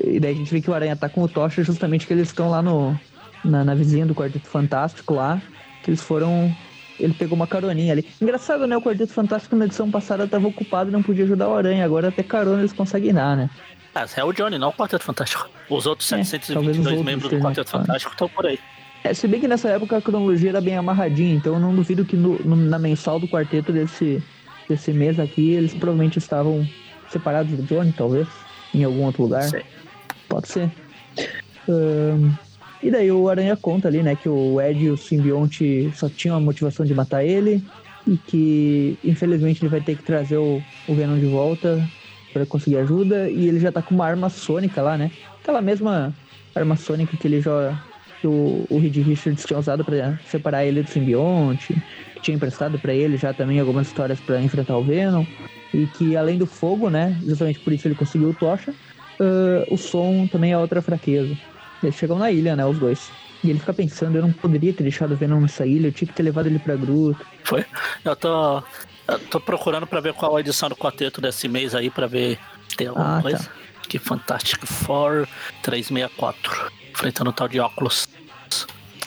e 0.05 0.19
daí 0.19 0.33
a 0.33 0.37
gente 0.37 0.51
vê 0.51 0.61
que 0.61 0.69
o 0.69 0.73
Aranha 0.73 0.95
tá 0.95 1.09
com 1.09 1.23
o 1.23 1.27
Tocha 1.27 1.63
justamente 1.63 2.05
que 2.05 2.13
eles 2.13 2.27
estão 2.27 2.49
lá 2.49 2.61
no, 2.61 2.97
na, 3.43 3.63
na 3.63 3.73
vizinha 3.73 4.05
do 4.05 4.13
Quarteto 4.13 4.47
Fantástico 4.47 5.15
lá. 5.15 5.41
Que 5.83 5.89
eles 5.89 6.01
foram. 6.01 6.55
Ele 6.99 7.13
pegou 7.15 7.35
uma 7.35 7.47
caroninha 7.47 7.93
ali. 7.93 8.07
Engraçado, 8.21 8.67
né? 8.67 8.77
O 8.77 8.81
Quarteto 8.81 9.11
Fantástico 9.11 9.55
na 9.55 9.65
edição 9.65 9.89
passada 9.89 10.27
tava 10.27 10.47
ocupado 10.47 10.91
e 10.91 10.93
não 10.93 11.01
podia 11.01 11.23
ajudar 11.23 11.49
o 11.49 11.55
Aranha. 11.55 11.83
Agora 11.83 12.09
até 12.09 12.21
carona 12.21 12.59
eles 12.59 12.73
conseguem 12.73 13.11
dar, 13.11 13.35
né? 13.35 13.49
Ah, 13.95 14.05
é 14.15 14.23
o 14.23 14.31
Johnny, 14.31 14.59
não 14.59 14.69
o 14.69 14.73
Quarteto 14.73 15.03
Fantástico. 15.03 15.49
Os 15.67 15.87
outros 15.87 16.11
É, 16.11 16.17
talvez 16.17 16.27
os 16.27 16.29
722 16.29 16.87
outros 16.87 17.05
membros 17.05 17.31
do 17.31 17.39
Quarteto 17.39 17.61
ocupados. 17.61 17.87
Fantástico 17.87 18.13
estão 18.13 18.29
por 18.29 18.45
aí. 18.45 18.59
É, 19.03 19.13
se 19.13 19.27
bem 19.27 19.39
que 19.39 19.47
nessa 19.47 19.69
época 19.69 19.97
a 19.97 20.01
cronologia 20.01 20.49
era 20.49 20.61
bem 20.61 20.75
amarradinha, 20.75 21.33
então 21.33 21.55
eu 21.55 21.59
não 21.59 21.73
duvido 21.75 22.05
que 22.05 22.15
no, 22.15 22.37
no- 22.39 22.55
na 22.55 22.77
mensal 22.77 23.19
do 23.19 23.27
quarteto 23.27 23.73
desse, 23.73 24.23
desse 24.67 24.93
mês 24.93 25.19
aqui, 25.19 25.51
eles 25.51 25.73
provavelmente 25.73 26.17
estavam 26.19 26.69
separados 27.07 27.55
do 27.55 27.63
Johnny, 27.63 27.91
talvez, 27.93 28.47
em 28.73 28.83
algum 28.83 29.03
outro 29.05 29.23
lugar. 29.23 29.49
Sei. 29.49 29.63
Pode 30.27 30.47
ser. 30.49 30.71
Ahn, 31.67 32.33
e 32.81 32.89
daí 32.91 33.11
o 33.11 33.27
Aranha 33.27 33.55
conta 33.57 33.87
ali, 33.87 34.01
né, 34.03 34.15
que 34.15 34.29
o 34.29 34.59
Ed 34.61 34.83
e 34.85 34.89
o 34.91 34.97
simbionte 34.97 35.91
só 35.93 36.09
tinham 36.09 36.35
a 36.35 36.39
motivação 36.39 36.85
de 36.85 36.93
matar 36.93 37.23
ele 37.23 37.63
e 38.05 38.17
que 38.17 38.99
infelizmente 39.03 39.61
ele 39.61 39.69
vai 39.69 39.81
ter 39.81 39.95
que 39.95 40.03
trazer 40.03 40.37
o, 40.37 40.63
o 40.87 40.95
Venom 40.95 41.17
de 41.19 41.25
volta 41.25 41.91
para 42.33 42.45
conseguir 42.45 42.77
ajuda 42.77 43.29
e 43.29 43.47
ele 43.47 43.59
já 43.59 43.71
tá 43.71 43.81
com 43.83 43.93
uma 43.93 44.05
arma 44.05 44.29
sônica 44.29 44.81
lá, 44.81 44.97
né? 44.97 45.11
Aquela 45.43 45.61
mesma 45.61 46.17
arma 46.55 46.75
sônica 46.75 47.15
que 47.17 47.27
ele 47.27 47.39
já 47.41 47.77
que 48.21 48.27
o, 48.27 48.65
o 48.69 48.77
Reed 48.79 48.95
Richards 48.97 49.43
tinha 49.45 49.57
usado 49.59 49.83
para 49.83 50.17
separar 50.29 50.63
ele 50.63 50.83
do 50.83 50.89
simbionte, 50.89 51.73
que 52.13 52.21
tinha 52.21 52.35
emprestado 52.35 52.77
para 52.79 52.93
ele 52.93 53.17
já 53.17 53.33
também 53.33 53.59
algumas 53.59 53.87
histórias 53.87 54.19
para 54.19 54.39
enfrentar 54.39 54.77
o 54.77 54.83
Venom 54.83 55.25
e 55.73 55.87
que 55.87 56.15
além 56.15 56.37
do 56.37 56.45
fogo, 56.45 56.89
né, 56.89 57.19
justamente 57.25 57.59
por 57.59 57.73
isso 57.73 57.87
ele 57.87 57.95
conseguiu 57.95 58.29
o 58.29 58.33
Tocha, 58.33 58.73
ah, 59.19 59.65
o 59.71 59.77
som 59.77 60.27
também 60.31 60.51
é 60.51 60.57
outra 60.57 60.81
fraqueza. 60.81 61.35
Eles 61.81 61.95
chegam 61.95 62.19
na 62.19 62.31
ilha, 62.31 62.55
né, 62.55 62.63
os 62.65 62.77
dois. 62.77 63.09
E 63.43 63.49
ele 63.49 63.57
fica 63.57 63.73
pensando, 63.73 64.15
eu 64.15 64.21
não 64.21 64.31
poderia 64.31 64.71
ter 64.71 64.83
deixado 64.83 65.13
o 65.13 65.15
Venom 65.15 65.41
nessa 65.41 65.65
ilha, 65.65 65.87
eu 65.87 65.91
tinha 65.91 66.07
que 66.07 66.13
ter 66.13 66.21
levado 66.21 66.45
ele 66.45 66.59
pra 66.59 66.75
gruta. 66.75 67.25
Foi. 67.43 67.65
Eu 68.05 68.15
tô, 68.15 68.61
eu 69.07 69.19
tô 69.31 69.39
procurando 69.39 69.87
pra 69.87 69.99
ver 69.99 70.13
qual 70.13 70.35
a 70.37 70.41
edição 70.41 70.69
do 70.69 70.75
quarteto 70.75 71.19
desse 71.19 71.47
mês 71.47 71.73
aí, 71.73 71.89
pra 71.89 72.05
ver 72.05 72.37
se 72.69 72.77
tem 72.77 72.85
alguma 72.87 73.13
Ah, 73.13 73.15
tá. 73.15 73.21
coisa. 73.23 73.49
Que 73.89 73.97
Fantastic 73.97 74.63
Four 74.67 75.27
364. 75.63 76.71
Enfrentando 76.91 77.29
o 77.31 77.33
tal 77.33 77.47
de 77.47 77.59
óculos. 77.59 78.07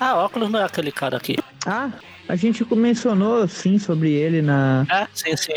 Ah, 0.00 0.16
óculos 0.16 0.50
não 0.50 0.60
é 0.60 0.64
aquele 0.64 0.90
cara 0.90 1.16
aqui. 1.16 1.36
Ah, 1.66 1.90
a 2.28 2.36
gente 2.36 2.64
mencionou 2.74 3.46
sim 3.48 3.78
sobre 3.78 4.12
ele 4.12 4.42
na. 4.42 4.86
É, 4.90 5.06
sim, 5.14 5.36
sim. 5.36 5.54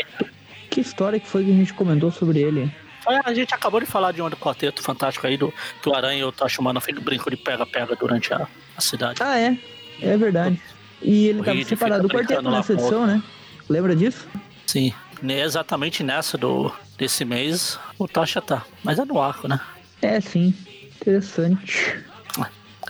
Que 0.70 0.80
história 0.80 1.18
que 1.18 1.26
foi 1.26 1.44
que 1.44 1.50
a 1.50 1.54
gente 1.54 1.72
comentou 1.74 2.10
sobre 2.10 2.40
ele? 2.40 2.72
Foi, 3.02 3.16
A 3.24 3.32
gente 3.32 3.54
acabou 3.54 3.80
de 3.80 3.86
falar 3.86 4.12
de 4.12 4.20
um 4.20 4.28
do 4.28 4.36
quarteto 4.36 4.82
fantástico 4.82 5.26
aí, 5.26 5.36
do, 5.36 5.52
do 5.82 5.94
Aranha 5.94 6.20
e 6.20 6.24
o 6.24 6.32
Tocha 6.32 6.60
Humano 6.60 6.80
fez 6.80 6.98
brinco 6.98 7.30
de 7.30 7.36
pega-pega 7.36 7.96
durante 7.96 8.32
a, 8.32 8.46
a 8.76 8.80
cidade. 8.80 9.22
Ah, 9.22 9.38
é. 9.38 9.56
É 10.00 10.16
verdade. 10.16 10.60
E 11.02 11.28
ele 11.28 11.40
O 11.40 11.44
tava 11.44 11.56
Reed 11.56 11.68
separado 11.68 12.06
do 12.06 12.14
quarteto 12.14 12.50
nessa 12.50 12.72
edição, 12.72 13.06
né? 13.06 13.22
Lembra 13.68 13.94
disso? 13.96 14.28
Sim. 14.66 14.92
Exatamente 15.22 16.04
nessa 16.04 16.38
do, 16.38 16.72
desse 16.96 17.24
mês, 17.24 17.78
o 17.98 18.06
Tocha 18.06 18.40
tá. 18.40 18.64
Mas 18.84 18.98
é 18.98 19.04
no 19.04 19.20
arco, 19.20 19.48
né? 19.48 19.60
É, 20.00 20.20
sim. 20.20 20.54
Interessante. 21.00 22.04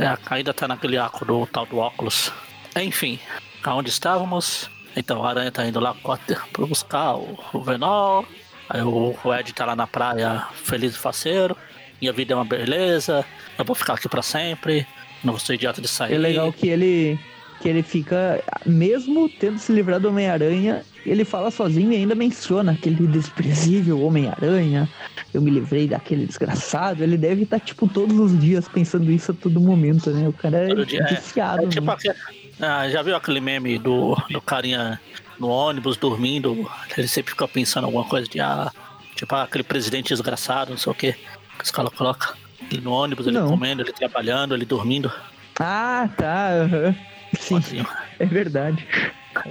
É, 0.01 0.17
ainda 0.31 0.55
tá 0.55 0.69
naquele 0.69 0.97
arco 0.97 1.25
do 1.25 1.47
tal 1.47 1.67
do 1.67 1.79
óculos. 1.79 2.33
Enfim, 2.77 3.19
aonde 3.65 3.91
estávamos? 3.91 4.71
Então, 4.97 5.25
a 5.25 5.31
Aranha 5.31 5.51
tá 5.51 5.67
indo 5.67 5.81
lá 5.81 5.95
pra 6.53 6.67
buscar 6.67 7.17
o, 7.17 7.39
o 7.53 7.61
Venol. 7.61 8.27
Aí 8.69 8.83
o, 8.83 9.17
o 9.23 9.35
Ed 9.35 9.53
tá 9.53 9.65
lá 9.65 9.75
na 9.75 9.87
praia, 9.87 10.47
feliz 10.55 10.95
e 10.95 10.99
faceiro. 10.99 11.57
Minha 12.01 12.13
vida 12.13 12.33
é 12.33 12.37
uma 12.37 12.45
beleza. 12.45 13.25
Eu 13.59 13.65
vou 13.65 13.75
ficar 13.75 13.95
aqui 13.95 14.09
pra 14.09 14.23
sempre. 14.23 14.87
Não 15.25 15.33
vou 15.33 15.41
ser 15.41 15.55
idiota 15.55 15.81
de 15.81 15.89
sair. 15.89 16.15
É 16.15 16.19
legal 16.19 16.53
que 16.53 16.69
ele 16.69 17.19
que 17.61 17.69
ele 17.69 17.83
fica, 17.83 18.43
mesmo 18.65 19.29
tendo 19.29 19.59
se 19.59 19.73
livrado 19.73 20.03
do 20.03 20.09
Homem-Aranha, 20.11 20.83
ele 21.05 21.25
fala 21.25 21.51
sozinho 21.51 21.93
e 21.93 21.97
ainda 21.97 22.15
menciona 22.15 22.73
aquele 22.73 23.07
desprezível 23.07 24.01
Homem-Aranha. 24.03 24.89
Eu 25.33 25.41
me 25.43 25.51
livrei 25.51 25.89
daquele 25.89 26.27
desgraçado. 26.27 27.03
Ele 27.03 27.17
deve 27.17 27.43
estar, 27.43 27.59
tipo, 27.61 27.89
todos 27.89 28.19
os 28.19 28.39
dias 28.39 28.69
pensando 28.69 29.11
isso 29.11 29.33
a 29.33 29.35
todo 29.35 29.61
momento, 29.61 30.11
né? 30.11 30.29
O 30.29 30.33
cara 30.33 30.71
é 30.71 30.85
dia, 30.85 31.03
é. 31.03 31.15
viciado. 31.15 31.65
É 31.65 31.69
tipo 31.69 31.87
né? 31.87 31.93
aquele- 31.93 32.15
ah, 32.61 32.89
já 32.89 33.03
viu 33.03 33.15
aquele 33.17 33.41
meme 33.41 33.79
do, 33.79 34.17
do 34.31 34.41
carinha 34.41 35.01
no 35.39 35.49
ônibus 35.49 35.97
dormindo? 35.97 36.69
Ele 36.97 37.09
sempre 37.09 37.33
fica 37.33 37.47
pensando 37.47 37.85
alguma 37.85 38.05
coisa 38.05 38.29
de 38.29 38.41
ah, 38.41 38.71
tipo 39.15 39.35
ah, 39.35 39.45
aquele 39.45 39.65
presidente 39.65 40.09
desgraçado, 40.09 40.71
não 40.71 40.79
sei 40.79 40.93
o 40.93 40.95
que. 40.95 41.13
Que 41.13 41.65
os 41.65 41.71
caras 41.71 41.93
colocam. 41.93 42.35
Ele 42.71 42.81
no 42.83 42.93
ônibus, 42.93 43.27
ele 43.27 43.39
Não. 43.39 43.49
comendo, 43.49 43.83
ele 43.83 43.93
trabalhando, 43.93 44.55
ele 44.55 44.65
dormindo. 44.65 45.11
Ah, 45.59 46.09
tá. 46.17 46.51
aham. 46.51 46.95
Sim, 47.37 47.85
é 48.19 48.27
verdade. 48.27 48.87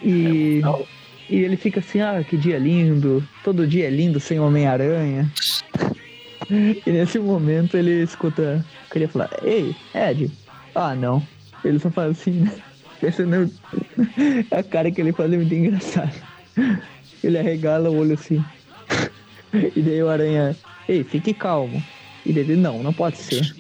E, 0.04 0.62
e 1.30 1.36
ele 1.36 1.58
fica 1.58 1.80
assim, 1.80 2.02
ah, 2.02 2.24
que 2.28 2.38
dia 2.38 2.58
lindo. 2.58 3.28
Todo 3.44 3.68
dia 3.68 3.88
é 3.88 3.90
lindo 3.90 4.20
sem 4.20 4.40
Homem-Aranha. 4.40 5.32
E 6.50 6.82
nesse 6.86 7.20
momento 7.20 7.78
ele 7.78 8.04
escuta. 8.04 8.66
Queria 8.92 9.10
falar, 9.10 9.30
ei, 9.44 9.76
Ed. 9.94 10.32
Ah, 10.74 10.96
não. 10.96 11.26
Ele 11.64 11.80
só 11.80 11.90
fala 11.90 12.12
assim, 12.12 12.32
né? 12.32 12.52
Pensando 13.00 13.52
a 14.52 14.64
cara 14.64 14.90
que 14.92 15.02
ele 15.02 15.12
faz 15.12 15.32
é 15.32 15.38
muito 15.38 15.54
engraçado. 15.54 16.14
Ele 17.24 17.38
arregala 17.38 17.90
o 17.90 17.98
olho 17.98 18.14
assim. 18.14 18.44
E 19.54 19.82
daí 19.82 20.02
o 20.02 20.10
aranha, 20.10 20.56
ei, 20.88 21.04
fique 21.04 21.34
calmo. 21.34 21.84
E 22.26 22.34
daí 22.34 22.44
ele, 22.44 22.56
não, 22.56 22.82
não 22.82 22.94
pode 22.94 23.18
ser. 23.18 23.56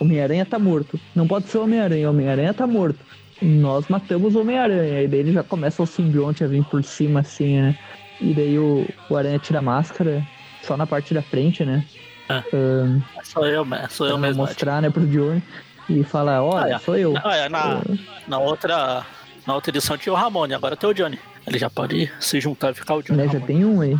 Homem-Aranha 0.00 0.46
tá 0.46 0.58
morto. 0.58 0.98
Não 1.14 1.26
pode 1.26 1.48
ser 1.48 1.58
Homem-Aranha. 1.58 2.08
Homem-Aranha 2.08 2.54
tá 2.54 2.66
morto. 2.66 2.98
Nós 3.42 3.88
matamos 3.88 4.34
o 4.34 4.40
Homem-Aranha. 4.40 5.02
E 5.02 5.08
daí 5.08 5.20
ele 5.20 5.32
já 5.32 5.42
começa 5.42 5.82
o 5.82 5.86
simbionte 5.86 6.44
a 6.44 6.46
vir 6.46 6.64
por 6.64 6.82
cima, 6.84 7.20
assim, 7.20 7.60
né? 7.60 7.78
E 8.20 8.32
daí 8.32 8.58
o, 8.58 8.86
o 9.10 9.16
Aranha 9.16 9.38
tira 9.38 9.58
a 9.58 9.62
máscara 9.62 10.26
só 10.62 10.76
na 10.76 10.86
parte 10.86 11.12
da 11.12 11.22
frente, 11.22 11.64
né? 11.64 11.84
É. 12.28 12.42
Ahn, 12.56 13.00
sou 13.22 13.46
eu, 13.46 13.66
sou 13.90 14.06
eu 14.06 14.16
mesmo. 14.18 14.42
mostrar, 14.42 14.80
né, 14.80 14.88
pro 14.88 15.06
Johnny. 15.06 15.42
E 15.88 16.02
fala, 16.02 16.42
olha, 16.42 16.74
Ah, 16.74 16.76
é. 16.76 16.78
sou 16.78 16.96
eu. 16.96 17.14
Ah, 17.22 17.36
é, 17.36 17.48
na, 17.48 17.82
na, 18.26 18.38
outra, 18.38 19.04
na 19.46 19.54
outra 19.54 19.70
edição 19.70 19.98
tinha 19.98 20.12
o 20.12 20.16
Ramone, 20.16 20.54
agora 20.54 20.76
tem 20.76 20.88
o 20.88 20.94
Johnny. 20.94 21.18
Ele 21.46 21.58
já 21.58 21.68
pode 21.68 22.10
se 22.20 22.40
juntar 22.40 22.70
e 22.70 22.74
ficar 22.74 22.94
o 22.94 23.02
Johnny. 23.02 23.18
Né, 23.18 23.28
já 23.30 23.40
tem 23.40 23.64
um 23.66 23.82
aí. 23.82 23.98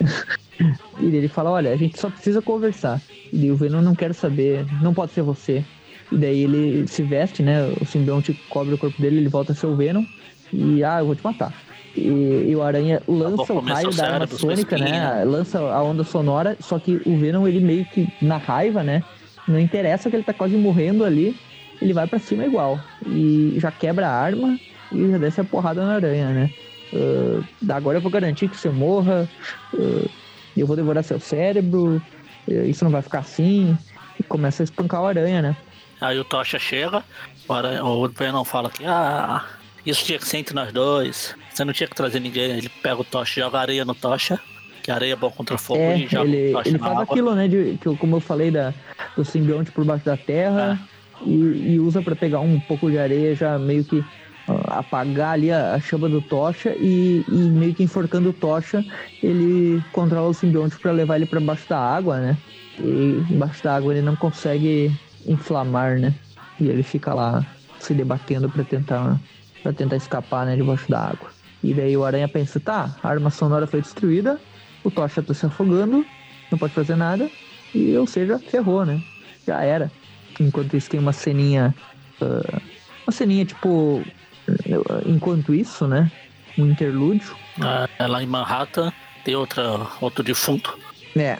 e 0.98 1.04
ele 1.14 1.28
fala, 1.28 1.50
olha, 1.50 1.70
a 1.72 1.76
gente 1.76 2.00
só 2.00 2.08
precisa 2.08 2.40
conversar. 2.40 3.00
E 3.30 3.50
o 3.50 3.56
Venom 3.56 3.82
não 3.82 3.94
quer 3.94 4.14
saber, 4.14 4.64
não 4.80 4.94
pode 4.94 5.12
ser 5.12 5.20
você. 5.22 5.62
E 6.10 6.16
daí 6.16 6.42
ele 6.42 6.86
se 6.86 7.02
veste, 7.02 7.42
né? 7.42 7.66
O 7.80 7.84
simbionte 7.84 8.34
cobre 8.48 8.74
o 8.74 8.78
corpo 8.78 9.00
dele, 9.00 9.18
ele 9.18 9.28
volta 9.28 9.52
a 9.52 9.54
ser 9.54 9.66
o 9.66 9.74
Venom. 9.74 10.04
E, 10.52 10.82
ah, 10.84 11.00
eu 11.00 11.06
vou 11.06 11.14
te 11.14 11.24
matar. 11.24 11.52
E, 11.96 12.08
e 12.48 12.54
o 12.54 12.62
Aranha 12.62 13.02
lança 13.08 13.52
o 13.52 13.58
raio 13.58 13.90
da 13.90 14.04
arma 14.04 14.26
sônica, 14.26 14.76
né? 14.78 15.24
Lança 15.24 15.58
a 15.58 15.82
onda 15.82 16.04
sonora, 16.04 16.56
só 16.60 16.78
que 16.78 17.00
o 17.04 17.16
Venom, 17.16 17.46
ele 17.48 17.60
meio 17.60 17.84
que, 17.86 18.06
na 18.20 18.36
raiva, 18.36 18.82
né? 18.84 19.02
Não 19.48 19.58
interessa 19.58 20.10
que 20.10 20.16
ele 20.16 20.22
tá 20.22 20.32
quase 20.32 20.56
morrendo 20.56 21.04
ali, 21.04 21.34
ele 21.80 21.92
vai 21.92 22.06
pra 22.06 22.18
cima 22.18 22.44
igual. 22.44 22.78
E 23.06 23.54
já 23.58 23.70
quebra 23.70 24.08
a 24.08 24.12
arma 24.12 24.58
e 24.92 25.10
já 25.10 25.18
desce 25.18 25.40
a 25.40 25.44
porrada 25.44 25.84
na 25.84 25.94
aranha, 25.94 26.30
né? 26.30 26.50
Ah, 26.94 27.74
agora 27.74 27.98
eu 27.98 28.02
vou 28.02 28.10
garantir 28.10 28.48
que 28.48 28.56
você 28.56 28.68
morra, 28.70 29.28
ah, 29.74 30.08
eu 30.56 30.66
vou 30.66 30.76
devorar 30.76 31.02
seu 31.04 31.20
cérebro, 31.20 32.00
eh, 32.48 32.66
isso 32.66 32.84
não 32.84 32.90
vai 32.90 33.02
ficar 33.02 33.20
assim. 33.20 33.76
E 34.18 34.22
começa 34.22 34.62
a 34.62 34.64
espancar 34.64 35.02
o 35.02 35.06
aranha, 35.06 35.42
né? 35.42 35.56
Aí 36.00 36.18
o 36.18 36.24
Tocha 36.24 36.58
chega, 36.58 37.02
o, 37.48 37.52
Aranha- 37.52 37.84
o 37.84 38.08
Venom 38.08 38.44
fala 38.44 38.70
que 38.70 38.84
ah, 38.84 39.44
isso 39.84 40.04
tinha 40.04 40.18
que 40.18 40.26
ser 40.26 40.38
entre 40.38 40.54
nós 40.54 40.72
dois. 40.72 41.34
Você 41.52 41.64
não 41.64 41.72
tinha 41.72 41.88
que 41.88 41.94
trazer 41.94 42.20
ninguém. 42.20 42.50
Ele 42.58 42.68
pega 42.68 43.00
o 43.00 43.04
Tocha, 43.04 43.40
joga 43.40 43.58
areia 43.58 43.84
no 43.84 43.94
Tocha, 43.94 44.38
que 44.82 44.90
areia 44.90 45.14
é 45.14 45.16
bom 45.16 45.30
contra 45.30 45.56
fogo 45.56 45.80
É, 45.80 45.98
e 45.98 46.06
joga 46.06 46.28
ele, 46.28 46.50
o 46.50 46.52
Tocha 46.58 46.68
ele 46.68 46.78
faz 46.78 46.92
água. 46.92 47.02
aquilo, 47.04 47.34
né? 47.34 47.48
De, 47.48 47.78
que, 47.80 47.96
como 47.96 48.16
eu 48.16 48.20
falei, 48.20 48.50
da, 48.50 48.74
do 49.16 49.24
simbionte 49.24 49.70
por 49.70 49.84
baixo 49.84 50.04
da 50.04 50.16
terra 50.16 50.78
e, 51.24 51.74
e 51.74 51.80
usa 51.80 52.02
pra 52.02 52.14
pegar 52.14 52.40
um 52.40 52.60
pouco 52.60 52.90
de 52.90 52.98
areia, 52.98 53.34
já 53.34 53.58
meio 53.58 53.82
que 53.84 54.04
ah, 54.48 54.80
apagar 54.80 55.32
ali 55.32 55.50
a, 55.50 55.72
a 55.74 55.80
chama 55.80 56.10
do 56.10 56.20
tocha 56.20 56.74
e, 56.78 57.24
e 57.26 57.32
meio 57.34 57.74
que 57.74 57.82
enforcando 57.82 58.28
o 58.28 58.32
tocha, 58.34 58.84
ele 59.22 59.82
controla 59.92 60.28
o 60.28 60.34
simbionte 60.34 60.76
pra 60.78 60.92
levar 60.92 61.16
ele 61.16 61.26
pra 61.26 61.40
baixo 61.40 61.66
da 61.68 61.78
água, 61.78 62.18
né? 62.18 62.36
E 62.78 63.24
embaixo 63.30 63.64
da 63.64 63.74
água 63.74 63.94
ele 63.94 64.02
não 64.02 64.14
consegue 64.14 64.92
inflamar, 65.26 65.98
né? 65.98 66.14
E 66.60 66.68
ele 66.68 66.82
fica 66.82 67.12
lá 67.12 67.44
se 67.78 67.94
debatendo 67.94 68.48
pra 68.48 68.64
tentar 68.64 69.20
para 69.62 69.72
tentar 69.72 69.96
escapar, 69.96 70.46
né, 70.46 70.54
debaixo 70.54 70.88
da 70.88 71.00
água. 71.00 71.28
E 71.62 71.74
daí 71.74 71.96
o 71.96 72.04
aranha 72.04 72.28
pensa, 72.28 72.60
tá, 72.60 72.94
a 73.02 73.08
arma 73.08 73.30
sonora 73.30 73.66
foi 73.66 73.80
destruída, 73.80 74.38
o 74.84 74.90
Tocha 74.92 75.20
tá 75.20 75.34
se 75.34 75.44
afogando, 75.44 76.06
não 76.52 76.58
pode 76.58 76.72
fazer 76.72 76.94
nada, 76.94 77.28
e 77.74 77.96
ou 77.96 78.06
seja, 78.06 78.38
ferrou, 78.38 78.84
né? 78.84 79.02
Já 79.44 79.62
era. 79.64 79.90
Enquanto 80.38 80.76
isso 80.76 80.90
tem 80.90 81.00
uma 81.00 81.12
ceninha. 81.12 81.74
ah, 82.20 82.60
uma 83.06 83.12
ceninha 83.12 83.44
tipo. 83.44 84.02
Enquanto 85.04 85.52
isso, 85.52 85.88
né? 85.88 86.10
Um 86.56 86.66
interlúdio. 86.66 87.34
Ah, 87.60 87.88
é 87.98 88.06
lá 88.06 88.22
em 88.22 88.26
Manhattan 88.26 88.92
tem 89.24 89.34
outra, 89.34 89.86
outro 90.00 90.22
defunto. 90.22 90.78
É. 91.16 91.38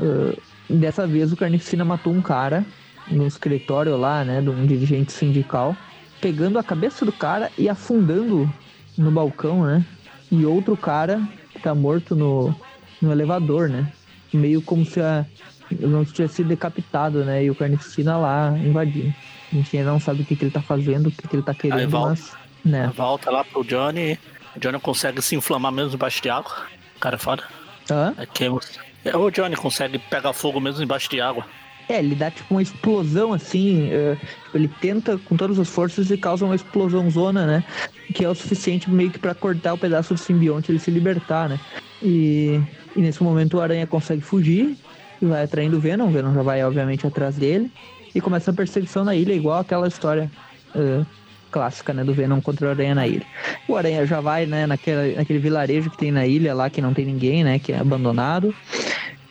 ah, 0.00 0.34
dessa 0.68 1.06
vez 1.06 1.32
o 1.32 1.36
Carnificina 1.36 1.84
matou 1.84 2.12
um 2.12 2.20
cara 2.20 2.64
no 3.10 3.26
escritório 3.26 3.96
lá, 3.96 4.24
né? 4.24 4.40
De 4.40 4.48
um 4.48 4.66
dirigente 4.66 5.12
sindical, 5.12 5.76
pegando 6.20 6.58
a 6.58 6.62
cabeça 6.62 7.04
do 7.04 7.12
cara 7.12 7.50
e 7.56 7.68
afundando 7.68 8.52
no 8.96 9.10
balcão, 9.10 9.64
né? 9.64 9.84
E 10.30 10.44
outro 10.44 10.76
cara 10.76 11.20
que 11.52 11.60
tá 11.60 11.74
morto 11.74 12.14
no, 12.14 12.54
no 13.00 13.12
elevador, 13.12 13.68
né? 13.68 13.90
Meio 14.32 14.60
como 14.60 14.84
se 14.84 15.00
a, 15.00 15.24
não 15.80 16.04
tinha 16.04 16.28
sido 16.28 16.48
decapitado, 16.48 17.24
né? 17.24 17.44
E 17.44 17.50
o 17.50 17.54
Carnificina 17.54 18.16
lá 18.16 18.50
invadindo. 18.58 19.14
A 19.52 19.56
gente 19.56 19.78
ainda 19.78 19.90
não 19.90 20.00
sabe 20.00 20.22
o 20.22 20.24
que, 20.24 20.36
que 20.36 20.44
ele 20.44 20.50
tá 20.50 20.60
fazendo, 20.60 21.08
o 21.08 21.10
que, 21.10 21.26
que 21.26 21.36
ele 21.36 21.42
tá 21.42 21.54
querendo, 21.54 21.88
volta. 21.88 22.10
mas. 22.10 22.36
Né? 22.64 22.92
Volta 22.94 23.30
lá 23.30 23.44
pro 23.44 23.64
Johnny. 23.64 24.18
O 24.54 24.60
Johnny 24.60 24.78
consegue 24.80 25.22
se 25.22 25.34
inflamar 25.36 25.72
mesmo 25.72 25.94
embaixo 25.94 26.20
de 26.20 26.28
água. 26.28 26.52
Cara, 27.00 27.14
é 27.14 27.18
foda. 27.18 27.44
Hã? 27.90 28.14
É 28.18 28.26
que 28.26 28.48
o 28.48 29.30
Johnny 29.30 29.56
consegue 29.56 29.98
pegar 29.98 30.32
fogo 30.32 30.60
mesmo 30.60 30.82
embaixo 30.82 31.08
de 31.08 31.20
água. 31.20 31.46
É, 31.88 31.98
ele 31.98 32.14
dá 32.14 32.30
tipo 32.30 32.54
uma 32.54 32.62
explosão 32.62 33.32
assim. 33.32 33.88
tipo, 33.88 34.18
ele 34.54 34.68
tenta 34.80 35.16
com 35.18 35.36
todas 35.36 35.58
as 35.58 35.68
forças 35.68 36.10
e 36.10 36.16
causa 36.18 36.44
uma 36.44 36.54
explosão 36.54 37.08
zona, 37.10 37.46
né? 37.46 37.64
Que 38.12 38.24
é 38.24 38.28
o 38.28 38.34
suficiente 38.34 38.90
meio 38.90 39.10
que 39.10 39.18
pra 39.18 39.34
cortar 39.34 39.72
o 39.72 39.78
pedaço 39.78 40.14
do 40.14 40.20
simbionte 40.20 40.70
ele 40.70 40.78
se 40.78 40.90
libertar, 40.90 41.48
né? 41.48 41.58
E, 42.02 42.60
e 42.94 43.00
nesse 43.00 43.22
momento 43.22 43.56
o 43.56 43.60
Aranha 43.60 43.86
consegue 43.86 44.20
fugir 44.20 44.76
e 45.20 45.26
vai 45.26 45.44
atraindo 45.44 45.78
o 45.78 45.80
Venom. 45.80 46.08
O 46.08 46.10
Venom 46.10 46.34
já 46.34 46.42
vai, 46.42 46.62
obviamente, 46.62 47.06
atrás 47.06 47.36
dele. 47.36 47.70
E 48.14 48.20
começa 48.20 48.50
a 48.50 48.54
perseguição 48.54 49.04
na 49.04 49.14
ilha, 49.14 49.32
igual 49.32 49.60
aquela 49.60 49.88
história 49.88 50.30
é, 50.74 51.04
clássica, 51.50 51.92
né? 51.92 52.04
Do 52.04 52.12
Venom 52.12 52.40
contra 52.40 52.68
o 52.68 52.70
Aranha 52.70 52.94
na 52.94 53.06
ilha. 53.06 53.26
O 53.66 53.76
Aranha 53.76 54.06
já 54.06 54.20
vai, 54.20 54.46
né, 54.46 54.66
naquele 54.66 55.38
vilarejo 55.38 55.90
que 55.90 55.96
tem 55.96 56.12
na 56.12 56.26
ilha 56.26 56.54
lá, 56.54 56.70
que 56.70 56.80
não 56.80 56.94
tem 56.94 57.04
ninguém, 57.04 57.44
né? 57.44 57.58
Que 57.58 57.72
é 57.72 57.78
abandonado. 57.78 58.54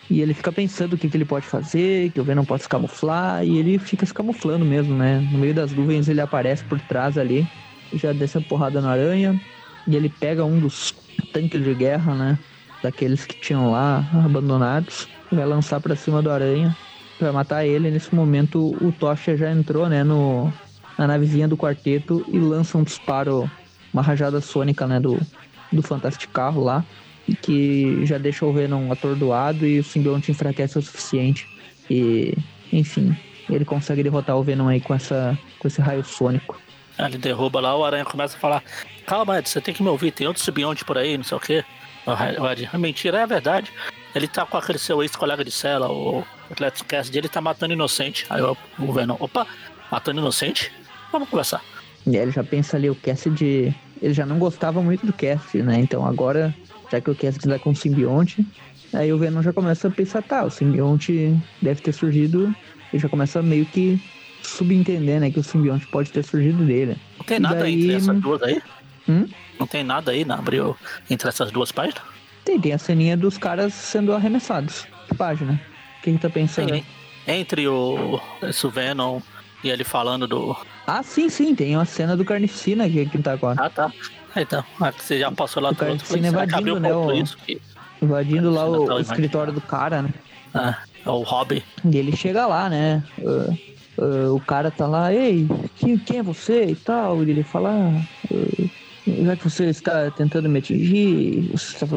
E 0.10 0.22
ele 0.22 0.34
fica 0.34 0.52
pensando 0.52 0.94
o 0.94 0.98
que, 0.98 1.10
que 1.10 1.18
ele 1.18 1.26
pode 1.26 1.46
fazer, 1.46 2.12
que 2.12 2.22
o 2.22 2.24
Venom 2.24 2.46
pode 2.46 2.64
se 2.64 2.70
camuflar, 2.70 3.44
e 3.44 3.58
ele 3.58 3.78
fica 3.78 4.06
se 4.06 4.14
camuflando 4.14 4.64
mesmo, 4.64 4.96
né? 4.96 5.20
No 5.32 5.38
meio 5.38 5.54
das 5.54 5.74
nuvens 5.74 6.08
ele 6.08 6.22
aparece 6.22 6.64
por 6.64 6.80
trás 6.80 7.18
ali, 7.18 7.46
já 7.94 8.14
desce 8.14 8.38
a 8.38 8.42
porrada 8.42 8.80
no 8.80 8.88
aranha, 8.88 9.40
e 9.86 9.96
ele 9.96 10.08
pega 10.08 10.46
um 10.46 10.60
dos 10.60 10.94
tanques 11.34 11.62
de 11.62 11.74
guerra, 11.74 12.16
né? 12.16 12.40
Daqueles 12.82 13.26
que 13.26 13.38
tinham 13.40 13.70
lá, 13.70 14.06
abandonados, 14.24 15.10
vai 15.30 15.46
lançar 15.46 15.82
pra 15.82 15.96
cima 15.96 16.22
do 16.22 16.32
aranha, 16.32 16.74
vai 17.20 17.32
matar 17.32 17.66
ele. 17.66 17.92
Nesse 17.92 18.14
momento 18.16 18.78
o 18.82 18.94
Tocha 18.94 19.36
já 19.36 19.52
entrou, 19.52 19.90
né, 19.90 20.06
no, 20.06 20.50
na 20.98 21.06
navezinha 21.06 21.50
do 21.50 21.58
quarteto 21.58 22.24
e 22.32 22.40
lança 22.40 22.78
um 22.78 22.84
disparo, 22.84 23.50
uma 23.92 24.02
rajada 24.02 24.40
sônica, 24.40 24.88
né, 24.88 25.02
do, 25.02 25.20
do 25.70 25.84
Fantástico 25.84 26.32
Carro 26.32 26.64
lá 26.64 26.86
que 27.36 28.06
já 28.06 28.18
deixa 28.18 28.46
o 28.46 28.54
Venom 28.54 28.92
atordoado 28.92 29.66
e 29.66 29.80
o 29.80 29.84
simbionte 29.84 30.32
enfraquece 30.32 30.78
o 30.78 30.82
suficiente. 30.82 31.48
E, 31.90 32.34
enfim, 32.72 33.16
ele 33.50 33.66
consegue 33.66 34.04
derrotar 34.04 34.38
o 34.38 34.44
Venom 34.44 34.68
aí 34.68 34.82
com, 34.82 34.94
essa, 34.94 35.38
com 35.60 35.68
esse 35.68 35.82
raio 35.82 36.04
sônico. 36.04 36.60
Aí 36.98 37.06
Ele 37.12 37.18
derruba 37.18 37.60
lá, 37.60 37.76
o 37.76 37.86
Aranha 37.86 38.06
começa 38.06 38.36
a 38.36 38.40
falar: 38.40 38.64
Calma, 39.06 39.40
Ed, 39.40 39.48
você 39.48 39.62
tem 39.62 39.74
que 39.74 39.84
me 39.84 39.90
ouvir, 39.90 40.12
tem 40.12 40.28
outro 40.28 40.44
simbionte 40.44 40.84
por 40.84 40.98
aí, 40.98 41.18
não 41.18 41.24
sei 41.24 41.38
o 41.38 41.42
quê. 41.42 41.64
O 42.06 42.48
Ed, 42.50 42.70
"É 42.74 42.78
mentira, 42.78 43.20
é 43.20 43.28
verdade. 43.28 43.72
Ele 44.16 44.28
tá 44.28 44.46
com 44.46 44.58
aquele 44.58 44.80
seu 44.80 45.04
ex-colega 45.04 45.44
de 45.44 45.52
cela, 45.52 45.92
o 45.92 46.24
Atletis 46.50 46.82
Cassidy, 46.82 47.20
ele 47.20 47.30
tá 47.30 47.42
matando 47.42 47.74
inocente. 47.74 48.26
Aí 48.30 48.42
o 48.42 48.58
o 48.80 48.92
Venom, 48.92 49.18
opa, 49.20 49.46
matando 49.92 50.20
inocente? 50.20 50.72
Vamos 51.12 51.30
conversar. 51.30 51.62
E 52.06 52.16
aí 52.16 52.24
ele 52.24 52.32
já 52.32 52.44
pensa 52.44 52.78
ali, 52.78 52.90
o 52.90 52.96
Cassidy, 52.96 53.76
ele 54.02 54.14
já 54.14 54.26
não 54.26 54.40
gostava 54.40 54.82
muito 54.82 55.06
do 55.06 55.14
Cassidy, 55.14 55.62
né? 55.64 55.80
Então 55.80 56.06
agora, 56.06 56.56
já 56.92 57.02
que 57.02 57.10
o 57.10 57.16
Cassidy 57.16 57.48
tá 57.48 57.60
com 57.60 57.72
o 57.72 57.76
simbionte, 57.76 58.46
aí 58.94 59.12
o 59.12 59.18
Venom 59.18 59.42
já 59.42 59.52
começa 59.54 59.88
a 59.88 59.92
pensar, 59.92 60.22
tá, 60.22 60.44
o 60.44 60.50
simbionte 60.50 61.36
deve 61.62 61.82
ter 61.82 61.92
surgido, 61.94 62.54
ele 62.92 63.02
já 63.02 63.10
começa 63.10 63.42
meio 63.42 63.66
que 63.66 64.00
subentender, 64.42 65.20
né, 65.20 65.30
que 65.32 65.40
o 65.40 65.44
simbionte 65.44 65.86
pode 65.88 66.12
ter 66.12 66.24
surgido 66.24 66.64
dele. 66.66 66.98
Não 67.18 67.26
tem 67.26 67.40
nada 67.40 67.56
daí- 67.60 67.74
entre 67.84 67.96
essas 67.96 68.22
duas 68.22 68.42
aí? 68.44 68.62
Hum? 69.10 69.26
Não 69.60 69.68
tem 69.68 69.84
nada 69.84 70.12
aí 70.12 70.24
na 70.24 70.36
abriu 70.36 70.76
entre 71.10 71.28
essas 71.28 71.52
duas 71.52 71.72
páginas? 71.72 72.02
Tem, 72.46 72.60
tem 72.60 72.74
a 72.74 72.78
ceninha 72.78 73.18
dos 73.18 73.38
caras 73.38 73.74
sendo 73.74 74.14
arremessados. 74.14 74.86
Que 75.10 75.16
página? 75.16 75.60
O 76.00 76.04
que 76.04 76.12
que 76.14 76.18
tá 76.18 76.30
pensando? 76.30 76.70
Tem, 76.70 76.86
entre 77.28 77.68
o 77.68 78.22
esse 78.42 78.68
Venom 78.70 79.20
e 79.64 79.70
ele 79.70 79.84
falando 79.84 80.28
do. 80.28 80.56
Ah, 80.86 81.04
sim, 81.04 81.30
sim, 81.30 81.54
tem 81.56 81.76
uma 81.76 81.84
cena 81.86 82.16
do 82.16 82.24
Carnificina 82.24 82.90
que, 82.90 83.06
que 83.08 83.18
tá 83.18 83.34
agora. 83.34 83.62
Ah, 83.62 83.70
tá. 83.70 83.92
Então, 84.36 84.64
ah, 84.82 84.92
você 84.92 85.20
já 85.20 85.32
passou 85.32 85.62
lá 85.64 85.74
será 86.32 86.46
que 86.48 86.56
invadindo, 86.60 86.80
né, 86.80 86.90
ponto 86.94 87.12
o- 87.12 87.22
isso? 87.22 87.38
Que, 87.38 87.60
Invadindo 88.02 88.52
lá 88.52 88.68
o, 88.68 88.86
Tá 88.86 88.96
o 88.96 89.00
escritório 89.00 89.54
do 89.54 89.62
cara, 89.62 90.02
né? 90.04 90.10
ah, 90.54 90.78
é 91.06 91.10
o 91.10 91.24
Hobby. 91.24 91.64
E 91.92 91.98
ele 91.98 92.16
chega 92.16 92.46
lá, 92.46 92.70
né? 92.70 93.04
Ah, 93.20 93.58
ah, 94.00 94.32
o 94.32 94.40
cara 94.40 94.70
tá 94.70 94.86
lá, 94.88 95.14
ei, 95.14 95.48
quem, 95.76 95.98
quem 95.98 96.20
é 96.20 96.24
você 96.24 96.66
e 96.66 96.76
tal? 96.76 97.24
E 97.24 97.32
ele 97.32 97.44
fala, 97.44 97.72
ah, 97.72 98.02
ah, 98.34 99.24
já 99.24 99.36
que 99.36 99.44
você 99.44 99.66
está 99.66 100.12
tentando 100.12 100.50
me 100.50 100.60
atingir, 100.60 101.42
você 101.50 101.84
está- 101.84 101.88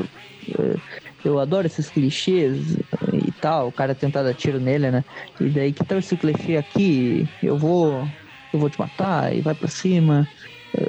ah, 0.59 0.81
eu 1.23 1.39
adoro 1.39 1.67
esses 1.67 1.91
clichês 1.91 2.77
e 3.13 3.33
tal. 3.33 3.69
O 3.69 3.73
cara 3.73 3.95
tenta 3.95 4.23
dar 4.25 4.35
tiro 4.35 4.59
nele, 4.59 4.91
né? 4.91 5.05
E 5.39 5.51
daí, 5.51 5.73
que 5.73 5.85
tal 5.85 5.99
esse 5.99 6.17
clichê 6.17 6.57
aqui? 6.57 7.29
Eu 7.43 7.59
vou, 7.59 8.09
eu 8.53 8.59
vou 8.59 8.71
te 8.71 8.79
matar 8.79 9.35
e 9.35 9.43
vai 9.43 9.55
pra 9.55 9.69
cima. 9.69 10.27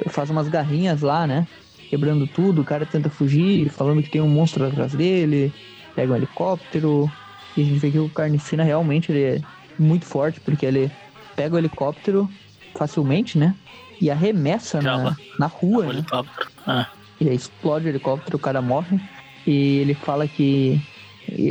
Faz 0.08 0.30
umas 0.30 0.48
garrinhas 0.48 1.02
lá, 1.02 1.26
né? 1.26 1.46
Quebrando 1.90 2.26
tudo, 2.26 2.62
o 2.62 2.64
cara 2.64 2.86
tenta 2.86 3.10
fugir, 3.10 3.68
falando 3.68 4.02
que 4.02 4.10
tem 4.10 4.20
um 4.20 4.28
monstro 4.28 4.66
atrás 4.66 4.92
dele, 4.94 5.52
pega 5.94 6.12
um 6.12 6.16
helicóptero, 6.16 7.10
e 7.56 7.62
a 7.62 7.64
gente 7.64 7.78
vê 7.78 7.90
que 7.90 7.98
o 7.98 8.08
Carnificina 8.08 8.62
realmente 8.64 9.12
ele 9.12 9.22
é 9.22 9.40
muito 9.78 10.06
forte, 10.06 10.40
porque 10.40 10.64
ele 10.64 10.90
pega 11.36 11.54
o 11.54 11.58
helicóptero 11.58 12.30
facilmente, 12.74 13.36
né? 13.38 13.54
E 14.00 14.10
arremessa 14.10 14.80
na, 14.80 15.16
na 15.38 15.46
rua, 15.46 15.84
O 15.84 15.88
né? 15.88 15.98
helicóptero. 15.98 16.50
Ah, 16.66 16.86
E 17.20 17.28
aí 17.28 17.36
explode 17.36 17.86
o 17.86 17.88
helicóptero, 17.90 18.36
o 18.36 18.40
cara 18.40 18.62
morre. 18.62 18.98
E 19.46 19.78
ele 19.78 19.94
fala 19.94 20.26
que 20.26 20.80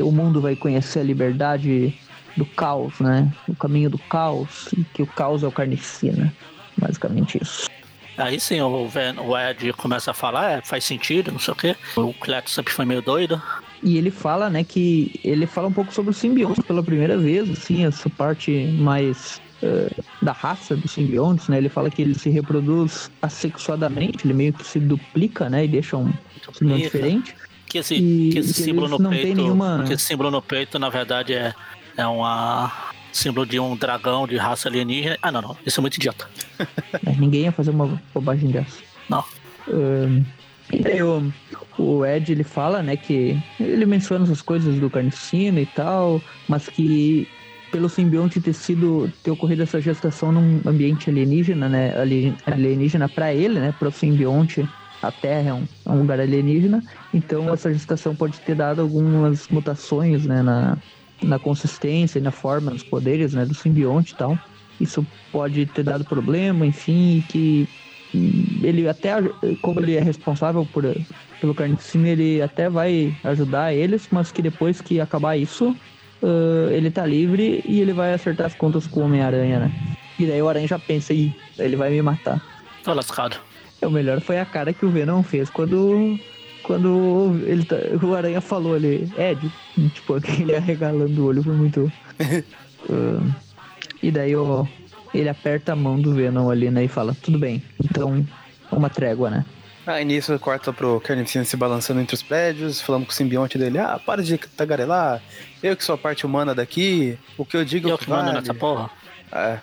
o 0.03 0.11
mundo 0.11 0.41
vai 0.41 0.55
conhecer 0.55 0.99
a 0.99 1.03
liberdade 1.03 1.93
do 2.35 2.45
caos, 2.45 2.99
né? 2.99 3.31
O 3.47 3.55
caminho 3.55 3.89
do 3.89 3.97
caos. 3.97 4.69
E 4.77 4.83
que 4.83 5.03
o 5.03 5.07
caos 5.07 5.43
é 5.43 5.47
o 5.47 5.51
Carnificina. 5.51 6.33
Basicamente 6.77 7.37
isso. 7.41 7.69
Aí 8.23 8.39
sim, 8.39 8.61
o, 8.61 8.87
Ven, 8.87 9.15
o 9.19 9.37
Ed 9.37 9.73
começa 9.73 10.11
a 10.11 10.13
falar, 10.13 10.51
é, 10.51 10.61
faz 10.61 10.83
sentido, 10.83 11.31
não 11.31 11.39
sei 11.39 11.53
o 11.53 11.57
quê. 11.57 11.75
O 11.95 12.13
Cleto 12.13 12.49
sempre 12.49 12.73
foi 12.73 12.85
meio 12.85 13.01
doido. 13.01 13.41
E 13.83 13.97
ele 13.97 14.11
fala, 14.11 14.49
né, 14.49 14.63
que 14.63 15.19
ele 15.23 15.47
fala 15.47 15.67
um 15.67 15.73
pouco 15.73 15.91
sobre 15.93 16.11
o 16.11 16.13
simbionte 16.13 16.61
pela 16.61 16.83
primeira 16.83 17.17
vez, 17.17 17.49
assim, 17.49 17.83
essa 17.85 18.07
parte 18.11 18.51
mais 18.77 19.41
eh, 19.63 19.89
da 20.21 20.31
raça 20.31 20.75
dos 20.75 20.91
simbiontes, 20.91 21.47
né? 21.47 21.57
Ele 21.57 21.69
fala 21.69 21.89
que 21.89 22.01
ele 22.01 22.13
se 22.13 22.29
reproduz 22.29 23.09
assexuadamente, 23.21 24.25
ele 24.25 24.33
meio 24.35 24.53
que 24.53 24.65
se 24.65 24.79
duplica, 24.79 25.49
né, 25.49 25.65
e 25.65 25.67
deixa 25.67 25.97
um 25.97 26.13
simbionte 26.53 26.83
diferente. 26.83 27.35
Que 27.67 27.77
esse, 27.79 27.95
E 27.95 28.29
que 28.31 28.39
esse 28.39 28.53
símbolo 28.53 28.87
no 28.99 29.09
peito. 29.09 29.35
nenhuma- 29.35 29.83
Que 29.87 29.93
esse 29.93 30.03
símbolo 30.05 30.29
no 30.29 30.41
peito, 30.41 30.77
na 30.77 30.89
verdade, 30.89 31.33
é, 31.33 31.53
é 31.97 32.05
uma 32.05 32.71
símbolo 33.11 33.45
de 33.45 33.59
um 33.59 33.75
dragão 33.75 34.27
de 34.27 34.37
raça 34.37 34.69
alienígena. 34.69 35.17
Ah, 35.21 35.31
não, 35.31 35.41
não. 35.41 35.57
Isso 35.65 35.79
é 35.79 35.81
muito 35.81 35.95
idiota. 35.95 36.27
né? 36.59 36.67
Ninguém 37.19 37.43
ia 37.43 37.51
fazer 37.51 37.71
uma 37.71 37.99
bobagem 38.13 38.49
dessa. 38.49 38.77
Não. 39.09 39.23
Ahn, 39.67 40.23
e 40.71 40.79
daí 40.79 41.03
o, 41.03 42.05
Ed 42.05 42.31
ele 42.31 42.43
fala, 42.43 42.81
né, 42.81 42.95
que 42.95 43.37
ele 43.59 43.85
menciona 43.85 44.23
essas 44.23 44.41
coisas 44.41 44.79
do 44.79 44.89
carnicina 44.89 45.59
e 45.59 45.65
tal, 45.65 46.21
mas 46.47 46.69
que 46.69 47.27
pelo 47.71 47.89
simbionte 47.89 48.39
ter 48.41 48.53
sido 48.53 49.11
ter 49.23 49.31
ocorrido 49.31 49.63
essa 49.63 49.79
gestação 49.81 50.31
num 50.31 50.61
ambiente 50.65 51.09
alienígena, 51.09 51.69
né, 51.69 51.97
ali- 51.97 52.35
alienígena 52.45 53.07
para 53.09 53.33
ele, 53.33 53.59
né, 53.59 53.73
para 53.77 53.87
o 53.87 53.91
simbionte, 53.91 54.67
a 55.01 55.11
Terra 55.11 55.49
é 55.49 55.53
um, 55.53 55.67
é 55.85 55.89
um 55.89 55.99
lugar 55.99 56.19
alienígena, 56.19 56.83
então 57.13 57.51
essa 57.53 57.73
gestação 57.73 58.15
pode 58.15 58.39
ter 58.41 58.55
dado 58.55 58.81
algumas 58.81 59.47
mutações, 59.49 60.25
né, 60.25 60.41
na, 60.41 60.77
na 61.21 61.39
consistência 61.39 62.19
e 62.19 62.21
na 62.21 62.31
forma, 62.31 62.71
nos 62.71 62.83
poderes, 62.83 63.33
né, 63.33 63.45
do 63.45 63.53
simbionte 63.53 64.13
e 64.13 64.17
tal. 64.17 64.37
Isso 64.79 65.05
pode 65.31 65.65
ter 65.67 65.83
dado 65.83 66.03
problema, 66.03 66.65
enfim, 66.65 67.17
e 67.17 67.21
que 67.21 67.69
ele 68.63 68.87
até, 68.89 69.13
como 69.61 69.79
ele 69.79 69.95
é 69.95 70.01
responsável 70.01 70.67
por, 70.73 70.83
pelo 71.39 71.55
Carnificina, 71.55 72.09
ele 72.09 72.41
até 72.41 72.69
vai 72.69 73.15
ajudar 73.23 73.73
eles, 73.73 74.07
mas 74.11 74.31
que 74.31 74.41
depois 74.41 74.81
que 74.81 74.99
acabar 74.99 75.37
isso, 75.37 75.75
ah, 76.23 76.69
ele 76.71 76.91
tá 76.91 77.05
livre 77.05 77.63
e 77.65 77.81
ele 77.81 77.93
vai 77.93 78.13
acertar 78.13 78.47
as 78.47 78.55
contas 78.55 78.87
com 78.87 79.01
o 79.01 79.03
Homem-Aranha, 79.03 79.59
né? 79.59 79.71
E 80.19 80.25
daí 80.25 80.41
o 80.41 80.49
Aranha 80.49 80.67
já 80.67 80.77
pensa, 80.77 81.13
ih, 81.13 81.33
ele 81.57 81.75
vai 81.75 81.89
me 81.89 82.01
matar. 82.01 82.41
Tô 82.83 82.93
lascado. 82.93 83.37
É, 83.81 83.87
O 83.87 83.91
melhor 83.91 84.21
foi 84.21 84.39
a 84.39 84.45
cara 84.45 84.71
que 84.73 84.85
o 84.85 84.89
Venom 84.89 85.23
fez 85.23 85.49
quando, 85.49 86.19
quando 86.63 87.39
ele 87.45 87.63
tá- 87.65 87.75
o 88.03 88.13
Aranha 88.15 88.41
falou 88.41 88.75
ali, 88.75 89.11
Ed, 89.17 89.51
tipo, 89.93 90.15
aquele 90.15 90.55
arregalando 90.57 91.21
o 91.21 91.25
olho 91.27 91.43
foi 91.43 91.53
muito. 91.53 91.91
Ah, 92.89 93.21
e 94.01 94.09
daí 94.09 94.35
o, 94.35 94.67
ele 95.13 95.29
aperta 95.29 95.73
a 95.73 95.75
mão 95.75 96.01
do 96.01 96.15
Venom 96.15 96.49
ali, 96.49 96.71
né? 96.71 96.83
E 96.83 96.87
fala, 96.87 97.15
tudo 97.21 97.37
bem, 97.37 97.61
então 97.83 98.25
uma 98.71 98.89
trégua, 98.89 99.29
né? 99.29 99.45
Aí 99.85 100.03
nisso 100.03 100.37
corta 100.39 100.73
pro 100.73 100.99
Carnificina 100.99 101.45
se 101.45 101.55
balançando 101.55 101.99
entre 102.01 102.15
os 102.15 102.23
prédios, 102.23 102.81
falando 102.81 103.05
com 103.05 103.11
o 103.11 103.13
simbionte 103.13 103.55
dele, 103.55 103.77
ah, 103.77 103.99
para 104.03 104.23
de 104.23 104.35
tagarelar, 104.37 105.21
eu 105.61 105.77
que 105.77 105.83
sou 105.83 105.93
a 105.93 105.97
parte 105.97 106.25
humana 106.25 106.55
daqui, 106.55 107.17
o 107.37 107.45
que 107.45 107.55
eu 107.55 107.63
digo 107.63 107.87
é 107.87 107.91
Eu 107.91 107.95
o 107.95 107.97
que 107.99 108.05
que 108.05 108.09
mando 108.09 108.25
vale. 108.25 108.39
nessa 108.39 108.53
porra. 108.55 108.89
É, 109.31 109.59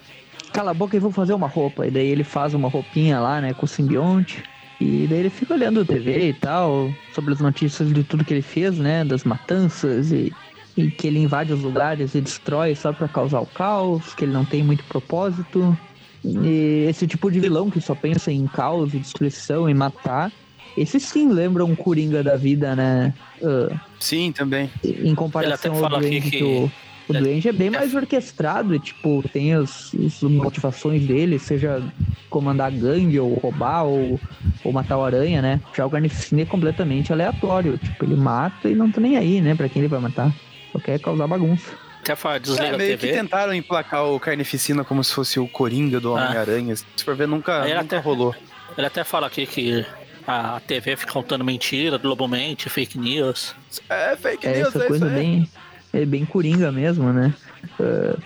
Cala 0.52 0.70
a 0.70 0.74
boca 0.74 0.96
e 0.96 1.00
vou 1.00 1.10
fazer 1.10 1.34
uma 1.34 1.48
roupa. 1.48 1.86
E 1.88 1.90
daí 1.90 2.06
ele 2.06 2.24
faz 2.24 2.54
uma 2.54 2.68
roupinha 2.68 3.18
lá, 3.18 3.40
né, 3.40 3.52
com 3.52 3.66
o 3.66 3.68
simbionte. 3.68 4.42
E 4.80 5.06
daí 5.09 5.18
ele 5.20 5.30
fica 5.30 5.55
olhando 5.55 5.80
a 5.80 5.84
TV 5.84 6.28
e 6.28 6.32
tal, 6.32 6.92
sobre 7.14 7.34
as 7.34 7.40
notícias 7.40 7.92
de 7.92 8.05
tudo 8.05 8.24
que 8.24 8.32
ele 8.32 8.42
fez, 8.42 8.78
né, 8.78 9.05
das 9.05 9.24
matanças 9.24 10.12
e, 10.12 10.32
e 10.76 10.90
que 10.90 11.06
ele 11.09 11.18
invade 11.18 11.52
os 11.52 11.62
lugares 11.62 12.14
e 12.14 12.20
destrói 12.20 12.74
só 12.76 12.92
pra 12.92 13.09
causar 13.09 13.40
o 13.40 13.46
caos, 13.46 14.14
que 14.14 14.24
ele 14.24 14.32
não 14.32 14.44
tem 14.44 14.62
muito 14.62 14.84
propósito. 14.84 15.76
E 16.24 16.86
esse 16.88 17.06
tipo 17.06 17.30
de 17.30 17.40
vilão 17.40 17.70
que 17.70 17.80
só 17.80 17.94
pensa 17.94 18.30
em 18.30 18.46
caos 18.46 18.94
e 18.94 18.98
destruição 18.98 19.68
e 19.68 19.74
matar, 19.74 20.30
esse 20.76 21.00
sim 21.00 21.28
lembra 21.32 21.64
um 21.64 21.74
Coringa 21.74 22.22
da 22.22 22.36
vida, 22.36 22.76
né? 22.76 23.12
Uh, 23.42 23.76
Sim, 23.98 24.30
também. 24.32 24.70
em 24.84 25.14
comparação 25.14 25.84
ao 25.84 26.00
que- 26.00 26.20
que 26.20 26.70
o, 27.09 27.16
é- 27.16 27.20
Duende 27.20 27.48
é 27.48 27.52
bem 27.52 27.70
mais 27.70 27.94
orquestrado, 27.94 28.74
e, 28.74 28.78
tipo, 28.78 29.22
tem 29.32 29.55
as, 29.55 29.93
as 29.94 30.22
motivações 30.22 31.02
dele, 31.06 31.39
seja 31.39 31.82
comandar 32.30 32.70
gangue, 32.70 33.18
ou 33.18 33.35
roubar, 33.35 33.85
ou, 33.85 34.20
ou 34.64 34.72
matar 34.72 34.98
o 34.98 35.05
aranha, 35.05 35.40
né? 35.40 35.60
Já 35.76 35.86
o 35.86 35.90
Carnificina 35.90 36.43
é 36.43 36.44
completamente 36.44 37.12
aleatório, 37.12 37.78
tipo, 37.78 38.05
ele 38.05 38.16
mata 38.16 38.68
e 38.68 38.74
não 38.74 38.90
tá 38.90 39.01
nem 39.01 39.16
aí, 39.16 39.40
né, 39.40 39.55
pra 39.55 39.68
quem 39.68 39.80
ele 39.80 39.89
vai 39.89 40.01
matar. 40.01 40.32
Só 40.72 40.78
quer 40.78 40.98
causar 41.01 41.26
bagunça. 41.26 41.70
Até 42.02 42.14
fala, 42.14 42.39
desliga 42.39 42.64
É, 42.66 42.74
a 42.74 42.78
meio 42.78 42.98
que 42.98 43.09
tentaram 43.09 43.52
emplacar 43.55 44.05
o 44.06 44.20
Carnificina 44.20 44.85
como 44.85 45.02
se 45.02 45.12
fosse 45.12 45.40
o 45.40 45.48
Coringa 45.48 45.98
do 46.01 46.14
Ah. 46.16 46.24
Homem-Aranha. 46.26 46.76
Se 46.76 46.85
for 47.05 47.14
ver, 47.16 47.26
nunca, 47.26 47.64
ele 47.64 47.74
nunca 47.74 47.97
até- 47.97 47.98
rolou. 47.98 48.35
Ele 48.76 48.86
até 48.86 49.02
fala 49.05 49.26
aqui 49.26 49.44
que 49.47 49.85
a 50.26 50.60
TV 50.66 50.97
fica 50.97 51.12
contando 51.12 51.44
mentira, 51.44 51.97
globalmente, 51.98 52.68
fake 52.68 52.98
news. 52.98 53.55
É 53.89 54.14
fake 54.16 54.47
É 54.47 54.56
news, 54.59 54.68
essa 54.68 54.78
é 54.78 54.80
isso 54.80 54.89
coisa 54.89 55.06
aí. 55.06 55.14
bem, 55.14 55.48
é 55.93 56.05
bem 56.05 56.24
coringa 56.24 56.70
mesmo, 56.70 57.12
né? 57.12 57.32
Ah, 57.81 58.16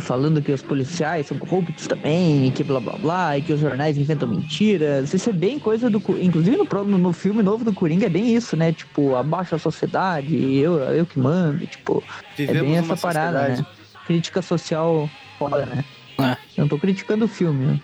falando 0.00 0.42
que 0.42 0.52
os 0.52 0.62
policiais 0.62 1.26
são 1.26 1.38
corruptos 1.38 1.86
também, 1.86 2.46
e 2.46 2.50
que 2.50 2.62
blá 2.62 2.80
blá 2.80 2.94
blá, 2.94 3.38
e 3.38 3.42
que 3.42 3.52
os 3.52 3.60
jornais 3.60 3.96
inventam 3.98 4.28
mentiras. 4.28 5.12
Isso 5.12 5.30
é 5.30 5.32
bem 5.32 5.58
coisa 5.58 5.88
do. 5.90 6.02
Inclusive 6.20 6.56
no, 6.56 6.98
no 6.98 7.12
filme 7.12 7.42
novo 7.42 7.64
do 7.64 7.72
Coringa 7.72 8.06
é 8.06 8.10
bem 8.10 8.34
isso, 8.34 8.56
né? 8.56 8.72
Tipo, 8.72 9.16
abaixa 9.16 9.56
a 9.56 9.58
sociedade, 9.58 10.34
eu, 10.56 10.74
eu 10.78 11.06
que 11.06 11.18
mando. 11.18 11.66
Tipo, 11.66 12.02
é 12.34 12.46
Vivemos 12.46 12.62
bem 12.62 12.80
numa 12.80 12.94
essa 12.94 13.02
parada, 13.06 13.38
sociedade. 13.38 13.62
né? 13.62 13.66
Crítica 14.06 14.42
social 14.42 15.08
foda, 15.38 15.66
né? 15.66 15.84
É. 16.18 16.36
Eu 16.56 16.62
não 16.62 16.68
tô 16.68 16.78
criticando 16.78 17.24
o 17.24 17.28
filme. 17.28 17.66
né? 17.66 17.80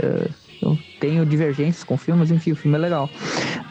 É, 0.00 0.28
eu 0.62 0.78
tenho 1.00 1.26
divergências 1.26 1.82
com 1.82 1.96
filmes, 1.96 2.30
enfim, 2.30 2.52
o 2.52 2.56
filme 2.56 2.76
é 2.76 2.80
legal. 2.80 3.10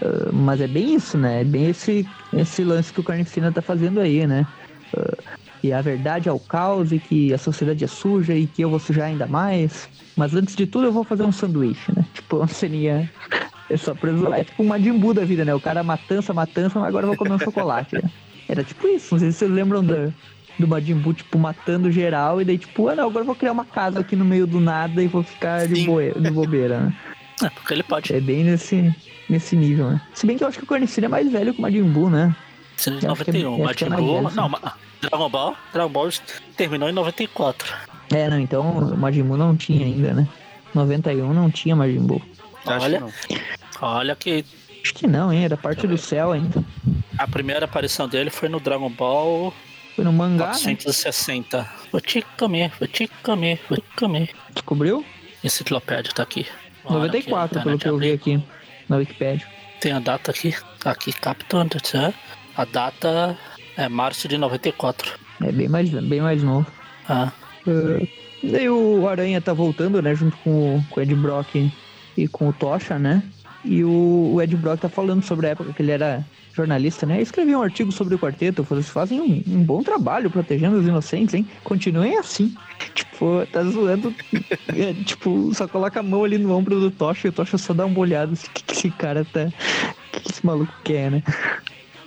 É, 0.01 0.31
mas 0.31 0.59
é 0.59 0.67
bem 0.67 0.95
isso, 0.95 1.17
né? 1.17 1.41
É 1.41 1.43
bem 1.43 1.69
esse, 1.69 2.07
esse 2.33 2.63
lance 2.63 2.91
que 2.91 2.99
o 2.99 3.03
Carnificina 3.03 3.51
tá 3.51 3.61
fazendo 3.61 3.99
aí, 3.99 4.27
né? 4.27 4.45
E 5.63 5.71
a 5.71 5.81
verdade 5.81 6.27
é 6.27 6.31
o 6.31 6.39
caos, 6.39 6.91
e 6.91 6.97
que 6.99 7.33
a 7.33 7.37
sociedade 7.37 7.83
é 7.83 7.87
suja, 7.87 8.33
e 8.33 8.47
que 8.47 8.63
eu 8.63 8.69
vou 8.69 8.79
sujar 8.79 9.05
ainda 9.07 9.27
mais. 9.27 9.87
Mas 10.17 10.33
antes 10.35 10.55
de 10.55 10.65
tudo, 10.65 10.85
eu 10.87 10.91
vou 10.91 11.03
fazer 11.03 11.23
um 11.23 11.31
sanduíche, 11.31 11.91
né? 11.95 12.03
Tipo, 12.13 12.37
uma 12.37 12.47
ceninha. 12.47 13.09
É 13.69 13.77
só 13.77 13.93
pra 13.93 14.11
zoar. 14.13 14.39
É 14.39 14.43
tipo 14.43 14.63
uma 14.63 14.79
Jimbu 14.79 15.13
da 15.13 15.23
vida, 15.23 15.45
né? 15.45 15.53
O 15.53 15.59
cara 15.59 15.83
matança, 15.83 16.33
matança, 16.33 16.79
mas 16.79 16.89
agora 16.89 17.03
eu 17.05 17.09
vou 17.09 17.17
comer 17.17 17.33
um 17.35 17.39
chocolate. 17.39 17.95
né? 17.95 18.09
Era 18.49 18.63
tipo 18.63 18.87
isso. 18.87 19.13
Não 19.13 19.19
sei 19.19 19.31
se 19.31 19.37
vocês 19.37 19.51
lembram 19.51 19.83
da, 19.83 20.09
do 20.59 20.67
Majin 20.67 20.95
Buu, 20.95 21.13
tipo, 21.13 21.37
matando 21.39 21.89
geral, 21.91 22.41
e 22.41 22.45
daí, 22.45 22.57
tipo, 22.57 22.87
ah, 22.89 22.95
não, 22.95 23.05
agora 23.05 23.21
eu 23.21 23.25
vou 23.27 23.35
criar 23.35 23.51
uma 23.53 23.63
casa 23.63 23.99
aqui 23.99 24.15
no 24.15 24.25
meio 24.25 24.45
do 24.47 24.59
nada 24.59 25.01
e 25.01 25.07
vou 25.07 25.23
ficar 25.23 25.67
de, 25.67 25.85
boe- 25.85 26.11
de 26.19 26.31
bobeira, 26.31 26.79
né? 26.81 26.95
É, 27.43 27.49
porque 27.49 27.73
ele 27.73 27.83
pode. 27.83 28.13
É 28.13 28.19
bem 28.19 28.43
nesse, 28.43 28.93
nesse 29.29 29.55
nível, 29.55 29.91
né? 29.91 30.01
Se 30.13 30.25
bem 30.27 30.37
que 30.37 30.43
eu 30.43 30.47
acho 30.47 30.57
que 30.57 30.63
o 30.65 30.67
Carnificina 30.67 31.05
é 31.05 31.09
mais 31.09 31.31
velho 31.31 31.53
que 31.53 31.59
o 31.59 31.61
Majin 31.61 31.83
Buu, 31.83 32.09
né? 32.09 32.35
Sendo 32.81 32.99
de 32.99 33.05
Eu 33.05 33.11
acho 33.11 33.23
que 33.23 33.29
é- 33.29 33.33
91. 33.33 33.51
eu 33.53 33.57
Mas 33.59 33.67
acho 33.69 33.77
que 33.77 33.89
velho, 33.89 34.29
sim. 34.29 34.35
não, 34.35 34.49
ma- 34.49 34.73
Dragon 35.01 35.29
Ball, 35.29 35.55
Dragon 35.71 35.89
Ball 35.89 36.09
terminou 36.57 36.89
em 36.89 36.91
94. 36.91 37.73
É, 38.11 38.27
não, 38.27 38.39
então 38.39 38.61
o 38.71 38.97
Majin 38.97 39.21
Buu 39.23 39.37
não 39.37 39.55
tinha 39.55 39.85
ainda, 39.85 40.13
né? 40.13 40.27
91 40.73 41.31
não 41.33 41.51
tinha 41.51 41.75
Majin 41.75 41.99
Buu. 41.99 42.21
Olha. 42.65 43.03
que. 43.27 43.41
Olha 43.81 44.15
que 44.15 44.45
Acho 44.83 44.95
que 44.95 45.05
não, 45.05 45.31
hein? 45.31 45.43
Era 45.45 45.55
parte 45.55 45.85
do 45.85 45.95
céu 45.95 46.31
ainda. 46.31 46.63
a 47.17 47.27
primeira 47.27 47.65
aparição 47.65 48.07
dele 48.07 48.31
foi 48.31 48.49
no 48.49 48.59
Dragon 48.59 48.89
Ball 48.89 49.53
Foi 49.95 50.03
no 50.03 50.11
mangá, 50.11 50.47
né? 50.47 50.51
460. 50.53 51.69
Vou 51.91 52.01
te 52.01 52.23
comer, 52.35 52.71
vou 52.79 52.87
te 52.87 53.07
comer, 53.21 53.61
vou 53.69 53.77
te 53.77 53.83
comer. 53.95 54.29
Descobriu? 54.53 55.05
Enciclopédia 55.43 56.11
tá 56.13 56.23
aqui. 56.23 56.47
Olha 56.83 56.97
94, 57.05 57.59
aqui, 57.59 57.67
pelo 57.67 57.77
que 57.79 57.87
eu 57.87 57.97
vi 57.99 58.11
aqui 58.11 58.43
na 58.89 58.97
Wikipedia. 58.97 59.45
Tem 59.79 59.91
a 59.91 59.99
data 59.99 60.31
aqui, 60.31 60.55
tá 60.79 60.89
aqui 60.91 61.13
captando, 61.13 61.79
tá? 61.79 62.11
A 62.55 62.65
data 62.65 63.37
é 63.77 63.87
março 63.89 64.27
de 64.27 64.37
94. 64.37 65.11
É 65.41 65.51
bem 65.51 65.67
mais, 65.67 65.89
bem 65.89 66.21
mais 66.21 66.43
novo. 66.43 66.65
Ah, 67.07 67.31
Uh, 67.67 68.07
daí 68.43 68.67
o 68.67 69.07
Aranha 69.07 69.39
tá 69.39 69.53
voltando, 69.53 70.01
né? 70.01 70.15
Junto 70.15 70.35
com, 70.37 70.77
o- 70.77 70.83
com 70.89 70.99
o 70.99 71.03
Ed 71.03 71.13
Brock 71.13 71.71
e 72.17 72.27
com 72.27 72.49
o 72.49 72.53
Tocha, 72.53 72.97
né? 72.97 73.21
E 73.63 73.83
o, 73.83 74.31
o 74.33 74.41
Ed 74.41 74.55
Brock 74.57 74.79
tá 74.81 74.89
falando 74.89 75.21
sobre 75.23 75.45
a 75.45 75.49
época 75.51 75.71
que 75.71 75.79
ele 75.83 75.91
era 75.91 76.25
jornalista, 76.55 77.05
né? 77.05 77.21
Escreveu 77.21 77.59
um 77.59 77.61
artigo 77.61 77.91
sobre 77.91 78.15
o 78.15 78.19
quarteto. 78.19 78.63
Vocês 78.63 78.89
fazem 78.89 79.21
um, 79.21 79.43
um 79.47 79.63
bom 79.63 79.83
trabalho 79.83 80.31
protegendo 80.31 80.77
os 80.77 80.87
inocentes, 80.87 81.35
hein? 81.35 81.47
Continuem 81.63 82.17
assim. 82.17 82.51
Tipo, 82.95 83.45
tá 83.51 83.63
zoando. 83.63 84.11
é, 84.75 84.93
tipo, 85.05 85.53
só 85.53 85.67
coloca 85.67 85.99
a 85.99 86.03
mão 86.03 86.23
ali 86.23 86.39
no 86.39 86.51
ombro 86.57 86.79
do 86.79 86.89
Tocha 86.89 87.27
e 87.27 87.29
o 87.29 87.31
Tocha 87.31 87.59
só 87.59 87.73
dá 87.75 87.85
uma 87.85 87.99
olhada. 87.99 88.33
assim, 88.33 88.47
O 88.47 88.49
que, 88.55 88.63
que 88.63 88.73
esse 88.73 88.89
cara 88.89 89.23
tá. 89.23 89.43
O 89.45 90.11
que, 90.13 90.19
que 90.21 90.31
esse 90.31 90.43
maluco 90.43 90.73
quer, 90.83 91.11
né? 91.11 91.23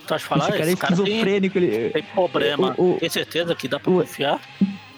Tu 0.07 0.13
acha 0.13 0.25
falar? 0.25 0.49
esse 0.49 0.57
cara 0.57 0.69
é 0.69 0.73
Esse 0.73 0.77
cara 0.81 0.95
tem, 0.95 1.03
esquizofrênico. 1.05 1.57
Ele, 1.57 1.89
tem 1.89 2.03
problema. 2.03 2.75
O- 2.77 2.93
o- 2.93 2.97
Tem 2.99 3.09
certeza 3.09 3.53
que 3.55 3.67
dá 3.67 3.79
pra 3.79 3.91
o- 3.91 3.99
confiar? 4.01 4.39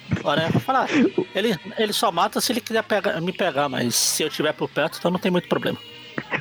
Eu 0.09 0.51
vou 0.51 0.61
falar. 0.61 0.87
Ele, 1.35 1.55
ele 1.77 1.93
só 1.93 2.11
mata 2.11 2.39
se 2.41 2.51
ele 2.51 2.61
quiser 2.61 2.83
pegar, 2.83 3.19
me 3.21 3.31
pegar, 3.33 3.67
mas 3.69 3.95
se 3.95 4.23
eu 4.23 4.27
estiver 4.27 4.53
por 4.53 4.69
perto, 4.69 4.97
então 4.99 5.11
não 5.11 5.19
tem 5.19 5.31
muito 5.31 5.47
problema. 5.47 5.77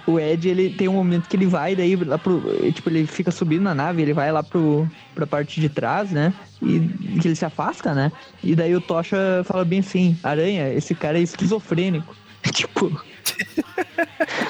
O 0.06 0.18
Ed, 0.18 0.48
ele 0.48 0.70
tem 0.70 0.88
um 0.88 0.92
momento 0.94 1.28
que 1.28 1.36
ele 1.36 1.46
vai 1.46 1.76
daí 1.76 1.94
lá 1.96 2.16
pro. 2.16 2.40
Tipo, 2.72 2.88
ele 2.88 3.06
fica 3.06 3.30
subindo 3.30 3.62
na 3.62 3.74
nave, 3.74 4.00
ele 4.02 4.12
vai 4.14 4.32
lá 4.32 4.42
pro, 4.42 4.88
pra 5.14 5.26
parte 5.26 5.60
de 5.60 5.68
trás, 5.68 6.10
né? 6.10 6.32
E 6.62 6.80
que 7.20 7.28
ele 7.28 7.36
se 7.36 7.44
afasta, 7.44 7.92
né? 7.94 8.10
E 8.42 8.54
daí 8.54 8.74
o 8.74 8.80
Tocha 8.80 9.42
fala 9.44 9.64
bem 9.64 9.80
assim: 9.80 10.16
Aranha, 10.22 10.72
esse 10.72 10.94
cara 10.94 11.18
é 11.18 11.22
esquizofrênico. 11.22 12.16
tipo. 12.54 12.90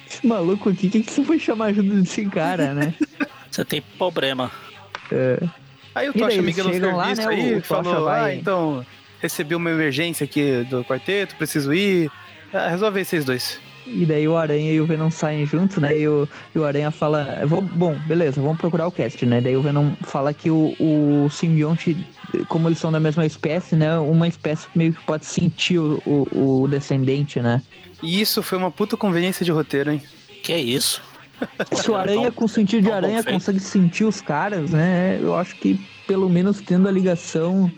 esse 0.09 0.24
maluco 0.26 0.68
aqui, 0.70 0.86
o 0.86 0.90
que, 0.90 1.02
que 1.02 1.12
você 1.12 1.24
foi 1.24 1.38
chamar 1.38 1.66
ajuda 1.66 2.01
desse 2.01 2.24
cara, 2.26 2.72
né? 2.72 2.94
Você 3.56 3.64
tem 3.64 3.80
problema. 3.96 4.50
Aí 5.94 6.08
o 6.08 6.12
E 6.14 6.18
Tocha 6.18 6.42
Miguel 6.42 6.64
no 6.66 6.72
chegam 6.74 6.96
lá, 6.96 7.04
serviço 7.14 7.28
né, 7.28 7.34
aí 7.34 7.54
o 7.54 7.62
Tocha 7.62 7.82
falou, 7.82 8.04
vai- 8.04 8.30
ah, 8.32 8.34
então, 8.34 8.86
recebi 9.20 9.54
uma 9.54 9.70
emergência 9.70 10.24
aqui 10.24 10.62
do 10.68 10.84
quarteto, 10.84 11.34
preciso 11.36 11.72
ir. 11.72 12.10
Ah, 12.52 12.68
resolve 12.68 12.98
aí 12.98 13.04
vocês 13.04 13.24
dois. 13.24 13.58
E 13.86 14.04
daí 14.04 14.26
o 14.28 14.36
Aranha 14.36 14.72
e 14.72 14.80
o 14.80 14.84
Venom 14.84 15.10
saem 15.10 15.46
juntos, 15.46 15.76
né? 15.78 15.96
E 15.98 16.06
o, 16.08 16.28
e 16.54 16.58
o 16.58 16.64
Aranha 16.64 16.90
fala. 16.90 17.40
"Vou- 17.46 17.62
Bom, 17.62 17.94
beleza, 18.06 18.42
vamos 18.42 18.58
procurar 18.58 18.86
o 18.88 18.90
cast, 18.92 19.24
né? 19.24 19.40
Daí 19.40 19.56
o 19.56 19.62
Venom 19.62 19.92
fala 20.02 20.34
que 20.34 20.50
o, 20.50 20.74
o 20.80 21.30
simbionte, 21.30 21.96
como 22.48 22.68
eles 22.68 22.78
são 22.78 22.90
da 22.90 22.98
mesma 23.00 23.24
espécie, 23.24 23.76
né? 23.76 23.96
Uma 23.98 24.26
espécie 24.28 24.66
meio 24.74 24.92
que 24.92 25.02
pode 25.04 25.24
sentir 25.24 25.78
o, 25.78 26.02
o, 26.04 26.62
o 26.62 26.68
descendente, 26.68 27.40
né? 27.40 27.62
E 28.02 28.20
isso 28.20 28.42
foi 28.42 28.58
uma 28.58 28.70
puta 28.72 28.96
conveniência 28.96 29.44
de 29.46 29.52
roteiro, 29.52 29.92
hein? 29.92 30.02
Que 30.42 30.52
é 30.52 30.58
isso? 30.58 31.00
Se 31.72 31.90
o 31.90 31.96
Aranha, 31.96 32.30
com 32.32 32.46
sentido 32.48 32.84
de 32.84 32.90
aranha, 32.92 33.22
consegue 33.22 33.60
sentir 33.60 34.04
os 34.04 34.20
caras, 34.20 34.70
né? 34.70 35.18
Eu 35.20 35.34
acho 35.36 35.54
que 35.56 35.78
pelo 36.06 36.28
menos 36.28 36.60
tendo 36.60 36.88
a 36.88 36.90
ligação. 36.92 37.70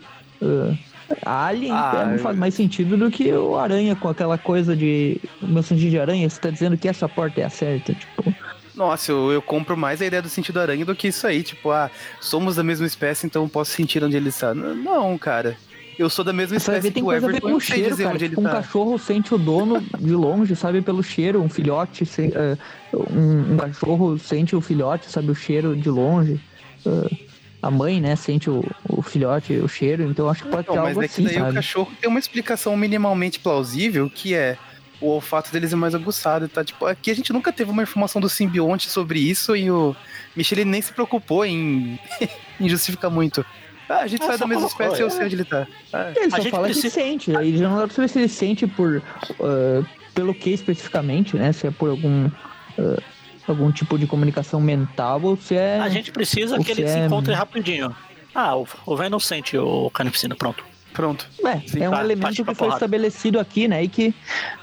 ah, 1.25 1.45
Alien 1.47 1.73
Ah, 1.73 2.11
é, 2.15 2.17
faz 2.19 2.37
mais 2.37 2.53
sentido 2.53 2.95
do 2.95 3.09
que 3.09 3.31
o 3.33 3.55
Aranha 3.57 3.95
com 3.95 4.07
aquela 4.07 4.37
coisa 4.37 4.75
de. 4.75 5.19
O 5.41 5.47
meu 5.47 5.63
sentido 5.63 5.89
de 5.89 5.99
aranha, 5.99 6.29
você 6.29 6.39
tá 6.39 6.49
dizendo 6.49 6.77
que 6.77 6.87
essa 6.87 7.09
porta 7.09 7.41
é 7.41 7.45
a 7.45 7.49
certa, 7.49 7.93
tipo. 7.93 8.33
Nossa, 8.75 9.11
eu, 9.11 9.31
eu 9.31 9.41
compro 9.41 9.75
mais 9.75 10.01
a 10.01 10.05
ideia 10.05 10.21
do 10.21 10.29
sentido 10.29 10.57
aranha 10.59 10.85
do 10.85 10.95
que 10.95 11.09
isso 11.09 11.27
aí. 11.27 11.43
Tipo, 11.43 11.71
ah, 11.71 11.91
somos 12.21 12.55
da 12.55 12.63
mesma 12.63 12.85
espécie, 12.87 13.25
então 13.25 13.49
posso 13.49 13.71
sentir 13.71 14.01
onde 14.03 14.15
ele 14.15 14.29
está. 14.29 14.53
N- 14.55 14.73
Não, 14.75 15.17
cara. 15.17 15.57
Eu 15.99 16.09
sou 16.09 16.23
da 16.23 16.31
mesma 16.31 16.57
Você 16.57 16.71
vai 16.71 16.79
ver, 16.79 16.87
espécie 16.87 16.93
tem 16.93 17.03
que 17.03 17.09
o 17.09 17.13
Everton, 17.13 17.41
com 17.49 17.53
o 17.55 17.59
cheiro, 17.59 17.97
cara. 17.97 18.09
onde 18.11 18.23
ele 18.23 18.29
Tipo, 18.29 18.41
um 18.41 18.43
tá. 18.45 18.51
cachorro 18.51 18.97
sente 18.97 19.35
o 19.35 19.37
dono 19.37 19.81
de 19.99 20.11
longe, 20.13 20.55
sabe, 20.55 20.81
pelo 20.81 21.03
cheiro. 21.03 21.41
Um 21.41 21.49
filhote, 21.49 22.05
se- 22.05 22.31
eh, 22.33 22.57
um, 22.93 23.53
um 23.53 23.57
cachorro 23.57 24.17
sente 24.17 24.55
o 24.55 24.61
filhote, 24.61 25.11
sabe, 25.11 25.29
o 25.29 25.35
cheiro 25.35 25.75
de 25.75 25.89
longe. 25.89 26.39
Eh, 26.85 27.17
a 27.61 27.69
mãe, 27.69 27.99
né, 27.99 28.15
sente 28.15 28.49
o, 28.49 28.63
o 28.87 29.01
filhote, 29.01 29.51
o 29.57 29.67
cheiro. 29.67 30.03
Então 30.03 30.29
acho 30.29 30.43
que 30.43 30.49
pode 30.49 30.67
Não, 30.69 30.75
ter 30.75 30.79
mas 30.79 30.89
algo 30.91 31.03
é 31.03 31.07
que 31.09 31.13
assim, 31.15 31.23
daí 31.25 31.35
o 31.35 31.39
sabe? 31.41 31.53
cachorro 31.55 31.91
tem 31.99 32.09
uma 32.09 32.19
explicação 32.19 32.77
minimamente 32.77 33.37
plausível, 33.39 34.09
que 34.09 34.33
é 34.33 34.57
o 35.01 35.07
olfato 35.07 35.51
deles 35.51 35.73
é 35.73 35.75
mais 35.75 35.93
aguçado, 35.93 36.47
tá? 36.47 36.63
Tipo, 36.63 36.85
aqui 36.85 37.11
a 37.11 37.15
gente 37.15 37.33
nunca 37.33 37.51
teve 37.51 37.71
uma 37.71 37.83
informação 37.83 38.21
do 38.21 38.29
simbionte 38.29 38.89
sobre 38.89 39.19
isso 39.19 39.53
e 39.55 39.69
o 39.69 39.93
Michel 40.35 40.59
ele 40.59 40.69
nem 40.69 40.81
se 40.81 40.93
preocupou 40.93 41.45
em, 41.45 41.99
em 42.59 42.69
justificar 42.69 43.11
muito. 43.11 43.45
Ah, 43.89 44.01
a 44.01 44.07
gente 44.07 44.21
Ah, 44.21 44.27
sai 44.27 44.37
da 44.37 44.45
mesma 44.47 44.67
espécie 44.67 44.97
e 44.99 45.01
eu 45.01 45.09
sei 45.09 45.25
onde 45.25 45.35
ele 45.35 45.43
tá. 45.45 45.67
Ah, 45.91 46.11
Ele 46.15 46.25
A 46.27 46.29
só 46.29 46.37
gente 46.37 46.51
fala 46.51 46.63
precisa- 46.65 46.87
que 46.87 46.93
sente. 46.93 47.35
Aí 47.35 47.57
já 47.57 47.67
não 47.67 47.77
dá 47.77 47.87
pra 47.87 47.95
saber 47.95 48.07
se 48.07 48.19
ele 48.19 48.27
sente 48.29 48.67
por. 48.67 49.01
ah, 49.41 49.83
pelo 50.13 50.33
que 50.33 50.49
especificamente, 50.51 51.35
né? 51.37 51.51
Se 51.51 51.67
é 51.67 51.71
por 51.71 51.89
algum. 51.89 52.29
ah, 52.77 53.01
algum 53.47 53.71
tipo 53.71 53.97
de 53.97 54.05
comunicação 54.05 54.61
mental 54.61 55.19
ou 55.23 55.35
se 55.37 55.55
é. 55.55 55.79
A 55.79 55.89
gente 55.89 56.11
precisa 56.11 56.59
que 56.59 56.71
ele 56.71 56.87
se 56.87 56.99
é- 56.99 57.05
encontre 57.07 57.33
rapidinho. 57.33 57.95
Ah, 58.35 58.55
o, 58.55 58.67
o 58.85 58.95
Venom 58.95 59.19
sente 59.19 59.57
o 59.57 59.89
Carnificina, 59.89 60.35
pronto. 60.35 60.63
pronto. 60.93 61.27
É, 61.43 61.59
Sim, 61.67 61.81
é 61.81 61.89
um 61.89 61.93
tá, 61.93 62.01
elemento 62.03 62.35
que 62.35 62.43
foi 62.43 62.53
porrada. 62.53 62.75
estabelecido 62.75 63.39
aqui, 63.39 63.67
né? 63.67 63.83
E 63.83 63.87
que 63.87 64.13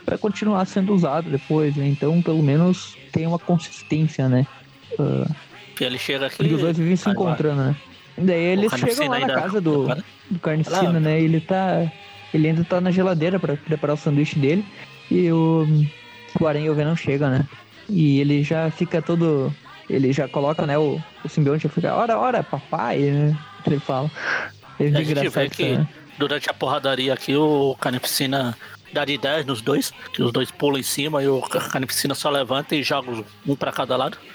vai 0.07 0.17
continuar 0.17 0.65
sendo 0.67 0.95
usado 0.95 1.29
depois, 1.29 1.75
né? 1.75 1.89
Então, 1.89 2.23
pelo 2.23 2.43
menos 2.45 2.97
tem 3.11 3.27
uma 3.27 3.41
consistência, 3.41 4.29
né? 4.29 4.47
E 5.81 5.85
ele 5.85 5.99
chega 5.99 6.27
aqui. 6.27 6.37
porque 6.37 6.55
os 6.55 6.61
dois 6.61 6.79
vivem 6.79 6.95
se 6.95 7.09
encontrando, 7.11 7.63
né? 7.63 7.77
Daí 8.19 8.45
eles 8.45 8.73
chegam 8.73 9.09
lá 9.09 9.19
na 9.21 9.35
casa 9.35 9.61
do, 9.61 9.87
do 10.31 10.39
né? 11.01 11.21
Ele 11.21 11.41
tá. 11.41 11.91
Ele 12.33 12.49
ainda 12.49 12.65
tá 12.65 12.81
na 12.81 12.91
geladeira 12.91 13.39
pra 13.39 13.57
preparar 13.57 13.95
o 13.95 13.99
sanduíche 13.99 14.39
dele. 14.39 14.65
E 15.11 15.31
o, 15.31 15.67
o 16.41 16.47
Aranha 16.47 16.67
e 16.67 16.71
o 16.71 16.75
Venom 16.75 16.97
chegam, 16.97 17.31
né? 17.31 17.47
E 17.89 18.21
ele 18.21 18.43
já 18.43 18.71
fica 18.71 19.01
todo. 19.01 19.55
Ele 19.89 20.13
já 20.13 20.27
coloca, 20.27 20.67
né? 20.67 20.77
O, 20.77 21.01
o 21.25 21.29
simbionte 21.29 21.69
fica, 21.69 21.95
ora, 21.95 22.19
ora, 22.19 22.43
papai, 22.43 22.99
né? 22.99 23.39
Ele 23.67 23.79
fala. 23.79 24.11
Ele 24.81 24.97
A 24.97 25.03
gente 25.03 25.29
vê 25.29 25.49
que 25.49 25.77
né? 25.77 25.89
durante 26.19 26.51
a 26.51 26.55
porradaria 26.55 27.15
aqui 27.15 27.37
o 27.37 27.77
Carnificina 27.81 28.57
dá 28.93 29.05
de 29.05 29.19
10 29.19 29.45
nos 29.47 29.61
dois, 29.61 29.93
que 30.13 30.23
os 30.23 30.33
dois 30.33 30.51
pulam 30.51 30.79
em 30.79 30.83
cima 30.83 31.23
e 31.23 31.29
o 31.29 31.41
Carnificina 31.41 32.15
só 32.15 32.31
levanta 32.31 32.75
e 32.75 32.83
joga 32.83 33.25
um 33.47 33.55
pra 33.57 33.73
cada 33.73 33.97
lado. 33.97 34.17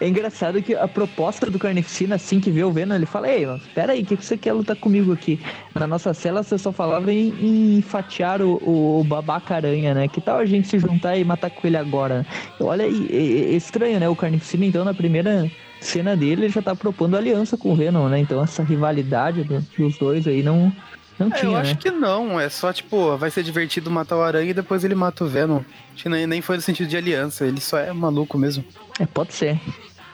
É 0.00 0.06
engraçado 0.08 0.60
que 0.62 0.74
a 0.74 0.86
proposta 0.86 1.50
do 1.50 1.58
Carnificina, 1.58 2.16
assim 2.16 2.38
que 2.40 2.50
vê 2.50 2.62
o 2.62 2.70
Venom, 2.70 2.94
ele 2.94 3.06
fala, 3.06 3.28
ei, 3.30 3.46
mas 3.46 3.62
pera 3.74 3.92
aí, 3.94 4.02
o 4.02 4.06
que, 4.06 4.16
que 4.16 4.24
você 4.24 4.36
quer 4.36 4.52
lutar 4.52 4.76
comigo 4.76 5.12
aqui? 5.12 5.40
Na 5.74 5.86
nossa 5.86 6.12
cela 6.12 6.42
você 6.42 6.58
só 6.58 6.70
falava 6.72 7.10
em, 7.12 7.76
em 7.78 7.82
fatiar 7.82 8.42
o, 8.42 8.56
o, 8.62 9.00
o 9.00 9.04
babaca 9.04 9.54
aranha, 9.56 9.94
né? 9.94 10.08
Que 10.08 10.20
tal 10.20 10.38
a 10.38 10.44
gente 10.46 10.68
se 10.68 10.78
juntar 10.78 11.16
e 11.16 11.24
matar 11.24 11.50
com 11.50 11.66
ele 11.66 11.76
agora? 11.76 12.26
Olha, 12.60 12.86
e- 12.86 13.06
e- 13.10 13.44
é 13.54 13.56
estranho, 13.56 13.98
né? 13.98 14.08
O 14.08 14.14
Carnificina, 14.16 14.66
então, 14.66 14.84
na 14.84 14.92
primeira 14.94 15.50
cena 15.80 16.14
dele, 16.16 16.44
ele 16.44 16.52
já 16.52 16.60
tá 16.62 16.74
propondo 16.74 17.16
aliança 17.16 17.56
com 17.56 17.72
o 17.72 17.76
Venom, 17.76 18.08
né? 18.08 18.18
Então 18.18 18.42
essa 18.42 18.62
rivalidade 18.62 19.42
do- 19.44 19.64
dos 19.78 19.96
dois 19.98 20.26
aí 20.26 20.42
não, 20.42 20.70
não 21.18 21.28
É, 21.28 21.30
tinha, 21.30 21.44
eu 21.44 21.52
né? 21.52 21.60
acho 21.60 21.76
que 21.78 21.90
não, 21.90 22.38
é 22.40 22.48
só 22.48 22.72
tipo, 22.72 23.16
vai 23.16 23.30
ser 23.30 23.42
divertido 23.42 23.90
matar 23.90 24.16
o 24.16 24.22
Aranha 24.22 24.50
e 24.50 24.54
depois 24.54 24.84
ele 24.84 24.94
mata 24.94 25.24
o 25.24 25.28
Venom. 25.28 25.60
Acho 25.94 26.02
que 26.02 26.08
nem, 26.08 26.26
nem 26.26 26.40
foi 26.42 26.56
no 26.56 26.62
sentido 26.62 26.88
de 26.88 26.96
aliança, 26.96 27.46
ele 27.46 27.60
só 27.60 27.78
é 27.78 27.92
maluco 27.92 28.36
mesmo. 28.38 28.64
É, 29.00 29.06
pode 29.06 29.32
ser. 29.34 29.60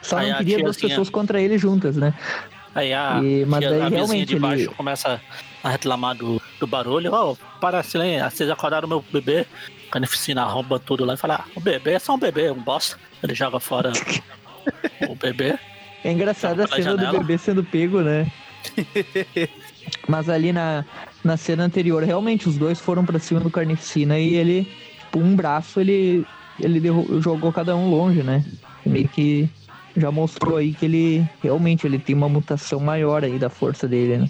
Só 0.01 0.17
Aí 0.17 0.29
não 0.29 0.35
a 0.35 0.37
queria 0.39 0.59
duas 0.63 0.77
pessoas 0.77 1.09
contra 1.09 1.41
ele 1.41 1.57
juntas, 1.57 1.95
né? 1.95 2.13
Aí 2.75 2.91
a, 2.93 3.19
E- 3.23 3.45
mas 3.45 3.59
tia- 3.59 3.69
daí 3.69 3.81
a 3.81 3.87
realmente 3.87 4.25
de 4.25 4.39
baixo 4.39 4.63
ele- 4.63 4.67
começa 4.75 5.21
a 5.63 5.69
reclamar 5.69 6.15
do, 6.15 6.41
do 6.59 6.65
barulho. 6.67 7.11
Ó, 7.13 7.35
para 7.61 7.81
silêncio, 7.83 8.29
vocês 8.29 8.49
acordaram 8.49 8.87
meu 8.87 9.03
bebê. 9.13 9.45
Carnificina 9.91 10.41
arromba 10.41 10.79
tudo 10.79 11.05
lá 11.05 11.13
e 11.13 11.17
fala: 11.17 11.35
ah, 11.45 11.49
o 11.55 11.59
bebê 11.61 11.91
é 11.91 11.99
só 11.99 12.15
um 12.15 12.19
bebê, 12.19 12.49
um 12.49 12.55
bosta. 12.61 12.97
Ele 13.21 13.35
joga 13.35 13.59
fora 13.59 13.91
o 15.07 15.15
bebê. 15.15 15.57
É 16.03 16.11
engraçado 16.11 16.61
a 16.61 16.67
cena 16.67 16.97
do 16.97 17.11
bebê 17.19 17.37
sendo 17.37 17.63
pego, 17.63 18.01
né? 18.01 18.29
Mas 20.07 20.29
ali 20.29 20.51
na, 20.51 20.83
na 21.23 21.37
cena 21.37 21.63
anterior, 21.63 22.03
realmente, 22.03 22.47
os 22.49 22.57
dois 22.57 22.79
foram 22.79 23.05
pra 23.05 23.19
cima 23.19 23.39
do 23.39 23.49
Carnificina 23.49 24.19
e 24.19 24.35
ele, 24.35 24.67
tipo, 24.99 25.19
um 25.19 25.35
braço, 25.35 25.79
ele, 25.79 26.25
ele 26.59 26.79
derru- 26.79 27.21
jogou 27.21 27.51
cada 27.53 27.75
um 27.75 27.89
longe, 27.89 28.21
né? 28.21 28.43
Meio 28.85 29.07
que 29.07 29.49
já 29.95 30.11
mostrou 30.11 30.57
aí 30.57 30.73
que 30.73 30.85
ele, 30.85 31.27
realmente, 31.41 31.87
ele 31.87 31.97
tem 31.99 32.15
uma 32.15 32.27
mutação 32.27 32.79
maior 32.79 33.23
aí 33.23 33.39
da 33.39 33.49
força 33.49 33.87
dele, 33.87 34.17
né? 34.17 34.29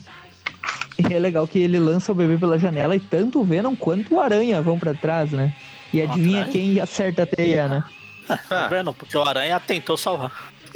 E 1.10 1.12
é 1.14 1.18
legal 1.18 1.48
que 1.48 1.58
ele 1.58 1.80
lança 1.80 2.12
o 2.12 2.16
bebê 2.16 2.38
pela 2.38 2.60
janela 2.60 2.96
e 2.96 3.00
tanto 3.00 3.42
o 3.42 3.44
Venom 3.44 3.76
quanto 3.76 4.14
o 4.14 4.20
Aranha 4.20 4.62
vão 4.62 4.78
pra 4.78 4.94
trás, 4.94 5.32
né? 5.32 5.52
E 5.92 6.02
adivinha 6.02 6.46
quem 6.46 6.80
acerta 6.80 7.24
a 7.24 7.26
teia, 7.26 7.68
né? 7.68 7.84
Vendo? 8.70 8.94
Porque 8.94 9.18
o 9.18 9.24
Aranha 9.24 9.60
tentou 9.60 9.98
salvar. 9.98 10.32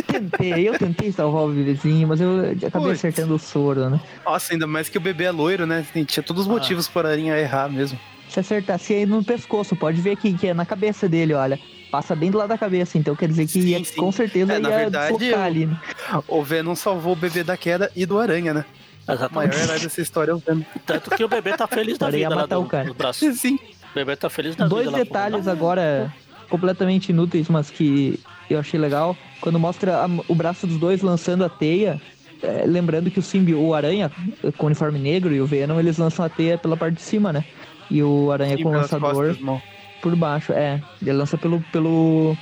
Tentei, 0.06 0.68
eu 0.70 0.78
tentei 0.78 1.12
salvar 1.12 1.44
o 1.44 1.50
bebezinho, 1.50 2.08
mas 2.08 2.22
eu 2.22 2.40
acabei 2.68 2.90
Putz. 2.90 3.00
acertando 3.00 3.36
o 3.36 3.40
soro, 3.40 3.90
né? 3.90 4.00
Nossa, 4.26 4.54
ainda 4.54 4.68
mais 4.68 4.90
que 4.90 4.98
o 4.98 5.02
bebê 5.02 5.26
é 5.26 5.32
loiro, 5.32 5.66
né? 5.66 5.86
Tem- 5.94 6.04
Tinha 6.04 6.24
todos 6.24 6.44
os 6.44 6.50
Ah. 6.50 6.54
motivos 6.54 6.88
para 6.88 7.10
a 7.10 7.12
Aranha 7.12 7.38
errar 7.38 7.70
mesmo. 7.70 8.00
Se 8.30 8.40
acertasse 8.40 8.94
aí 8.94 9.06
no 9.06 9.24
pescoço, 9.24 9.76
pode 9.76 10.00
ver 10.02 10.12
aqui 10.12 10.34
que 10.34 10.48
é 10.48 10.54
na 10.54 10.66
cabeça 10.66 11.08
dele, 11.10 11.34
olha. 11.34 11.60
Passa 11.90 12.14
bem 12.16 12.30
do 12.30 12.38
lado 12.38 12.50
da 12.50 12.58
cabeça, 12.58 12.98
então 12.98 13.16
quer 13.16 13.30
dizer 13.30 13.46
que 13.46 13.54
Sim, 13.54 13.68
ia, 13.68 13.84
sim. 13.84 13.96
com 13.96 14.12
certeza 14.12 14.54
É, 14.54 14.60
na 14.60 14.70
ia 14.70 14.78
verdade, 14.78 15.14
deslocar 15.18 15.40
eu- 15.40 15.46
ali. 15.46 15.66
né? 15.66 15.80
O 16.28 16.44
Venom 16.44 16.76
salvou 16.76 17.14
o 17.14 17.16
bebê 17.16 17.44
da 17.44 17.56
queda 17.56 17.90
e 17.96 18.06
do 18.06 18.20
Aranha, 18.20 18.54
né? 18.54 18.66
O 19.08 19.12
maior 19.12 19.20
Exatamente. 19.20 19.58
herói 19.58 19.80
dessa 19.80 20.02
história 20.02 20.32
é 20.32 20.36
o 20.36 20.38
Venom. 20.40 20.64
Tanto 20.86 21.10
que 21.12 21.24
o 21.24 21.30
bebê 21.30 21.56
tá 21.56 21.66
feliz 21.66 21.98
da 21.98 22.10
vida 22.10 22.36
lá 22.36 22.46
do, 22.46 22.60
o 22.60 22.66
cara. 22.66 22.94
Sim. 23.14 23.56
O 23.92 23.96
bebê 23.96 24.16
tá 24.18 24.30
feliz 24.30 24.56
da 24.56 24.68
Dois 24.68 24.86
vida 24.88 24.98
lá 24.98 25.04
detalhes 25.04 25.48
agora 25.48 26.14
completamente 26.50 27.10
inúteis, 27.10 27.48
mas 27.48 27.70
que 27.72 28.20
eu 28.54 28.60
achei 28.60 28.80
legal. 28.80 29.16
Quando 29.42 29.60
mostra 29.60 30.04
a- 30.04 30.10
o 30.28 30.36
braço 30.36 30.66
dos 30.68 30.78
dois 30.78 31.02
lançando 31.02 31.44
a 31.44 31.50
teia, 31.50 32.02
é, 32.42 32.64
lembrando 32.66 33.10
que 33.12 33.20
o 33.20 33.24
Simbio, 33.24 33.60
o 33.62 33.74
Aranha 33.74 34.12
com 34.58 34.64
o 34.64 34.68
uniforme 34.68 35.00
negro 35.00 35.34
e 35.34 35.42
o 35.42 35.46
Venom, 35.46 35.80
eles 35.80 35.98
lançam 35.98 36.24
a 36.26 36.30
teia 36.30 36.58
pela 36.58 36.78
parte 36.78 36.96
de 36.96 37.02
cima, 37.02 37.34
né? 37.34 37.44
E 37.90 38.04
o 38.04 38.32
Aranha 38.32 38.56
E 38.56 38.64
com 38.64 38.70
o 38.70 38.74
lançador 38.74 39.36
costas, 39.36 39.62
por 40.02 40.16
baixo, 40.16 40.54
é. 40.54 40.82
Ele 41.02 41.14
lança 41.14 41.38
pelo, 41.38 41.62
pelo, 41.72 42.36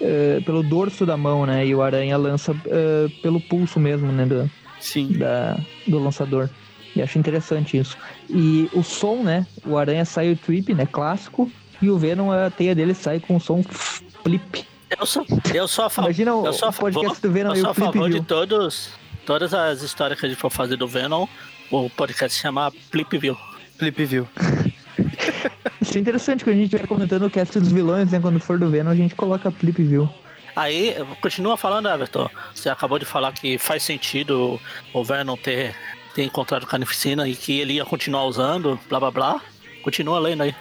eh, 0.00 0.40
pelo 0.44 0.62
dorso 0.62 1.06
da 1.06 1.16
mão, 1.16 1.46
né? 1.46 1.66
E 1.66 1.74
o 1.74 1.82
Aranha 1.82 2.16
lança 2.16 2.54
eh, 2.66 3.08
pelo 3.22 3.40
pulso 3.40 3.78
mesmo, 3.80 4.10
né? 4.12 4.26
Do, 4.26 4.50
Sim. 4.80 5.12
da, 5.12 5.58
do 5.86 5.98
lançador. 5.98 6.50
E 6.94 7.00
acho 7.00 7.18
interessante 7.18 7.76
isso. 7.78 7.96
E 8.28 8.68
o 8.72 8.82
som, 8.82 9.22
né? 9.22 9.46
O 9.64 9.78
Aranha 9.78 10.04
sai 10.04 10.32
o 10.32 10.36
trip, 10.36 10.74
né? 10.74 10.86
Clássico. 10.86 11.50
E 11.80 11.88
o 11.88 11.96
Venom, 11.96 12.30
a 12.32 12.50
teia 12.50 12.74
dele 12.74 12.94
sai 12.94 13.20
com 13.20 13.36
o 13.36 13.40
som 13.40 13.62
flip. 13.62 14.66
Eu 14.98 15.06
sou, 15.06 15.26
eu 15.54 15.68
sou 15.68 15.84
a 15.84 15.90
favor. 15.90 16.08
Imagina 16.08 16.34
o, 16.34 16.46
eu 16.46 16.52
sou 16.52 16.68
a 16.68 16.70
o 16.70 16.74
podcast 16.74 17.08
favor, 17.08 17.20
do 17.20 17.32
Venom 17.32 17.54
eu 17.54 17.60
sou 17.60 17.70
a 17.70 17.74
favor 17.74 18.10
de 18.10 18.20
todos, 18.22 18.90
todas 19.24 19.54
as 19.54 19.82
histórias 19.82 20.18
que 20.18 20.26
a 20.26 20.28
gente 20.28 20.38
for 20.38 20.50
fazer 20.50 20.76
do 20.76 20.88
Venom. 20.88 21.26
O 21.70 21.88
podcast 21.88 22.34
se 22.34 22.42
chama 22.42 22.72
Flip 22.90 23.16
View. 23.18 23.36
Flip 23.78 24.04
View. 24.04 24.28
Isso 25.80 25.96
é 25.96 26.00
interessante 26.00 26.44
quando 26.44 26.56
a 26.56 26.58
gente 26.58 26.76
vai 26.76 26.86
comentando 26.86 27.24
o 27.24 27.30
cast 27.30 27.58
dos 27.58 27.70
vilões, 27.70 28.10
né? 28.10 28.20
Quando 28.20 28.40
for 28.40 28.58
do 28.58 28.68
Venom, 28.68 28.90
a 28.90 28.94
gente 28.94 29.14
coloca 29.14 29.50
Flip 29.50 29.82
View. 29.82 30.08
Aí, 30.56 30.96
continua 31.20 31.56
falando, 31.56 31.88
Everton. 31.88 32.28
Você 32.54 32.68
acabou 32.68 32.98
de 32.98 33.04
falar 33.04 33.32
que 33.32 33.56
faz 33.56 33.82
sentido 33.82 34.60
o 34.92 35.04
Venom 35.04 35.36
ter, 35.36 35.74
ter 36.14 36.24
encontrado 36.24 36.66
Carnificina 36.66 37.28
e 37.28 37.36
que 37.36 37.60
ele 37.60 37.74
ia 37.74 37.84
continuar 37.84 38.24
usando, 38.24 38.78
blá 38.88 38.98
blá 38.98 39.10
blá. 39.10 39.40
Continua 39.82 40.18
lendo 40.18 40.42
aí. 40.42 40.54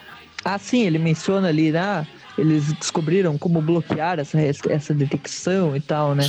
Ah, 0.45 0.57
sim, 0.57 0.85
ele 0.85 0.99
menciona 0.99 1.49
ali, 1.49 1.71
né? 1.71 2.07
Eles 2.39 2.71
descobriram 2.73 3.37
como 3.37 3.61
bloquear 3.61 4.19
essa, 4.19 4.39
essa 4.69 4.93
detecção 4.93 5.75
e 5.75 5.79
tal, 5.81 6.15
né? 6.15 6.25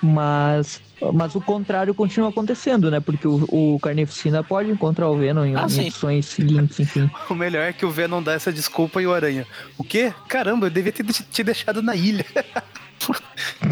Mas, 0.00 0.80
mas 1.12 1.34
o 1.34 1.40
contrário 1.40 1.92
continua 1.92 2.28
acontecendo, 2.28 2.88
né? 2.90 3.00
Porque 3.00 3.26
o, 3.26 3.44
o 3.74 3.78
Carnificina 3.80 4.44
pode 4.44 4.70
encontrar 4.70 5.08
o 5.08 5.16
Venom 5.18 5.44
em, 5.44 5.56
Ah, 5.56 5.64
em 5.64 5.68
sim. 5.68 5.80
edições 5.82 6.26
seguintes, 6.26 6.78
enfim. 6.78 7.10
O 7.28 7.34
melhor 7.34 7.62
é 7.62 7.72
que 7.72 7.84
o 7.84 7.90
Venom 7.90 8.22
dá 8.22 8.32
essa 8.32 8.52
desculpa 8.52 9.02
e 9.02 9.06
o 9.06 9.12
Aranha. 9.12 9.44
O 9.76 9.82
quê? 9.82 10.12
Caramba, 10.28 10.66
eu 10.66 10.70
devia 10.70 10.92
ter 10.92 11.04
te- 11.04 11.24
te 11.24 11.42
deixado 11.42 11.82
na 11.82 11.96
ilha. 11.96 12.24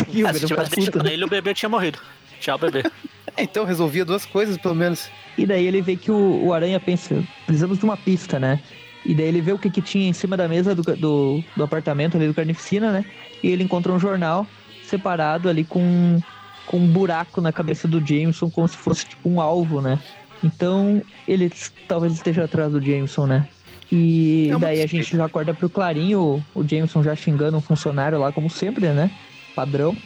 E 0.09 0.23
o 0.23 0.29
Ah, 0.29 0.33
se 0.33 0.39
Venom 0.41 0.49
tivesse 0.49 0.77
deixado 0.77 1.03
né? 1.05 1.13
ele, 1.13 1.25
o 1.25 1.29
bebê 1.29 1.53
tinha 1.53 1.69
morrido. 1.69 1.99
Tchau, 2.41 2.59
bebê. 2.59 2.83
É, 3.39 3.43
então 3.43 3.67
resolvia 3.67 4.03
duas 4.03 4.25
coisas, 4.25 4.57
pelo 4.57 4.75
menos. 4.75 5.11
E 5.37 5.45
daí 5.45 5.67
ele 5.67 5.83
vê 5.83 5.95
que 5.95 6.11
o, 6.11 6.45
o 6.47 6.55
Aranha 6.55 6.81
pensa, 6.81 7.23
precisamos 7.45 7.77
de 7.79 7.85
uma 7.85 7.95
pista, 7.97 8.39
né? 8.39 8.63
E 9.07 9.15
daí 9.15 9.27
ele 9.27 9.41
vê 9.41 9.53
o 9.53 9.59
que, 9.59 9.71
que 9.71 9.81
tinha 9.81 10.09
em 10.09 10.13
cima 10.13 10.37
da 10.37 10.49
mesa 10.49 10.75
do, 10.75 10.83
do, 10.83 11.45
do 11.57 11.65
apartamento 11.65 12.17
ali 12.17 12.27
do 12.27 12.35
Carnificina, 12.35 12.91
né? 12.91 13.05
E 13.43 13.49
ele 13.49 13.63
encontra 13.63 13.93
um 13.93 14.01
jornal 14.01 14.47
separado 14.83 15.49
ali 15.49 15.65
com, 15.65 16.21
com 16.67 16.79
um 16.79 16.87
buraco 16.89 17.41
na 17.41 17.53
cabeça 17.53 17.87
do 17.87 18.05
Jameson, 18.05 18.51
como 18.51 18.67
se 18.67 18.77
fosse 18.77 19.07
tipo 19.07 19.29
um 19.29 19.41
alvo, 19.41 19.81
né? 19.81 19.99
Então 20.43 21.01
ele 21.27 21.51
talvez 21.87 22.13
esteja 22.13 22.45
atrás 22.45 22.73
do 22.73 22.81
Jameson, 22.81 23.27
né? 23.27 23.49
E 23.91 24.51
É 24.53 24.59
daí 24.59 24.83
a 24.83 24.87
gente 24.87 25.17
já 25.17 25.25
acorda 25.25 25.55
pro 25.55 25.71
Clarinho, 25.71 26.45
o, 26.53 26.65
Jameson 26.67 27.03
já 27.03 27.15
xingando 27.15 27.57
um 27.57 27.61
funcionário 27.61 28.19
lá, 28.19 28.33
como 28.33 28.51
sempre, 28.51 28.89
né? 28.89 29.11
Padrão. 29.55 29.97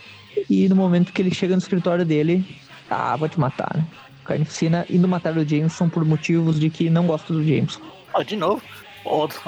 E 0.48 0.68
no 0.68 0.77
momento 0.77 1.12
que 1.12 1.22
ele 1.22 1.35
chega 1.35 1.55
no 1.55 1.62
escritório 1.62 2.05
dele, 2.05 2.44
ah, 2.90 3.16
vou 3.16 3.28
te 3.28 3.40
matar, 3.40 3.74
né? 3.74 3.85
Carnificina 4.24 4.85
indo 4.90 5.09
matar 5.09 5.36
o 5.36 5.48
Jameson 5.48 5.89
por 5.89 6.05
motivos 6.05 6.60
de 6.60 6.68
que 6.68 6.90
não 6.90 7.06
gosta 7.06 7.32
do 7.32 7.43
Jameson. 7.43 7.81
Ó, 8.12 8.22
de 8.22 8.36
novo. 8.36 8.62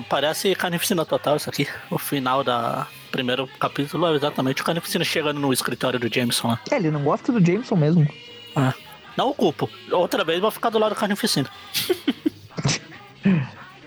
Parece 0.09 0.55
Carnificina 0.55 1.05
Total 1.05 1.36
isso 1.36 1.48
aqui. 1.48 1.68
O 1.90 1.98
final 1.98 2.43
da 2.43 2.86
primeiro 3.10 3.47
capítulo 3.60 4.06
é 4.06 4.14
exatamente 4.14 4.62
o 4.62 4.64
Carnificina 4.64 5.05
chegando 5.05 5.39
no 5.39 5.52
escritório 5.52 6.01
do 6.01 6.12
Jameson 6.12 6.48
lá. 6.48 6.60
É, 6.70 6.76
ele 6.76 6.90
não 6.90 7.02
gosta 7.02 7.30
do 7.30 7.44
Jameson 7.44 7.76
mesmo. 7.76 8.09
Ah, 8.56 8.74
não 9.16 9.30
o 9.30 9.34
culpo. 9.34 9.68
Outra 9.90 10.24
vez 10.24 10.40
vou 10.40 10.51
ficar 10.51 10.70
do 10.70 10.78
lado 10.78 10.94
do 10.94 10.98
Carnificina. 10.98 11.48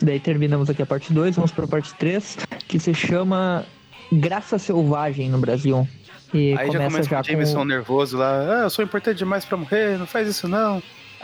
Daí 0.01 0.19
terminamos 0.19 0.69
aqui 0.69 0.81
a 0.81 0.85
parte 0.85 1.11
2, 1.11 1.35
vamos 1.35 1.51
pra 1.51 1.67
parte 1.67 1.93
3, 1.95 2.37
que 2.67 2.79
se 2.79 2.93
chama 2.93 3.65
Graça 4.11 4.59
Selvagem 4.59 5.29
no 5.29 5.39
Brasil. 5.39 5.87
E 6.33 6.55
Aí 6.57 6.67
já 6.67 6.73
começa 6.73 6.89
começa 6.89 7.09
já 7.09 7.17
com 7.17 7.21
o 7.21 7.31
Jameson 7.31 7.57
com... 7.57 7.65
nervoso 7.65 8.17
lá. 8.17 8.41
Ah, 8.41 8.63
eu 8.63 8.69
sou 8.69 8.83
importante 8.83 9.17
demais 9.17 9.45
pra 9.45 9.57
morrer, 9.57 9.97
não 9.97 10.05
faz 10.05 10.27
isso 10.27 10.47
não. 10.47 10.81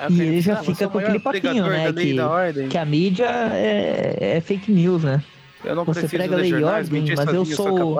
O 0.09 0.13
E 0.13 0.21
ele 0.21 0.41
já 0.41 0.53
"Ah, 0.59 0.63
fica 0.63 0.85
é 0.85 0.87
com 0.87 0.97
aquele 0.99 1.19
papinho, 1.19 1.67
né? 1.67 1.91
Que, 1.93 2.67
que 2.69 2.77
a 2.77 2.85
mídia 2.85 3.27
é, 3.53 4.37
é 4.37 4.41
fake 4.41 4.71
news, 4.71 5.03
né? 5.03 5.23
Eu 5.63 5.75
não 5.75 5.85
você 5.85 6.07
prega 6.07 6.35
lei 6.35 6.49
e 6.51 6.63
ordem, 6.63 7.05
mas 7.15 7.33
eu 7.33 7.45
sou-. 7.45 7.97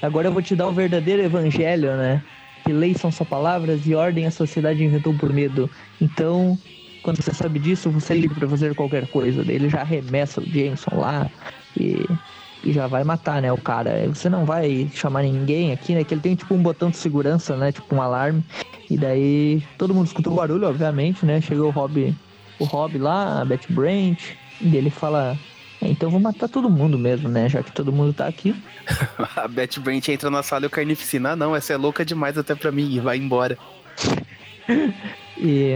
Agora 0.00 0.28
eu 0.28 0.32
vou 0.32 0.42
te 0.42 0.54
dar 0.54 0.68
o 0.68 0.72
verdadeiro 0.72 1.22
evangelho, 1.22 1.96
né? 1.96 2.22
Que 2.64 2.72
leis 2.72 2.98
são 2.98 3.10
só 3.10 3.24
palavras 3.24 3.86
e 3.86 3.94
ordem 3.94 4.26
a 4.26 4.30
sociedade 4.30 4.82
inventou 4.82 5.12
por 5.14 5.32
medo. 5.32 5.68
Então, 6.00 6.58
quando 7.02 7.20
você 7.20 7.32
sabe 7.34 7.58
disso, 7.58 7.90
você 7.90 8.14
é 8.14 8.16
livre 8.16 8.38
pra 8.38 8.48
fazer 8.48 8.74
qualquer 8.74 9.06
coisa. 9.08 9.40
Ele 9.50 9.68
já 9.68 9.80
arremessa 9.80 10.40
o 10.40 10.44
Jameson 10.44 10.96
lá 10.96 11.30
e 11.78 12.06
e 12.64 12.72
já 12.72 12.86
vai 12.86 13.04
matar, 13.04 13.42
né, 13.42 13.52
o 13.52 13.58
cara. 13.58 14.08
Você 14.08 14.28
não 14.28 14.44
vai 14.44 14.88
chamar 14.94 15.22
ninguém 15.22 15.72
aqui, 15.72 15.94
né? 15.94 16.02
Que 16.04 16.14
ele 16.14 16.20
tem 16.20 16.34
tipo 16.34 16.54
um 16.54 16.62
botão 16.62 16.90
de 16.90 16.96
segurança, 16.96 17.56
né? 17.56 17.70
Tipo 17.72 17.94
um 17.94 18.00
alarme. 18.02 18.42
E 18.90 18.96
daí 18.96 19.62
todo 19.78 19.94
mundo 19.94 20.06
escuta 20.06 20.30
o 20.30 20.34
barulho, 20.34 20.68
obviamente, 20.68 21.24
né? 21.26 21.40
Chegou 21.40 21.66
o 21.68 21.70
Rob, 21.70 22.14
o 22.58 22.64
Rob 22.64 22.98
lá, 22.98 23.40
a 23.40 23.44
Betty 23.44 23.72
Brant, 23.72 24.20
e 24.60 24.76
ele 24.76 24.90
fala. 24.90 25.36
"É, 25.82 25.88
Então 25.88 26.08
vou 26.10 26.20
matar 26.20 26.48
todo 26.48 26.70
mundo 26.70 26.98
mesmo, 26.98 27.28
né? 27.28 27.48
Já 27.48 27.62
que 27.62 27.72
todo 27.72 27.92
mundo 27.92 28.12
tá 28.12 28.26
aqui. 28.26 28.54
A 29.36 29.46
Betty 29.48 29.80
Brant 29.80 30.08
entra 30.08 30.30
na 30.30 30.42
sala 30.42 30.64
e 30.64 30.66
o 30.66 30.70
Carnificina, 30.70 31.32
ah, 31.32 31.36
não, 31.36 31.54
essa 31.54 31.72
é 31.74 31.76
louca 31.76 32.04
demais 32.04 32.38
até 32.38 32.54
pra 32.54 32.72
mim, 32.72 32.90
e 32.90 33.00
vai 33.00 33.16
embora. 33.18 33.58
E. 35.36 35.74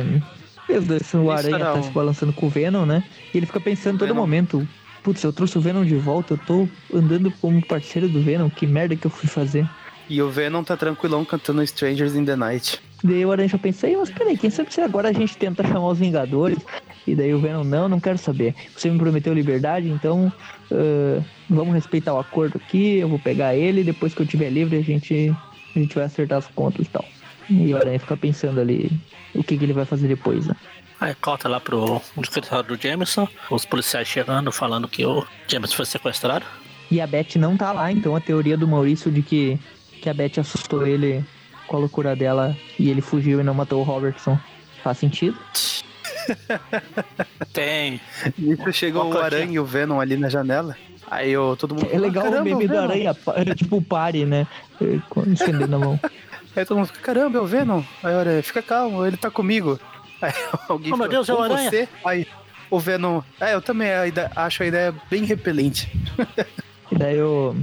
Meu 0.68 0.82
Deus, 0.82 1.14
o 1.14 1.30
Aranha 1.30 1.58
tá 1.58 1.82
se 1.82 1.90
balançando 1.90 2.32
com 2.32 2.46
o 2.46 2.50
Venom, 2.50 2.84
né? 2.84 3.02
E 3.32 3.36
ele 3.38 3.46
fica 3.46 3.58
pensando 3.60 3.98
todo 3.98 4.08
Venom. 4.08 4.20
momento. 4.20 4.68
Putz, 5.08 5.24
eu 5.24 5.32
trouxe 5.32 5.56
o 5.56 5.60
Venom 5.62 5.86
de 5.86 5.96
volta, 5.96 6.34
eu 6.34 6.38
tô 6.38 6.68
andando 6.92 7.32
como 7.40 7.64
parceiro 7.64 8.10
do 8.10 8.20
Venom, 8.20 8.50
que 8.50 8.66
merda 8.66 8.94
que 8.94 9.06
eu 9.06 9.10
fui 9.10 9.26
fazer. 9.26 9.66
E 10.06 10.20
o 10.20 10.28
Venom 10.28 10.62
tá 10.62 10.76
tranquilão 10.76 11.24
cantando 11.24 11.62
Strangers 11.62 12.14
in 12.14 12.26
the 12.26 12.36
Night. 12.36 12.78
Daí 13.02 13.24
o 13.24 13.32
Aranha 13.32 13.48
já 13.48 13.56
pensei, 13.56 13.96
mas 13.96 14.10
peraí, 14.10 14.36
quem 14.36 14.50
sabe 14.50 14.70
se 14.70 14.82
agora 14.82 15.08
a 15.08 15.12
gente 15.14 15.34
tenta 15.38 15.66
chamar 15.66 15.88
os 15.88 15.98
Vingadores? 15.98 16.58
E 17.06 17.14
daí 17.14 17.32
o 17.32 17.38
Venom, 17.38 17.64
não, 17.64 17.88
não 17.88 17.98
quero 17.98 18.18
saber. 18.18 18.54
Você 18.76 18.90
me 18.90 18.98
prometeu 18.98 19.32
liberdade, 19.32 19.88
então 19.88 20.30
ah, 20.70 21.24
vamos 21.48 21.72
respeitar 21.72 22.12
o 22.12 22.18
acordo 22.18 22.58
aqui, 22.58 22.98
eu 22.98 23.08
vou 23.08 23.18
pegar 23.18 23.56
ele, 23.56 23.82
depois 23.82 24.12
que 24.12 24.20
eu 24.20 24.24
estiver 24.24 24.50
livre 24.50 24.76
a 24.76 24.82
gente, 24.82 25.34
a 25.74 25.78
gente 25.78 25.94
vai 25.94 26.04
acertar 26.04 26.36
as 26.36 26.48
contas 26.48 26.84
e 26.84 26.90
tal. 26.90 27.04
E 27.48 27.72
o 27.72 27.78
Aranha 27.78 27.98
fica 27.98 28.14
pensando 28.14 28.60
ali 28.60 28.92
o 29.34 29.42
que, 29.42 29.56
que 29.56 29.64
ele 29.64 29.72
vai 29.72 29.86
fazer 29.86 30.06
depois, 30.06 30.46
né? 30.46 30.54
Aí 31.00 31.14
corta 31.14 31.48
lá 31.48 31.60
pro 31.60 32.02
escritório 32.20 32.76
do 32.76 32.82
Jameson, 32.82 33.28
os 33.50 33.64
policiais 33.64 34.08
chegando, 34.08 34.50
falando 34.50 34.88
que 34.88 35.04
o 35.06 35.24
Jameson 35.46 35.76
foi 35.76 35.86
sequestrado. 35.86 36.44
E 36.90 37.00
a 37.00 37.06
Beth 37.06 37.36
não 37.36 37.56
tá 37.56 37.70
lá, 37.72 37.92
então 37.92 38.16
a 38.16 38.20
teoria 38.20 38.56
do 38.56 38.66
Maurício 38.66 39.10
de 39.10 39.22
que, 39.22 39.58
que 40.02 40.08
a 40.08 40.14
Beth 40.14 40.38
assustou 40.40 40.86
ele 40.86 41.24
com 41.66 41.76
a 41.76 41.80
loucura 41.80 42.16
dela 42.16 42.56
e 42.78 42.90
ele 42.90 43.00
fugiu 43.00 43.40
e 43.40 43.44
não 43.44 43.54
matou 43.54 43.80
o 43.80 43.84
Robertson 43.84 44.38
faz 44.82 44.98
sentido. 44.98 45.36
Tem. 47.52 48.00
Isso 48.38 48.72
chegou 48.72 49.10
o. 49.10 49.18
Aranha 49.18 49.52
e 49.52 49.58
o 49.58 49.64
Venom 49.64 50.00
ali 50.00 50.16
na 50.16 50.28
janela. 50.28 50.76
Aí 51.10 51.30
eu, 51.30 51.56
todo 51.58 51.74
mundo 51.74 51.88
É 51.90 51.98
legal 51.98 52.24
"Caramba, 52.24 52.42
o 52.42 52.44
meme 52.44 52.66
do 52.66 52.72
Venom." 52.72 52.84
Aranha, 52.84 53.16
era 53.34 53.54
tipo 53.54 53.76
o 53.76 53.82
pare, 53.82 54.26
né? 54.26 54.46
Com 55.08 55.22
estendendo 55.24 55.76
a 55.76 55.78
mão. 55.78 56.00
Aí 56.56 56.64
todo 56.64 56.78
mundo 56.78 56.86
fica, 56.88 57.00
caramba, 57.00 57.38
é 57.38 57.40
o 57.40 57.46
Venom. 57.46 57.82
Aí 58.02 58.14
o 58.14 58.18
Aranha, 58.18 58.42
fica 58.42 58.62
calmo, 58.62 59.06
ele 59.06 59.16
tá 59.16 59.30
comigo. 59.30 59.78
Aí 60.20 60.32
alguém 60.68 60.92
Oh, 60.92 60.96
meu 60.96 61.08
Deus, 61.08 61.28
é 61.28 61.34
o 61.34 61.36
"Com 61.36 61.42
Aranha." 61.44 61.70
Você? 61.70 61.88
Aí 62.04 62.26
o 62.70 62.78
Venom, 62.78 63.22
é, 63.40 63.54
eu 63.54 63.62
também 63.62 63.88
a 63.90 64.04
acho 64.44 64.62
a 64.62 64.66
ideia 64.66 64.94
bem 65.10 65.24
repelente. 65.24 65.90
E 66.92 66.96
daí 66.96 67.20
o, 67.20 67.54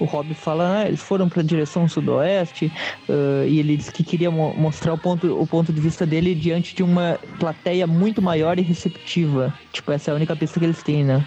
o 0.00 0.04
Rob 0.04 0.34
fala, 0.34 0.80
ah, 0.80 0.86
eles 0.88 1.00
foram 1.00 1.28
pra 1.28 1.42
direção 1.42 1.88
sudoeste, 1.88 2.72
ah, 3.08 3.44
e 3.46 3.58
ele 3.60 3.76
disse 3.76 3.92
que 3.92 4.02
queria 4.02 4.30
mo- 4.30 4.54
mostrar 4.54 4.92
o 4.94 4.98
ponto, 4.98 5.40
o 5.40 5.46
ponto 5.46 5.72
de 5.72 5.80
vista 5.80 6.04
dele 6.06 6.34
diante 6.34 6.74
de 6.74 6.82
uma 6.82 7.18
plateia 7.38 7.86
muito 7.86 8.20
maior 8.20 8.58
e 8.58 8.62
receptiva. 8.62 9.54
Tipo, 9.72 9.92
essa 9.92 10.10
é 10.10 10.12
a 10.12 10.16
única 10.16 10.34
pista 10.34 10.58
que 10.58 10.66
eles 10.66 10.82
têm, 10.82 11.04
né? 11.04 11.24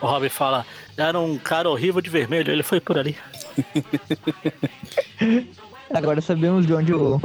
O 0.00 0.06
Rob 0.06 0.28
fala, 0.30 0.64
era 0.96 1.18
um 1.20 1.38
cara 1.38 1.68
horrível 1.70 2.00
de 2.00 2.10
vermelho, 2.10 2.50
ele 2.50 2.62
foi 2.62 2.80
por 2.80 2.98
ali. 2.98 3.16
Agora 5.92 6.20
sabemos 6.20 6.66
de 6.66 6.72
onde 6.72 6.94
o, 6.94 7.20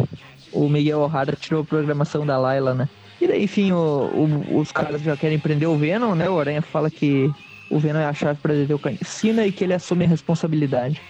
o 0.52 0.68
Miguel 0.70 1.00
O'Hara 1.00 1.36
tirou 1.40 1.62
a 1.62 1.66
programação 1.66 2.26
da 2.26 2.38
Layla, 2.38 2.74
né? 2.74 2.90
E 3.20 3.28
daí, 3.28 3.44
enfim, 3.44 3.72
o- 3.72 3.76
o- 4.50 4.60
os 4.60 4.72
caras 4.72 5.02
já 5.02 5.18
querem 5.18 5.40
prender 5.40 5.68
o 5.68 5.76
Venom, 5.78 6.14
né? 6.16 6.30
O 6.30 6.40
Aranha 6.40 6.62
fala 6.62 6.90
que 6.92 7.30
o 7.70 7.80
Venom 7.80 8.00
é 8.00 8.06
a 8.06 8.14
chave 8.14 8.40
pra 8.42 8.54
deter 8.54 8.76
o 8.76 8.80
Carnificina 8.80 9.46
e 9.46 9.52
que 9.52 9.64
ele 9.64 9.74
assume 9.74 10.06
a 10.06 10.08
responsabilidade. 10.08 11.02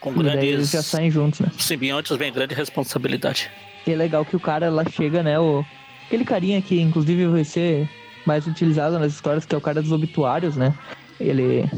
Com 0.00 0.10
E 0.20 0.24
daí 0.24 0.32
eles 0.38 0.50
grandes 0.50 0.70
já 0.72 0.82
saem 0.82 1.10
juntos, 1.10 1.38
né? 1.40 1.48
simbiontes 1.58 2.16
vem 2.16 2.32
grande 2.32 2.54
responsabilidade. 2.54 3.48
E 3.86 3.92
é 3.92 3.96
legal 3.96 4.24
que 4.24 4.34
o 4.34 4.40
cara 4.40 4.68
lá 4.68 4.84
chega, 4.84 5.22
né? 5.22 5.38
O, 5.38 5.64
aquele 6.06 6.24
carinha 6.24 6.60
que 6.60 6.80
inclusive 6.80 7.26
vai 7.26 7.44
ser 7.44 7.88
mais 8.26 8.46
utilizado 8.46 8.98
nas 8.98 9.12
histórias, 9.12 9.44
que 9.44 9.54
é 9.54 9.58
o 9.58 9.60
cara 9.60 9.80
dos 9.80 9.92
obituários, 9.92 10.56
né? 10.56 10.74
Ele. 11.20 11.70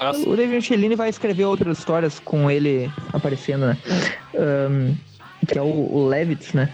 Nossa, 0.00 0.28
O 0.28 0.36
David 0.36 0.56
Michelini 0.56 0.94
vai 0.96 1.08
escrever 1.08 1.44
outras 1.44 1.78
histórias 1.78 2.18
com 2.20 2.50
ele 2.50 2.90
aparecendo, 3.12 3.66
né? 3.66 3.76
Ahn, 4.36 4.94
que 5.48 5.58
é 5.58 5.62
o, 5.62 5.66
o 5.66 6.06
Levitz, 6.06 6.52
né? 6.52 6.68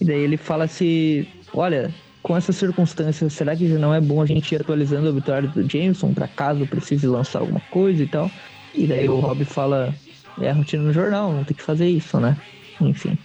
E 0.00 0.04
daí 0.04 0.20
ele 0.20 0.36
fala 0.36 0.66
se. 0.66 1.28
Olha, 1.52 1.92
com 2.22 2.36
essas 2.36 2.56
circunstâncias, 2.56 3.32
será 3.32 3.56
que 3.56 3.68
já 3.68 3.78
não 3.78 3.92
é 3.92 4.00
bom 4.00 4.22
a 4.22 4.26
gente 4.26 4.54
ir 4.54 4.60
atualizando 4.60 5.06
o 5.06 5.10
obituário 5.10 5.48
do 5.48 5.68
Jameson 5.68 6.14
pra 6.14 6.28
caso 6.28 6.66
precise 6.66 7.06
lançar 7.06 7.40
alguma 7.40 7.60
coisa 7.70 8.02
e 8.02 8.06
tal? 8.06 8.30
E 8.74 8.86
daí 8.86 9.08
o 9.08 9.18
Rob 9.18 9.44
fala, 9.44 9.92
é 10.40 10.50
a 10.50 10.54
rotina 10.54 10.84
no 10.84 10.92
jornal, 10.92 11.32
não 11.32 11.44
tem 11.44 11.56
que 11.56 11.62
fazer 11.62 11.88
isso, 11.88 12.20
né? 12.20 12.36
Enfim. 12.80 13.18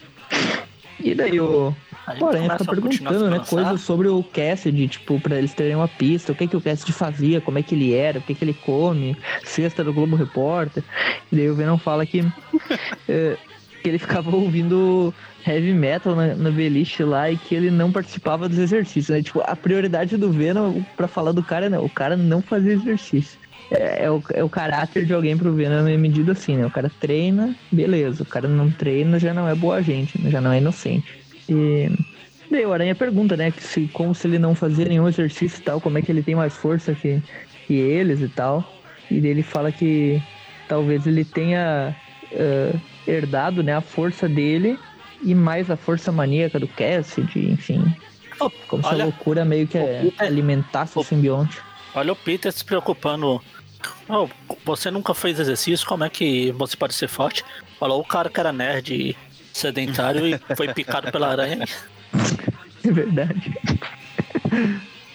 E 1.00 1.14
daí 1.14 1.40
o, 1.40 1.76
fica 2.06 2.14
a 2.14 2.16
continuar 2.16 2.58
perguntando, 2.58 3.30
né, 3.30 3.40
coisas 3.48 3.82
sobre 3.82 4.08
o 4.08 4.24
Cassidy, 4.24 4.88
tipo, 4.88 5.20
pra 5.20 5.38
eles 5.38 5.54
terem 5.54 5.76
uma 5.76 5.88
pista, 5.88 6.32
o 6.32 6.36
que 6.36 6.48
que 6.48 6.56
o 6.56 6.62
Cassidy 6.62 6.94
fazia, 6.94 7.42
como 7.42 7.58
é 7.58 7.64
que 7.64 7.76
ele 7.76 7.94
era, 7.94 8.20
o 8.20 8.22
que 8.22 8.36
que 8.36 8.44
ele 8.44 8.54
come, 8.54 9.18
cesta 9.44 9.84
do 9.84 9.94
Globo 9.94 10.16
Repórter. 10.16 10.84
E 11.32 11.36
daí 11.36 11.50
o 11.50 11.56
Venom 11.56 11.78
fala 11.78 12.06
que, 12.06 12.24
eh, 13.10 13.38
que 13.86 13.90
ele 13.90 14.00
ficava 14.00 14.36
ouvindo 14.36 15.14
heavy 15.46 15.72
metal 15.72 16.16
na, 16.16 16.34
na 16.34 16.50
beliche 16.50 17.04
lá 17.04 17.30
e 17.30 17.38
que 17.38 17.54
ele 17.54 17.70
não 17.70 17.92
participava 17.92 18.50
dos 18.50 18.58
exercícios, 18.58 19.10
né? 19.10 19.22
Tipo, 19.22 19.44
a 19.46 19.56
prioridade 19.56 20.18
do 20.18 20.32
Venom 20.32 20.82
pra 20.98 21.08
falar 21.08 21.32
do 21.34 21.44
cara, 21.44 21.70
não, 21.70 21.86
o 21.86 21.90
cara 21.90 22.18
não 22.18 22.42
fazia 22.42 22.74
exercício. 22.74 23.38
É, 23.70 24.06
é 24.06 24.10
o, 24.10 24.24
é 24.34 24.44
o 24.44 24.50
caráter 24.50 25.06
de 25.06 25.14
alguém 25.14 25.38
pro 25.38 25.54
Venom 25.54 25.88
é 25.88 25.96
medido 25.98 26.32
assim, 26.32 26.58
né? 26.58 26.66
O 26.66 26.72
cara 26.72 26.92
treina, 27.00 27.56
beleza. 27.72 28.24
O 28.24 28.26
cara 28.26 28.48
não 28.48 28.72
treina, 28.72 29.20
já 29.20 29.36
não 29.36 29.48
é 29.48 29.54
boa 29.54 29.84
gente, 29.84 30.20
né? 30.20 30.32
já 30.32 30.42
não 30.42 30.52
é 30.52 30.58
inocente. 30.58 31.14
E 31.48 31.88
daí 32.50 32.66
o 32.66 32.74
Aranha 32.74 32.96
pergunta, 32.96 33.38
né? 33.38 33.52
Que 33.52 33.62
se, 33.62 33.88
como 33.94 34.16
se 34.16 34.26
ele 34.26 34.40
não 34.40 34.56
fazia 34.56 34.86
nenhum 34.86 35.08
exercício 35.08 35.60
e 35.60 35.62
tal, 35.62 35.80
como 35.80 36.00
é 36.00 36.02
que 36.02 36.12
ele 36.12 36.24
tem 36.24 36.34
mais 36.34 36.56
força 36.56 36.96
que, 36.96 37.22
que 37.68 37.76
eles 37.76 38.20
e 38.20 38.30
tal. 38.30 38.68
E 39.12 39.22
daí 39.22 39.30
ele 39.30 39.44
fala 39.44 39.72
que 39.72 40.20
talvez 40.68 41.06
ele 41.06 41.24
tenha 41.24 41.96
eh, 42.32 42.74
herdado 43.08 43.62
né, 43.64 43.76
a 43.76 43.82
força 43.82 44.28
dele 44.28 44.78
e 45.24 45.34
mais 45.34 45.70
a 45.72 45.76
força 45.78 46.12
maníaca 46.12 46.60
do 46.60 46.68
Cassidy, 46.68 47.52
enfim. 47.52 47.84
Oh, 48.40 48.50
Como 48.68 48.84
se 48.84 48.90
a 48.90 48.92
olha, 48.92 49.04
loucura 49.06 49.46
meio 49.46 49.68
que 49.68 49.78
é, 49.78 50.12
alimentasse 50.18 50.98
o 51.00 51.04
simbionte. 51.04 51.60
olha 51.94 52.12
o 52.12 52.16
Peter 52.16 52.52
se 52.52 52.64
preocupando. 52.66 53.42
Oh, 54.10 54.28
você 54.66 54.90
nunca 54.92 55.14
fez 55.14 55.40
exercício, 55.40 55.86
como 55.88 56.04
é 56.04 56.10
que 56.10 56.52
você 56.52 56.76
pode 56.76 56.94
ser 56.94 57.08
forte? 57.08 57.44
Falou 57.80 58.02
o 58.02 58.06
cara 58.06 58.30
que 58.30 58.40
era 58.40 58.52
nerd 58.52 59.16
sedentário 59.54 60.28
e 60.28 60.40
foi 60.56 60.74
picado 60.74 61.12
pela 61.12 61.30
aranha. 61.30 61.66
É 62.84 62.92
verdade. 62.92 63.54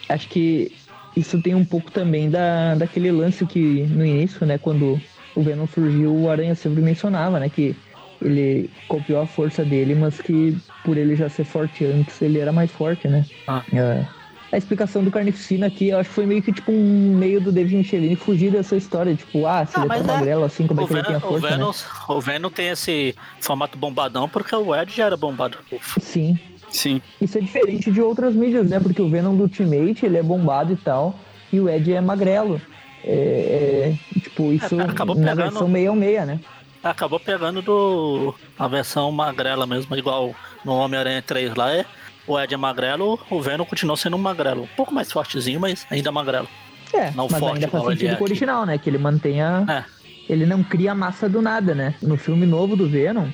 Acho 0.09 0.29
que 0.29 0.73
isso 1.17 1.41
tem 1.43 1.55
um 1.55 1.65
pouco 1.65 1.91
também 1.91 2.31
da, 2.31 2.75
daquele 2.75 3.11
lance 3.11 3.45
que 3.47 3.83
no 3.83 4.05
início, 4.05 4.47
né, 4.47 4.59
quando 4.59 5.01
o 5.35 5.43
Venom 5.43 5.67
surgiu, 5.67 6.15
o 6.15 6.31
Aranha 6.31 6.55
sempre 6.55 6.83
mencionava, 6.83 7.39
né, 7.39 7.49
que 7.49 7.75
ele 8.21 8.71
copiou 8.89 9.23
a 9.23 9.27
força 9.27 9.65
dele, 9.65 9.95
mas 9.95 10.21
que 10.21 10.57
por 10.85 10.97
ele 10.97 11.17
já 11.17 11.29
ser 11.29 11.45
forte 11.45 11.85
antes, 11.85 12.21
ele 12.21 12.39
era 12.39 12.53
mais 12.53 12.71
forte, 12.71 13.09
né? 13.09 13.25
Ah. 13.47 13.63
É. 13.73 14.05
A 14.53 14.59
explicação 14.59 15.05
do 15.05 15.13
Carnificina 15.13 15.69
aqui, 15.69 15.91
eu 15.91 15.99
acho 15.99 16.09
que 16.09 16.15
foi 16.15 16.27
meio 16.27 16.43
que 16.43 16.53
tipo 16.53 16.73
um 16.73 17.17
meio 17.17 17.41
do 17.41 17.53
David 17.53 17.77
Michelini 17.77 18.17
fugir 18.17 18.51
dessa 18.51 18.77
história, 18.77 19.15
tipo, 19.15 19.47
ah, 19.47 19.65
se 19.65 19.79
Ah, 19.79 19.85
ele 19.85 19.93
é 19.93 19.97
tão 19.97 20.05
é. 20.05 20.19
magrelo 20.19 20.45
assim, 20.45 20.67
como 20.67 20.81
é 20.81 20.85
O 20.85 20.87
que 20.89 20.95
ele 20.95 21.03
tem 21.05 21.15
a 21.15 21.19
Venom, 21.19 21.29
o, 21.29 21.31
força, 21.31 21.51
né? 21.51 21.57
Venom, 21.57 21.73
o 22.09 22.21
Venom 22.21 22.51
tem 22.51 22.69
esse 22.69 23.15
formato 23.41 23.79
bombadão 23.79 24.29
porque 24.29 24.55
o 24.55 24.75
Ed 24.75 24.93
já 24.93 25.07
era 25.07 25.17
bombado. 25.17 25.59
Sim, 26.01 26.37
Sim. 26.71 27.03
Isso 27.21 27.37
é 27.39 27.41
diferente 27.41 27.91
de 27.91 28.01
outras 28.01 28.35
mídias, 28.35 28.69
né? 28.71 28.81
Porque 28.81 29.03
o 29.03 29.09
Venom 29.09 29.37
do 29.37 29.43
Ultimate, 29.43 30.07
ele 30.07 30.17
é 30.17 30.23
bombado 30.23 30.73
e 30.73 30.77
tal, 30.77 31.19
e 31.53 31.61
o 31.61 31.69
Ed 31.69 31.93
é 31.93 32.01
magrelo. 32.01 32.61
É, 33.05 33.95
é, 34.15 34.21
tipo, 34.21 34.53
isso 34.53 34.81
É, 34.81 34.85
acabou 34.85 35.15
na 35.15 35.31
pegando- 35.31 35.51
versão 35.51 35.67
616, 35.71 36.27
né? 36.27 36.41
Acabou 36.83 37.21
pegando 37.21 37.61
do 37.61 38.35
a 38.59 38.67
versão 38.67 39.11
magrela 39.13 39.67
mesmo, 39.67 39.95
igual 39.97 40.35
no 40.65 40.73
Homem-Aranha 40.75 41.21
3 41.23 41.55
lá. 41.55 41.71
É, 41.75 41.85
o 42.27 42.39
Ed 42.39 42.55
é 42.55 42.57
magrelo, 42.57 43.19
o 43.31 43.41
Venom 43.41 43.65
continuou 43.65 43.97
sendo 43.97 44.17
um 44.17 44.21
magrelo. 44.21 44.63
Um 44.63 44.77
pouco 44.77 44.95
mais 44.95 45.11
fortezinho, 45.13 45.61
mas 45.61 45.87
ainda 45.91 46.11
magrelo. 46.11 46.49
É, 46.93 47.11
Não 47.13 47.29
mas 47.31 47.39
forte 47.39 47.55
ainda 47.57 47.69
faz 47.69 47.85
sentido 47.85 48.13
é 48.13 48.17
com 48.17 48.25
o 48.25 48.27
original, 48.27 48.65
né? 48.67 48.79
Que 48.79 48.89
ele 48.91 48.99
mantenha... 48.99 49.65
É. 49.69 49.85
Ele 50.29 50.47
não 50.47 50.63
cria 50.63 50.95
massa 50.95 51.29
do 51.29 51.43
nada, 51.43 51.75
né? 51.75 51.95
No 52.01 52.17
filme 52.17 52.47
novo 52.47 52.77
do 52.77 52.89
Venom, 52.89 53.29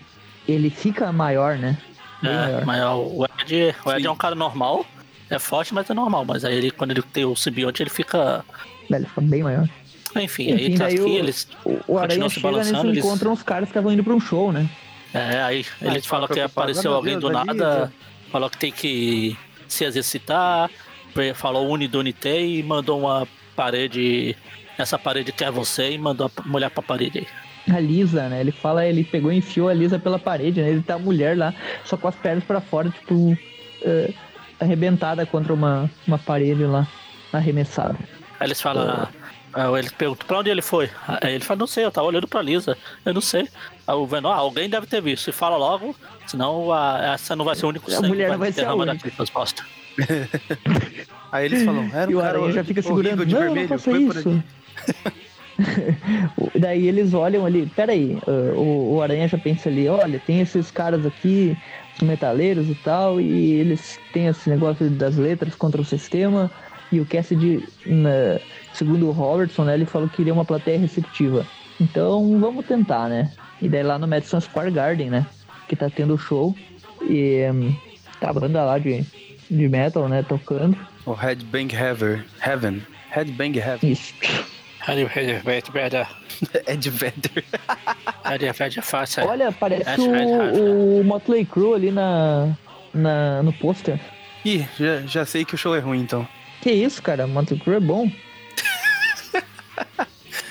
ele 0.49 0.71
fica 0.71 1.13
maior, 1.13 1.57
né? 1.57 1.77
Bem 2.23 2.33
É, 2.33 2.65
maior. 2.65 2.65
mas 2.65 2.83
o 2.83 3.27
Ed, 3.43 3.75
o 3.85 3.91
Ed 3.93 4.01
Sim. 4.01 4.07
é 4.07 4.11
um 4.11 4.17
cara 4.17 4.35
normal, 4.35 4.85
é 5.29 5.39
forte, 5.39 5.75
mas 5.75 5.89
é 5.91 5.95
normal. 5.95 6.25
Mas 6.25 6.43
aí 6.45 6.55
ele, 6.57 6.71
quando 6.71 6.93
ele 6.93 7.03
tem 7.03 7.25
o 7.27 7.37
simbionte, 7.37 7.83
ele 7.83 7.91
fica. 7.91 8.43
Ele 8.91 9.07
fica 9.07 9.21
bem 9.21 9.43
maior. 9.43 9.69
Enfim, 10.17 10.53
aí 10.53 10.67
Enfim, 10.69 10.79
tá 10.79 10.85
daí 10.85 10.95
aqui, 10.95 11.03
o, 11.03 11.09
eles. 11.19 11.49
o, 11.65 11.79
o 11.89 11.99
Aranha 11.99 12.29
chega 12.29 12.49
balançando, 12.51 12.89
eles- 12.89 13.05
encontram 13.05 13.33
uns 13.33 13.43
caras 13.43 13.65
que 13.65 13.71
estavam 13.71 13.93
indo 13.93 14.03
pra 14.03 14.15
um 14.15 14.21
show, 14.21 14.53
né? 14.53 14.69
É, 15.13 15.41
aí 15.43 15.65
Aí 15.81 15.89
eles 15.89 16.07
falam 16.07 16.27
fica 16.27 16.41
que 16.41 16.41
apareceu 16.47 16.93
"Ah, 16.93 16.97
alguém 16.97 17.19
do 17.19 17.31
nada, 17.31 17.53
David." 17.55 17.93
falou 18.31 18.51
que 18.51 18.59
tem 18.59 18.73
que 18.73 19.37
se 19.69 19.85
exercitar, 19.85 20.71
falou 21.35 21.69
Unidunité 21.71 22.41
e 22.45 22.63
mandou 22.63 22.99
uma 23.01 23.27
parede 23.55 24.37
essa 24.79 24.99
parede 24.99 25.33
quer 25.33 25.51
você 25.51 25.93
e 25.93 25.99
mandou 25.99 26.31
a 26.37 26.43
mulher 26.49 26.69
pra 26.71 26.83
parede 26.83 27.21
aí. 27.21 27.75
A 27.75 27.81
Lisa, 27.81 28.29
né? 28.29 28.41
Ele 28.41 28.53
fala, 28.53 28.85
ele 28.87 29.03
pegou 29.05 29.33
e 29.33 29.37
enfiou 29.39 29.69
a 29.69 29.75
Lisa 29.75 29.99
pela 29.99 30.19
parede, 30.19 30.61
né? 30.61 30.69
Ele 30.69 30.83
tá 30.83 30.95
a 30.95 30.99
mulher 30.99 31.37
lá, 31.37 31.53
só 31.85 31.97
com 31.97 32.07
as 32.09 32.15
pernas 32.15 32.45
pra 32.45 32.61
fora, 32.61 32.91
tipo, 32.91 33.15
uh, 33.15 34.15
arrebentada 34.61 35.25
contra 35.27 35.53
uma, 35.53 35.91
uma 36.07 36.19
parede 36.19 36.63
lá, 36.65 36.87
arremessada. 37.33 37.97
Aí 38.39 38.47
eles 38.47 38.61
falam. 38.61 39.09
ah, 39.55 39.79
Ele 39.79 39.91
pergunta 39.91 40.25
pra 40.27 40.39
onde 40.41 40.51
ele 40.51 40.63
foi. 40.63 40.91
Aí 41.23 41.35
ele 41.35 41.45
fala, 41.45 41.59
não 41.61 41.67
sei, 41.67 41.85
eu 41.85 41.91
tava 41.91 42.07
olhando 42.07 42.29
pra 42.29 42.43
Lisa. 42.43 42.77
Eu 43.05 43.15
não 43.15 43.21
sei. 43.21 43.49
Aí 43.87 43.95
o 43.95 44.07
Venom, 44.07 44.31
ah, 44.31 44.37
alguém 44.37 44.69
deve 44.69 44.87
ter 44.87 45.01
visto. 45.01 45.29
E 45.29 45.33
fala 45.33 45.57
logo, 45.57 45.95
senão 46.27 46.73
a, 46.73 47.13
essa 47.15 47.35
não 47.37 47.45
vai 47.45 47.55
ser 47.57 47.67
o 47.67 47.69
único 47.71 47.91
A 47.91 47.95
sangue 47.95 48.09
mulher 48.09 48.27
que 48.27 48.33
não 48.33 48.39
vai 48.39 48.53
ser 48.53 48.65
a 48.67 48.75
única. 48.75 49.09
resposta. 49.19 49.63
Aí 51.33 51.45
eles 51.47 51.63
falam, 51.65 51.91
era 51.93 52.11
E 52.11 52.15
um 52.15 52.19
o 52.19 52.23
cara 52.23 52.39
Aranha 52.39 52.53
já 52.53 52.65
fica 52.65 52.83
segurando, 52.83 53.25
de 53.27 53.33
não, 53.35 53.41
vermelho, 53.41 53.69
não 53.71 53.79
foi 53.79 54.05
por 54.07 54.17
isso. 54.17 54.29
ali. 54.29 54.43
O- 56.37 56.51
Daí 56.59 56.87
eles 56.87 57.15
olham 57.15 57.47
ali, 57.47 57.67
peraí, 57.75 58.19
ah, 58.27 58.53
o, 58.55 58.97
o 58.97 59.03
Aranha 59.03 59.27
já 59.27 59.39
pensa 59.39 59.69
ali, 59.71 59.89
olha, 59.89 60.19
tem 60.27 60.41
esses 60.41 60.71
caras 60.71 61.07
aqui, 61.07 61.57
os 61.97 62.03
metaleiros 62.07 62.69
e 62.69 62.75
tal, 62.75 63.19
e 63.21 63.55
eles 63.55 63.99
têm 64.13 64.27
esse 64.27 64.51
negócio 64.51 64.91
das 64.91 65.17
letras 65.17 65.55
contra 65.55 65.81
o 65.81 65.85
sistema, 65.85 66.51
e 66.97 67.01
o 67.01 67.07
Cassidy, 67.07 67.67
na- 67.85 68.39
segundo 68.73 69.09
o 69.09 69.13
Robertson, 69.13 69.65
né, 69.65 69.75
ele 69.75 69.87
falou 69.87 70.09
que 70.09 70.17
queria 70.17 70.33
uma 70.33 70.45
plateia 70.45 70.79
receptiva. 70.79 71.47
Então 71.81 72.39
vamos 72.41 72.65
tentar, 72.67 73.09
né? 73.09 73.31
E 73.61 73.69
daí 73.69 73.83
lá 73.83 73.99
no 73.99 74.07
Madison 74.09 74.41
Square 74.41 74.71
Garden, 74.71 75.11
né, 75.11 75.27
que 75.69 75.77
tá 75.77 75.89
tendo 75.91 76.15
o 76.15 76.19
show, 76.19 76.55
e 77.03 77.47
hum, 77.53 77.75
tá 78.21 78.31
a 78.31 78.33
banda 78.33 78.65
lá 78.65 78.79
de, 78.79 79.05
de 79.51 79.69
metal, 79.69 80.09
né, 80.09 80.23
tocando. 80.27 80.77
O 81.05 81.13
Headbang 81.13 81.75
Heaven. 81.75 82.23
Heaven. 82.45 82.83
Headbang 83.11 83.59
Heaven. 83.59 83.91
Isso. 83.93 84.13
Ed 84.89 85.05
Vedder, 85.05 85.43
Ed 86.67 86.91
Vedder. 86.91 87.45
Ed 88.33 88.53
Vedder 88.53 88.83
fácil. 88.83 89.25
Olha, 89.27 89.51
parece 89.51 89.91
é 89.91 90.61
o, 90.61 91.01
o 91.01 91.05
Motley 91.05 91.45
Crue 91.45 91.75
ali 91.75 91.91
na, 91.91 92.57
na, 92.95 93.43
no 93.43 93.53
pôster. 93.53 93.99
Ih, 94.45 94.65
já, 94.79 95.01
já 95.01 95.25
sei 95.25 95.45
que 95.45 95.57
o 95.57 95.59
show 95.59 95.75
é 95.75 95.81
ruim, 95.81 96.01
então. 96.01 96.27
Que 96.61 96.71
isso, 96.71 97.03
cara? 97.03 97.27
Motley 97.27 97.61
Crue 97.61 97.77
é 97.77 97.81
bom. 97.81 98.11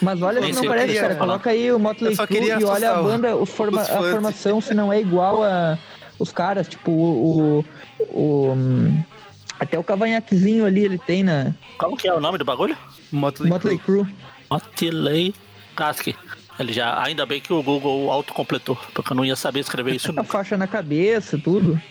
Mas 0.02 0.22
olha 0.22 0.42
se 0.42 0.52
não 0.52 0.66
parece, 0.66 0.94
cara. 0.96 1.16
falar. 1.16 1.20
Coloca 1.20 1.50
aí 1.50 1.72
o 1.72 1.80
Motley 1.80 2.16
Crue 2.16 2.28
queria 2.28 2.60
e 2.60 2.64
olha 2.64 2.92
a 2.92 3.02
banda, 3.02 3.36
o 3.36 3.46
forma, 3.46 3.82
a 3.82 3.86
formação, 3.86 4.62
se 4.62 4.74
não 4.74 4.92
é 4.92 5.00
igual 5.00 5.44
a 5.44 5.78
os 6.20 6.32
caras, 6.32 6.68
tipo 6.68 6.92
o. 6.92 7.60
o, 7.60 7.66
o, 8.00 8.54
hum, 8.54 9.04
até 9.60 9.80
o 9.80 9.84
cavanhaquezinho 9.84 10.66
ali 10.66 10.84
ele 10.84 10.98
tem 10.98 11.24
na 11.24 11.54
Como 11.78 11.96
que 11.96 12.08
é 12.08 12.14
o 12.14 12.20
nome 12.20 12.38
do 12.38 12.46
bagulho? 12.46 12.78
Motley, 13.12 13.50
Motley 13.50 13.78
Crue. 13.78 14.04
Crue. 14.04 14.16
Motley 14.50 15.34
Kask. 15.76 16.08
Ele 16.58 16.72
já, 16.72 17.02
ainda 17.04 17.26
bem 17.26 17.42
que 17.42 17.52
o 17.52 17.62
Google 17.62 18.10
autocompletou, 18.12 18.78
porque 18.94 19.12
eu 19.12 19.16
não 19.16 19.26
ia 19.26 19.36
saber 19.36 19.60
escrever 19.60 19.96
isso 19.96 20.12
A 20.12 20.14
nunca. 20.14 20.32
faixa 20.32 20.56
na 20.58 20.68
cabeça, 20.68 21.38
tudo. 21.38 21.82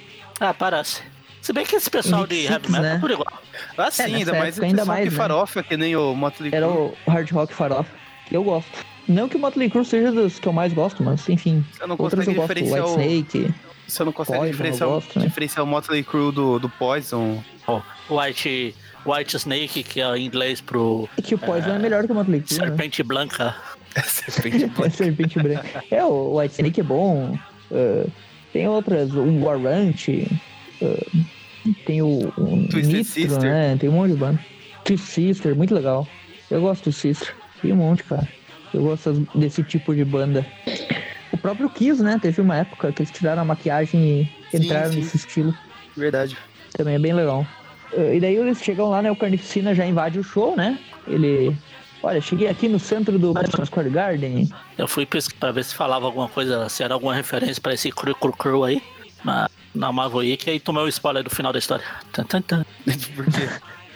Ah, 0.40 0.54
parece. 0.54 1.02
Se 1.44 1.52
bem 1.52 1.66
que 1.66 1.76
esse 1.76 1.90
pessoal 1.90 2.26
de 2.26 2.36
26, 2.46 2.50
heavy 2.52 2.68
metal 2.72 2.82
né? 2.82 2.94
é 2.94 2.98
tudo 2.98 3.12
igual. 3.12 3.42
Ah, 3.76 3.90
sim, 3.90 4.02
É, 4.02 4.04
ainda 4.06 4.32
mais 4.32 4.58
o 4.58 4.64
ainda 4.64 4.84
mais, 4.86 5.04
que 5.04 5.10
né? 5.10 5.16
farofa, 5.16 5.62
que 5.62 5.76
nem 5.76 5.94
o 5.94 6.14
Motley 6.14 6.50
Era 6.54 6.66
Crue. 6.66 6.76
o 7.06 7.10
hard 7.10 7.30
rock 7.32 7.52
farofa. 7.54 7.90
Eu 8.32 8.42
gosto. 8.42 8.70
Não 9.06 9.28
que 9.28 9.36
o 9.36 9.38
Motley 9.38 9.68
Crue 9.68 9.84
seja 9.84 10.10
dos 10.10 10.38
que 10.38 10.48
eu 10.48 10.52
mais 10.54 10.72
gosto, 10.72 11.02
mas 11.02 11.28
enfim. 11.28 11.62
Você 11.72 11.86
não 11.86 11.96
Outras 11.98 12.26
eu 12.26 12.34
consegue 12.34 12.38
gosto. 12.38 12.54
diferenciar 12.54 12.86
White 12.86 12.98
o... 12.98 13.00
Snake. 13.42 13.54
Você 13.86 14.04
não 14.04 14.12
consegue 14.12 14.38
Poison, 14.38 14.50
diferenciar, 14.52 14.88
eu 14.88 14.92
o- 14.92 14.94
gosto, 14.94 15.18
né? 15.18 15.26
diferenciar 15.26 15.64
o 15.64 15.66
Motley 15.66 16.02
Crue 16.02 16.32
do, 16.32 16.58
do 16.58 16.68
Poison. 16.70 17.44
Ó, 17.66 17.82
White, 18.08 18.74
White 19.04 19.36
Snake, 19.36 19.82
que 19.82 20.00
é 20.00 20.16
em 20.16 20.24
inglês 20.24 20.62
pro 20.62 21.06
É 21.18 21.20
que 21.20 21.34
o 21.34 21.38
Poison 21.38 21.74
é, 21.74 21.78
melhor 21.78 22.06
que 22.06 22.12
o 22.12 22.14
Motley 22.14 22.40
Crue, 22.40 22.58
né? 22.58 22.66
Serpente 22.68 23.02
Blanca. 23.02 23.54
Serpente 24.02 24.64
É 24.82 24.88
Serpente 24.88 25.38
Branca. 25.42 25.84
É, 25.90 26.02
o 26.02 26.38
White 26.38 26.54
Snake 26.54 26.80
é 26.80 26.84
bom. 26.84 27.38
ah, 27.70 28.06
tem 28.54 28.66
outras, 28.66 29.12
o 29.12 29.44
Warrant. 29.44 30.08
ah, 30.80 31.06
tem 31.86 32.02
o, 32.02 32.32
o 32.36 32.68
Twisted 32.68 32.86
Nitro, 32.98 33.04
Sister. 33.12 33.40
né? 33.40 33.76
Tem 33.78 33.88
um 33.88 33.92
monte 33.92 34.12
de 34.12 34.16
banda. 34.18 34.38
Twisted 34.84 35.08
Sister, 35.34 35.56
muito 35.56 35.74
legal. 35.74 36.06
Eu 36.50 36.60
gosto 36.60 36.84
do 36.84 36.92
Sister. 36.92 37.34
Tem 37.62 37.72
um 37.72 37.76
monte, 37.76 38.02
cara. 38.04 38.28
Eu 38.72 38.82
gosto 38.82 39.26
desse 39.34 39.62
tipo 39.62 39.94
de 39.94 40.04
banda. 40.04 40.44
O 41.32 41.38
próprio 41.38 41.68
Kiss, 41.70 42.02
né? 42.02 42.18
Teve 42.20 42.40
uma 42.40 42.56
época 42.56 42.92
que 42.92 43.02
eles 43.02 43.10
tiraram 43.10 43.42
a 43.42 43.44
maquiagem 43.44 44.00
e 44.52 44.56
Sim, 44.56 44.64
entraram 44.64 44.92
sim. 44.92 44.98
nesse 45.00 45.16
estilo. 45.16 45.54
Verdade. 45.96 46.36
Também 46.72 46.94
é 46.94 46.98
bem 46.98 47.12
legal. 47.12 47.46
Eh, 47.92 48.16
E 48.16 48.20
daí 48.20 48.36
eles 48.36 48.62
chegam 48.62 48.90
lá, 48.90 49.00
né? 49.00 49.10
O 49.10 49.16
Carnificina 49.16 49.74
já 49.74 49.86
invade 49.86 50.18
o 50.18 50.24
show, 50.24 50.56
né? 50.56 50.78
Ele. 51.06 51.56
Olha, 52.02 52.20
cheguei 52.20 52.48
aqui 52.48 52.68
no 52.68 52.78
centro 52.78 53.18
do 53.18 53.32
Madison 53.32 53.64
Square 53.64 53.88
Garden. 53.88 54.48
Eu 54.76 54.86
fui 54.86 55.06
pesquisar 55.06 55.38
pra 55.40 55.52
ver 55.52 55.64
se 55.64 55.74
falava 55.74 56.04
alguma 56.04 56.28
coisa, 56.28 56.68
se 56.68 56.82
era 56.82 56.92
alguma 56.92 57.14
referência 57.14 57.62
pra 57.62 57.72
esse 57.72 57.90
Cru 57.90 58.14
Cru 58.14 58.32
Cru 58.32 58.64
aí. 58.64 58.82
Na, 59.24 59.48
na 59.74 59.90
Marvel 59.92 60.18
Week, 60.20 60.48
aí 60.48 60.60
tomei 60.60 60.82
o 60.84 60.88
spoiler 60.88 61.22
do 61.24 61.30
final 61.30 61.52
da 61.52 61.58
história. 61.58 61.84
Tan, 62.12 62.24
tan, 62.24 62.42
tan. 62.42 62.64
Por 63.16 63.24
quê? 63.26 63.48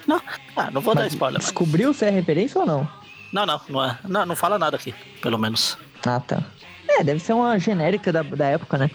Não, 0.07 0.21
ah, 0.57 0.71
não 0.71 0.81
vou 0.81 0.95
dar 0.95 1.07
spoiler. 1.07 1.39
mas- 1.39 1.45
Descobriu 1.47 1.93
se 1.95 2.05
é 2.05 2.11
referência 2.11 2.61
ou 2.61 2.67
não? 2.67 2.89
Não, 3.33 3.45
não, 3.47 3.61
não 3.69 3.85
é. 3.85 3.99
Não, 4.09 4.25
não 4.27 4.35
fala 4.37 4.59
nada 4.59 4.77
aqui, 4.77 4.95
pelo 5.21 5.39
menos. 5.39 5.77
Ah, 6.07 6.19
tá. 6.21 6.43
É, 6.89 7.05
deve 7.05 7.21
ser 7.21 7.35
uma 7.35 7.59
genérica 7.59 8.11
da, 8.11 8.23
da 8.23 8.47
época, 8.47 8.79
né? 8.79 8.91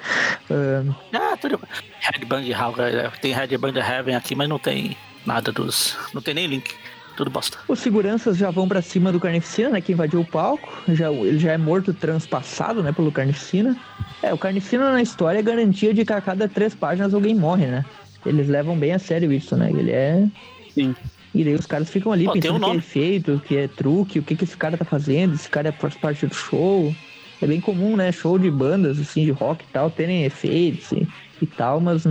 Ah, 0.49 1.31
Ah, 1.33 1.37
tudo 1.37 1.53
igual. 1.55 1.69
Headbang 1.99 2.51
Heaven, 2.51 3.11
tem 3.21 3.31
Headbang 3.33 3.77
Heaven 3.79 4.15
aqui, 4.15 4.35
mas 4.35 4.49
não 4.49 4.57
tem 4.57 4.97
nada 5.25 5.51
dos. 5.51 5.95
Não 6.13 6.21
tem 6.21 6.33
nem 6.33 6.47
link. 6.47 6.73
Tudo 7.15 7.29
bosta. 7.29 7.59
os 7.67 7.79
seguranças 7.79 8.37
já 8.37 8.49
vão 8.49 8.67
pra 8.67 8.81
cima 8.81 9.11
do 9.11 9.19
Carnificina, 9.19 9.69
né? 9.69 9.81
Que 9.81 9.91
invadiu 9.91 10.21
o 10.21 10.25
palco. 10.25 10.71
Já, 10.89 11.11
ele 11.11 11.37
já 11.37 11.51
é 11.51 11.57
morto 11.57 11.93
transpassado, 11.93 12.81
né? 12.81 12.91
Pelo 12.91 13.11
Carnificina. 13.11 13.77
É, 14.21 14.33
o 14.33 14.37
Carnificina 14.37 14.91
na 14.91 15.01
história 15.01 15.39
é 15.39 15.41
garantia 15.41 15.93
de 15.93 16.03
que 16.03 16.13
a 16.13 16.21
cada 16.21 16.47
três 16.47 16.73
páginas 16.73 17.13
alguém 17.13 17.35
morre, 17.35 17.67
né? 17.67 17.85
Eles 18.25 18.47
levam 18.47 18.77
bem 18.77 18.93
a 18.93 18.99
sério 18.99 19.31
isso, 19.31 19.55
né? 19.55 19.69
Ele 19.69 19.91
é. 19.91 20.27
Sim. 20.73 20.95
E 21.35 21.43
daí 21.43 21.55
os 21.55 21.65
caras 21.65 21.89
ficam 21.89 22.11
ali 22.11 22.25
Pô, 22.25 22.33
pensando 22.33 22.57
um 22.57 22.69
que 22.69 22.75
é 22.75 22.75
efeito, 22.75 23.41
que 23.47 23.57
é 23.57 23.67
truque, 23.67 24.19
o 24.19 24.23
que, 24.23 24.35
que 24.35 24.43
esse 24.43 24.55
cara 24.55 24.77
tá 24.77 24.85
fazendo, 24.85 25.33
esse 25.33 25.49
cara 25.49 25.71
faz 25.71 25.95
parte 25.95 26.25
do 26.25 26.33
show. 26.33 26.93
É 27.41 27.47
bem 27.47 27.59
comum, 27.59 27.95
né? 27.95 28.11
Show 28.11 28.39
de 28.39 28.49
bandas, 28.49 28.99
assim, 28.99 29.25
de 29.25 29.31
rock 29.31 29.65
e 29.65 29.73
tal, 29.73 29.89
terem 29.89 30.23
efeitos 30.23 30.91
e, 30.91 31.07
e 31.41 31.45
tal, 31.45 31.79
mas. 31.79 32.05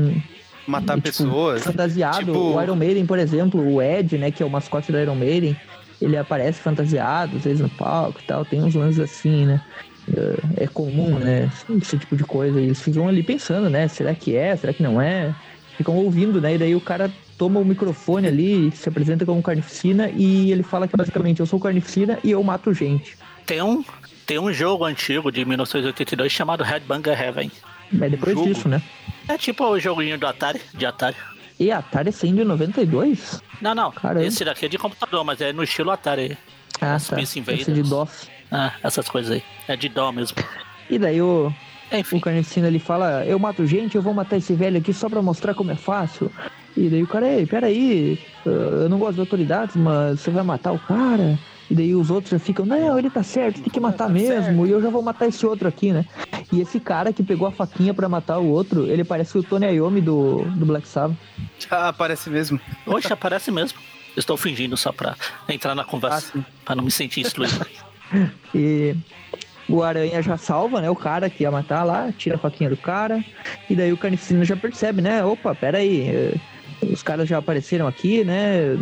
Matar 0.66 0.98
e, 0.98 1.00
tipo, 1.00 1.08
pessoas. 1.24 1.62
Fantasiado. 1.62 2.18
Tipo- 2.18 2.38
O 2.56 2.62
Iron 2.62 2.76
Maiden, 2.76 3.06
por 3.06 3.18
exemplo, 3.18 3.60
o 3.60 3.82
Ed, 3.82 4.16
né, 4.18 4.30
que 4.30 4.42
é 4.42 4.46
o 4.46 4.50
mascote 4.50 4.90
do 4.92 4.98
Iron 4.98 5.14
Maiden, 5.14 5.56
ele 6.00 6.16
aparece 6.16 6.60
fantasiado, 6.60 7.36
às 7.36 7.42
vezes 7.44 7.60
no 7.60 7.68
palco 7.68 8.20
e 8.22 8.26
tal, 8.26 8.44
tem 8.44 8.62
uns 8.62 8.74
lances 8.74 9.00
assim, 9.00 9.46
né? 9.46 9.60
É 10.56 10.64
é 10.64 10.66
comum, 10.66 11.18
né? 11.18 11.48
Esse 11.80 11.96
tipo 11.98 12.16
de 12.16 12.24
coisa. 12.24 12.60
E 12.60 12.64
eles 12.64 12.80
ficam 12.82 13.06
ali 13.08 13.22
pensando, 13.22 13.70
né? 13.70 13.86
Será 13.88 14.14
que 14.14 14.34
é? 14.36 14.54
Será 14.56 14.72
que 14.72 14.82
não 14.82 15.00
é? 15.00 15.32
Ficam 15.76 15.96
ouvindo, 15.96 16.40
né? 16.40 16.54
E 16.54 16.58
daí 16.58 16.74
o 16.74 16.80
cara 16.80 17.10
toma 17.38 17.60
o 17.60 17.64
microfone 17.64 18.26
ali, 18.26 18.70
se 18.72 18.88
apresenta 18.88 19.24
como 19.24 19.40
carnificina 19.42 20.10
e 20.10 20.50
ele 20.52 20.62
fala 20.62 20.86
que 20.88 20.96
basicamente 20.96 21.40
eu 21.40 21.46
sou 21.46 21.58
carnificina 21.60 22.18
e 22.22 22.30
eu 22.32 22.42
mato 22.42 22.72
gente. 22.74 23.16
Tem 23.46 23.62
um, 23.62 23.84
tem 24.26 24.38
um 24.38 24.52
jogo 24.52 24.84
antigo 24.84 25.30
de 25.32 25.44
1982 25.44 26.30
chamado 26.30 26.62
Headbanger 26.62 27.20
Heaven. 27.20 27.50
Mas 27.92 28.10
depois 28.10 28.34
Jogo? 28.34 28.46
disso, 28.46 28.68
né? 28.68 28.82
É 29.28 29.36
tipo 29.38 29.64
o 29.64 29.78
joguinho 29.78 30.18
do 30.18 30.26
Atari, 30.26 30.60
de 30.74 30.86
Atari. 30.86 31.16
E 31.60 31.70
a 31.70 31.78
Atari 31.78 32.08
é 32.08 32.12
100 32.12 32.34
de 32.34 32.44
92? 32.44 33.42
Não, 33.60 33.74
não. 33.74 33.92
Caramba. 33.92 34.24
Esse 34.24 34.44
daqui 34.44 34.66
é 34.66 34.68
de 34.68 34.78
computador, 34.78 35.24
mas 35.24 35.40
é 35.40 35.52
no 35.52 35.62
estilo 35.62 35.90
Atari. 35.90 36.36
Ah, 36.80 36.98
Space 36.98 37.14
tá. 37.14 37.22
Esse 37.22 37.38
Invaders. 37.38 37.66
de 37.74 37.82
DOS. 37.82 38.28
Ah, 38.50 38.72
essas 38.82 39.08
coisas 39.08 39.32
aí. 39.32 39.42
É 39.68 39.76
de 39.76 39.88
dó 39.88 40.10
mesmo. 40.10 40.36
E 40.90 40.98
daí 40.98 41.22
o, 41.22 41.52
Enfim. 41.92 42.16
O 42.16 42.20
Carnificina 42.20 42.66
ele 42.66 42.78
fala, 42.78 43.24
eu 43.24 43.38
mato 43.38 43.64
gente, 43.66 43.94
eu 43.94 44.02
vou 44.02 44.12
matar 44.12 44.36
esse 44.36 44.52
velho 44.54 44.78
aqui 44.78 44.92
só 44.92 45.08
pra 45.08 45.22
mostrar 45.22 45.54
como 45.54 45.70
é 45.70 45.76
fácil. 45.76 46.30
E 46.76 46.88
daí 46.88 47.02
o 47.02 47.06
cara, 47.06 47.28
ei, 47.28 47.46
peraí, 47.46 48.18
eu 48.44 48.88
não 48.88 48.98
gosto 48.98 49.14
de 49.14 49.20
autoridades, 49.20 49.76
mas 49.76 50.20
você 50.20 50.30
vai 50.30 50.42
matar 50.42 50.72
o 50.72 50.78
cara? 50.78 51.38
E 51.72 51.74
daí 51.74 51.94
os 51.94 52.10
outros 52.10 52.30
já 52.30 52.38
ficam, 52.38 52.66
não, 52.66 52.98
ele 52.98 53.08
tá 53.08 53.22
certo, 53.22 53.62
tem 53.62 53.72
que 53.72 53.80
matar 53.80 54.06
mesmo, 54.10 54.66
e 54.66 54.70
eu 54.70 54.82
já 54.82 54.90
vou 54.90 55.00
matar 55.00 55.26
esse 55.26 55.46
outro 55.46 55.66
aqui, 55.66 55.90
né? 55.90 56.04
E 56.52 56.60
esse 56.60 56.78
cara 56.78 57.14
que 57.14 57.22
pegou 57.22 57.48
a 57.48 57.50
faquinha 57.50 57.94
pra 57.94 58.10
matar 58.10 58.38
o 58.40 58.46
outro, 58.46 58.84
ele 58.90 59.02
parece 59.04 59.38
o 59.38 59.42
Tony 59.42 59.64
Iommi 59.76 60.02
do, 60.02 60.42
do 60.54 60.66
Black 60.66 60.86
Sabbath. 60.86 61.16
Ah, 61.70 61.88
aparece 61.88 62.28
mesmo. 62.28 62.60
Oxe, 62.86 63.10
aparece 63.10 63.50
mesmo. 63.50 63.78
Estou 64.14 64.36
fingindo 64.36 64.76
só 64.76 64.92
pra 64.92 65.16
entrar 65.48 65.74
na 65.74 65.80
Ah, 65.80 65.84
conversa, 65.86 66.32
sim. 66.34 66.44
pra 66.62 66.74
não 66.74 66.84
me 66.84 66.90
sentir 66.90 67.22
excluído. 67.22 67.64
E 68.54 68.94
o 69.66 69.82
Aranha 69.82 70.20
já 70.20 70.36
salva, 70.36 70.82
né? 70.82 70.90
O 70.90 70.94
cara 70.96 71.30
que 71.30 71.44
ia 71.44 71.50
matar 71.50 71.84
lá, 71.84 72.12
tira 72.12 72.34
a 72.36 72.38
faquinha 72.38 72.68
do 72.68 72.76
cara. 72.76 73.24
E 73.70 73.74
daí 73.74 73.90
o 73.90 73.96
Carnificina 73.96 74.44
já 74.44 74.54
percebe, 74.54 75.00
né? 75.00 75.24
Opa, 75.24 75.54
peraí. 75.54 76.02
eh, 76.02 76.34
Os 76.92 77.02
caras 77.02 77.26
já 77.26 77.38
apareceram 77.38 77.86
aqui, 77.88 78.22
né? 78.24 78.76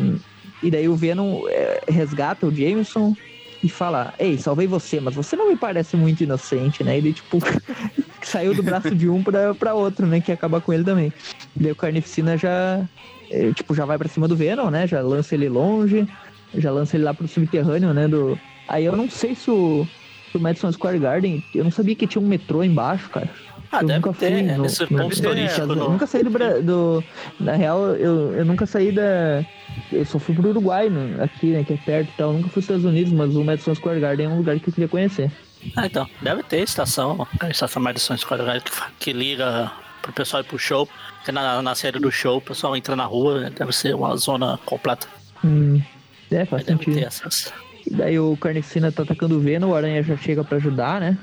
E 0.62 0.70
daí 0.70 0.89
o 0.89 0.95
Venom 0.95 1.43
eh, 1.49 1.82
resgata 1.89 2.47
o 2.47 2.55
Jameson 2.55 3.15
e 3.62 3.69
fala: 3.69 4.15
Ei, 4.19 4.39
salvei 4.39 4.66
você, 4.66 5.01
mas 5.01 5.15
você 5.15 5.37
não 5.37 5.49
me 5.49 5.57
parece 5.57 5.97
muito 5.97 6.23
inocente, 6.23 6.82
né? 6.82 6.99
Ele, 6.99 7.12
tipo, 7.12 7.39
saiu 8.23 8.55
do 8.55 8.62
braço 8.62 8.95
de 8.95 9.09
um 9.09 9.23
pra, 9.23 9.55
pra 9.55 9.74
outro, 9.74 10.07
né? 10.07 10.20
Que 10.20 10.32
acaba 10.32 10.61
com 10.61 10.73
ele 10.73 10.85
também. 10.85 11.12
E 11.57 11.62
daí 11.62 11.73
o 11.73 11.77
Carnificina 11.77 12.37
já, 12.37 12.82
eh, 13.31 13.53
tipo, 13.55 13.74
já 13.74 13.85
vai 13.85 13.99
pra 13.99 14.09
cima 14.09 14.28
do 14.28 14.37
Venom, 14.37 14.70
né? 14.70 14.87
Já 14.87 15.01
lança 15.01 15.35
ele 15.35 15.49
longe. 15.49 16.07
já 16.55 16.70
lança 16.70 16.97
ele 16.97 17.05
lá 17.05 17.15
pro 17.15 17.28
subterrâneo, 17.28 17.93
né? 17.93 18.09
Do... 18.09 18.39
Aí 18.69 18.85
eu 18.85 18.97
não 18.97 19.09
sei 19.09 19.35
se 19.35 19.51
o, 19.51 19.87
se 20.31 20.37
o 20.37 20.41
Madison 20.41 20.73
Square 20.73 20.99
Garden, 20.99 21.43
eu 21.55 21.65
não 21.65 21.70
sabia 21.70 21.95
que 21.95 22.07
tinha 22.07 22.23
um 22.23 22.28
metrô 22.28 22.62
embaixo, 22.62 23.09
cara. 23.11 23.31
Ah, 23.73 23.83
eu 23.83 23.87
deve 23.87 23.99
nunca 24.07 24.19
ter, 24.19 24.31
fui 24.33 24.39
é 24.41 24.57
no, 24.57 24.63
nesse 24.65 24.83
no- 24.83 24.89
ponto 24.89 25.23
turístico. 25.23 25.61
eu 25.61 25.67
no- 25.77 25.91
nunca 25.91 26.07
saí 26.07 26.23
do, 26.25 26.31
Bra- 26.31 26.59
do. 26.61 27.05
Na 27.39 27.53
real, 27.55 27.95
eu, 27.97 28.33
eu 28.35 28.45
nunca 28.45 28.67
saí 28.67 28.91
da. 28.93 29.45
Eu 29.93 30.05
só 30.05 30.19
fui 30.19 30.35
pro 30.35 30.49
Uruguai, 30.51 30.89
no- 30.89 31.23
aqui, 31.23 31.49
né? 31.53 31.63
Que 31.63 31.75
é 31.75 31.77
perto 31.77 32.09
e 32.09 32.17
tal. 32.17 32.29
Eu 32.31 32.33
nunca 32.35 32.45
fui 32.49 32.55
pros 32.55 32.65
Estados 32.65 32.85
Unidos, 32.85 33.13
mas 33.13 33.35
o 33.37 33.45
Madison 33.45 33.75
Square 33.75 34.01
Garden 34.01 34.27
é 34.27 34.29
um 34.29 34.39
lugar 34.39 34.59
que 34.59 34.69
eu 34.69 34.73
queria 34.73 34.89
conhecer. 34.89 35.31
Ah, 35.77 35.87
então, 35.87 36.07
deve 36.23 36.43
ter 36.43 36.61
estação, 36.63 37.27
a 37.39 37.49
estação 37.51 37.83
Madison 37.83 38.17
Square 38.17 38.43
Garden 38.45 38.63
que, 38.65 38.73
que 38.99 39.13
liga 39.13 39.71
pro 40.03 40.13
pessoal 40.13 40.43
ir 40.43 40.47
pro 40.47 40.59
show. 40.59 40.89
Porque 41.19 41.31
na, 41.31 41.61
na 41.63 41.75
série 41.75 41.99
do 42.01 42.11
show, 42.11 42.39
o 42.39 42.41
pessoal 42.41 42.75
entra 42.77 42.97
na 42.97 43.05
rua, 43.05 43.41
né, 43.43 43.51
deve 43.57 43.71
ser 43.73 43.95
uma 43.95 44.17
zona 44.17 44.59
completa. 44.65 45.07
Hum. 45.45 45.81
É, 46.31 46.45
faz 46.47 46.63
Aí 46.63 46.67
deve 46.67 46.79
sentido. 46.85 46.95
ter 47.01 47.07
essas. 47.07 47.53
E 47.87 47.91
daí 47.95 48.19
o 48.19 48.37
Carnificina 48.37 48.91
tá 48.91 49.03
atacando 49.03 49.37
o 49.37 49.41
Venom, 49.41 49.69
o 49.69 49.75
Aranha 49.75 50.03
já 50.03 50.17
chega 50.17 50.43
pra 50.43 50.57
ajudar, 50.57 50.99
né? 51.01 51.17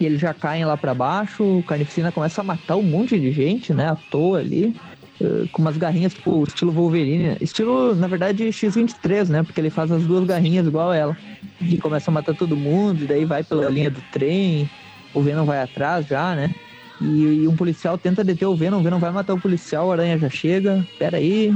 E 0.00 0.06
eles 0.06 0.20
já 0.20 0.34
caem 0.34 0.64
lá 0.64 0.76
pra 0.76 0.92
baixo, 0.94 1.58
o 1.58 1.62
Carnificina 1.62 2.10
começa 2.10 2.40
a 2.40 2.44
matar 2.44 2.76
um 2.76 2.82
monte 2.82 3.18
de 3.18 3.30
gente, 3.30 3.72
né? 3.72 3.88
À 3.88 3.96
toa 3.96 4.38
ali. 4.40 4.74
eh, 5.20 5.46
Com 5.52 5.62
umas 5.62 5.76
garrinhas, 5.76 6.12
tipo, 6.12 6.42
estilo 6.46 6.72
Wolverine. 6.72 7.36
Estilo, 7.40 7.94
na 7.94 8.08
verdade, 8.08 8.50
X-23, 8.52 9.28
né? 9.28 9.42
Porque 9.42 9.60
ele 9.60 9.70
faz 9.70 9.92
as 9.92 10.04
duas 10.04 10.24
garrinhas 10.24 10.66
igual 10.66 10.92
ela. 10.92 11.16
E 11.60 11.78
começa 11.78 12.10
a 12.10 12.14
matar 12.14 12.34
todo 12.34 12.56
mundo, 12.56 13.04
e 13.04 13.06
daí 13.06 13.24
vai 13.24 13.44
pela 13.44 13.70
linha 13.70 13.90
do 13.90 14.02
trem. 14.12 14.68
O 15.14 15.22
Venom 15.22 15.44
vai 15.44 15.62
atrás 15.62 16.06
já, 16.06 16.34
né? 16.34 16.52
E, 17.00 17.42
e 17.42 17.48
um 17.48 17.54
policial 17.54 17.96
tenta 17.96 18.24
deter 18.24 18.48
o 18.48 18.56
Venom, 18.56 18.80
o 18.80 18.82
Venom 18.82 18.98
vai 18.98 19.12
matar 19.12 19.34
o 19.34 19.40
policial, 19.40 19.86
o 19.88 19.92
Aranha 19.92 20.18
já 20.18 20.28
chega. 20.28 20.84
Pera 20.98 21.18
aí, 21.18 21.54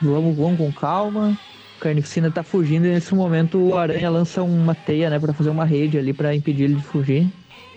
vamos, 0.00 0.36
vamos 0.36 0.56
com 0.56 0.72
calma. 0.72 1.36
O 1.80 1.82
Carnificina 1.82 2.30
tá 2.30 2.42
fugindo 2.42 2.84
e 2.84 2.90
nesse 2.90 3.14
momento 3.14 3.56
o 3.58 3.78
Aranha 3.78 4.10
lança 4.10 4.42
uma 4.42 4.74
teia, 4.74 5.08
né, 5.08 5.18
Pra 5.18 5.32
fazer 5.32 5.48
uma 5.48 5.64
rede 5.64 5.96
ali 5.96 6.12
pra 6.12 6.34
impedir 6.34 6.64
ele 6.64 6.74
de 6.74 6.82
fugir. 6.82 7.26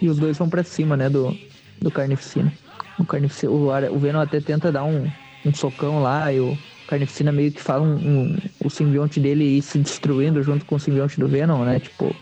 E 0.02 0.10
os 0.10 0.18
dois 0.20 0.38
vão 0.38 0.50
pra 0.50 0.62
cima, 0.62 0.98
né, 0.98 1.10
do, 1.10 1.34
do 1.82 1.90
Carnificina. 1.90 2.52
O, 3.00 3.06
Carnificina, 3.06 3.54
o, 3.54 3.70
o 3.96 3.98
Venom 4.00 4.20
até 4.20 4.42
tenta 4.42 4.74
dar 4.74 4.84
um, 4.84 5.10
um 5.46 5.54
socão 5.54 6.02
lá 6.04 6.34
e 6.34 6.40
o 6.42 6.58
Carnificina 6.86 7.32
meio 7.32 7.50
que 7.54 7.62
faz 7.62 7.82
um, 7.82 7.96
um- 7.96 8.38
o 8.66 8.70
simbionte 8.70 9.22
dele 9.22 9.46
ir 9.46 9.62
se 9.62 9.78
destruindo 9.80 10.44
junto 10.44 10.66
com 10.66 10.76
o 10.76 10.80
simbionte 10.80 11.18
do 11.18 11.26
Venom, 11.30 11.64
né? 11.64 11.80
Tipo, 11.80 12.14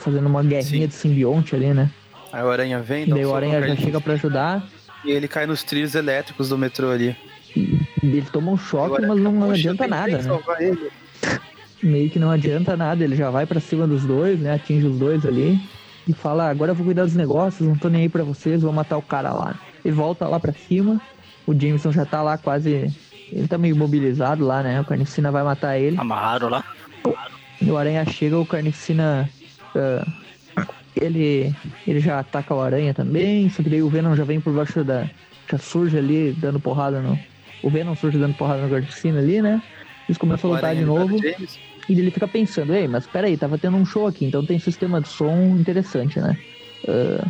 fazendo 0.00 0.26
uma 0.26 0.42
guerrinha 0.42 0.82
Sim. 0.82 0.88
de 0.88 0.94
simbionte 0.94 1.54
ali, 1.54 1.72
né? 1.72 1.88
Aí 2.32 2.42
o 2.42 2.50
Aranha 2.50 2.80
vem, 2.80 3.04
E 3.04 3.10
daí 3.10 3.24
o 3.24 3.32
Aranha 3.32 3.62
já 3.64 3.76
chega 3.76 4.00
pra 4.00 4.14
ajudar. 4.14 4.68
E 5.04 5.12
ele 5.12 5.28
cai 5.28 5.46
nos 5.46 5.62
trilhos 5.62 5.94
elétricos 5.94 6.48
do 6.48 6.58
metrô 6.58 6.90
ali. 6.90 7.16
E 7.56 7.78
ele 8.02 8.26
toma 8.32 8.50
um 8.50 8.58
choque, 8.58 9.00
mas 9.06 9.16
não 9.20 9.32
"Poxa, 9.34 9.46
eu 9.46 9.50
adianta 9.52 9.86
nada, 9.86 10.18
né? 10.18 10.40
ele." 10.58 10.78
Meio 11.82 12.10
que 12.10 12.18
não 12.18 12.30
adianta 12.30 12.76
nada, 12.76 13.02
ele 13.04 13.16
já 13.16 13.30
vai 13.30 13.46
pra 13.46 13.60
cima 13.60 13.86
dos 13.86 14.04
dois, 14.04 14.38
né? 14.40 14.54
Atinge 14.54 14.86
os 14.86 14.98
dois 14.98 15.24
ali 15.24 15.60
e 16.06 16.12
fala: 16.12 16.48
agora 16.48 16.72
eu 16.72 16.74
vou 16.74 16.86
cuidar 16.86 17.04
dos 17.04 17.14
negócios, 17.14 17.68
não 17.68 17.76
tô 17.76 17.88
nem 17.88 18.02
aí 18.02 18.08
pra 18.08 18.24
vocês, 18.24 18.62
vou 18.62 18.72
matar 18.72 18.96
o 18.96 19.02
cara 19.02 19.32
lá. 19.32 19.54
E 19.84 19.90
volta 19.90 20.26
lá 20.26 20.40
pra 20.40 20.52
cima, 20.52 21.00
o 21.46 21.54
Jameson 21.58 21.92
já 21.92 22.04
tá 22.04 22.22
lá 22.22 22.38
quase. 22.38 22.92
Ele 23.30 23.46
tá 23.46 23.58
meio 23.58 23.74
imobilizado 23.74 24.44
lá, 24.44 24.62
né? 24.62 24.80
O 24.80 24.84
Carnificina 24.84 25.30
vai 25.30 25.44
matar 25.44 25.78
ele. 25.78 25.98
Amarraram 25.98 26.48
lá. 26.48 26.64
E 27.60 27.70
o 27.70 27.76
Aranha 27.76 28.04
chega, 28.06 28.38
o 28.38 28.46
Carnificina. 28.46 29.28
ah, 29.74 30.06
ele, 30.96 31.54
ele 31.86 32.00
já 32.00 32.18
ataca 32.18 32.54
o 32.54 32.60
Aranha 32.60 32.94
também, 32.94 33.48
só 33.50 33.62
que 33.62 33.68
daí 33.68 33.82
o 33.82 33.88
Venom 33.88 34.16
já 34.16 34.24
vem 34.24 34.40
por 34.40 34.52
baixo 34.52 34.82
da. 34.82 35.08
Já 35.50 35.58
surge 35.58 35.96
ali 35.96 36.32
dando 36.32 36.58
porrada 36.58 37.00
no. 37.00 37.18
O 37.62 37.70
Venom 37.70 37.94
surge 37.94 38.18
dando 38.18 38.34
porrada 38.34 38.62
no 38.62 38.70
Carnificina 38.70 39.18
ali, 39.18 39.42
né? 39.42 39.62
Eles 40.08 40.16
começam 40.16 40.50
a 40.50 40.54
lutar 40.54 40.74
de 40.74 40.84
novo. 40.84 41.18
James. 41.18 41.58
E 41.88 41.92
ele 41.98 42.10
fica 42.10 42.28
pensando, 42.28 42.74
ei, 42.74 42.86
mas 42.86 43.06
peraí, 43.06 43.36
tava 43.36 43.56
tendo 43.58 43.76
um 43.76 43.84
show 43.84 44.06
aqui, 44.06 44.24
então 44.24 44.44
tem 44.44 44.58
sistema 44.58 45.00
de 45.00 45.08
som 45.08 45.56
interessante, 45.56 46.20
né? 46.20 46.36
Ah, 46.86 47.26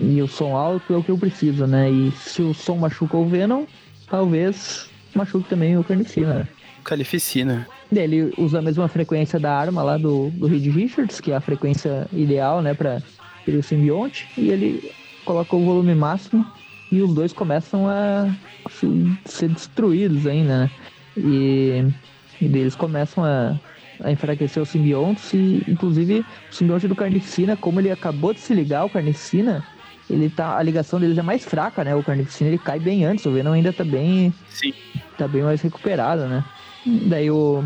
e 0.00 0.22
o 0.22 0.28
som 0.28 0.56
alto 0.56 0.92
é 0.94 0.96
o 0.96 1.02
que 1.02 1.10
eu 1.10 1.18
preciso, 1.18 1.66
né? 1.66 1.90
E 1.90 2.10
se 2.12 2.42
o 2.42 2.54
som 2.54 2.76
machuca 2.76 3.16
o 3.16 3.26
Venom, 3.28 3.64
talvez 4.08 4.90
machuque 5.14 5.48
também 5.48 5.76
o 5.76 5.84
Carnificina. 5.84 6.34
né? 6.34 6.48
Calificina. 6.84 7.68
Daí 7.90 8.04
ele 8.04 8.32
usa 8.36 8.58
a 8.58 8.62
mesma 8.62 8.86
frequência 8.88 9.40
da 9.40 9.52
arma 9.52 9.82
lá 9.82 9.96
do, 9.98 10.30
do 10.30 10.46
Reed 10.46 10.66
Richards, 10.74 11.20
que 11.20 11.32
é 11.32 11.36
a 11.36 11.40
frequência 11.40 12.08
ideal, 12.12 12.62
né, 12.62 12.74
pra 12.74 13.02
ferir 13.44 13.58
o 13.58 13.62
simbionte, 13.62 14.28
e 14.36 14.50
ele 14.50 14.82
coloca 15.24 15.56
o 15.56 15.64
volume 15.64 15.94
máximo 15.94 16.46
e 16.90 17.02
os 17.02 17.12
dois 17.14 17.32
começam 17.32 17.88
a 17.88 18.34
se- 18.68 18.86
ser 19.24 19.48
destruídos 19.48 20.26
ainda, 20.26 20.64
né? 20.64 20.70
E, 21.16 21.82
e 22.40 22.44
eles 22.46 22.76
começam 22.76 23.24
a, 23.24 23.58
a 24.00 24.10
enfraquecer 24.10 24.62
os 24.62 24.68
simbiontes 24.68 25.32
e, 25.32 25.64
inclusive, 25.68 26.24
o 26.50 26.54
simbionte 26.54 26.88
do 26.88 26.94
Carnificina, 26.94 27.56
como 27.56 27.80
ele 27.80 27.90
acabou 27.90 28.32
de 28.32 28.40
se 28.40 28.54
ligar 28.54 28.80
ao 28.80 28.90
Carnificina, 28.90 29.64
ele 30.08 30.30
tá, 30.30 30.56
a 30.56 30.62
ligação 30.62 30.98
deles 30.98 31.18
é 31.18 31.22
mais 31.22 31.44
fraca, 31.44 31.84
né? 31.84 31.94
O 31.94 32.02
Carnificina 32.02 32.50
ele 32.50 32.58
cai 32.58 32.78
bem 32.78 33.04
antes, 33.04 33.26
o 33.26 33.32
Venom 33.32 33.52
ainda 33.52 33.72
tá 33.72 33.84
bem 33.84 34.32
Sim. 34.48 34.72
tá 35.16 35.28
bem 35.28 35.42
mais 35.42 35.60
recuperado, 35.60 36.26
né? 36.26 36.44
Daí 36.86 37.30
o, 37.30 37.64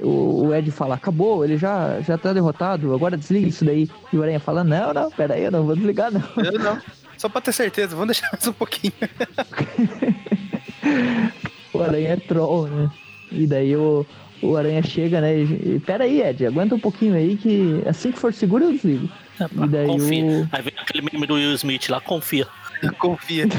o, 0.00 0.46
o 0.46 0.54
Ed 0.54 0.70
fala, 0.70 0.94
acabou, 0.94 1.44
ele 1.44 1.58
já, 1.58 2.00
já 2.00 2.16
tá 2.16 2.32
derrotado, 2.32 2.94
agora 2.94 3.16
desliga 3.16 3.48
isso 3.48 3.64
daí. 3.64 3.90
E 4.12 4.16
o 4.16 4.22
Aranha 4.22 4.40
fala, 4.40 4.64
não, 4.64 4.94
não, 4.94 5.10
pera 5.10 5.34
aí, 5.34 5.44
eu 5.44 5.50
não 5.50 5.64
vou 5.64 5.76
desligar 5.76 6.10
não. 6.10 6.22
Eu 6.42 6.58
não. 6.58 6.80
Só 7.18 7.28
pra 7.28 7.40
ter 7.40 7.52
certeza, 7.52 7.94
vamos 7.94 8.16
deixar 8.16 8.30
mais 8.32 8.46
um 8.46 8.52
pouquinho. 8.52 8.92
O 11.72 11.82
Aranha 11.82 12.10
é 12.10 12.16
troll, 12.16 12.66
né? 12.68 12.90
E 13.30 13.46
daí 13.46 13.74
o, 13.74 14.06
o 14.42 14.56
Aranha 14.56 14.82
chega, 14.82 15.20
né? 15.20 15.38
E, 15.38 15.76
e, 15.76 15.80
pera 15.84 16.04
aí, 16.04 16.20
Ed, 16.22 16.44
aguenta 16.46 16.74
um 16.74 16.78
pouquinho 16.80 17.14
aí 17.14 17.36
que 17.36 17.82
assim 17.86 18.10
que 18.12 18.18
for 18.18 18.32
seguro 18.34 18.64
eu 18.64 18.72
desligo. 18.72 19.08
É, 19.40 19.44
E 19.64 19.68
daí 19.68 19.86
confia. 19.86 20.24
o- 20.24 20.48
Aí 20.52 20.62
vem 20.62 20.72
aquele 20.78 21.02
meme 21.12 21.26
do 21.26 21.34
Will 21.34 21.52
Smith 21.54 21.88
lá, 21.88 22.00
confia. 22.00 22.46
Confia. 22.98 23.46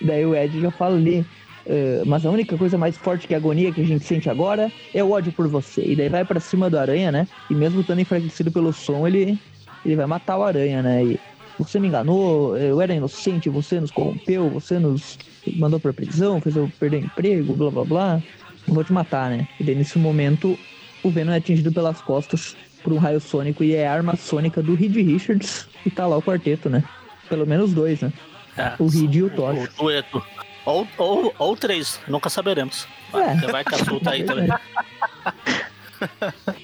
Daí 0.00 0.24
o 0.26 0.34
Ed 0.34 0.60
já 0.60 0.70
fala 0.70 0.96
ali, 0.96 1.24
"Ah, 1.68 2.02
mas 2.06 2.24
a 2.26 2.30
única 2.30 2.56
coisa 2.56 2.76
mais 2.78 2.96
forte 2.96 3.26
que 3.26 3.34
a 3.34 3.36
agonia 3.36 3.72
que 3.72 3.80
a 3.80 3.84
gente 3.84 4.04
sente 4.04 4.28
agora 4.28 4.70
é 4.92 5.02
o 5.02 5.10
ódio 5.10 5.32
por 5.32 5.48
você. 5.48 5.82
E 5.84 5.96
daí 5.96 6.08
vai 6.08 6.24
pra 6.24 6.38
cima 6.40 6.68
do 6.68 6.78
Aranha, 6.78 7.10
né? 7.10 7.26
E 7.50 7.54
mesmo 7.54 7.80
estando 7.80 8.00
enfraquecido 8.00 8.50
pelo 8.52 8.72
som, 8.72 9.06
ele, 9.06 9.38
ele 9.84 9.96
vai 9.96 10.06
matar 10.06 10.36
o 10.38 10.42
Aranha, 10.44 10.82
né? 10.82 11.04
E 11.04 11.20
você 11.58 11.78
me 11.80 11.88
enganou, 11.88 12.56
eu 12.56 12.80
era 12.80 12.94
inocente, 12.94 13.48
você 13.48 13.80
nos 13.80 13.90
corrompeu, 13.90 14.48
você 14.50 14.78
nos 14.78 15.18
mandou 15.56 15.78
pra 15.80 15.92
prisão, 15.92 16.40
fez 16.40 16.56
eu 16.56 16.70
perder 16.78 16.98
emprego, 17.04 17.54
blá 17.54 17.70
blá 17.70 17.84
blá. 17.84 18.22
Vou 18.66 18.82
te 18.84 18.92
matar, 18.92 19.30
né? 19.30 19.46
E 19.60 19.64
daí 19.64 19.74
nesse 19.74 19.98
momento 19.98 20.58
o 21.02 21.10
Venom 21.10 21.32
é 21.32 21.36
atingido 21.36 21.70
pelas 21.72 22.00
costas 22.00 22.56
por 22.82 22.92
um 22.92 22.98
raio 22.98 23.20
sônico 23.20 23.62
e 23.64 23.74
é 23.74 23.86
a 23.86 23.92
arma 23.92 24.16
sônica 24.16 24.62
do 24.62 24.74
Reed 24.74 24.94
Richards 24.96 25.66
e 25.84 25.90
tá 25.90 26.06
lá 26.06 26.16
o 26.16 26.22
quarteto, 26.22 26.68
né? 26.68 26.82
Pelo 27.28 27.46
menos 27.46 27.72
dois, 27.72 28.00
né? 28.00 28.12
É, 28.56 28.72
O 28.78 28.86
Reed 28.86 29.14
e 29.14 29.22
o 29.22 29.30
Tocha. 29.30 29.70
o 29.78 29.82
dueto. 29.82 30.22
Ou, 30.64 30.86
ou, 30.96 31.34
ou 31.38 31.56
três, 31.56 32.00
nunca 32.08 32.30
saberemos. 32.30 32.86
É. 33.12 33.34
Vai, 33.34 33.36
vai 33.52 33.64
que 33.64 33.74
a 33.74 33.78
Sul 33.78 34.00
tá 34.00 34.12
aí 34.12 34.24
também. 34.24 34.48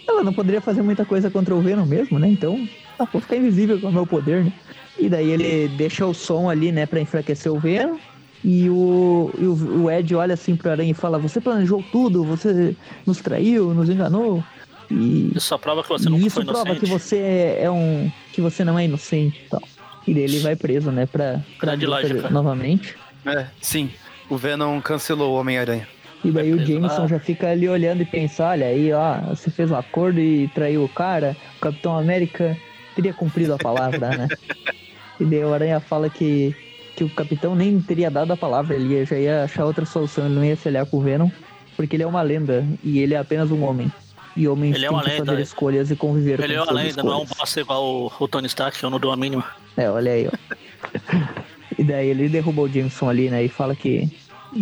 Ela 0.07 0.23
não 0.23 0.33
poderia 0.33 0.61
fazer 0.61 0.83
muita 0.83 1.05
coisa 1.05 1.31
contra 1.31 1.55
o 1.55 1.61
Venom 1.61 1.87
mesmo, 1.87 2.19
né? 2.19 2.29
Então, 2.29 2.69
ah, 2.99 3.07
vou 3.11 3.21
ficar 3.21 3.37
invisível 3.37 3.81
com 3.81 3.89
o 3.89 3.93
meu 3.93 4.07
poder, 4.07 4.45
né? 4.45 4.53
E 4.99 5.09
daí 5.09 5.31
ele 5.31 5.69
deixa 5.69 6.05
o 6.07 6.13
som 6.13 6.51
ali, 6.51 6.73
né, 6.73 6.85
pra 6.87 7.01
enfraquecer 7.01 7.51
o 7.53 7.59
Venom. 7.59 7.97
E 8.43 8.71
o, 8.71 9.31
e 9.39 9.45
o, 9.45 9.83
o 9.85 9.91
Ed 9.91 10.15
olha 10.15 10.35
assim 10.35 10.57
pro 10.57 10.71
Aranha 10.71 10.91
e 10.91 10.95
fala: 10.95 11.19
Você 11.19 11.41
planejou 11.41 11.85
tudo, 11.93 12.25
você 12.25 12.75
nos 13.07 13.19
traiu, 13.21 13.75
nos 13.75 13.89
enganou. 13.91 14.43
E, 14.91 15.31
Isso 15.37 15.47
só 15.47 15.59
prova 15.59 15.83
que 15.83 15.89
você 15.89 16.09
e 16.09 16.27
isso 16.27 16.37
foi 16.37 16.45
prova 16.45 16.63
inocente. 16.71 16.81
que 16.81 16.87
você 16.91 17.59
é 17.61 17.71
um. 17.71 18.11
que 18.33 18.41
você 18.41 18.65
não 18.65 18.79
é 18.79 18.85
inocente 18.87 19.43
e 19.45 19.49
tal. 19.49 19.63
E 20.07 20.15
daí 20.15 20.23
ele 20.25 20.39
vai 20.41 20.57
preso, 20.57 20.91
né, 20.91 21.07
pra, 21.07 21.41
pra 21.59 21.69
Grande 21.77 21.87
luta 21.87 22.01
lógica. 22.01 22.31
novamente. 22.31 22.97
É, 23.27 23.47
sim. 23.61 23.91
O 24.29 24.37
Venom 24.37 24.81
cancelou 24.81 25.33
o 25.35 25.39
Homem-Aranha. 25.39 25.87
E 26.25 26.31
daí 26.31 26.53
o 26.53 26.57
preso 26.57 26.73
Jameson 26.73 27.03
lá. 27.03 27.07
já 27.07 27.21
fica 27.21 27.49
ali 27.51 27.69
olhando 27.69 28.03
e 28.03 28.05
pensa, 28.07 28.47
olha 28.47 28.67
aí, 28.67 28.93
ó, 28.93 29.21
você 29.29 29.51
fez 29.51 29.71
um 29.71 29.77
acordo 29.77 30.19
e 30.19 30.49
traiu 30.49 30.83
o 30.85 30.89
cara, 30.89 31.37
o 31.57 31.61
Capitão 31.61 31.97
América 31.99 32.57
teria 32.97 33.13
cumprido 33.13 33.53
a 33.55 33.59
palavra, 33.59 34.09
né? 34.17 34.29
E 35.21 35.25
daí 35.27 35.45
o 35.45 35.53
Aranha 35.53 35.79
fala 35.81 36.09
que, 36.09 36.57
que 37.01 37.05
o 37.05 37.09
Capitão 37.09 37.55
nem 37.55 37.81
teria 37.81 38.11
dado 38.11 38.31
a 38.31 38.37
palavra, 38.37 38.75
ele 38.75 39.07
já 39.07 39.17
ia 39.17 39.45
achar 39.45 39.65
outra 39.65 39.87
solução, 39.87 40.27
ele 40.27 40.35
não 40.35 40.45
ia 40.45 40.55
se 40.55 40.69
aliar 40.69 40.85
com 40.85 40.99
o 40.99 41.01
Venom, 41.01 41.31
porque 41.75 41.97
ele 41.97 42.03
é 42.03 42.07
uma 42.07 42.21
lenda 42.21 42.63
e 42.85 42.99
ele 42.99 43.15
é 43.15 43.17
apenas 43.17 43.51
um 43.51 43.65
homem. 43.65 43.91
E 44.37 44.47
homens 44.47 44.77
Ele 44.77 44.85
é 44.85 44.89
têm 44.89 44.97
uma 44.97 45.03
que 45.03 45.11
lenda, 45.11 45.25
fazer 45.25 45.39
é. 45.39 45.43
escolhas 45.43 45.91
e 45.91 45.97
conviver 45.97 46.41
Ele 46.41 46.53
é 46.53 46.57
com 46.59 46.63
uma 46.63 46.73
suas 46.73 46.85
lenda, 46.85 47.03
não 47.03 47.13
é 47.13 47.17
um 47.17 47.23
escolhas. 47.23 47.39
bosta 47.39 47.61
igual 47.61 47.85
o, 47.85 48.13
o 48.21 48.29
Tony 48.29 48.47
Stark, 48.47 48.85
eu 48.85 48.91
não 48.91 49.01
dou 49.01 49.11
a 49.11 49.17
mínima. 49.17 49.45
É, 49.79 49.91
olha 49.91 50.13
aí, 50.13 50.29
ó. 50.29 50.59
e 51.79 51.83
daí 51.83 52.09
ele 52.09 52.29
derruba 52.29 52.63
o 52.63 52.69
Jameson 52.69 53.09
ali, 53.09 53.31
né? 53.31 53.43
E 53.43 53.49
fala 53.49 53.75
que, 53.75 54.07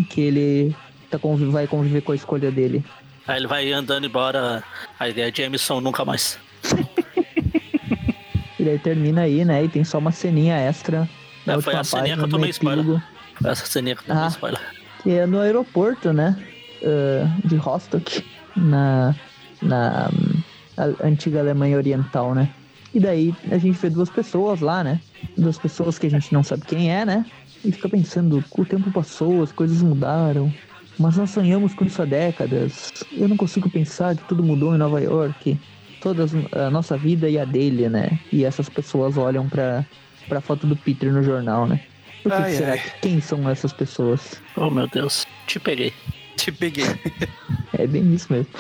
que 0.09 0.21
ele 0.21 0.77
tá 1.11 1.19
vai 1.51 1.67
conviver 1.67 2.03
com 2.03 2.13
a 2.13 2.15
escolha 2.15 2.53
dele. 2.53 2.85
Aí 3.27 3.37
ele 3.37 3.49
vai 3.49 3.73
andando 3.73 4.07
embora, 4.07 4.63
a 4.99 5.09
ideia 5.09 5.29
é 5.29 5.35
Jameson 5.35 5.81
nunca 5.81 6.05
mais. 6.05 6.39
E 8.61 8.65
daí 8.65 8.77
termina 8.77 9.21
aí, 9.21 9.45
né? 9.45 9.63
E 9.63 9.69
tem 9.69 9.85
só 9.85 9.99
uma 9.99 10.11
ceninha 10.11 10.57
extra. 10.57 11.09
Na 11.49 11.57
última 11.57 11.73
foi 11.73 11.81
a 11.81 11.85
ceninha 11.85 12.17
que 12.17 12.25
eu 12.25 12.29
tomei 12.29 12.51
spoiler. 12.51 12.79
epílogo, 12.85 13.03
Essa 13.45 13.67
ceninha 13.67 13.97
que 13.97 14.03
eu 14.11 14.15
dei 14.15 14.25
Ah. 14.25 14.29
spoiler. 14.29 14.61
Que 15.03 15.11
é 15.13 15.27
no 15.27 15.41
aeroporto, 15.41 16.13
né? 16.13 16.37
uh, 16.83 17.49
de 17.49 17.57
Rostock, 17.57 18.25
na, 18.57 19.15
na 19.61 20.09
a 20.77 21.07
antiga 21.07 21.41
Alemanha 21.41 21.77
Oriental, 21.77 22.35
né? 22.35 22.49
E 22.95 23.01
daí 23.01 23.35
a 23.51 23.59
gente 23.59 23.77
vê 23.79 23.91
duas 23.91 24.09
pessoas 24.09 24.61
lá, 24.61 24.85
né? 24.85 25.01
Duas 25.37 25.59
pessoas 25.59 25.99
que 25.99 26.07
a 26.07 26.11
gente 26.11 26.33
não 26.33 26.43
sabe 26.45 26.63
quem 26.67 26.93
é, 26.93 27.05
né? 27.05 27.25
E 27.65 27.73
fica 27.73 27.89
pensando, 27.89 28.43
o 28.57 28.65
tempo 28.65 28.91
passou, 28.93 29.43
as 29.43 29.51
coisas 29.51 29.83
mudaram, 29.83 30.53
mas 30.99 31.17
nós 31.17 31.31
sonhamos 31.31 31.75
com 31.75 31.85
isso 31.85 32.01
há 32.01 32.05
décadas. 32.05 32.93
Eu 33.13 33.29
não 33.29 33.37
consigo 33.37 33.69
pensar 33.69 34.15
que 34.17 34.23
tudo 34.25 34.43
mudou 34.45 34.73
em 34.75 34.79
Nova 34.79 35.01
York. 35.01 35.59
Toda 36.01 36.27
a 36.53 36.71
nossa 36.71 36.97
vida 36.97 37.29
e 37.29 37.37
a 37.39 37.45
dele, 37.45 37.89
né? 37.89 38.21
E 38.33 38.45
essas 38.45 38.69
pessoas 38.69 39.17
olham 39.17 39.49
pra, 39.49 39.85
pra 40.29 40.41
foto 40.41 40.67
do 40.67 40.77
Peter 40.77 41.13
no 41.13 41.23
jornal, 41.23 41.67
né? 41.67 41.81
Por 42.23 42.33
que 42.33 42.39
Ai, 42.43 42.53
será 42.55 42.73
ai. 42.73 42.79
que 42.79 42.91
quem 43.01 43.21
são 43.21 43.49
essas 43.49 43.73
pessoas? 43.73 44.41
Oh 44.57 44.69
meu 44.71 44.87
Deus, 44.89 45.27
te 45.47 45.59
peguei. 45.61 45.93
Te 46.37 46.53
peguei. 46.53 46.85
É 47.73 47.87
bem 47.87 48.15
isso 48.15 48.33
mesmo. 48.33 48.53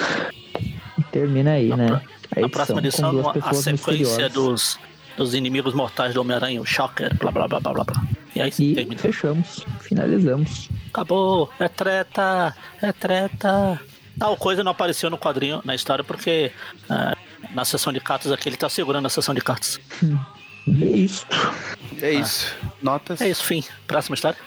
E 0.98 1.02
termina 1.12 1.52
aí, 1.52 1.68
Na 1.68 1.76
né? 1.76 1.86
pro- 1.88 2.00
A 2.36 2.40
Na 2.42 2.48
próxima 2.48 2.80
com 2.80 2.86
edição, 2.86 3.30
a 3.42 3.54
sequência 3.54 4.28
dos, 4.28 4.78
dos 5.16 5.34
inimigos 5.34 5.74
mortais 5.74 6.14
do 6.14 6.20
Homem-Aranha, 6.20 6.60
o 6.60 6.66
Shocker, 6.66 7.14
blá 7.16 7.30
blá 7.30 7.46
blá 7.48 7.60
blá 7.60 7.72
blá 7.72 7.84
blá. 7.84 8.02
E 8.34 8.40
aí 8.40 8.50
E 8.58 8.74
termina. 8.74 9.00
fechamos, 9.00 9.64
finalizamos. 9.80 10.68
Acabou, 10.88 11.50
é 11.58 11.68
treta, 11.68 12.54
é 12.82 12.92
treta. 12.92 13.80
Tal 14.18 14.36
coisa 14.36 14.62
não 14.64 14.72
apareceu 14.72 15.08
no 15.10 15.16
quadrinho, 15.18 15.60
na 15.64 15.74
história, 15.74 16.02
porque 16.04 16.52
ah, 16.90 17.16
na 17.54 17.64
sessão 17.64 17.92
de 17.92 18.00
cartas 18.00 18.30
aqui 18.32 18.48
ele 18.48 18.56
tá 18.56 18.68
segurando 18.68 19.06
a 19.06 19.10
sessão 19.10 19.34
de 19.34 19.40
cartas. 19.40 19.80
É 20.80 20.84
isso. 20.86 21.26
É 22.00 22.12
isso. 22.12 22.54
Notas. 22.82 23.20
É 23.20 23.28
isso, 23.28 23.44
fim. 23.44 23.62
Próxima 23.86 24.14
história. 24.14 24.38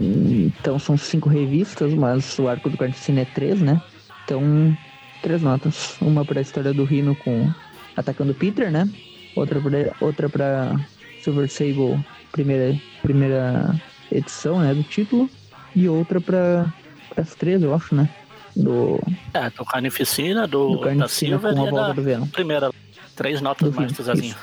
Então 0.00 0.78
são 0.78 0.96
cinco 0.96 1.28
revistas, 1.28 1.92
mas 1.94 2.38
o 2.38 2.48
arco 2.48 2.68
do 2.68 2.76
Carnificina 2.76 3.20
é 3.22 3.24
três, 3.24 3.60
né? 3.60 3.80
Então, 4.24 4.76
três 5.22 5.40
notas. 5.42 5.96
Uma 6.00 6.24
pra 6.24 6.40
história 6.40 6.72
do 6.72 6.84
Rino 6.84 7.14
com 7.16 7.50
atacando 7.96 8.34
Peter, 8.34 8.70
né? 8.70 8.88
Outra 9.34 9.60
pra, 9.60 9.70
outra 10.00 10.28
pra 10.28 10.76
Silver 11.22 11.50
Sable, 11.50 12.04
primeira, 12.32 12.78
primeira 13.02 13.74
edição, 14.10 14.60
né? 14.60 14.74
Do 14.74 14.82
título. 14.82 15.28
E 15.74 15.88
outra 15.88 16.20
pra 16.20 16.72
as 17.16 17.34
três, 17.34 17.62
eu 17.62 17.74
acho, 17.74 17.94
né? 17.94 18.08
Do, 18.54 18.98
É, 19.34 19.50
do 19.50 19.64
Carnificina, 19.64 20.46
do, 20.46 20.70
do 20.70 20.78
da 20.78 20.84
Carnificina 20.86 21.38
Silver 21.38 21.54
com 21.54 21.62
a 21.62 21.66
e 21.66 21.70
volta 21.70 21.86
da 21.88 21.92
do 21.92 22.02
Venom. 22.02 22.26
primeira. 22.28 22.70
Três 23.14 23.40
notas 23.40 23.70
Do 23.70 23.76
mais 23.76 23.92
Rino, 23.92 24.04
Zazinho. 24.04 24.34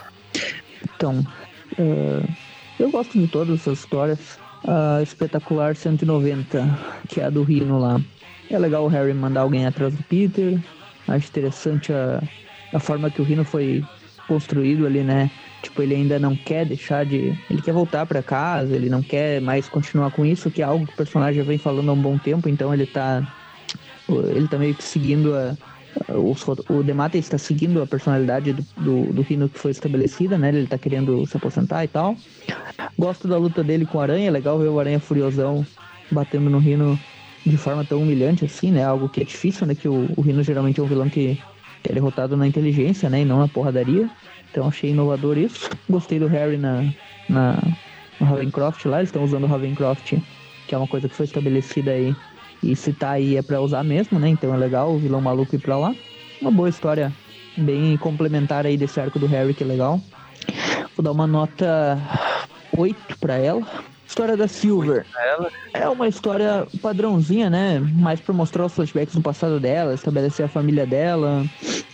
Então, 0.96 1.24
é, 1.78 2.24
eu 2.80 2.90
gosto 2.90 3.20
de 3.20 3.28
todas 3.28 3.62
essas 3.62 3.80
histórias. 3.80 4.40
A 4.66 5.02
espetacular 5.02 5.76
190, 5.76 6.66
que 7.10 7.20
é 7.20 7.26
a 7.26 7.30
do 7.30 7.44
Rino 7.44 7.78
lá. 7.80 8.00
É 8.50 8.58
legal 8.58 8.86
o 8.86 8.88
Harry 8.88 9.14
mandar 9.14 9.42
alguém 9.42 9.66
atrás 9.66 9.94
do 9.94 10.04
Peter. 10.04 10.58
Acho 11.08 11.28
interessante 11.28 11.92
a, 11.92 12.24
a 12.72 12.80
forma 12.80 13.12
que 13.12 13.22
o 13.22 13.26
Rino 13.26 13.44
foi 13.44 13.84
construído 14.28 14.86
ali, 14.86 15.04
né? 15.04 15.30
Tipo, 15.62 15.82
ele 15.82 15.96
ainda 15.96 16.20
não 16.20 16.36
quer 16.36 16.66
deixar 16.66 17.06
de. 17.06 17.38
Ele 17.50 17.62
quer 17.62 17.74
voltar 17.74 18.06
pra 18.06 18.24
casa, 18.24 18.76
ele 18.76 18.90
não 18.90 19.02
quer 19.02 19.42
mais 19.42 19.68
continuar 19.68 20.12
com 20.12 20.26
isso, 20.26 20.50
que 20.52 20.62
é 20.62 20.66
algo 20.66 20.86
que 20.86 20.94
o 20.94 20.96
personagem 20.96 21.44
vem 21.44 21.58
falando 21.58 21.90
há 21.90 21.94
um 21.94 22.02
bom 22.02 22.18
tempo, 22.18 22.50
então 22.50 22.74
ele 22.74 22.86
tá. 22.86 23.26
Ele 24.34 24.48
tá 24.48 24.58
meio 24.58 24.76
que 24.76 24.84
seguindo 24.84 25.36
a. 25.36 25.58
rot- 26.10 26.64
O 26.70 26.84
Demata 26.84 27.18
está 27.18 27.38
seguindo 27.38 27.82
a 27.82 27.88
personalidade 27.88 28.54
do, 28.54 28.64
do, 28.78 29.14
do 29.14 29.22
Rino 29.22 29.50
que 29.50 29.60
foi 29.60 29.72
estabelecida, 29.72 30.38
né? 30.38 30.50
Ele 30.50 30.68
tá 30.68 30.78
querendo 30.78 31.26
se 31.26 31.38
aposentar 31.38 31.84
e 31.84 31.88
tal. 31.88 32.16
Gosto 32.98 33.28
da 33.28 33.38
luta 33.38 33.64
dele 33.64 33.86
com 33.86 33.98
o 33.98 34.02
Aranha, 34.02 34.28
é 34.28 34.32
legal 34.32 34.58
ver 34.60 34.70
o 34.70 34.80
Aranha 34.80 35.00
furiosão 35.00 35.66
batendo 36.12 36.50
no 36.50 36.60
Rino 36.60 36.98
de 37.46 37.58
forma 37.58 37.84
tão 37.84 38.02
humilhante 38.02 38.46
assim, 38.46 38.72
né? 38.72 38.84
Algo 38.84 39.10
que 39.10 39.22
é 39.22 39.24
difícil, 39.26 39.68
né? 39.68 39.76
Que 39.76 39.88
o, 39.88 40.08
o 40.16 40.22
Rino 40.22 40.44
geralmente 40.44 40.80
é 40.80 40.84
um 40.84 40.88
vilão 40.88 41.10
que, 41.10 41.36
que 41.84 41.92
é 41.92 41.94
derrotado 41.94 42.38
na 42.38 42.48
inteligência, 42.48 43.10
né? 43.10 43.22
E 43.22 43.26
não 43.26 43.40
na 43.40 43.48
porradaria. 43.48 44.10
Então 44.50 44.68
achei 44.68 44.92
inovador 44.92 45.38
isso. 45.38 45.70
Gostei 45.90 46.20
do 46.20 46.28
Harry 46.28 46.58
na, 46.58 46.84
na 47.28 47.58
no 48.20 48.26
Ravencroft 48.28 48.86
lá, 48.86 48.98
eles 49.00 49.10
estão 49.10 49.24
usando 49.24 49.44
o 49.44 49.48
Ravencroft, 49.48 50.14
que 50.68 50.76
é 50.76 50.78
uma 50.78 50.88
coisa 50.88 51.10
que 51.10 51.16
foi 51.16 51.26
estabelecida 51.26 51.92
aí. 51.92 52.16
E 52.64 52.76
se 52.76 52.94
tá 52.94 53.12
aí 53.12 53.36
é 53.36 53.42
pra 53.42 53.60
usar 53.60 53.84
mesmo, 53.84 54.18
né? 54.18 54.30
Então 54.30 54.54
é 54.54 54.58
legal 54.58 54.92
o 54.92 54.98
vilão 54.98 55.20
maluco 55.20 55.56
ir 55.56 55.60
pra 55.60 55.78
lá. 55.78 55.94
Uma 56.42 56.50
boa 56.50 56.70
história, 56.70 57.12
bem 57.58 57.98
complementar 57.98 58.66
aí 58.66 58.78
desse 58.78 59.00
arco 59.00 59.20
do 59.20 59.28
Harry, 59.28 59.54
que 59.54 59.64
é 59.64 59.68
legal. 59.68 60.02
Vou 60.96 61.04
dar 61.04 61.12
uma 61.12 61.28
nota 61.28 62.00
8 62.78 63.18
pra 63.20 63.36
ela. 63.36 63.62
História 64.08 64.38
da 64.38 64.48
Silver. 64.48 65.06
É 65.74 65.90
uma 65.90 66.08
história 66.08 66.68
padrãozinha, 66.82 67.50
né? 67.50 67.80
Mais 67.80 68.20
pra 68.20 68.34
mostrar 68.34 68.66
os 68.66 68.74
flashbacks 68.74 69.16
do 69.16 69.22
passado 69.22 69.60
dela, 69.60 69.94
estabelecer 69.94 70.46
a 70.46 70.50
família 70.50 70.86
dela, 70.86 71.44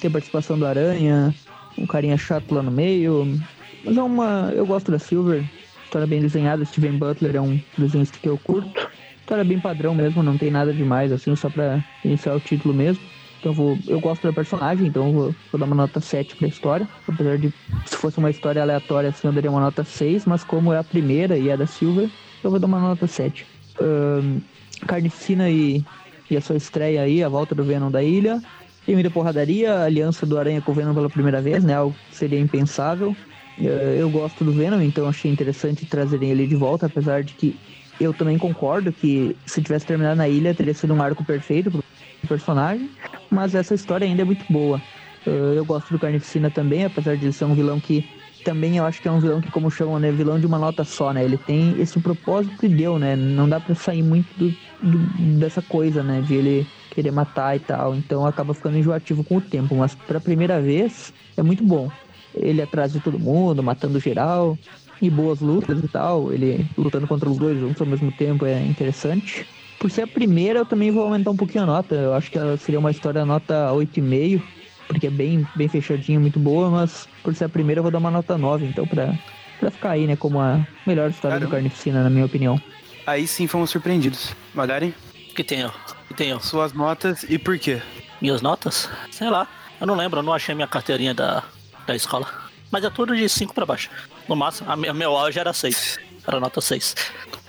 ter 0.02 0.10
participação 0.10 0.60
do 0.60 0.66
Aranha, 0.66 1.34
um 1.78 1.88
carinha 1.88 2.18
chato 2.18 2.54
lá 2.54 2.62
no 2.62 2.72
meio. 2.72 3.40
Mas 3.86 3.96
é 3.96 4.04
uma. 4.04 4.52
Eu 4.54 4.66
gosto 4.66 4.91
da 4.91 5.00
Silver. 5.00 5.44
História 5.86 6.06
bem 6.06 6.20
desenhada, 6.20 6.66
Steven 6.66 6.98
Butler 6.98 7.36
é 7.38 7.41
um 7.41 7.60
desenhista 7.78 8.18
que 8.22 8.28
eu 8.28 8.38
curto. 8.38 8.89
História 9.30 9.45
bem 9.45 9.60
padrão 9.60 9.93
mesmo, 9.93 10.23
não 10.23 10.35
tem 10.35 10.49
nada 10.49 10.73
demais, 10.73 11.11
assim, 11.11 11.35
só 11.35 11.51
pra 11.51 11.84
iniciar 12.03 12.34
o 12.34 12.39
título 12.39 12.73
mesmo. 12.73 13.06
Então 13.38 13.51
eu 13.51 13.53
vou. 13.53 13.77
Eu 13.88 13.99
gosto 13.99 14.23
da 14.23 14.34
personagem, 14.34 14.88
então 14.88 15.14
vou, 15.14 15.35
vou 15.51 15.60
dar 15.60 15.68
uma 15.68 15.76
nota 15.76 16.01
7 16.01 16.35
pra 16.35 16.47
história. 16.47 16.89
Apesar 17.07 17.38
de 17.38 17.53
se 17.85 17.95
fosse 17.95 18.18
uma 18.18 18.31
história 18.31 18.60
aleatória, 18.60 19.11
assim, 19.11 19.27
eu 19.27 19.31
daria 19.31 19.51
uma 19.51 19.60
nota 19.60 19.84
6, 19.84 20.26
mas 20.26 20.43
como 20.43 20.73
é 20.73 20.80
a 20.80 20.84
primeira 20.84 21.38
e 21.38 21.47
é 21.47 21.56
da 21.56 21.68
Silver, 21.68 22.10
eu 22.43 22.49
vou 22.49 22.60
dar 22.60 22.65
uma 22.65 22.80
nota 22.80 23.06
7. 23.06 23.45
Ahn, 23.80 24.39
Carnificina 24.88 25.47
e, 25.47 25.85
e 26.27 26.35
a 26.35 26.41
sua 26.41 26.57
estreia 26.57 27.03
aí, 27.03 27.23
a 27.23 27.30
volta 27.30 27.53
do 27.53 27.64
Venom 27.64 27.91
da 27.91 28.01
ilha. 28.01 28.41
Tem 28.84 28.95
muita 28.95 29.11
porradaria, 29.11 29.76
a 29.76 29.84
aliança 29.84 30.26
do 30.26 30.39
Aranha 30.39 30.60
com 30.60 30.72
o 30.72 30.73
Venom 30.73 30.95
pela 30.95 31.07
primeira 31.07 31.39
vez, 31.39 31.64
né? 31.64 31.76
Algo 31.76 31.95
que 32.10 32.15
seria 32.15 32.39
impensável. 32.39 33.15
Eh, 33.60 33.97
Eu 33.99 34.10
gosto 34.10 34.43
do 34.43 34.51
Venom, 34.51 34.81
então 34.81 35.07
achei 35.07 35.30
interessante 35.30 35.85
trazerem 35.85 36.31
ele 36.31 36.47
de 36.47 36.56
volta, 36.56 36.88
apesar 36.88 37.23
de 37.23 37.35
que 37.35 37.60
eu 38.00 38.14
também 38.14 38.38
concordo 38.38 38.94
que 38.94 39.40
se 39.46 39.62
tivesse 39.62 39.86
terminado 39.86 40.18
na 40.18 40.30
ilha 40.30 40.54
teria 40.56 40.74
sido 40.74 40.94
um 40.94 41.02
arco 41.02 41.24
perfeito 41.26 41.72
pro 41.72 41.84
personagem, 42.28 42.92
mas 43.30 43.56
essa 43.56 43.74
história 43.76 44.06
ainda 44.06 44.22
é 44.22 44.26
muito 44.26 44.46
boa. 44.50 44.84
Eh, 45.26 45.58
Eu 45.58 45.66
gosto 45.66 45.92
do 45.92 46.00
Carnificina 46.00 46.50
também, 46.52 46.86
apesar 46.86 47.18
de 47.18 47.26
ele 47.26 47.34
ser 47.34 47.46
um 47.46 47.56
vilão 47.56 47.80
que 47.80 48.10
também 48.44 48.78
eu 48.78 48.86
acho 48.86 49.02
que 49.02 49.08
é 49.08 49.12
um 49.12 49.20
vilão 49.20 49.42
que, 49.42 49.50
como 49.52 49.70
chamam, 49.70 50.00
né? 50.00 50.12
Vilão 50.12 50.40
de 50.40 50.48
uma 50.48 50.58
nota 50.58 50.84
só, 50.86 51.12
né? 51.14 51.24
Ele 51.24 51.38
tem 51.38 51.78
esse 51.80 52.00
propósito 52.00 52.56
que 52.58 52.70
deu, 52.70 52.98
né? 52.98 53.16
Não 53.16 53.48
dá 53.50 53.60
pra 53.60 53.76
sair 53.76 54.02
muito 54.02 54.34
do, 54.36 54.58
do- 54.82 55.08
dessa 55.38 55.62
coisa, 55.62 56.02
né? 56.04 56.22
De 56.22 56.36
ele 56.36 56.72
querer 56.90 57.12
matar 57.12 57.56
e 57.56 57.60
tal. 57.60 57.96
Então 57.96 58.26
acaba 58.26 58.54
ficando 58.54 58.78
enjoativo 58.78 59.24
com 59.24 59.36
o 59.38 59.42
tempo. 59.42 59.76
Mas 59.76 59.94
pra 59.96 60.22
primeira 60.22 60.62
vez 60.62 61.14
é 61.36 61.44
muito 61.44 61.64
bom. 61.66 61.92
Ele 62.34 62.62
atrás 62.62 62.94
de 62.94 63.02
todo 63.02 63.20
mundo, 63.20 63.62
matando 63.64 64.00
geral. 64.00 64.58
E 65.02 65.10
boas 65.10 65.40
lutas 65.40 65.84
e 65.84 65.88
tal. 65.88 66.32
Ele 66.34 66.66
lutando 66.78 67.08
contra 67.08 67.30
os 67.30 67.38
dois 67.38 67.60
juntos 67.60 67.82
ao 67.82 67.88
mesmo 67.88 68.12
tempo 68.12 68.46
é 68.46 68.60
interessante. 68.66 69.46
Por 69.80 69.90
ser 69.90 70.02
a 70.02 70.08
primeira, 70.08 70.60
eu 70.60 70.66
também 70.66 70.92
vou 70.92 71.04
aumentar 71.04 71.32
um 71.32 71.38
pouquinho 71.38 71.64
a 71.64 71.68
nota. 71.68 71.96
Eu 71.96 72.14
acho 72.14 72.30
que 72.30 72.38
ela 72.38 72.58
seria 72.58 72.80
uma 72.80 72.92
história 72.92 73.26
nota 73.26 73.72
8,5 73.72 74.42
porque 74.90 75.06
é 75.06 75.12
bem, 75.12 75.48
bem 75.56 75.68
fechadinha, 75.68 76.20
muito 76.20 76.40
boa, 76.40 76.68
mas 76.72 77.08
por 77.24 77.34
ser 77.36 77.46
a 77.46 77.50
primeira 77.50 77.78
eu 77.78 77.84
vou 77.84 77.92
dar 77.92 78.00
uma 78.00 78.10
nota 78.10 78.40
9, 78.40 78.66
então 78.66 78.88
pra, 78.88 79.14
pra 79.60 79.70
ficar 79.70 79.92
aí, 79.92 80.08
né, 80.08 80.16
como 80.16 80.40
a 80.40 80.66
melhor 80.86 81.12
história 81.12 81.38
do 81.38 81.42
Caramba. 81.42 81.58
Carnificina, 81.58 82.04
na 82.04 82.10
minha 82.10 82.26
opinião. 82.26 82.60
Aí 83.06 83.28
sim 83.28 83.46
fomos 83.46 83.70
surpreendidos. 83.70 84.36
Magari, 84.52 84.96
que 85.36 85.44
tem, 85.44 85.64
ó? 85.64 85.70
Que 86.08 86.16
tem, 86.16 86.34
ó? 86.34 86.40
suas 86.40 86.74
notas 86.74 87.24
e 87.30 87.38
por 87.38 87.58
quê? 87.60 87.80
Minhas 88.20 88.42
notas? 88.42 88.90
Sei 89.12 89.30
lá. 89.30 89.48
Eu 89.80 89.86
não 89.86 89.96
lembro, 89.96 90.20
eu 90.20 90.24
não 90.24 90.34
achei 90.34 90.56
minha 90.56 90.68
carteirinha 90.68 91.14
da, 91.14 91.44
da 91.86 91.96
escola. 91.96 92.28
Mas 92.72 92.84
é 92.84 92.90
tudo 92.90 93.16
de 93.16 93.30
5 93.30 93.54
pra 93.54 93.68
baixo. 93.68 93.90
No 94.30 94.35
máximo, 94.35 94.72
a 94.72 94.76
meu 94.93 95.18
auge 95.18 95.39
era 95.39 95.51
6. 95.51 95.99
Era 96.26 96.39
nota 96.39 96.61
6. 96.61 96.95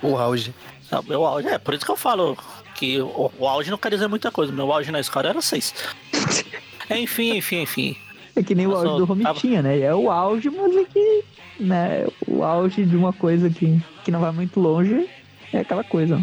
O 0.01 0.17
auge. 0.17 0.53
É, 0.91 0.99
meu 1.07 1.25
auge, 1.25 1.47
é 1.47 1.57
por 1.57 1.73
isso 1.75 1.85
que 1.85 1.91
eu 1.91 1.95
falo 1.95 2.35
que 2.75 2.99
o, 2.99 3.31
o 3.37 3.47
auge 3.47 3.69
não 3.69 3.77
quer 3.77 3.91
dizer 3.91 4.07
muita 4.07 4.31
coisa. 4.31 4.51
Meu 4.51 4.71
auge 4.73 4.91
na 4.91 4.99
escola 4.99 5.29
era 5.29 5.41
6. 5.41 5.73
enfim, 6.89 7.37
enfim, 7.37 7.61
enfim. 7.61 7.97
É 8.35 8.41
que 8.41 8.55
nem 8.55 8.65
o 8.65 8.71
Eu 8.71 8.77
auge 8.77 8.87
sou- 8.89 8.97
do 8.99 9.05
Romitinha, 9.05 9.61
né? 9.61 9.79
É 9.79 9.93
o 9.93 10.09
auge, 10.09 10.49
mas 10.49 10.75
é 10.75 10.83
que, 10.85 11.23
né, 11.59 12.07
o 12.27 12.43
auge 12.43 12.83
de 12.85 12.95
uma 12.97 13.13
coisa 13.13 13.49
que, 13.49 13.79
que 14.03 14.09
não 14.11 14.19
vai 14.19 14.31
muito 14.31 14.59
longe 14.59 15.07
é 15.53 15.59
aquela 15.59 15.83
coisa. 15.83 16.19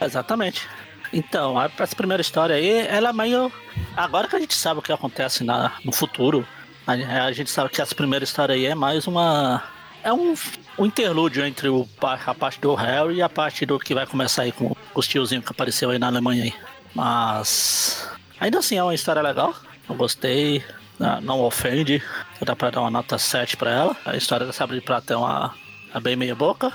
Exatamente. 0.00 0.66
Então, 1.12 1.54
essa 1.78 1.94
primeira 1.94 2.22
história 2.22 2.56
aí, 2.56 2.86
ela 2.88 3.10
é 3.10 3.12
meio. 3.12 3.52
Agora 3.96 4.26
que 4.26 4.34
a 4.34 4.40
gente 4.40 4.54
sabe 4.54 4.80
o 4.80 4.82
que 4.82 4.90
acontece 4.92 5.44
na, 5.44 5.72
no 5.84 5.92
futuro, 5.92 6.44
a, 6.86 6.92
a 7.26 7.32
gente 7.32 7.50
sabe 7.50 7.68
que 7.70 7.80
essa 7.82 7.94
primeira 7.94 8.24
história 8.24 8.54
aí 8.54 8.64
é 8.66 8.74
mais 8.74 9.06
uma. 9.06 9.62
É 10.04 10.12
um, 10.12 10.34
um 10.78 10.86
interlúdio 10.86 11.44
entre 11.46 11.68
o, 11.68 11.88
a 12.00 12.34
parte 12.34 12.60
do 12.60 12.74
Harry 12.74 13.16
e 13.16 13.22
a 13.22 13.28
parte 13.28 13.64
do 13.64 13.78
que 13.78 13.94
vai 13.94 14.06
começar 14.06 14.42
aí 14.42 14.52
com 14.52 14.74
os 14.94 15.06
tiozinhos 15.06 15.44
que 15.44 15.50
apareceu 15.52 15.90
aí 15.90 15.98
na 15.98 16.08
Alemanha 16.08 16.44
aí. 16.44 16.54
Mas. 16.94 18.08
Ainda 18.40 18.58
assim 18.58 18.76
é 18.76 18.82
uma 18.82 18.94
história 18.94 19.22
legal. 19.22 19.54
Eu 19.88 19.94
gostei. 19.94 20.64
ah, 21.00 21.20
Não 21.20 21.40
ofende. 21.40 22.02
Dá 22.40 22.56
pra 22.56 22.70
dar 22.70 22.80
uma 22.80 22.90
nota 22.90 23.16
7 23.16 23.56
pra 23.56 23.70
ela. 23.70 23.96
A 24.04 24.16
história 24.16 24.44
da 24.44 24.52
Sabre 24.52 24.80
de 24.80 24.84
Prata 24.84 25.14
é 25.14 25.16
uma. 25.16 25.54
É 25.94 26.00
bem 26.00 26.16
meia 26.16 26.34
boca. 26.34 26.72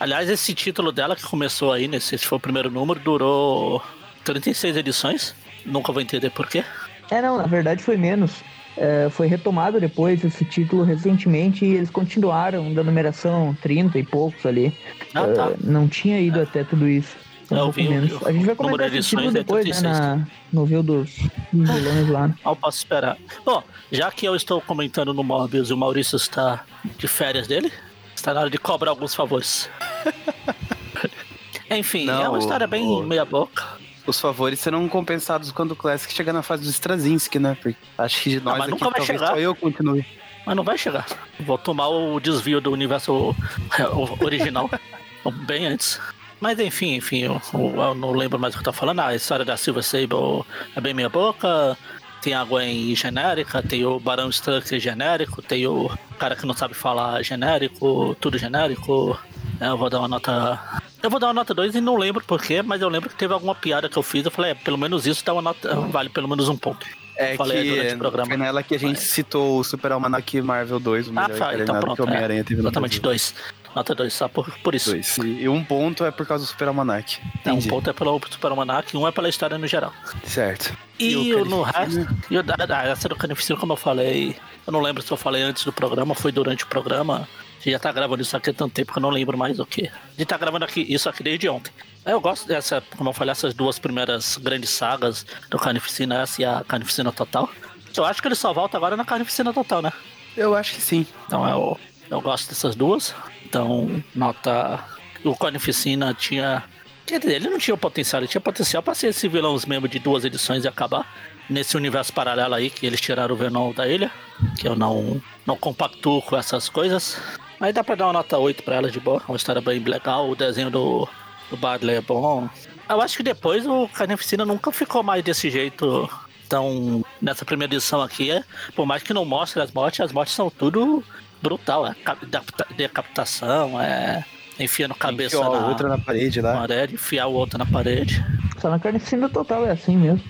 Aliás, 0.00 0.28
esse 0.28 0.54
título 0.54 0.90
dela 0.90 1.14
que 1.14 1.22
começou 1.22 1.72
aí, 1.72 1.86
nesse 1.86 2.14
esse 2.14 2.26
foi 2.26 2.38
o 2.38 2.40
primeiro 2.40 2.70
número, 2.70 2.98
durou 2.98 3.82
36 4.24 4.76
edições. 4.76 5.34
Nunca 5.64 5.92
vou 5.92 6.02
entender 6.02 6.30
por 6.30 6.48
quê. 6.48 6.64
É, 7.10 7.22
não, 7.22 7.36
na 7.36 7.46
verdade 7.46 7.82
foi 7.82 7.96
menos. 7.96 8.32
É, 8.76 9.08
foi 9.10 9.26
retomado 9.28 9.78
depois 9.80 10.24
esse 10.24 10.44
título 10.44 10.82
recentemente 10.82 11.64
e 11.64 11.74
eles 11.76 11.90
continuaram 11.90 12.74
da 12.74 12.82
numeração 12.82 13.56
30 13.62 13.98
e 13.98 14.02
poucos 14.02 14.44
ali. 14.44 14.76
Ah, 15.14 15.26
tá. 15.28 15.50
É, 15.50 15.54
não 15.60 15.86
tinha 15.88 16.20
ido 16.20 16.40
até 16.40 16.64
tudo 16.64 16.88
isso. 16.88 17.16
Um 17.50 17.56
Eu 17.56 17.62
pouco 17.64 17.72
vi, 17.74 17.88
menos. 17.88 18.10
eu- 18.10 18.26
A 18.26 18.32
gente 18.32 18.46
vai 18.46 18.54
comentar 18.56 18.92
esse 18.94 19.08
título 19.10 19.28
é 19.28 19.32
depois, 19.32 19.64
né, 19.66 19.72
36. 19.72 19.82
na, 20.00 20.26
no 20.52 20.64
View 20.64 20.82
dos, 20.82 21.10
dos 21.52 21.70
vilões 21.70 22.08
lá. 22.08 22.28
né? 22.28 22.34
Mal 22.44 22.56
posso 22.56 22.78
esperar. 22.78 23.16
Bom, 23.44 23.62
já 23.92 24.10
que 24.10 24.26
eu 24.26 24.34
estou 24.34 24.60
comentando 24.62 25.12
no 25.14 25.22
Mobius 25.22 25.68
e 25.70 25.72
o 25.72 25.76
Maurício 25.76 26.16
está 26.16 26.64
de 26.98 27.06
férias 27.06 27.46
dele, 27.46 27.70
está 28.16 28.32
na 28.34 28.40
hora 28.40 28.50
de 28.50 28.58
cobrar 28.58 28.90
alguns 28.90 29.14
favores. 29.14 29.68
Enfim, 31.70 32.06
Não, 32.06 32.22
é 32.22 32.28
uma 32.28 32.38
história 32.38 32.66
bem 32.66 32.84
o- 32.84 33.02
meia 33.02 33.24
boca. 33.24 33.62
Os 34.06 34.20
favores 34.20 34.60
serão 34.60 34.86
compensados 34.88 35.50
quando 35.50 35.72
o 35.72 35.76
Classic 35.76 36.12
chegar 36.12 36.32
na 36.32 36.42
fase 36.42 36.62
do 36.62 36.68
Straczynski, 36.70 37.38
né? 37.38 37.56
Porque 37.60 37.78
acho 37.96 38.22
que 38.22 38.30
de 38.30 38.40
nós 38.40 38.58
mas 38.58 38.62
aqui 38.62 38.70
nunca 38.72 38.84
vai 38.84 38.92
talvez 38.94 39.06
chegar. 39.06 39.26
só 39.28 39.36
eu 39.38 39.54
continue. 39.54 40.04
Mas 40.46 40.54
não 40.56 40.62
vai 40.62 40.76
chegar. 40.76 41.06
Vou 41.40 41.56
tomar 41.56 41.88
o 41.88 42.20
desvio 42.20 42.60
do 42.60 42.70
universo 42.70 43.34
original 44.20 44.68
bem 45.46 45.66
antes. 45.66 45.98
Mas 46.38 46.58
enfim, 46.60 46.96
enfim, 46.96 47.20
eu, 47.20 47.40
eu- 47.54 47.94
não 47.94 48.10
lembro 48.12 48.38
mais 48.38 48.52
o 48.54 48.58
que 48.58 48.60
eu 48.60 48.64
tô 48.64 48.72
falando. 48.72 49.00
A 49.00 49.14
história 49.14 49.44
da 49.44 49.56
Silver 49.56 49.82
Sable 49.82 50.44
é 50.76 50.80
bem 50.80 50.92
meia 50.92 51.08
boca. 51.08 51.78
Tem 52.20 52.34
a 52.34 52.44
Gwen 52.44 52.94
genérica, 52.94 53.62
tem 53.62 53.84
o 53.84 53.98
Barão 54.00 54.28
Strucker 54.30 54.80
genérico, 54.80 55.42
tem 55.42 55.66
o 55.66 55.90
cara 56.18 56.34
que 56.34 56.46
não 56.46 56.54
sabe 56.54 56.72
falar 56.74 57.22
genérico, 57.22 58.14
tudo 58.20 58.38
genérico. 58.38 59.18
É, 59.60 59.68
Eu 59.68 59.76
vou 59.76 59.88
dar 59.90 59.98
uma 60.00 60.08
nota. 60.08 60.60
Eu 61.02 61.10
vou 61.10 61.20
dar 61.20 61.26
uma 61.28 61.34
nota 61.34 61.52
2 61.54 61.74
e 61.74 61.80
não 61.80 61.96
lembro 61.96 62.24
porquê, 62.24 62.62
mas 62.62 62.80
eu 62.80 62.88
lembro 62.88 63.10
que 63.10 63.16
teve 63.16 63.32
alguma 63.34 63.54
piada 63.54 63.88
que 63.88 63.96
eu 63.96 64.02
fiz. 64.02 64.24
Eu 64.24 64.30
falei, 64.30 64.52
é, 64.52 64.54
pelo 64.54 64.78
menos 64.78 65.06
isso 65.06 65.24
dá 65.24 65.32
uma 65.32 65.42
nota. 65.42 65.74
Vale 65.74 66.08
pelo 66.08 66.28
menos 66.28 66.48
um 66.48 66.56
ponto. 66.56 66.86
É 67.16 67.36
Falei 67.36 67.62
durante 67.70 67.88
que 67.90 67.94
o 67.94 67.98
programa. 67.98 68.26
foi 68.26 68.36
nela 68.36 68.60
que 68.62 68.74
a 68.74 68.78
gente 68.78 69.00
citou 69.00 69.60
o 69.60 69.62
Super 69.64 69.92
Almanac 69.92 70.42
Marvel 70.42 70.80
2, 70.80 71.06
o 71.06 71.10
Ah, 71.10 71.28
melhor 71.28 71.38
tá, 71.38 71.54
então 71.56 71.78
pronto. 71.78 71.94
que 71.94 72.02
o 72.02 72.06
Homem-Aranha 72.06 72.40
é, 72.40 72.42
teve 72.42 72.60
no 72.60 72.66
exatamente 72.68 73.00
Brasil. 73.00 73.32
dois. 73.32 73.34
Nota 73.76 73.94
2, 73.94 74.12
só 74.12 74.26
por, 74.28 74.50
por 74.64 74.74
isso. 74.74 74.90
Dois. 74.90 75.18
E 75.18 75.42
e 75.42 75.48
um 75.48 75.62
ponto 75.62 76.04
é 76.04 76.10
por 76.10 76.26
causa 76.26 76.44
do 76.44 76.48
Super 76.48 76.66
Almanac. 76.68 77.18
É, 77.44 77.52
um 77.52 77.62
ponto 77.62 77.88
é 77.88 77.92
pelo 77.92 78.20
Super 78.28 78.50
Almanac 78.50 78.92
e 78.92 78.98
um 78.98 79.06
é 79.06 79.12
pela 79.12 79.28
história 79.28 79.56
no 79.56 79.66
geral. 79.68 79.92
Certo. 80.24 80.76
E, 80.98 81.14
o 81.34 81.42
o 81.42 81.44
no 81.44 81.62
resto. 81.62 82.04
E 82.30 82.36
o 82.36 82.42
da, 82.42 82.56
da, 82.56 82.82
essa 82.84 83.08
do 83.08 83.14
Carnificina, 83.14 83.58
como 83.60 83.74
eu 83.74 83.76
falei. 83.76 84.36
Eu 84.66 84.72
não 84.72 84.80
lembro 84.80 85.00
se 85.00 85.10
eu 85.12 85.16
falei 85.16 85.42
antes 85.42 85.64
do 85.64 85.72
programa, 85.72 86.16
foi 86.16 86.32
durante 86.32 86.64
o 86.64 86.66
programa. 86.66 87.28
A 87.64 87.70
gente 87.70 87.72
já 87.72 87.78
tá 87.78 87.92
gravando 87.92 88.20
isso 88.20 88.36
aqui 88.36 88.50
há 88.50 88.52
tanto 88.52 88.74
tempo 88.74 88.92
que 88.92 88.98
eu 88.98 89.02
não 89.02 89.08
lembro 89.08 89.38
mais 89.38 89.58
o 89.58 89.64
que. 89.64 89.86
A 89.86 90.18
gente 90.18 90.26
tá 90.26 90.36
gravando 90.36 90.66
aqui, 90.66 90.84
isso 90.86 91.08
aqui 91.08 91.22
desde 91.22 91.48
ontem. 91.48 91.72
Eu 92.04 92.20
gosto 92.20 92.46
dessa, 92.46 92.82
como 92.94 93.08
eu 93.08 93.14
falei, 93.14 93.32
essas 93.32 93.54
duas 93.54 93.78
primeiras 93.78 94.36
grandes 94.36 94.68
sagas 94.68 95.24
do 95.48 95.58
Carnificina, 95.58 96.20
essa 96.20 96.42
e 96.42 96.44
a 96.44 96.62
Carnificina 96.68 97.10
Total. 97.10 97.48
Eu 97.96 98.04
acho 98.04 98.20
que 98.20 98.28
ele 98.28 98.34
só 98.34 98.52
volta 98.52 98.76
agora 98.76 98.98
na 98.98 99.04
Carnificina 99.04 99.50
Total, 99.50 99.80
né? 99.80 99.90
Eu 100.36 100.54
acho 100.54 100.74
que 100.74 100.82
sim. 100.82 101.06
Então 101.26 101.48
eu, 101.48 101.80
eu 102.10 102.20
gosto 102.20 102.50
dessas 102.50 102.76
duas. 102.76 103.14
Então, 103.46 104.04
nota. 104.14 104.84
O 105.24 105.34
Carnificina 105.34 106.12
tinha. 106.12 106.64
Quer 107.06 107.18
dizer, 107.18 107.36
ele 107.36 107.48
não 107.48 107.58
tinha 107.58 107.76
potencial, 107.78 108.20
ele 108.20 108.28
tinha 108.28 108.42
potencial 108.42 108.82
pra 108.82 108.94
ser 108.94 109.06
esse 109.06 109.26
vilão 109.26 109.58
mesmo 109.66 109.88
de 109.88 109.98
duas 109.98 110.22
edições 110.26 110.64
e 110.64 110.68
acabar. 110.68 111.10
Nesse 111.48 111.76
universo 111.76 112.12
paralelo 112.12 112.54
aí, 112.54 112.68
que 112.68 112.86
eles 112.86 113.00
tiraram 113.00 113.34
o 113.34 113.38
Venom 113.38 113.72
da 113.72 113.88
ilha. 113.88 114.10
Que 114.58 114.68
eu 114.68 114.76
não, 114.76 115.22
não 115.46 115.56
compactuo 115.56 116.20
com 116.20 116.36
essas 116.36 116.68
coisas. 116.68 117.18
Mas 117.64 117.72
dá 117.74 117.82
pra 117.82 117.94
dar 117.94 118.08
uma 118.08 118.12
nota 118.12 118.36
8 118.36 118.62
pra 118.62 118.74
ela 118.74 118.90
de 118.90 119.00
boa. 119.00 119.22
Uma 119.26 119.38
história 119.38 119.62
bem 119.62 119.78
legal. 119.78 120.28
O 120.28 120.36
desenho 120.36 120.68
do, 120.70 121.08
do 121.48 121.56
Badley 121.56 121.96
é 121.96 122.00
bom. 122.02 122.46
Eu 122.86 123.00
acho 123.00 123.16
que 123.16 123.22
depois 123.22 123.66
o 123.66 123.88
Carnificina 123.88 124.44
nunca 124.44 124.70
ficou 124.70 125.02
mais 125.02 125.24
desse 125.24 125.48
jeito. 125.48 126.06
Então, 126.46 127.02
nessa 127.22 127.42
primeira 127.42 127.72
edição 127.74 128.02
aqui, 128.02 128.30
é, 128.30 128.44
por 128.76 128.84
mais 128.84 129.02
que 129.02 129.14
não 129.14 129.24
mostre 129.24 129.62
as 129.62 129.72
mortes, 129.72 129.98
as 130.02 130.12
mortes 130.12 130.34
são 130.34 130.50
tudo 130.50 131.02
brutal. 131.40 131.86
É 131.86 131.94
cap- 131.94 132.26
decapita- 132.26 132.66
decapitação, 132.76 133.80
é 133.80 134.22
enfiando 134.60 134.94
cabeça 134.94 135.36
Enfiou 135.38 135.54
a 135.54 135.60
na 135.62 135.66
outra 135.68 135.88
na 135.88 135.96
parede 135.96 136.42
lá. 136.42 136.52
parede, 136.58 136.94
enfiar 136.96 137.28
o 137.28 137.32
outro 137.32 137.56
na 137.58 137.64
parede. 137.64 138.22
Só 138.60 138.68
na 138.68 138.78
carnificina 138.78 139.26
total 139.30 139.64
é 139.64 139.70
assim 139.70 139.96
mesmo. 139.96 140.22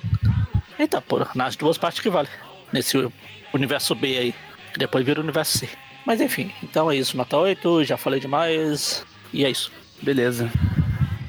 Eita, 0.79 1.01
pô, 1.01 1.27
nas 1.35 1.57
duas 1.57 1.77
partes 1.77 2.01
que 2.01 2.09
vale. 2.09 2.29
Nesse 2.73 3.11
universo 3.53 3.93
B 3.97 4.17
aí. 4.19 4.35
Que 4.73 4.79
depois 4.79 5.05
vira 5.05 5.19
o 5.19 5.23
universo 5.25 5.59
C. 5.59 5.69
Mas 6.07 6.21
enfim, 6.21 6.51
então 6.63 6.91
é 6.91 6.97
isso, 6.97 7.17
nota 7.17 7.37
8, 7.37 7.85
já 7.85 7.97
falei 7.97 8.21
demais. 8.21 9.05
E 9.33 9.45
é 9.45 9.51
isso. 9.51 9.73
Beleza. 10.03 10.51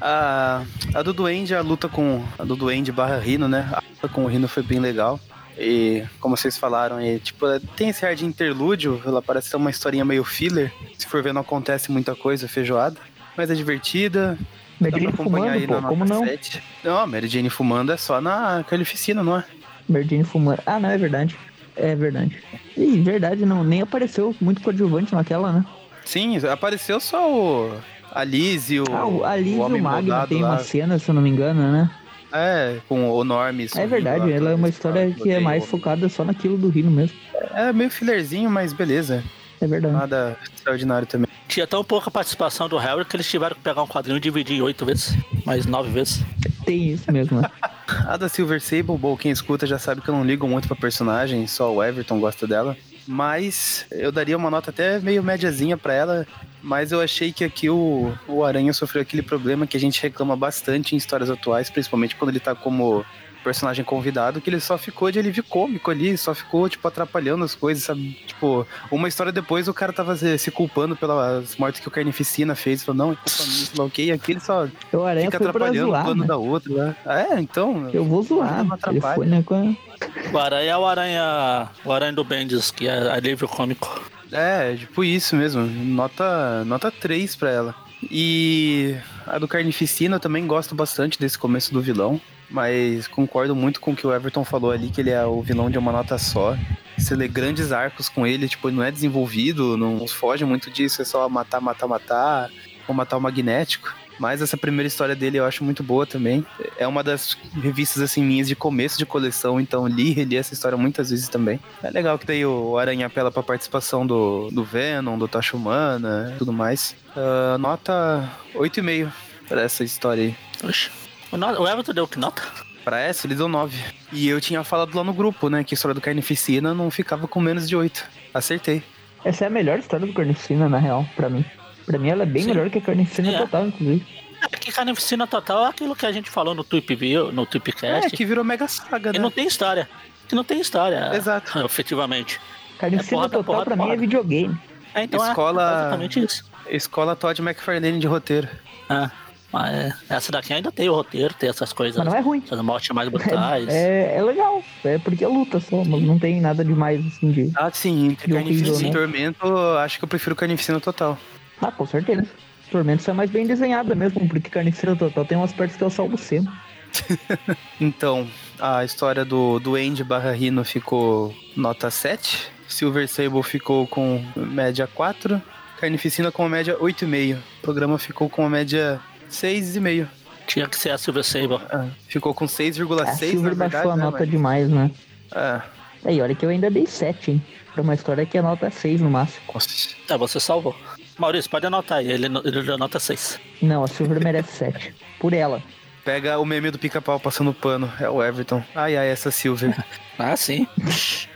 A, 0.00 0.62
a 0.94 1.02
do 1.02 1.12
Duende, 1.12 1.54
a 1.54 1.62
luta 1.62 1.88
com. 1.88 2.22
A 2.38 2.44
do 2.44 2.54
Duende 2.54 2.92
barra 2.92 3.18
Rino, 3.18 3.48
né? 3.48 3.68
A 3.72 3.82
luta 3.88 4.08
com 4.08 4.24
o 4.24 4.28
Rino 4.28 4.46
foi 4.46 4.62
bem 4.62 4.78
legal. 4.78 5.18
E 5.58 6.04
como 6.20 6.36
vocês 6.36 6.58
falaram, 6.58 7.00
e, 7.00 7.18
tipo, 7.18 7.46
tem 7.74 7.88
esse 7.88 8.04
ar 8.04 8.14
de 8.14 8.26
interlúdio, 8.26 9.00
ela 9.06 9.22
parece 9.22 9.48
ser 9.48 9.56
uma 9.56 9.70
historinha 9.70 10.04
meio 10.04 10.22
filler. 10.22 10.70
Se 10.98 11.06
for 11.06 11.22
ver, 11.22 11.32
não 11.32 11.40
acontece 11.40 11.90
muita 11.90 12.14
coisa, 12.14 12.46
feijoada. 12.46 12.98
Mas 13.36 13.50
é 13.50 13.54
divertida. 13.54 14.38
Mary 14.78 14.92
pra 14.92 15.00
Jane 15.00 15.12
acompanhar 15.12 15.52
aí 15.52 15.62
fumando, 15.62 15.82
na 15.82 15.88
pô, 15.88 15.94
como 15.94 16.04
nota 16.04 16.20
não? 16.20 16.26
7. 16.26 16.62
Não, 16.84 16.98
a 16.98 17.06
Mary 17.06 17.28
Jane 17.28 17.48
fumando 17.48 17.90
é 17.90 17.96
só 17.96 18.20
na 18.20 18.62
Carnificina, 18.68 19.22
não 19.22 19.38
é? 19.38 19.44
Mary 19.88 20.06
Jane 20.06 20.24
fumando. 20.24 20.62
Ah, 20.66 20.78
não, 20.78 20.90
é 20.90 20.98
verdade. 20.98 21.38
É 21.76 21.94
verdade. 21.94 22.36
Ih, 22.76 23.00
verdade, 23.00 23.44
não. 23.46 23.62
Nem 23.62 23.82
apareceu 23.82 24.34
muito 24.40 24.62
coadjuvante 24.62 25.14
naquela, 25.14 25.52
né? 25.52 25.64
Sim, 26.04 26.36
apareceu 26.46 26.98
só 27.00 27.30
o. 27.32 27.72
A 28.12 28.24
Liz 28.24 28.70
e 28.70 28.80
o. 28.80 28.84
ah, 28.92 29.06
o 29.06 29.24
Alice 29.24 29.56
e 29.56 29.60
o 29.60 29.82
Magno 29.82 30.26
tem 30.26 30.40
lá. 30.42 30.50
uma 30.52 30.58
cena, 30.60 30.98
se 30.98 31.08
eu 31.08 31.14
não 31.14 31.20
me 31.20 31.28
engano, 31.28 31.60
né? 31.72 31.90
É, 32.32 32.78
com 32.88 33.10
o 33.10 33.24
Norme. 33.24 33.66
É 33.76 33.86
verdade, 33.86 34.20
lá, 34.26 34.30
ela 34.30 34.50
é 34.50 34.54
uma 34.54 34.68
história 34.68 35.10
que 35.12 35.30
é 35.30 35.38
mais 35.40 35.64
o- 35.64 35.66
focada 35.66 36.08
só 36.08 36.24
naquilo 36.24 36.56
do 36.56 36.68
Rino 36.68 36.90
mesmo. 36.90 37.16
É 37.54 37.72
meio 37.72 37.90
fillerzinho, 37.90 38.50
mas 38.50 38.72
beleza. 38.72 39.22
É 39.66 39.68
verdade. 39.68 39.94
Nada 39.94 40.36
extraordinário 40.54 41.06
também. 41.06 41.28
Tinha 41.48 41.66
tão 41.66 41.84
pouca 41.84 42.10
participação 42.10 42.68
do 42.68 42.76
Harry 42.76 43.04
que 43.04 43.16
eles 43.16 43.28
tiveram 43.28 43.56
que 43.56 43.62
pegar 43.62 43.82
um 43.82 43.86
quadrinho 43.86 44.16
e 44.16 44.20
dividir 44.20 44.56
em 44.56 44.62
oito 44.62 44.86
vezes. 44.86 45.16
Mais 45.44 45.66
nove 45.66 45.90
vezes. 45.90 46.22
Tem 46.64 46.92
isso 46.92 47.10
mesmo, 47.12 47.40
né? 47.40 47.50
A 48.06 48.16
da 48.16 48.28
Silver 48.28 48.60
Sable, 48.60 48.96
bom, 48.96 49.16
quem 49.16 49.30
escuta 49.30 49.66
já 49.66 49.78
sabe 49.78 50.00
que 50.00 50.08
eu 50.08 50.14
não 50.14 50.24
ligo 50.24 50.48
muito 50.48 50.66
pra 50.66 50.76
personagem, 50.76 51.46
só 51.46 51.72
o 51.72 51.82
Everton 51.82 52.18
gosta 52.18 52.46
dela. 52.46 52.76
Mas 53.06 53.86
eu 53.92 54.10
daria 54.10 54.36
uma 54.36 54.50
nota 54.50 54.70
até 54.70 54.98
meio 54.98 55.22
médiazinha 55.22 55.76
pra 55.76 55.94
ela. 55.94 56.26
Mas 56.62 56.90
eu 56.90 57.00
achei 57.00 57.32
que 57.32 57.44
aqui 57.44 57.70
o, 57.70 58.12
o 58.26 58.42
Aranha 58.42 58.72
sofreu 58.72 59.02
aquele 59.02 59.22
problema 59.22 59.68
que 59.68 59.76
a 59.76 59.80
gente 59.80 60.02
reclama 60.02 60.36
bastante 60.36 60.94
em 60.94 60.98
histórias 60.98 61.30
atuais, 61.30 61.70
principalmente 61.70 62.16
quando 62.16 62.30
ele 62.30 62.40
tá 62.40 62.56
como 62.56 63.04
personagem 63.46 63.84
convidado, 63.84 64.40
que 64.40 64.50
ele 64.50 64.58
só 64.58 64.76
ficou 64.76 65.08
de 65.08 65.20
alívio 65.20 65.44
cômico 65.44 65.88
ali, 65.88 66.18
só 66.18 66.34
ficou, 66.34 66.68
tipo, 66.68 66.86
atrapalhando 66.88 67.44
as 67.44 67.54
coisas, 67.54 67.84
sabe? 67.84 68.18
Tipo, 68.26 68.66
uma 68.90 69.06
história 69.06 69.30
depois 69.30 69.68
o 69.68 69.74
cara 69.74 69.92
tava 69.92 70.16
se, 70.16 70.36
se 70.36 70.50
culpando 70.50 70.96
pelas 70.96 71.54
mortes 71.54 71.80
que 71.80 71.86
o 71.86 71.90
Carnificina 71.92 72.56
fez, 72.56 72.82
falou, 72.82 73.06
não, 73.06 73.12
é 73.12 73.14
culpa 73.14 73.44
minha, 73.44 73.66
sei 73.66 73.78
lá 73.78 73.84
o 73.84 73.90
quê, 73.90 74.02
e 74.06 74.12
aqui 74.12 74.32
ele 74.32 74.40
só 74.40 74.66
O 74.92 75.02
Aranha 75.04 75.30
fica 75.30 75.36
atrapalhando 75.36 75.86
o 75.86 75.90
zoar, 75.90 76.04
plano 76.04 76.20
né? 76.22 76.26
da 76.26 76.36
outra, 76.36 76.72
né? 76.74 76.96
É, 77.06 77.40
então. 77.40 77.88
Eu 77.92 78.04
vou 78.04 78.24
zoar. 78.24 78.64
Não 78.64 78.74
atrapalha. 78.74 79.14
foi, 79.14 79.26
né, 79.26 79.44
com 79.46 79.54
a... 79.54 80.32
O 80.32 80.38
Aranha 80.38 80.72
é 80.72 80.76
o 80.76 80.84
Aranha. 80.84 81.68
O 81.84 81.92
Aranha 81.92 82.12
do 82.12 82.24
Bendis, 82.24 82.72
que 82.72 82.88
é 82.88 83.12
alívio 83.12 83.46
cômico. 83.46 84.00
É, 84.32 84.74
tipo 84.74 85.04
isso 85.04 85.36
mesmo. 85.36 85.62
Nota, 85.62 86.64
nota 86.64 86.90
3 86.90 87.36
pra 87.36 87.50
ela. 87.50 87.74
E 88.10 88.96
a 89.24 89.38
do 89.38 89.46
Carnificina 89.46 90.16
eu 90.16 90.20
também 90.20 90.46
gosto 90.46 90.74
bastante 90.74 91.18
desse 91.18 91.38
começo 91.38 91.72
do 91.72 91.80
vilão. 91.80 92.20
Mas 92.50 93.06
concordo 93.06 93.54
muito 93.54 93.80
com 93.80 93.92
o 93.92 93.96
que 93.96 94.06
o 94.06 94.14
Everton 94.14 94.44
falou 94.44 94.70
ali, 94.70 94.88
que 94.88 95.00
ele 95.00 95.10
é 95.10 95.24
o 95.24 95.42
vilão 95.42 95.70
de 95.70 95.78
uma 95.78 95.92
nota 95.92 96.16
só. 96.18 96.56
Você 96.96 97.14
lê 97.14 97.28
grandes 97.28 97.72
arcos 97.72 98.08
com 98.08 98.26
ele, 98.26 98.48
tipo, 98.48 98.70
não 98.70 98.82
é 98.82 98.90
desenvolvido, 98.90 99.76
não 99.76 100.06
foge 100.06 100.44
muito 100.44 100.70
disso, 100.70 101.02
é 101.02 101.04
só 101.04 101.28
matar, 101.28 101.60
matar, 101.60 101.86
matar, 101.86 102.50
ou 102.88 102.94
matar 102.94 103.16
o 103.16 103.20
magnético. 103.20 103.94
Mas 104.18 104.40
essa 104.40 104.56
primeira 104.56 104.86
história 104.86 105.14
dele 105.14 105.38
eu 105.38 105.44
acho 105.44 105.62
muito 105.62 105.82
boa 105.82 106.06
também. 106.06 106.44
É 106.78 106.86
uma 106.86 107.02
das 107.02 107.36
revistas, 107.62 108.02
assim, 108.02 108.22
minhas 108.22 108.48
de 108.48 108.56
começo 108.56 108.96
de 108.96 109.04
coleção, 109.04 109.60
então 109.60 109.86
li 109.86 110.08
e 110.10 110.12
reli 110.12 110.36
essa 110.36 110.54
história 110.54 110.76
muitas 110.78 111.10
vezes 111.10 111.28
também. 111.28 111.60
É 111.82 111.90
legal 111.90 112.18
que 112.18 112.26
daí 112.26 112.44
o 112.44 112.78
Aranha 112.78 113.06
apela 113.06 113.30
pra 113.30 113.42
participação 113.42 114.06
do, 114.06 114.48
do 114.50 114.64
Venom, 114.64 115.18
do 115.18 115.28
Tocha 115.28 115.56
Humana 115.56 116.34
tudo 116.38 116.52
mais. 116.52 116.96
Ah, 117.14 117.56
nota 117.58 118.28
8,5 118.54 119.10
pra 119.48 119.62
essa 119.62 119.84
história 119.84 120.24
aí. 120.24 120.36
Oxe. 120.64 121.05
O, 121.32 121.36
no- 121.36 121.60
o 121.62 121.68
Everton 121.68 121.92
deu 121.92 122.06
que 122.08 122.18
nota? 122.18 122.42
Pra 122.84 123.00
essa, 123.00 123.26
ele 123.26 123.34
deu 123.34 123.48
9. 123.48 123.76
E 124.12 124.28
eu 124.28 124.40
tinha 124.40 124.62
falado 124.62 124.94
lá 124.96 125.02
no 125.02 125.12
grupo, 125.12 125.48
né, 125.48 125.64
que 125.64 125.74
a 125.74 125.76
história 125.76 125.94
do 125.94 126.00
Carnificina 126.00 126.72
não 126.72 126.90
ficava 126.90 127.26
com 127.26 127.40
menos 127.40 127.68
de 127.68 127.74
8. 127.76 128.04
Acertei. 128.32 128.82
Essa 129.24 129.44
é 129.44 129.46
a 129.48 129.50
melhor 129.50 129.78
história 129.78 130.06
do 130.06 130.12
Carnificina, 130.12 130.68
na 130.68 130.78
real, 130.78 131.04
pra 131.16 131.28
mim. 131.28 131.44
Pra 131.84 131.98
mim 131.98 132.08
ela 132.10 132.22
é 132.22 132.26
bem 132.26 132.42
Sim. 132.42 132.48
melhor 132.50 132.70
que 132.70 132.78
a 132.78 132.80
Carnificina 132.80 133.30
É. 133.32 133.38
total, 133.38 133.66
inclusive. 133.66 134.06
É 134.42 134.48
porque 134.48 134.70
Carnificina 134.70 135.26
Total 135.26 135.64
é 135.66 135.70
aquilo 135.70 135.96
que 135.96 136.04
a 136.04 136.12
gente 136.12 136.28
falou 136.30 136.54
no 136.54 136.62
Tweep 136.62 136.94
View, 136.94 137.32
no 137.32 137.42
É, 137.42 137.46
Tweepcast. 137.46 138.10
que 138.16 138.24
virou 138.24 138.44
mega 138.44 138.68
saga, 138.68 139.10
que 139.10 139.18
né? 139.18 139.22
não 139.22 139.30
tem 139.30 139.46
história. 139.46 139.88
Que 140.28 140.34
não 140.34 140.44
tem 140.44 140.60
história. 140.60 141.10
Exato. 141.14 141.58
Efetivamente. 141.64 142.38
Carnificina 142.78 143.16
porrada, 143.16 143.32
total 143.38 143.44
porrada, 143.64 143.74
pra 143.76 143.84
mim 143.86 143.90
é 143.92 143.96
videogame. 143.96 144.56
É, 144.94 145.04
então 145.04 145.24
é 145.24 145.28
Escola- 145.30 145.62
exatamente 145.80 146.20
isso. 146.22 146.44
Escola 146.68 147.16
Todd 147.16 147.40
McFarlane 147.40 147.98
de 147.98 148.06
roteiro. 148.06 148.48
É. 148.90 149.10
Mas 149.52 149.94
essa 150.08 150.32
daqui 150.32 150.52
ainda 150.52 150.72
tem 150.72 150.88
o 150.88 150.94
roteiro, 150.94 151.32
tem 151.34 151.48
essas 151.48 151.72
coisas. 151.72 151.96
Mas 151.96 152.06
não 152.06 152.14
é 152.14 152.20
ruim. 152.20 152.42
Essas 152.44 152.60
mortes 152.60 152.90
mais 152.90 153.08
brutais. 153.10 153.68
É, 153.68 154.16
é 154.16 154.22
legal, 154.22 154.62
é 154.84 154.98
porque 154.98 155.24
é 155.24 155.28
luta 155.28 155.60
só, 155.60 155.84
mas 155.84 156.02
não 156.02 156.18
tem 156.18 156.40
nada 156.40 156.64
demais 156.64 157.04
assim 157.06 157.30
de. 157.30 157.52
Ah, 157.54 157.70
sim, 157.72 158.08
entre 158.08 158.32
Carnificina 158.32 158.78
e 158.78 158.82
né? 158.84 158.90
Tormento, 158.90 159.56
acho 159.78 159.98
que 159.98 160.04
eu 160.04 160.08
prefiro 160.08 160.36
Carnificina 160.36 160.80
total. 160.80 161.18
Ah, 161.60 161.70
com 161.70 161.86
certeza. 161.86 162.26
Tormento 162.70 163.08
é 163.08 163.14
mais 163.14 163.30
bem 163.30 163.46
desenhada 163.46 163.94
mesmo, 163.94 164.28
porque 164.28 164.50
Carniceiro 164.50 164.96
Total 164.96 165.24
tem 165.24 165.38
umas 165.38 165.52
partes 165.52 165.76
que 165.76 165.84
eu 165.84 165.90
salvo 165.90 166.18
sempre. 166.18 166.52
Então, 167.80 168.26
a 168.58 168.84
história 168.84 169.24
do, 169.24 169.58
do 169.58 169.74
Andy 169.74 170.02
barra 170.02 170.32
Rino 170.32 170.64
ficou 170.64 171.34
nota 171.54 171.90
7. 171.90 172.50
Silver 172.66 173.06
Sable 173.06 173.42
ficou 173.42 173.86
com 173.86 174.24
média 174.34 174.86
4. 174.86 175.40
Carnificina 175.78 176.32
com 176.32 176.48
média 176.48 176.76
8,5. 176.78 177.36
O 177.36 177.62
programa 177.62 177.98
ficou 177.98 178.30
com 178.30 178.48
média 178.48 178.98
6,5. 179.30 180.06
Tinha 180.46 180.68
que 180.68 180.78
ser 180.78 180.90
a 180.90 180.98
Silver 180.98 181.24
Sable. 181.24 181.58
Ah, 181.70 181.88
ficou 182.08 182.32
com 182.32 182.44
A 182.44 182.48
6,6 182.48 183.04
na 183.04 183.12
Silver 183.16 183.42
verdade, 183.54 183.72
baixou 183.72 183.90
a 183.90 183.96
né, 183.96 184.04
nota 184.04 184.18
mas- 184.20 184.30
demais, 184.30 184.68
né? 184.68 184.90
Ah, 185.32 185.62
Aí, 186.04 186.20
olha 186.22 186.34
que 186.36 186.46
eu 186.46 186.50
ainda 186.50 186.70
dei 186.70 186.86
7, 186.86 187.32
hein? 187.32 187.42
Pra 187.74 187.82
uma 187.82 187.92
história 187.94 188.24
que 188.24 188.38
a 188.38 188.42
nota 188.42 188.66
é 188.66 188.70
6 188.70 189.00
no 189.00 189.10
máximo. 189.10 189.42
nossa. 189.52 189.68
É, 190.08 190.16
você 190.16 190.38
salvou. 190.38 190.76
Maurício, 191.18 191.50
pode 191.50 191.66
anotar 191.66 191.98
aí, 191.98 192.10
ele, 192.12 192.26
ele 192.26 192.62
deu 192.62 192.78
nota 192.78 193.00
6. 193.00 193.40
Não, 193.60 193.82
a 193.82 193.88
Silver 193.88 194.22
merece 194.22 194.52
7. 194.52 194.94
Por 195.18 195.32
ela. 195.32 195.60
Pega 196.04 196.38
o 196.38 196.44
meme 196.44 196.70
do 196.70 196.78
pica-pau 196.78 197.18
passando 197.18 197.52
pano. 197.52 197.92
É 197.98 198.08
o 198.08 198.22
Everton. 198.22 198.62
Ai, 198.74 198.96
ai, 198.96 199.08
essa 199.08 199.30
Silver. 199.32 199.74
Ah, 200.18 200.36
sim. 200.36 200.66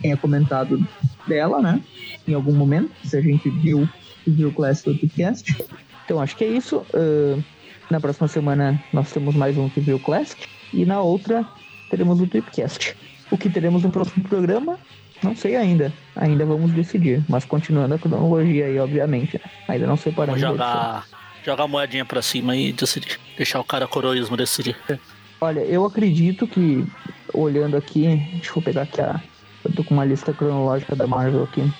tenha 0.00 0.16
comentado 0.16 0.86
dela, 1.26 1.60
né, 1.60 1.80
em 2.26 2.34
algum 2.34 2.54
momento, 2.54 2.90
se 3.04 3.16
a 3.16 3.20
gente 3.20 3.48
viu, 3.50 3.88
viu 4.26 4.48
o 4.48 4.52
Classic 4.52 4.90
Podcast. 4.90 5.56
Então 6.04 6.20
acho 6.20 6.36
que 6.36 6.44
é 6.44 6.48
isso. 6.48 6.84
Ah, 6.94 7.42
na 7.90 8.00
próxima 8.00 8.26
semana 8.26 8.82
nós 8.92 9.12
temos 9.12 9.34
mais 9.34 9.56
um 9.56 9.68
Review 9.68 9.98
Classic 10.00 10.44
e 10.72 10.84
na 10.84 11.00
outra 11.00 11.46
teremos 11.90 12.20
o 12.20 12.26
Tripcast. 12.26 12.96
O 13.30 13.38
que 13.38 13.48
teremos 13.48 13.82
no 13.82 13.90
próximo 13.90 14.24
programa, 14.28 14.78
não 15.22 15.34
sei 15.34 15.56
ainda. 15.56 15.92
Ainda 16.14 16.44
vamos 16.44 16.72
decidir, 16.72 17.24
mas 17.28 17.44
continuando 17.44 17.94
a 17.94 17.98
cronologia 17.98 18.66
aí, 18.66 18.78
obviamente. 18.78 19.34
né? 19.34 19.50
Ainda 19.68 19.86
não 19.86 19.96
separamos. 19.96 20.40
edição. 20.40 20.56
jogar, 20.56 21.06
jogar 21.44 21.64
a 21.64 21.68
moedinha 21.68 22.04
pra 22.04 22.22
cima 22.22 22.56
e 22.56 22.72
decidir. 22.72 23.18
Deixar 23.36 23.60
o 23.60 23.64
cara 23.64 23.86
coroísmo 23.86 24.36
decidir. 24.36 24.76
Olha, 25.40 25.60
eu 25.60 25.84
acredito 25.84 26.46
que, 26.46 26.84
olhando 27.32 27.76
aqui, 27.76 28.02
deixa 28.32 28.52
eu 28.56 28.62
pegar 28.62 28.82
aqui 28.82 29.00
a. 29.00 29.20
Eu 29.68 29.72
tô 29.74 29.84
com 29.84 29.94
uma 29.94 30.04
lista 30.04 30.32
cronológica 30.32 30.94
da 30.94 31.06
Marvel 31.06 31.42
aqui. 31.44 31.70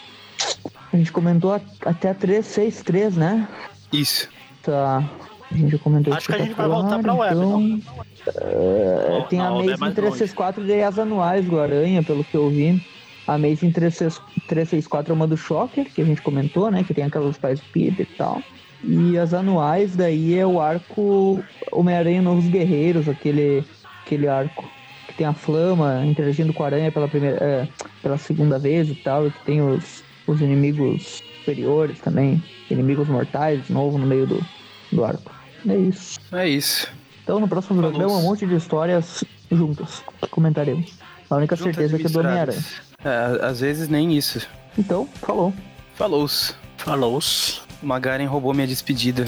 A 0.92 0.96
gente 0.96 1.12
comentou 1.12 1.52
a- 1.54 1.60
até 1.84 2.10
a 2.10 2.14
363, 2.14 3.16
né? 3.16 3.48
Isso. 3.92 4.28
Tá. 4.62 5.02
A 5.50 5.56
gente 5.56 5.70
já 5.70 5.78
comentou 5.78 6.12
Acho 6.12 6.26
que 6.26 6.34
a 6.34 6.38
gente 6.38 6.54
vai 6.54 6.68
voltar 6.68 6.98
pra 6.98 7.14
web, 7.14 7.36
então, 7.36 7.80
é, 8.42 9.06
Não, 9.10 9.22
tem 9.28 9.40
a 9.40 9.44
é 9.44 9.46
Amazing 9.46 9.76
mais 9.78 9.94
364 9.94 10.66
e 10.66 10.82
as 10.82 10.98
anuais 10.98 11.46
do 11.46 11.60
Aranha, 11.60 12.02
pelo 12.02 12.24
que 12.24 12.36
eu 12.36 12.50
vi. 12.50 12.84
A 13.28 13.34
Amazing 13.34 13.70
36 13.70 14.20
364 14.48 15.12
é 15.12 15.14
uma 15.14 15.26
do 15.26 15.36
Shocker, 15.36 15.86
que 15.92 16.00
a 16.00 16.04
gente 16.04 16.20
comentou, 16.22 16.70
né? 16.70 16.82
Que 16.84 16.92
tem 16.94 17.04
aquelas 17.04 17.38
pais 17.38 17.60
Peter 17.72 18.06
e 18.08 18.16
tal. 18.16 18.42
E 18.82 19.16
as 19.18 19.32
anuais 19.32 19.94
daí 19.96 20.36
é 20.38 20.46
o 20.46 20.60
arco 20.60 21.42
Homem-Aranha 21.72 22.22
Novos 22.22 22.46
Guerreiros, 22.46 23.08
aquele, 23.08 23.64
aquele 24.04 24.28
arco 24.28 24.64
tem 25.16 25.26
a 25.26 25.32
Flama 25.32 26.04
interagindo 26.04 26.52
com 26.52 26.62
a 26.62 26.66
Aranha 26.66 26.92
pela 26.92 27.08
primeira, 27.08 27.36
é, 27.42 27.68
pela 28.02 28.18
segunda 28.18 28.58
vez 28.58 28.88
e 28.88 28.94
tal, 28.94 29.26
e 29.26 29.30
que 29.30 29.44
tem 29.44 29.60
os, 29.60 30.02
os 30.26 30.40
inimigos 30.40 31.22
superiores 31.38 31.98
também, 32.00 32.42
inimigos 32.70 33.08
mortais 33.08 33.66
de 33.66 33.72
novo 33.72 33.98
no 33.98 34.06
meio 34.06 34.26
do, 34.26 34.44
do 34.92 35.04
arco. 35.04 35.32
É 35.66 35.76
isso. 35.76 36.20
É 36.32 36.48
isso. 36.48 36.88
Então 37.22 37.40
no 37.40 37.48
próximo 37.48 37.76
Falou. 37.76 37.90
programa 37.90 38.18
um 38.18 38.22
monte 38.22 38.46
de 38.46 38.54
histórias 38.54 39.24
juntas 39.50 40.02
que 40.20 40.28
comentaremos. 40.28 40.94
A 41.28 41.36
única 41.36 41.56
Juntas 41.56 41.74
certeza 41.74 41.96
é 41.96 41.98
que 41.98 42.06
é 42.06 42.10
do 42.10 42.20
Homem-Aranha. 42.20 42.64
É, 43.04 43.46
às 43.46 43.60
vezes 43.60 43.88
nem 43.88 44.16
isso. 44.16 44.46
Então, 44.78 45.08
falou. 45.14 45.52
Falou. 45.94 46.28
Falou. 46.76 47.20
O 47.82 47.86
Magaren 47.86 48.26
roubou 48.26 48.54
minha 48.54 48.66
despedida. 48.66 49.26